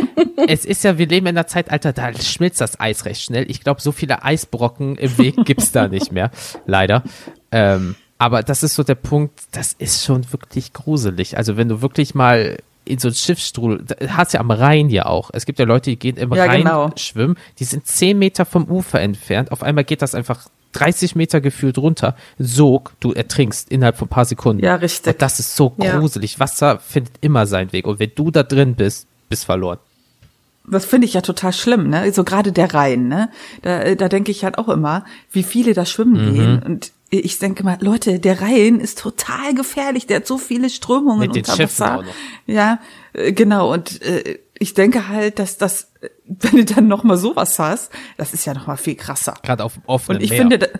es 0.46 0.64
ist 0.64 0.84
ja, 0.84 0.96
wir 0.98 1.08
leben 1.08 1.26
in 1.26 1.36
einer 1.36 1.48
Zeitalter, 1.48 1.92
da 1.92 2.14
schmilzt 2.14 2.60
das 2.60 2.78
Eis 2.78 3.04
recht 3.04 3.20
schnell. 3.20 3.50
Ich 3.50 3.60
glaube, 3.60 3.80
so 3.80 3.90
viele 3.90 4.22
Eisbrocken 4.22 4.96
im 4.96 5.18
Weg 5.18 5.44
gibt's 5.44 5.72
da 5.72 5.88
nicht 5.88 6.12
mehr, 6.12 6.30
leider. 6.66 7.02
Ähm, 7.50 7.96
aber 8.18 8.42
das 8.42 8.62
ist 8.62 8.76
so 8.76 8.84
der 8.84 8.94
Punkt, 8.94 9.40
das 9.52 9.72
ist 9.72 10.04
schon 10.04 10.32
wirklich 10.32 10.72
gruselig. 10.72 11.36
Also 11.36 11.56
wenn 11.56 11.68
du 11.68 11.82
wirklich 11.82 12.14
mal 12.14 12.58
in 12.86 12.98
so 12.98 13.08
ein 13.08 13.14
Schiffsstrudel, 13.14 13.84
hast 14.08 14.32
ja 14.32 14.40
am 14.40 14.50
Rhein 14.50 14.88
ja 14.88 15.06
auch. 15.06 15.30
Es 15.32 15.44
gibt 15.44 15.58
ja 15.58 15.64
Leute, 15.66 15.90
die 15.90 15.98
gehen 15.98 16.16
im 16.16 16.32
Ja, 16.32 16.44
Rhein 16.44 16.62
genau. 16.62 16.90
schwimmen, 16.96 17.36
die 17.58 17.64
sind 17.64 17.86
zehn 17.86 18.18
Meter 18.18 18.44
vom 18.44 18.64
Ufer 18.70 19.00
entfernt. 19.00 19.52
Auf 19.52 19.62
einmal 19.62 19.84
geht 19.84 20.02
das 20.02 20.14
einfach 20.14 20.48
30 20.72 21.16
Meter 21.16 21.40
gefühlt 21.40 21.78
runter. 21.78 22.14
Sog, 22.38 22.92
du 23.00 23.12
ertrinkst 23.12 23.70
innerhalb 23.70 23.96
von 23.96 24.06
ein 24.06 24.10
paar 24.10 24.24
Sekunden. 24.24 24.62
Ja, 24.64 24.76
richtig. 24.76 25.14
Und 25.14 25.22
das 25.22 25.40
ist 25.40 25.56
so 25.56 25.74
Ja. 25.78 25.98
gruselig. 25.98 26.38
Wasser 26.38 26.78
findet 26.78 27.14
immer 27.22 27.46
seinen 27.46 27.72
Weg. 27.72 27.86
Und 27.86 27.98
wenn 27.98 28.12
du 28.14 28.30
da 28.30 28.42
drin 28.42 28.74
bist, 28.74 29.06
bist 29.28 29.44
verloren. 29.46 29.78
Das 30.68 30.84
finde 30.84 31.06
ich 31.06 31.14
ja 31.14 31.20
total 31.20 31.52
schlimm, 31.52 31.88
ne? 31.88 32.12
So 32.12 32.24
gerade 32.24 32.50
der 32.52 32.74
Rhein, 32.74 33.06
ne? 33.08 33.30
Da, 33.62 33.94
da 33.94 34.08
denke 34.08 34.32
ich 34.32 34.44
halt 34.44 34.58
auch 34.58 34.68
immer, 34.68 35.04
wie 35.30 35.44
viele 35.44 35.74
da 35.74 35.86
schwimmen 35.86 36.26
Mhm. 36.30 36.34
gehen. 36.34 36.62
Und 36.62 36.92
ich 37.20 37.38
denke 37.38 37.64
mal, 37.64 37.78
Leute, 37.80 38.18
der 38.18 38.40
Rhein 38.40 38.80
ist 38.80 38.98
total 38.98 39.54
gefährlich. 39.54 40.06
Der 40.06 40.18
hat 40.18 40.26
so 40.26 40.38
viele 40.38 40.70
Strömungen 40.70 41.20
Mit 41.20 41.34
den 41.34 41.44
unter 41.44 41.62
Wasser. 41.62 41.98
auch 41.98 42.02
noch. 42.04 42.14
Ja, 42.46 42.80
äh, 43.12 43.32
genau. 43.32 43.72
Und 43.72 44.02
äh, 44.02 44.38
ich 44.58 44.74
denke 44.74 45.08
halt, 45.08 45.38
dass 45.38 45.58
das, 45.58 45.92
wenn 46.26 46.56
du 46.56 46.64
dann 46.64 46.88
noch 46.88 47.04
mal 47.04 47.16
sowas 47.16 47.58
hast, 47.58 47.90
das 48.16 48.34
ist 48.34 48.44
ja 48.44 48.54
noch 48.54 48.66
mal 48.66 48.76
viel 48.76 48.94
krasser. 48.94 49.34
Gerade 49.42 49.64
auf 49.64 49.78
offenen 49.86 50.18
Und 50.18 50.24
ich 50.24 50.30
Meer. 50.30 50.40
finde, 50.40 50.70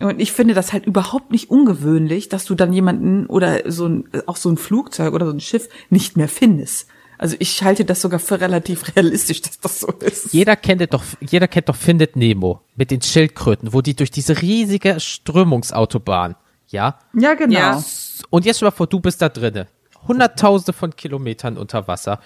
und 0.00 0.20
ich 0.20 0.32
finde 0.32 0.54
das 0.54 0.72
halt 0.72 0.86
überhaupt 0.86 1.30
nicht 1.30 1.50
ungewöhnlich, 1.50 2.28
dass 2.28 2.44
du 2.44 2.54
dann 2.54 2.72
jemanden 2.72 3.26
oder 3.26 3.70
so 3.70 3.86
ein, 3.86 4.08
auch 4.26 4.36
so 4.36 4.50
ein 4.50 4.56
Flugzeug 4.56 5.14
oder 5.14 5.26
so 5.26 5.32
ein 5.32 5.40
Schiff 5.40 5.68
nicht 5.90 6.16
mehr 6.16 6.28
findest. 6.28 6.88
Also 7.22 7.36
ich 7.38 7.62
halte 7.62 7.84
das 7.84 8.00
sogar 8.00 8.18
für 8.18 8.40
relativ 8.40 8.96
realistisch, 8.96 9.42
dass 9.42 9.60
das 9.60 9.78
so 9.78 9.92
ist. 10.00 10.32
jeder 10.32 10.56
kennt 10.56 10.92
doch, 10.92 11.04
jeder 11.20 11.46
kennt 11.46 11.68
doch 11.68 11.76
Findet 11.76 12.16
Nemo 12.16 12.62
mit 12.74 12.90
den 12.90 13.00
Schildkröten, 13.00 13.72
wo 13.72 13.80
die 13.80 13.94
durch 13.94 14.10
diese 14.10 14.42
riesige 14.42 14.98
Strömungsautobahn, 14.98 16.34
ja. 16.66 16.98
Ja, 17.16 17.34
genau. 17.34 17.56
Ja. 17.56 17.84
Und 18.30 18.44
jetzt 18.44 18.56
stell 18.56 18.66
mal 18.66 18.72
vor, 18.72 18.88
du 18.88 18.98
bist 18.98 19.22
da 19.22 19.28
drinne. 19.28 19.68
Hunderttausende 20.08 20.72
von 20.72 20.96
Kilometern 20.96 21.58
unter 21.58 21.86
Wasser. 21.86 22.18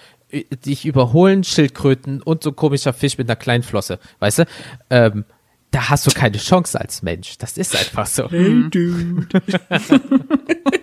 Dich 0.64 0.86
überholen 0.86 1.44
Schildkröten 1.44 2.22
und 2.22 2.42
so 2.42 2.48
ein 2.48 2.56
komischer 2.56 2.94
Fisch 2.94 3.18
mit 3.18 3.28
einer 3.28 3.36
kleinen 3.36 3.64
Flosse. 3.64 3.98
Weißt 4.20 4.38
du? 4.38 4.44
Ähm, 4.88 5.26
da 5.72 5.90
hast 5.90 6.06
du 6.06 6.10
keine 6.10 6.38
Chance 6.38 6.80
als 6.80 7.02
Mensch. 7.02 7.36
Das 7.36 7.58
ist 7.58 7.76
einfach 7.76 8.06
so. 8.06 8.30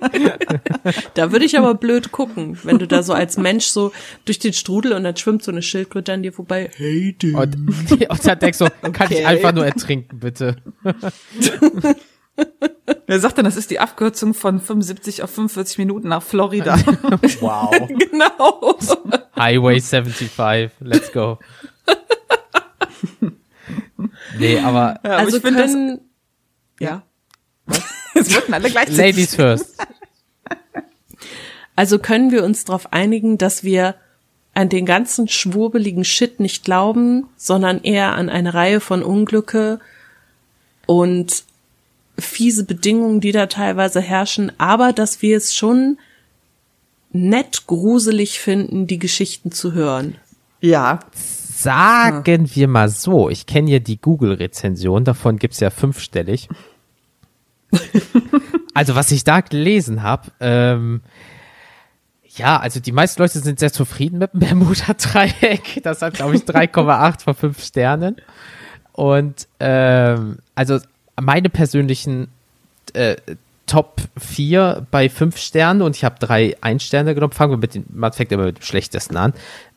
Da 1.14 1.32
würde 1.32 1.46
ich 1.46 1.58
aber 1.58 1.76
blöd 1.76 2.12
gucken, 2.12 2.58
wenn 2.64 2.80
du 2.80 2.88
da 2.88 3.04
so 3.04 3.14
als 3.14 3.38
Mensch 3.38 3.66
so 3.68 3.92
durch 4.26 4.40
den 4.40 4.54
Strudel 4.54 4.94
und 4.94 5.04
dann 5.04 5.16
schwimmt 5.16 5.44
so 5.44 5.52
eine 5.52 5.62
Schildkröte 5.62 6.14
an 6.14 6.24
dir 6.24 6.34
vorbei. 6.34 6.70
Hey, 6.76 7.16
du. 7.18 7.38
Und, 7.38 7.56
und 8.10 8.28
dann 8.28 8.40
denkst 8.40 8.60
du, 8.60 8.66
kann 8.92 9.08
ich 9.12 9.18
Okay. 9.18 9.26
einfach 9.26 9.54
nur 9.54 9.66
ertrinken, 9.66 10.20
bitte. 10.20 10.58
Er 13.06 13.20
sagt 13.20 13.38
dann, 13.38 13.46
das 13.46 13.58
ist 13.58 13.70
die 13.70 13.80
Abkürzung 13.80 14.34
von 14.34 14.60
75 14.60 15.22
auf 15.22 15.30
45 15.30 15.78
Minuten 15.78 16.08
nach 16.08 16.24
Florida. 16.24 16.78
Wow. 17.40 17.88
genau. 17.88 18.76
Highway 19.36 19.80
75, 19.80 20.72
let's 20.80 21.12
go. 21.12 21.38
Nee, 24.40 24.58
aber 24.60 25.00
Ja, 25.04 25.12
aber 25.12 25.18
also 25.18 25.38
ich 25.38 25.44
finde 25.44 25.62
das, 25.62 25.76
ja. 26.80 27.04
es 28.14 28.34
wurden 28.34 28.54
alle 28.54 28.70
gleichzeitig. 28.70 28.98
Ladies 28.98 29.36
first. 29.36 29.76
Also 31.76 31.98
können 31.98 32.32
wir 32.32 32.44
uns 32.44 32.66
darauf 32.66 32.94
einigen, 32.94 33.38
dass 33.38 33.64
wir 33.64 33.96
an 34.54 34.70
den 34.70 34.86
ganzen 34.86 35.28
schwurbeligen 35.28 36.06
Shit 36.06 36.40
nicht 36.40 36.64
glauben, 36.64 37.28
sondern 37.36 37.82
eher 37.82 38.14
an 38.14 38.30
eine 38.30 38.54
Reihe 38.54 38.80
von 38.80 39.02
Unglücke 39.02 39.80
und 40.86 41.44
fiese 42.20 42.64
Bedingungen, 42.64 43.22
die 43.22 43.32
da 43.32 43.48
teilweise 43.48 44.02
herrschen, 44.02 44.52
aber 44.60 44.94
dass 44.94 45.24
wir 45.24 45.36
es 45.36 45.56
schon 45.56 45.98
nett 47.12 47.66
gruselig 47.66 48.40
finden, 48.40 48.86
die 48.86 49.00
Geschichten 49.00 49.52
zu 49.52 49.74
hören. 49.74 50.18
Ja, 50.62 51.00
Sagen 51.64 52.50
wir 52.56 52.68
mal 52.68 52.90
so, 52.90 53.30
ich 53.30 53.46
kenne 53.46 53.72
ja 53.72 53.80
die 53.80 53.98
Google-Rezension, 53.98 55.06
davon 55.06 55.38
gibt's 55.38 55.62
ja 55.62 55.70
fünfstellig. 55.70 56.50
Also 58.74 58.96
was 58.96 59.12
ich 59.12 59.24
da 59.24 59.42
gelesen 59.42 60.04
habe, 60.04 60.32
ähm, 60.40 61.02
ja, 62.36 62.58
also 62.58 62.80
die 62.80 62.92
meisten 62.92 63.22
Leute 63.22 63.40
sind 63.40 63.60
sehr 63.60 63.72
zufrieden 63.72 64.18
mit 64.18 64.34
dem 64.34 64.40
Bermuda-Dreieck. 64.40 65.82
Das 65.84 66.02
hat, 66.02 66.16
glaube 66.16 66.36
ich, 66.36 66.42
3,8 66.44 67.22
von 67.22 67.36
5 67.36 67.64
Sternen. 67.64 68.16
Und 68.92 69.48
ähm, 69.60 70.40
also 70.56 70.80
meine 71.22 71.50
persönlichen 71.50 72.30
äh, 72.94 73.16
Top 73.66 74.02
4 74.18 74.88
bei 74.92 75.10
5 75.10 75.38
Sternen 75.38 75.82
und 75.82 75.96
ich 75.96 76.04
habe 76.04 76.16
drei 76.20 76.56
Ein-Sterne 76.62 77.16
genommen. 77.16 77.34
Fangen 77.34 77.54
wir 77.54 77.58
mit 77.58 77.76
den, 77.76 77.86
man 77.90 78.12
fängt 78.14 78.32
immer 78.32 78.46
mit 78.46 78.58
dem 78.58 78.64
schlechtesten 78.64 79.16
an. 79.16 79.34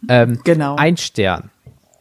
Ähm, 0.08 0.40
Genau. 0.44 0.76
Ein 0.76 0.96
Stern. 0.96 1.50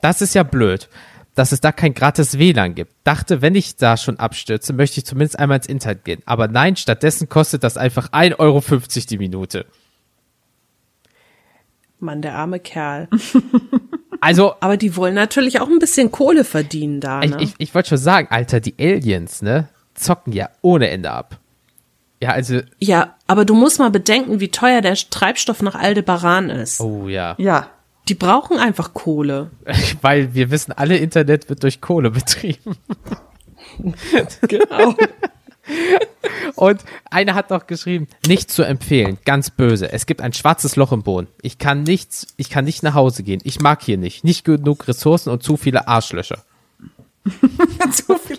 Das 0.02 0.22
ist 0.22 0.36
ja 0.36 0.44
blöd, 0.44 0.90
dass 1.36 1.52
es 1.52 1.62
da 1.62 1.72
kein 1.72 1.94
gratis 1.94 2.40
WLAN 2.40 2.76
gibt. 2.76 2.94
Dachte, 3.04 3.42
wenn 3.42 3.56
ich 3.56 3.76
da 3.76 3.98
schon 3.98 4.20
abstürze, 4.20 4.74
möchte 4.74 5.00
ich 5.00 5.06
zumindest 5.06 5.38
einmal 5.38 5.58
ins 5.58 5.68
Internet 5.68 6.06
gehen. 6.06 6.22
Aber 6.26 6.48
nein, 6.48 6.76
stattdessen 6.76 7.30
kostet 7.30 7.64
das 7.64 7.78
einfach 7.78 8.10
1,50 8.12 8.40
Euro 8.40 8.64
die 9.10 9.18
Minute. 9.18 9.66
Mann, 12.00 12.22
der 12.22 12.36
arme 12.36 12.60
Kerl. 12.60 13.08
Also, 14.22 14.56
Aber 14.60 14.76
die 14.76 14.96
wollen 14.96 15.14
natürlich 15.14 15.62
auch 15.62 15.68
ein 15.68 15.78
bisschen 15.78 16.12
Kohle 16.12 16.46
verdienen 16.46 17.00
da, 17.00 17.22
ich, 17.22 17.30
ne? 17.30 17.38
ich, 17.44 17.54
ich 17.60 17.76
wollte 17.76 17.90
schon 17.90 17.98
sagen, 18.00 18.28
Alter, 18.32 18.60
die 18.60 18.74
Aliens, 18.80 19.44
ne, 19.44 19.68
zocken 19.94 20.34
ja 20.34 20.50
ohne 20.62 20.90
Ende 20.90 21.12
ab. 21.12 21.38
Ja, 22.24 22.30
also, 22.32 22.62
ja, 22.80 23.16
aber 23.28 23.46
du 23.46 23.54
musst 23.54 23.78
mal 23.78 23.92
bedenken, 23.92 24.40
wie 24.40 24.50
teuer 24.50 24.82
der 24.82 24.96
Treibstoff 24.96 25.62
nach 25.62 25.76
Aldebaran 25.76 26.50
ist. 26.50 26.82
oh 26.82 27.08
ja. 27.08 27.36
ja. 27.38 27.70
Die 28.08 28.16
brauchen 28.16 28.58
einfach 28.58 28.94
Kohle. 28.94 29.52
Weil 30.02 30.34
wir 30.34 30.52
wissen, 30.52 30.72
alle 30.72 30.98
Internet 30.98 31.50
wird 31.50 31.64
durch 31.64 31.82
Kohle 31.82 32.12
betrieben. 32.12 32.78
Genau. 34.48 34.96
Und 36.56 36.84
einer 37.10 37.36
hat 37.36 37.50
noch 37.50 37.68
geschrieben, 37.68 38.08
nicht 38.28 38.52
zu 38.52 38.64
empfehlen, 38.64 39.18
ganz 39.26 39.50
böse. 39.50 39.92
Es 39.92 40.06
gibt 40.06 40.22
ein 40.22 40.34
schwarzes 40.34 40.76
Loch 40.76 40.92
im 40.92 41.04
Boden. 41.04 41.28
Ich 41.42 41.58
kann 41.58 41.84
nichts, 41.84 42.28
ich 42.38 42.50
kann 42.50 42.66
nicht 42.66 42.84
nach 42.84 42.94
Hause 42.94 43.24
gehen. 43.24 43.42
Ich 43.44 43.60
mag 43.60 43.84
hier 43.84 43.98
nicht. 43.98 44.24
Nicht 44.24 44.46
genug 44.46 44.88
Ressourcen 44.88 45.30
und 45.30 45.44
zu 45.44 45.58
viele 45.58 45.88
Arschlöcher. 45.88 46.44
Zu 47.92 48.18
viel 48.18 48.38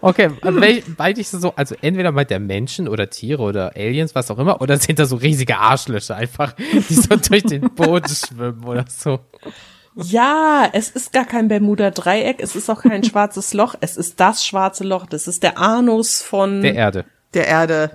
Okay, 0.00 0.30
wel- 0.42 0.82
weil 0.96 1.18
ich 1.18 1.28
so, 1.28 1.52
also 1.56 1.74
entweder 1.82 2.12
meint 2.12 2.30
der 2.30 2.38
Menschen 2.40 2.86
oder 2.88 3.10
Tiere 3.10 3.42
oder 3.42 3.72
Aliens, 3.76 4.14
was 4.14 4.30
auch 4.30 4.38
immer, 4.38 4.60
oder 4.60 4.76
sind 4.76 4.98
da 4.98 5.04
so 5.06 5.16
riesige 5.16 5.58
Arschlöcher 5.58 6.16
einfach, 6.16 6.52
die 6.54 6.94
so 6.94 7.16
durch 7.28 7.42
den 7.42 7.62
Boden 7.74 8.08
schwimmen 8.08 8.64
oder 8.64 8.84
so. 8.88 9.20
Ja, 9.96 10.68
es 10.72 10.90
ist 10.90 11.12
gar 11.12 11.24
kein 11.24 11.48
Bermuda-Dreieck, 11.48 12.36
es 12.40 12.54
ist 12.54 12.70
auch 12.70 12.82
kein 12.82 13.02
schwarzes 13.02 13.52
Loch, 13.52 13.74
es 13.80 13.96
ist 13.96 14.20
das 14.20 14.46
schwarze 14.46 14.84
Loch, 14.84 15.06
das 15.06 15.26
ist 15.26 15.42
der 15.42 15.58
Anus 15.58 16.22
von, 16.22 16.62
Der 16.62 16.74
Erde. 16.76 17.04
der 17.34 17.48
Erde. 17.48 17.90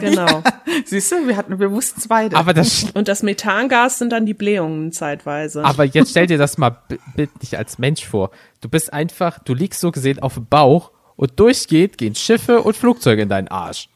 Genau. 0.00 0.42
Siehst 0.84 1.12
du, 1.12 1.26
wir 1.28 1.36
hatten, 1.36 1.58
wir 1.58 1.70
wussten 1.70 2.00
es 2.00 2.08
beide. 2.08 2.36
Aber 2.36 2.54
das, 2.54 2.86
Und 2.94 3.08
das 3.08 3.22
Methangas 3.22 3.98
sind 3.98 4.10
dann 4.10 4.26
die 4.26 4.34
Blähungen 4.34 4.92
zeitweise. 4.92 5.64
aber 5.64 5.84
jetzt 5.84 6.10
stell 6.10 6.26
dir 6.26 6.38
das 6.38 6.58
mal 6.58 6.70
bi- 6.88 6.98
bildlich 7.16 7.56
als 7.58 7.78
Mensch 7.78 8.06
vor. 8.06 8.30
Du 8.60 8.68
bist 8.68 8.92
einfach, 8.92 9.38
du 9.40 9.54
liegst 9.54 9.80
so 9.80 9.90
gesehen 9.90 10.18
auf 10.20 10.34
dem 10.34 10.46
Bauch 10.46 10.90
und 11.16 11.38
durchgehend 11.38 11.98
gehen 11.98 12.14
Schiffe 12.14 12.62
und 12.62 12.76
Flugzeuge 12.76 13.22
in 13.22 13.28
deinen 13.28 13.48
Arsch. 13.48 13.88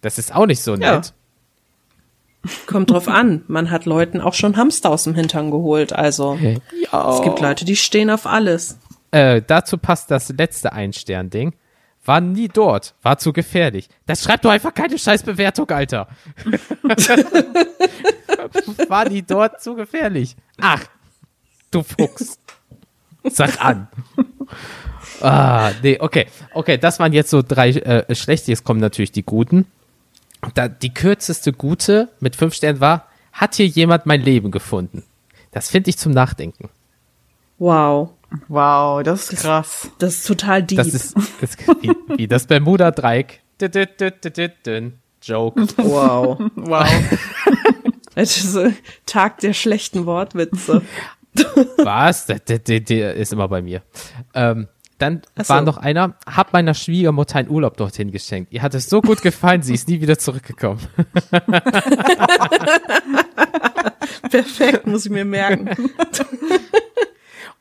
Das 0.00 0.18
ist 0.18 0.34
auch 0.34 0.46
nicht 0.46 0.60
so 0.62 0.74
Ja. 0.74 0.96
nett. 0.96 1.12
Kommt 2.66 2.90
drauf 2.90 3.06
an. 3.06 3.44
Man 3.46 3.70
hat 3.70 3.84
Leuten 3.84 4.20
auch 4.20 4.34
schon 4.34 4.56
Hamster 4.56 4.90
aus 4.90 5.04
dem 5.04 5.14
Hintern 5.14 5.52
geholt. 5.52 5.92
Also 5.92 6.36
Ja. 6.90 7.10
es 7.14 7.22
gibt 7.22 7.40
Leute, 7.40 7.64
die 7.64 7.76
stehen 7.76 8.10
auf 8.10 8.26
alles. 8.26 8.78
Äh, 9.12 9.42
dazu 9.46 9.78
passt 9.78 10.10
das 10.10 10.30
letzte 10.30 10.72
Ein-Stern-Ding. 10.72 11.54
War 12.04 12.20
nie 12.20 12.48
dort, 12.48 12.94
war 13.02 13.18
zu 13.18 13.32
gefährlich. 13.32 13.88
Das 14.06 14.24
schreibt 14.24 14.44
doch 14.44 14.50
einfach 14.50 14.74
keine 14.74 14.98
Scheißbewertung, 14.98 15.70
Alter. 15.70 16.08
war 18.88 19.08
nie 19.08 19.22
dort, 19.22 19.62
zu 19.62 19.76
gefährlich. 19.76 20.34
Ach, 20.60 20.84
du 21.70 21.84
Fuchs. 21.84 22.40
Sag 23.24 23.64
an. 23.64 23.86
Ah, 25.20 25.70
nee, 25.82 25.98
okay. 26.00 26.26
Okay, 26.52 26.78
das 26.78 26.98
waren 26.98 27.12
jetzt 27.12 27.30
so 27.30 27.42
drei 27.42 27.70
äh, 27.70 28.12
schlechte. 28.14 28.50
Jetzt 28.50 28.64
kommen 28.64 28.80
natürlich 28.80 29.12
die 29.12 29.22
guten. 29.22 29.66
Da, 30.54 30.66
die 30.66 30.92
kürzeste 30.92 31.52
gute 31.52 32.08
mit 32.18 32.34
fünf 32.34 32.54
Sternen 32.54 32.80
war, 32.80 33.06
hat 33.32 33.54
hier 33.54 33.66
jemand 33.66 34.06
mein 34.06 34.20
Leben 34.20 34.50
gefunden? 34.50 35.04
Das 35.52 35.70
finde 35.70 35.90
ich 35.90 35.98
zum 35.98 36.12
Nachdenken. 36.12 36.68
Wow. 37.58 38.10
Wow, 38.48 39.02
das 39.02 39.32
ist 39.32 39.42
krass. 39.42 39.90
Das 39.98 40.14
ist 40.14 40.26
total 40.26 40.62
deep. 40.62 40.78
Das 40.78 40.88
ist, 40.88 41.16
das, 41.40 41.56
wie, 41.80 41.92
wie 42.16 42.26
das 42.26 42.46
Bermuda-Dreieck. 42.46 43.40
Joke. 45.22 45.60
wow. 45.76 46.38
Wow. 46.56 46.88
Das 48.14 48.36
ist 48.36 48.52
so 48.52 48.70
Tag 49.06 49.38
der 49.38 49.54
schlechten 49.54 50.04
Wortwitze. 50.04 50.82
Was? 51.78 52.26
Der, 52.26 52.40
der, 52.40 52.58
der, 52.58 53.14
ist 53.14 53.32
immer 53.32 53.48
bei 53.48 53.62
mir. 53.62 53.80
Ähm, 54.34 54.68
dann 54.98 55.22
so. 55.36 55.48
war 55.48 55.62
noch 55.62 55.78
einer, 55.78 56.14
hab 56.26 56.52
meiner 56.52 56.74
Schwiegermutter 56.74 57.36
einen 57.36 57.48
Urlaub 57.48 57.76
dorthin 57.76 58.12
geschenkt. 58.12 58.52
Ihr 58.52 58.62
hat 58.62 58.74
es 58.74 58.88
so 58.88 59.00
gut 59.00 59.22
gefallen, 59.22 59.62
sie 59.62 59.74
ist 59.74 59.88
nie 59.88 60.00
wieder 60.00 60.18
zurückgekommen. 60.18 60.80
Perfekt, 64.30 64.86
muss 64.86 65.06
ich 65.06 65.10
mir 65.10 65.24
merken. 65.24 65.90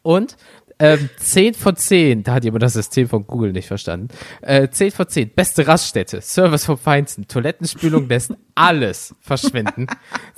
Und 0.04 0.38
ähm, 0.82 1.10
10 1.18 1.54
von 1.54 1.76
10, 1.76 2.24
da 2.24 2.34
hat 2.34 2.44
jemand 2.44 2.64
das 2.64 2.74
System 2.74 3.08
von 3.08 3.26
Google 3.28 3.52
nicht 3.52 3.68
verstanden. 3.68 4.08
Äh, 4.42 4.70
10 4.70 4.92
von 4.92 5.08
10, 5.08 5.30
beste 5.30 5.68
Raststätte, 5.68 6.22
Service 6.22 6.66
vom 6.66 6.78
Feinsten, 6.78 7.28
Toilettenspülung 7.28 8.08
lässt 8.10 8.34
alles 8.56 9.16
verschwinden. 9.20 9.88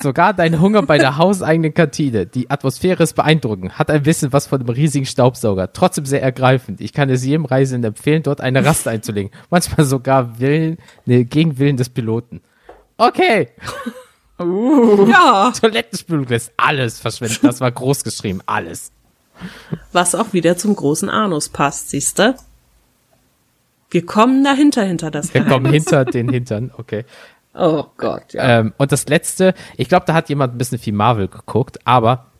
Sogar 0.01 0.33
dein 0.33 0.59
Hunger 0.59 0.83
bei 0.83 0.97
der 0.97 1.17
hauseigenen 1.17 1.73
Kantine. 1.73 2.25
Die 2.25 2.49
Atmosphäre 2.49 3.03
ist 3.03 3.13
beeindruckend, 3.13 3.79
hat 3.79 3.89
ein 3.89 4.03
bisschen 4.03 4.33
was 4.33 4.47
von 4.47 4.59
einem 4.59 4.69
riesigen 4.69 5.05
Staubsauger. 5.05 5.71
Trotzdem 5.73 6.05
sehr 6.05 6.21
ergreifend. 6.21 6.81
Ich 6.81 6.93
kann 6.93 7.09
es 7.09 7.25
jedem 7.25 7.45
Reisenden 7.45 7.89
empfehlen, 7.89 8.23
dort 8.23 8.41
eine 8.41 8.65
Rast 8.65 8.87
einzulegen. 8.87 9.31
Manchmal 9.49 9.85
sogar 9.85 10.39
Willen, 10.39 10.77
ne, 11.05 11.25
gegen 11.25 11.57
Willen 11.57 11.77
des 11.77 11.89
Piloten. 11.89 12.41
Okay, 12.97 13.47
Ja, 14.39 15.51
Toilettenspülung 15.59 16.27
lässt 16.27 16.51
alles 16.57 16.99
verschwinden. 16.99 17.39
Das 17.43 17.61
war 17.61 17.71
groß 17.71 18.03
geschrieben, 18.03 18.41
alles. 18.45 18.91
Was 19.91 20.15
auch 20.15 20.33
wieder 20.33 20.57
zum 20.57 20.75
großen 20.75 21.09
Anus 21.09 21.49
passt, 21.49 21.89
siehste. 21.89 22.35
Wir 23.89 24.05
kommen 24.05 24.43
dahinter, 24.43 24.83
hinter 24.83 25.11
das 25.11 25.33
Wir 25.33 25.45
kommen 25.45 25.71
hinter 25.71 26.05
den 26.05 26.29
Hintern, 26.29 26.71
okay. 26.77 27.05
Oh 27.53 27.85
Gott, 27.97 28.33
ja. 28.33 28.59
Ähm, 28.59 28.73
und 28.77 28.91
das 28.91 29.07
letzte, 29.07 29.53
ich 29.77 29.87
glaube, 29.87 30.05
da 30.07 30.13
hat 30.13 30.29
jemand 30.29 30.55
ein 30.55 30.57
bisschen 30.57 30.79
viel 30.79 30.93
Marvel 30.93 31.27
geguckt, 31.27 31.79
aber 31.85 32.32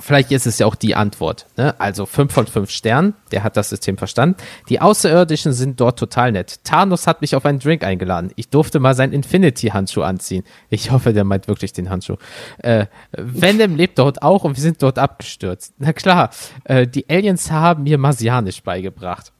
vielleicht 0.00 0.32
ist 0.32 0.46
es 0.46 0.58
ja 0.58 0.66
auch 0.66 0.74
die 0.74 0.94
Antwort. 0.94 1.46
Ne? 1.56 1.78
Also 1.78 2.06
5 2.06 2.32
von 2.32 2.46
5 2.46 2.70
Sternen, 2.70 3.14
der 3.32 3.42
hat 3.42 3.56
das 3.56 3.68
System 3.68 3.98
verstanden. 3.98 4.36
Die 4.68 4.80
Außerirdischen 4.80 5.52
sind 5.52 5.80
dort 5.80 5.98
total 5.98 6.32
nett. 6.32 6.64
Thanos 6.64 7.06
hat 7.06 7.20
mich 7.20 7.34
auf 7.34 7.44
einen 7.44 7.58
Drink 7.58 7.84
eingeladen. 7.84 8.32
Ich 8.36 8.48
durfte 8.48 8.80
mal 8.80 8.94
seinen 8.94 9.12
Infinity-Handschuh 9.12 10.02
anziehen. 10.02 10.44
Ich 10.70 10.90
hoffe, 10.90 11.12
der 11.12 11.24
meint 11.24 11.48
wirklich 11.48 11.72
den 11.72 11.90
Handschuh. 11.90 12.16
Äh, 12.58 12.86
Venom 13.12 13.76
lebt 13.76 13.98
dort 13.98 14.22
auch 14.22 14.44
und 14.44 14.56
wir 14.56 14.62
sind 14.62 14.82
dort 14.82 14.98
abgestürzt. 14.98 15.74
Na 15.78 15.92
klar, 15.92 16.30
äh, 16.64 16.86
die 16.86 17.08
Aliens 17.08 17.50
haben 17.50 17.84
mir 17.84 17.98
Marsianisch 17.98 18.62
beigebracht. 18.62 19.32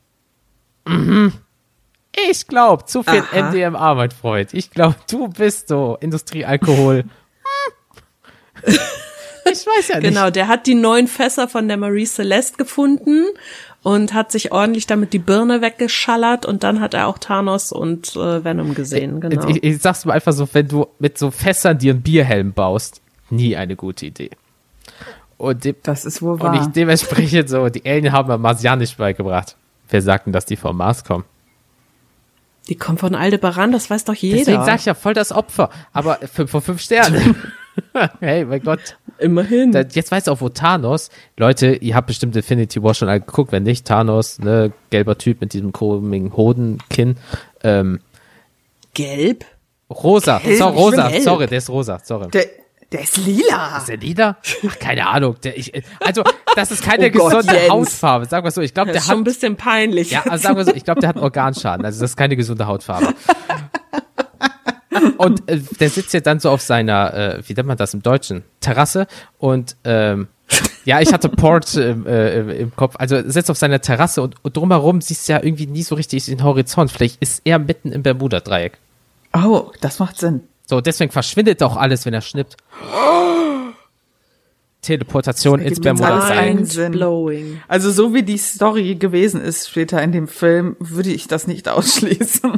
Mhm. 0.86 1.32
Ich 2.30 2.46
glaube, 2.46 2.84
zu 2.86 3.02
viel 3.02 3.22
Aha. 3.32 3.50
MDMA, 3.50 3.94
mein 3.94 4.10
Freund. 4.10 4.54
Ich 4.54 4.70
glaube, 4.70 4.96
du 5.10 5.28
bist 5.28 5.68
so 5.68 5.96
Industriealkohol. 6.00 7.04
Ich 9.52 9.66
weiß 9.66 9.88
ja 9.88 10.00
nicht. 10.00 10.08
Genau, 10.08 10.30
der 10.30 10.48
hat 10.48 10.66
die 10.66 10.74
neuen 10.74 11.08
Fässer 11.08 11.48
von 11.48 11.68
der 11.68 11.76
Marie 11.76 12.06
Celeste 12.06 12.56
gefunden 12.56 13.24
und 13.82 14.14
hat 14.14 14.32
sich 14.32 14.52
ordentlich 14.52 14.86
damit 14.86 15.12
die 15.12 15.18
Birne 15.18 15.60
weggeschallert 15.62 16.46
und 16.46 16.62
dann 16.62 16.80
hat 16.80 16.94
er 16.94 17.06
auch 17.06 17.18
Thanos 17.18 17.72
und 17.72 18.16
äh, 18.16 18.44
Venom 18.44 18.74
gesehen, 18.74 19.20
genau. 19.20 19.48
Ich, 19.48 19.62
ich 19.62 19.78
sag's 19.80 20.04
mal 20.04 20.14
einfach 20.14 20.32
so, 20.32 20.48
wenn 20.52 20.68
du 20.68 20.86
mit 20.98 21.18
so 21.18 21.30
Fässern 21.30 21.78
dir 21.78 21.92
einen 21.92 22.02
Bierhelm 22.02 22.52
baust, 22.52 23.00
nie 23.30 23.56
eine 23.56 23.76
gute 23.76 24.06
Idee. 24.06 24.30
Und, 25.36 25.64
dem, 25.64 25.76
Das 25.84 26.04
ist 26.04 26.20
wohl 26.20 26.32
und 26.32 26.42
wahr. 26.42 26.60
ich 26.60 26.66
dementsprechend 26.68 27.48
so, 27.48 27.68
die 27.68 27.84
Alien 27.86 28.12
haben 28.12 28.28
mir 28.28 28.38
Marsianisch 28.38 28.96
beigebracht. 28.96 29.56
Wer 29.88 30.02
sagt 30.02 30.26
denn, 30.26 30.32
dass 30.32 30.44
die 30.44 30.56
vom 30.56 30.76
Mars 30.76 31.04
kommen? 31.04 31.24
Die 32.68 32.74
kommt 32.74 33.00
von 33.00 33.14
Aldebaran, 33.14 33.72
das 33.72 33.88
weiß 33.88 34.04
doch 34.04 34.14
jeder. 34.14 34.38
Deswegen 34.38 34.64
sag 34.64 34.80
ich 34.80 34.84
ja 34.84 34.94
voll 34.94 35.14
das 35.14 35.32
Opfer. 35.32 35.70
Aber 35.92 36.16
5 36.16 36.50
von 36.50 36.60
5 36.60 36.80
Sternen. 36.82 37.36
hey, 38.20 38.44
mein 38.44 38.62
Gott. 38.62 38.96
Immerhin. 39.18 39.72
Jetzt 39.72 40.12
weißt 40.12 40.28
du 40.28 40.32
auch, 40.32 40.40
wo 40.40 40.48
Thanos, 40.48 41.10
Leute, 41.36 41.74
ihr 41.74 41.94
habt 41.96 42.06
bestimmt 42.06 42.36
Infinity 42.36 42.82
War 42.82 42.94
schon 42.94 43.08
alle 43.08 43.20
geguckt, 43.20 43.50
wenn 43.52 43.64
nicht, 43.64 43.84
Thanos, 43.86 44.38
ne, 44.38 44.72
gelber 44.90 45.18
Typ 45.18 45.40
mit 45.40 45.52
diesem 45.52 45.72
komischen 45.72 46.36
Hodenkinn, 46.36 47.16
ähm, 47.64 48.00
Gelb? 48.94 49.44
rosa, 49.90 50.38
Gelb, 50.38 50.58
so, 50.58 50.68
rosa, 50.68 51.10
sorry, 51.20 51.46
der 51.46 51.58
ist 51.58 51.70
rosa, 51.70 51.98
sorry. 52.04 52.28
Der, 52.30 52.44
der 52.92 53.00
ist 53.02 53.16
lila. 53.18 53.76
Ist 53.78 53.88
der 53.88 53.96
lila? 53.98 54.36
Ach, 54.66 54.78
keine 54.78 55.06
Ahnung. 55.06 55.36
Der, 55.42 55.56
ich, 55.58 55.72
also, 56.00 56.22
das 56.56 56.70
ist 56.70 56.82
keine 56.82 57.08
Oh 57.08 57.10
Gott, 57.10 57.32
gesunde 57.32 57.54
Jens. 57.54 57.70
Hautfarbe. 57.70 58.24
Sagen 58.26 58.44
wir 58.44 58.50
so, 58.50 58.60
ich 58.62 58.72
glaube, 58.72 58.92
Das 58.92 58.94
der 58.94 59.00
ist 59.02 59.06
schon 59.06 59.16
ein 59.16 59.18
hat, 59.20 59.24
bisschen 59.24 59.56
peinlich. 59.56 60.10
ja, 60.10 60.22
also 60.22 60.42
sagen 60.42 60.56
wir 60.56 60.64
so, 60.64 60.72
ich 60.74 60.84
glaube, 60.84 61.00
der 61.00 61.10
hat 61.10 61.16
Organschaden. 61.16 61.84
Also, 61.84 62.00
das 62.00 62.10
ist 62.12 62.16
keine 62.16 62.36
gesunde 62.36 62.66
Hautfarbe. 62.66 63.14
Und 65.18 65.48
äh, 65.48 65.60
der 65.80 65.90
sitzt 65.90 66.12
jetzt 66.14 66.26
dann 66.26 66.40
so 66.40 66.50
auf 66.50 66.62
seiner, 66.62 67.14
äh, 67.14 67.42
wie 67.46 67.54
nennt 67.54 67.68
man 67.68 67.76
das 67.76 67.94
im 67.94 68.02
Deutschen? 68.02 68.44
Terrasse 68.60 69.06
und 69.38 69.76
ähm, 69.84 70.28
ja, 70.84 71.00
ich 71.00 71.12
hatte 71.12 71.28
Port 71.28 71.76
ähm, 71.76 72.06
äh, 72.06 72.60
im 72.60 72.74
Kopf. 72.74 72.96
Also 72.98 73.16
er 73.16 73.30
sitzt 73.30 73.50
auf 73.50 73.58
seiner 73.58 73.80
Terrasse 73.80 74.22
und, 74.22 74.36
und 74.42 74.56
drumherum 74.56 75.02
siehst 75.02 75.28
du 75.28 75.34
ja 75.34 75.42
irgendwie 75.42 75.66
nie 75.66 75.82
so 75.82 75.94
richtig 75.94 76.24
den 76.24 76.42
Horizont. 76.42 76.90
Vielleicht 76.90 77.20
ist 77.20 77.42
er 77.44 77.58
mitten 77.58 77.92
im 77.92 78.02
Bermuda-Dreieck. 78.02 78.78
Oh, 79.34 79.70
das 79.82 79.98
macht 79.98 80.18
Sinn. 80.18 80.42
So, 80.64 80.80
deswegen 80.80 81.12
verschwindet 81.12 81.62
auch 81.62 81.76
alles, 81.76 82.06
wenn 82.06 82.14
er 82.14 82.22
schnippt. 82.22 82.56
Teleportation 84.82 85.60
ins 85.60 86.72
Sinn. 86.72 86.92
blowing. 86.92 87.60
Also 87.68 87.90
so 87.90 88.14
wie 88.14 88.22
die 88.22 88.38
Story 88.38 88.94
gewesen 88.94 89.40
ist 89.40 89.68
später 89.68 90.02
in 90.02 90.12
dem 90.12 90.28
Film, 90.28 90.76
würde 90.78 91.10
ich 91.10 91.26
das 91.26 91.46
nicht 91.46 91.68
ausschließen. 91.68 92.52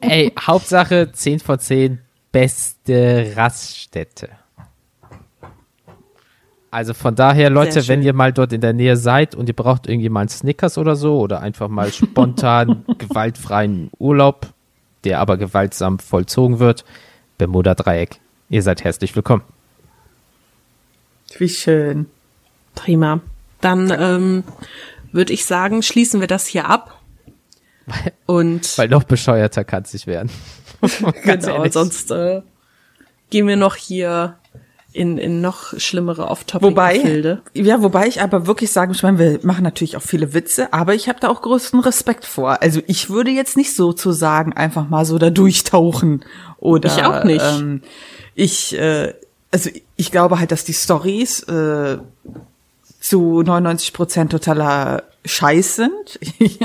Ey, 0.00 0.32
Hauptsache 0.38 1.10
10 1.12 1.40
von 1.40 1.58
10, 1.58 1.98
beste 2.32 3.32
Raststätte. 3.34 4.28
Also 6.70 6.94
von 6.94 7.16
daher, 7.16 7.50
Leute, 7.50 7.88
wenn 7.88 8.02
ihr 8.02 8.12
mal 8.12 8.32
dort 8.32 8.52
in 8.52 8.60
der 8.60 8.72
Nähe 8.72 8.96
seid 8.96 9.34
und 9.34 9.48
ihr 9.48 9.56
braucht 9.56 9.88
irgendwie 9.88 10.08
mal 10.08 10.20
einen 10.20 10.28
Snickers 10.28 10.78
oder 10.78 10.94
so 10.94 11.18
oder 11.18 11.40
einfach 11.40 11.68
mal 11.68 11.92
spontan 11.92 12.84
gewaltfreien 12.98 13.90
Urlaub, 13.98 14.46
der 15.02 15.18
aber 15.18 15.36
gewaltsam 15.36 15.98
vollzogen 15.98 16.60
wird, 16.60 16.84
Bermuda 17.38 17.74
Dreieck. 17.74 18.20
Ihr 18.50 18.62
seid 18.62 18.84
herzlich 18.84 19.16
willkommen. 19.16 19.42
Wie 21.38 21.48
schön. 21.48 22.06
Prima. 22.74 23.20
Dann 23.60 23.90
ähm, 23.90 24.44
würde 25.12 25.32
ich 25.32 25.44
sagen, 25.44 25.82
schließen 25.82 26.20
wir 26.20 26.28
das 26.28 26.46
hier 26.46 26.68
ab. 26.68 27.00
Und 28.26 28.78
Weil 28.78 28.88
noch 28.88 29.04
bescheuerter 29.04 29.64
kann 29.64 29.82
es 29.82 29.92
nicht 29.92 30.06
werden. 30.06 30.30
Ganz 31.24 31.44
genau, 31.44 31.58
ehrlich. 31.58 31.72
sonst 31.72 32.10
äh, 32.10 32.42
gehen 33.30 33.46
wir 33.46 33.56
noch 33.56 33.74
hier 33.74 34.36
in, 34.92 35.18
in 35.18 35.40
noch 35.40 35.78
schlimmere 35.78 36.22
Wobei, 36.22 36.30
Off-Topic-Gefilde. 36.32 37.42
ja, 37.54 37.82
wobei 37.82 38.08
ich 38.08 38.20
aber 38.22 38.46
wirklich 38.46 38.72
sagen, 38.72 38.92
ich 38.92 39.02
meine, 39.02 39.18
wir 39.18 39.38
machen 39.42 39.62
natürlich 39.62 39.96
auch 39.96 40.02
viele 40.02 40.34
Witze, 40.34 40.72
aber 40.72 40.94
ich 40.94 41.08
habe 41.08 41.20
da 41.20 41.28
auch 41.28 41.42
größten 41.42 41.80
Respekt 41.80 42.24
vor. 42.24 42.60
Also 42.60 42.80
ich 42.86 43.08
würde 43.08 43.30
jetzt 43.30 43.56
nicht 43.56 43.74
sozusagen 43.74 44.52
einfach 44.52 44.88
mal 44.88 45.04
so 45.04 45.18
da 45.18 45.30
durchtauchen 45.30 46.24
oder 46.58 46.88
Ich 46.88 47.04
auch 47.04 47.24
nicht. 47.24 47.44
Ähm, 47.44 47.82
ich, 48.34 48.76
äh, 48.76 49.14
also 49.52 49.70
ich 50.00 50.10
glaube 50.10 50.38
halt, 50.38 50.50
dass 50.50 50.64
die 50.64 50.72
Stories 50.72 51.42
äh, 51.42 51.98
zu 53.00 53.42
99 53.42 53.92
Prozent 53.92 54.32
totaler 54.32 55.02
Scheiß 55.26 55.76
sind. 55.76 56.18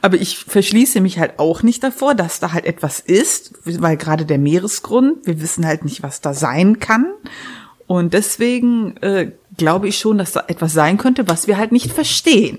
Aber 0.00 0.16
ich 0.16 0.38
verschließe 0.38 1.00
mich 1.00 1.18
halt 1.18 1.40
auch 1.40 1.64
nicht 1.64 1.82
davor, 1.82 2.14
dass 2.14 2.38
da 2.38 2.52
halt 2.52 2.66
etwas 2.66 3.00
ist, 3.00 3.54
weil 3.64 3.96
gerade 3.96 4.26
der 4.26 4.38
Meeresgrund, 4.38 5.26
wir 5.26 5.40
wissen 5.40 5.66
halt 5.66 5.84
nicht, 5.84 6.04
was 6.04 6.20
da 6.20 6.34
sein 6.34 6.78
kann. 6.78 7.06
Und 7.88 8.14
deswegen 8.14 8.96
äh, 8.98 9.32
glaube 9.56 9.88
ich 9.88 9.98
schon, 9.98 10.18
dass 10.18 10.32
da 10.32 10.44
etwas 10.46 10.72
sein 10.72 10.98
könnte, 10.98 11.26
was 11.26 11.48
wir 11.48 11.58
halt 11.58 11.72
nicht 11.72 11.90
verstehen. 11.90 12.58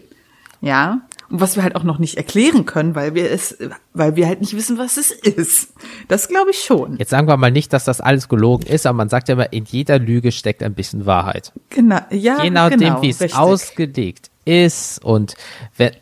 Ja. 0.59 1.01
Und 1.29 1.41
was 1.41 1.55
wir 1.55 1.63
halt 1.63 1.75
auch 1.75 1.83
noch 1.83 1.97
nicht 1.97 2.15
erklären 2.17 2.65
können, 2.65 2.95
weil 2.95 3.15
wir 3.15 3.31
es, 3.31 3.57
weil 3.93 4.15
wir 4.15 4.27
halt 4.27 4.41
nicht 4.41 4.55
wissen, 4.55 4.77
was 4.77 4.97
es 4.97 5.11
ist. 5.11 5.73
Das 6.07 6.27
glaube 6.27 6.51
ich 6.51 6.59
schon. 6.59 6.97
Jetzt 6.97 7.09
sagen 7.09 7.27
wir 7.27 7.37
mal 7.37 7.51
nicht, 7.51 7.73
dass 7.73 7.85
das 7.85 8.01
alles 8.01 8.29
gelogen 8.29 8.67
ist, 8.67 8.85
aber 8.85 8.97
man 8.97 9.09
sagt 9.09 9.29
ja 9.29 9.33
immer, 9.33 9.51
in 9.51 9.65
jeder 9.65 9.99
Lüge 9.99 10.31
steckt 10.31 10.61
ein 10.61 10.73
bisschen 10.73 11.05
Wahrheit. 11.05 11.51
Genau, 11.69 11.99
ja, 12.11 12.43
Je 12.43 12.49
nachdem, 12.49 12.79
genau, 12.79 13.01
wie 13.01 13.09
es 13.09 13.33
ausgelegt 13.33 14.29
ist. 14.45 15.03
Und 15.03 15.35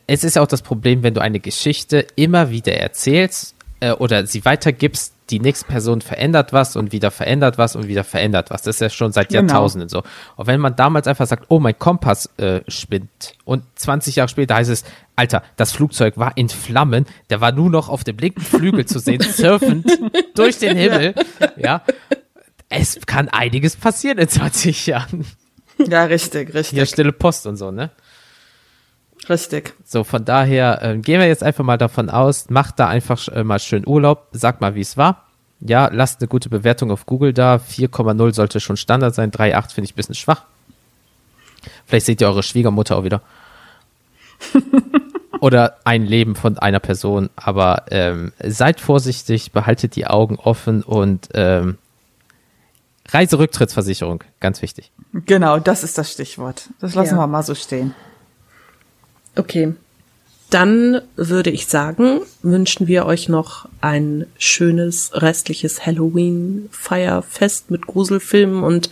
es 0.07 0.23
ist 0.23 0.35
ja 0.35 0.41
auch 0.41 0.47
das 0.47 0.61
Problem, 0.61 1.03
wenn 1.03 1.13
du 1.13 1.21
eine 1.21 1.39
Geschichte 1.39 2.05
immer 2.15 2.49
wieder 2.49 2.73
erzählst 2.73 3.55
äh, 3.79 3.91
oder 3.91 4.25
sie 4.27 4.43
weitergibst, 4.45 5.13
die 5.29 5.39
nächste 5.39 5.65
Person 5.65 6.01
verändert 6.01 6.53
was 6.53 6.75
und 6.75 6.91
wieder 6.91 7.09
verändert 7.11 7.57
was 7.57 7.75
und 7.75 7.87
wieder 7.87 8.03
verändert 8.03 8.49
was. 8.49 8.61
Das 8.63 8.75
ist 8.75 8.81
ja 8.81 8.89
schon 8.89 9.11
seit 9.11 9.29
Genau. 9.29 9.41
Jahrtausenden 9.53 9.89
so. 9.89 10.03
Und 10.35 10.47
wenn 10.47 10.59
man 10.59 10.75
damals 10.75 11.07
einfach 11.07 11.27
sagt, 11.27 11.45
oh, 11.47 11.59
mein 11.59 11.77
Kompass 11.79 12.29
äh, 12.37 12.61
spinnt 12.67 13.35
und 13.45 13.63
20 13.75 14.17
Jahre 14.17 14.29
später 14.29 14.55
heißt 14.55 14.69
es, 14.69 14.83
Alter, 15.15 15.43
das 15.55 15.71
Flugzeug 15.71 16.17
war 16.17 16.35
in 16.35 16.49
Flammen, 16.49 17.05
der 17.29 17.39
war 17.39 17.51
nur 17.51 17.69
noch 17.69 17.87
auf 17.89 18.03
dem 18.03 18.17
linken 18.17 18.41
Flügel 18.41 18.85
zu 18.85 18.99
sehen, 18.99 19.21
surfend 19.33 19.85
durch 20.35 20.57
den 20.57 20.75
Himmel. 20.75 21.15
Ja. 21.55 21.83
Es 22.69 22.99
kann 23.05 23.29
einiges 23.29 23.75
passieren 23.75 24.17
in 24.17 24.27
20 24.27 24.87
Jahren. 24.87 25.25
Ja, 25.77 26.03
richtig, 26.03 26.53
richtig, 26.53 26.77
Hier 26.77 26.85
stille 26.85 27.11
Post 27.11 27.47
und 27.47 27.55
so, 27.55 27.71
ne? 27.71 27.91
Richtig. 29.29 29.73
So, 29.85 30.03
von 30.03 30.25
daher 30.25 30.81
äh, 30.81 30.97
gehen 30.97 31.19
wir 31.19 31.27
jetzt 31.27 31.43
einfach 31.43 31.63
mal 31.63 31.77
davon 31.77 32.09
aus, 32.09 32.49
macht 32.49 32.79
da 32.79 32.87
einfach 32.87 33.27
äh, 33.29 33.43
mal 33.43 33.59
schön 33.59 33.87
Urlaub, 33.87 34.27
sagt 34.31 34.61
mal, 34.61 34.75
wie 34.75 34.81
es 34.81 34.97
war. 34.97 35.25
Ja, 35.59 35.89
lasst 35.91 36.19
eine 36.21 36.27
gute 36.27 36.49
Bewertung 36.49 36.91
auf 36.91 37.05
Google 37.05 37.31
da. 37.33 37.55
4,0 37.55 38.33
sollte 38.33 38.59
schon 38.59 38.75
Standard 38.77 39.15
sein. 39.15 39.31
3,8 39.31 39.73
finde 39.73 39.85
ich 39.85 39.93
ein 39.93 39.95
bisschen 39.95 40.15
schwach. 40.15 40.43
Vielleicht 41.85 42.05
seht 42.05 42.19
ihr 42.21 42.27
eure 42.27 42.43
Schwiegermutter 42.43 42.97
auch 42.97 43.03
wieder. 43.05 43.21
Oder 45.39 45.77
ein 45.85 46.05
Leben 46.05 46.35
von 46.35 46.57
einer 46.57 46.79
Person. 46.79 47.29
Aber 47.37 47.83
ähm, 47.91 48.33
seid 48.43 48.81
vorsichtig, 48.81 49.51
behaltet 49.53 49.95
die 49.95 50.07
Augen 50.07 50.35
offen 50.37 50.83
und 50.83 51.29
ähm, 51.33 51.77
Reiserücktrittsversicherung, 53.09 54.23
ganz 54.39 54.61
wichtig. 54.61 54.91
Genau, 55.13 55.59
das 55.59 55.83
ist 55.83 55.97
das 55.97 56.11
Stichwort. 56.11 56.69
Das 56.79 56.95
lassen 56.95 57.15
Ja. 57.15 57.21
wir 57.21 57.27
mal 57.27 57.43
so 57.43 57.55
stehen. 57.55 57.93
Okay. 59.35 59.73
Dann 60.49 61.01
würde 61.15 61.49
ich 61.49 61.65
sagen, 61.65 62.21
wünschen 62.43 62.87
wir 62.87 63.07
euch 63.07 63.27
noch 63.27 63.67
ein 63.81 64.27
schönes 64.37 65.09
restliches 65.15 65.83
Halloween-Feierfest 65.83 67.71
mit 67.71 67.87
Gruselfilmen 67.87 68.63
und 68.63 68.91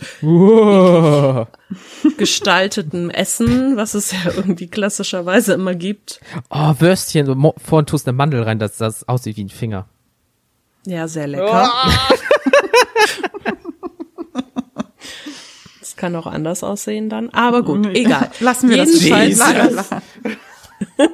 gestaltetem 2.18 3.10
Essen, 3.10 3.76
was 3.76 3.94
es 3.94 4.10
ja 4.10 4.32
irgendwie 4.34 4.66
klassischerweise 4.66 5.52
immer 5.52 5.76
gibt. 5.76 6.20
Oh, 6.50 6.74
Würstchen, 6.80 7.52
vorhin 7.64 7.86
tust 7.86 8.08
eine 8.08 8.16
Mandel 8.16 8.42
rein, 8.42 8.58
dass 8.58 8.78
das 8.78 9.08
aussieht 9.08 9.36
wie 9.36 9.44
ein 9.44 9.48
Finger. 9.48 9.86
Ja, 10.84 11.06
sehr 11.06 11.28
lecker. 11.28 11.70
Das 15.92 15.98
kann 15.98 16.16
auch 16.16 16.26
anders 16.26 16.64
aussehen 16.64 17.10
dann. 17.10 17.28
Aber 17.30 17.62
gut, 17.62 17.86
egal. 17.94 18.30
Lassen 18.40 18.70
wir 18.70 18.78
Jedenfalls, 18.78 19.38
das. 19.38 19.90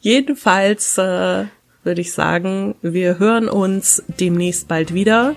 Jedenfalls 0.00 0.96
äh, 0.96 1.46
würde 1.82 2.00
ich 2.00 2.12
sagen, 2.12 2.76
wir 2.82 3.18
hören 3.18 3.48
uns 3.48 4.04
demnächst 4.06 4.68
bald 4.68 4.94
wieder. 4.94 5.34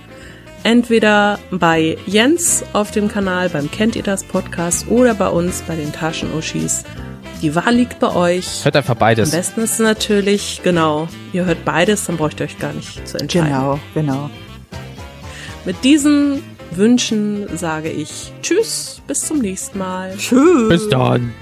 Entweder 0.61 1.39
bei 1.49 1.97
Jens 2.05 2.63
auf 2.73 2.91
dem 2.91 3.07
Kanal 3.07 3.49
beim 3.49 3.71
Kennt 3.71 3.95
ihr 3.95 4.03
das 4.03 4.23
Podcast 4.23 4.87
oder 4.87 5.15
bei 5.15 5.29
uns 5.29 5.63
bei 5.63 5.75
den 5.75 5.91
Taschenuschis. 5.91 6.83
Die 7.41 7.55
Wahl 7.55 7.73
liegt 7.73 7.99
bei 7.99 8.13
euch. 8.13 8.63
Hört 8.63 8.75
einfach 8.75 8.93
Am 8.93 8.99
beides. 8.99 9.31
besten 9.31 9.61
ist 9.61 9.79
natürlich, 9.79 10.61
genau, 10.63 11.07
ihr 11.33 11.45
hört 11.45 11.65
beides, 11.65 12.05
dann 12.05 12.17
braucht 12.17 12.39
ihr 12.39 12.45
euch 12.45 12.59
gar 12.59 12.73
nicht 12.73 13.07
zu 13.07 13.17
entscheiden. 13.17 13.47
Genau, 13.47 13.79
genau. 13.95 14.29
Mit 15.65 15.83
diesen 15.83 16.43
Wünschen 16.71 17.47
sage 17.55 17.89
ich 17.89 18.33
Tschüss, 18.41 19.01
bis 19.07 19.21
zum 19.21 19.39
nächsten 19.39 19.77
Mal. 19.77 20.15
Tschüss. 20.17 20.69
Bis 20.69 20.89
dann. 20.89 21.33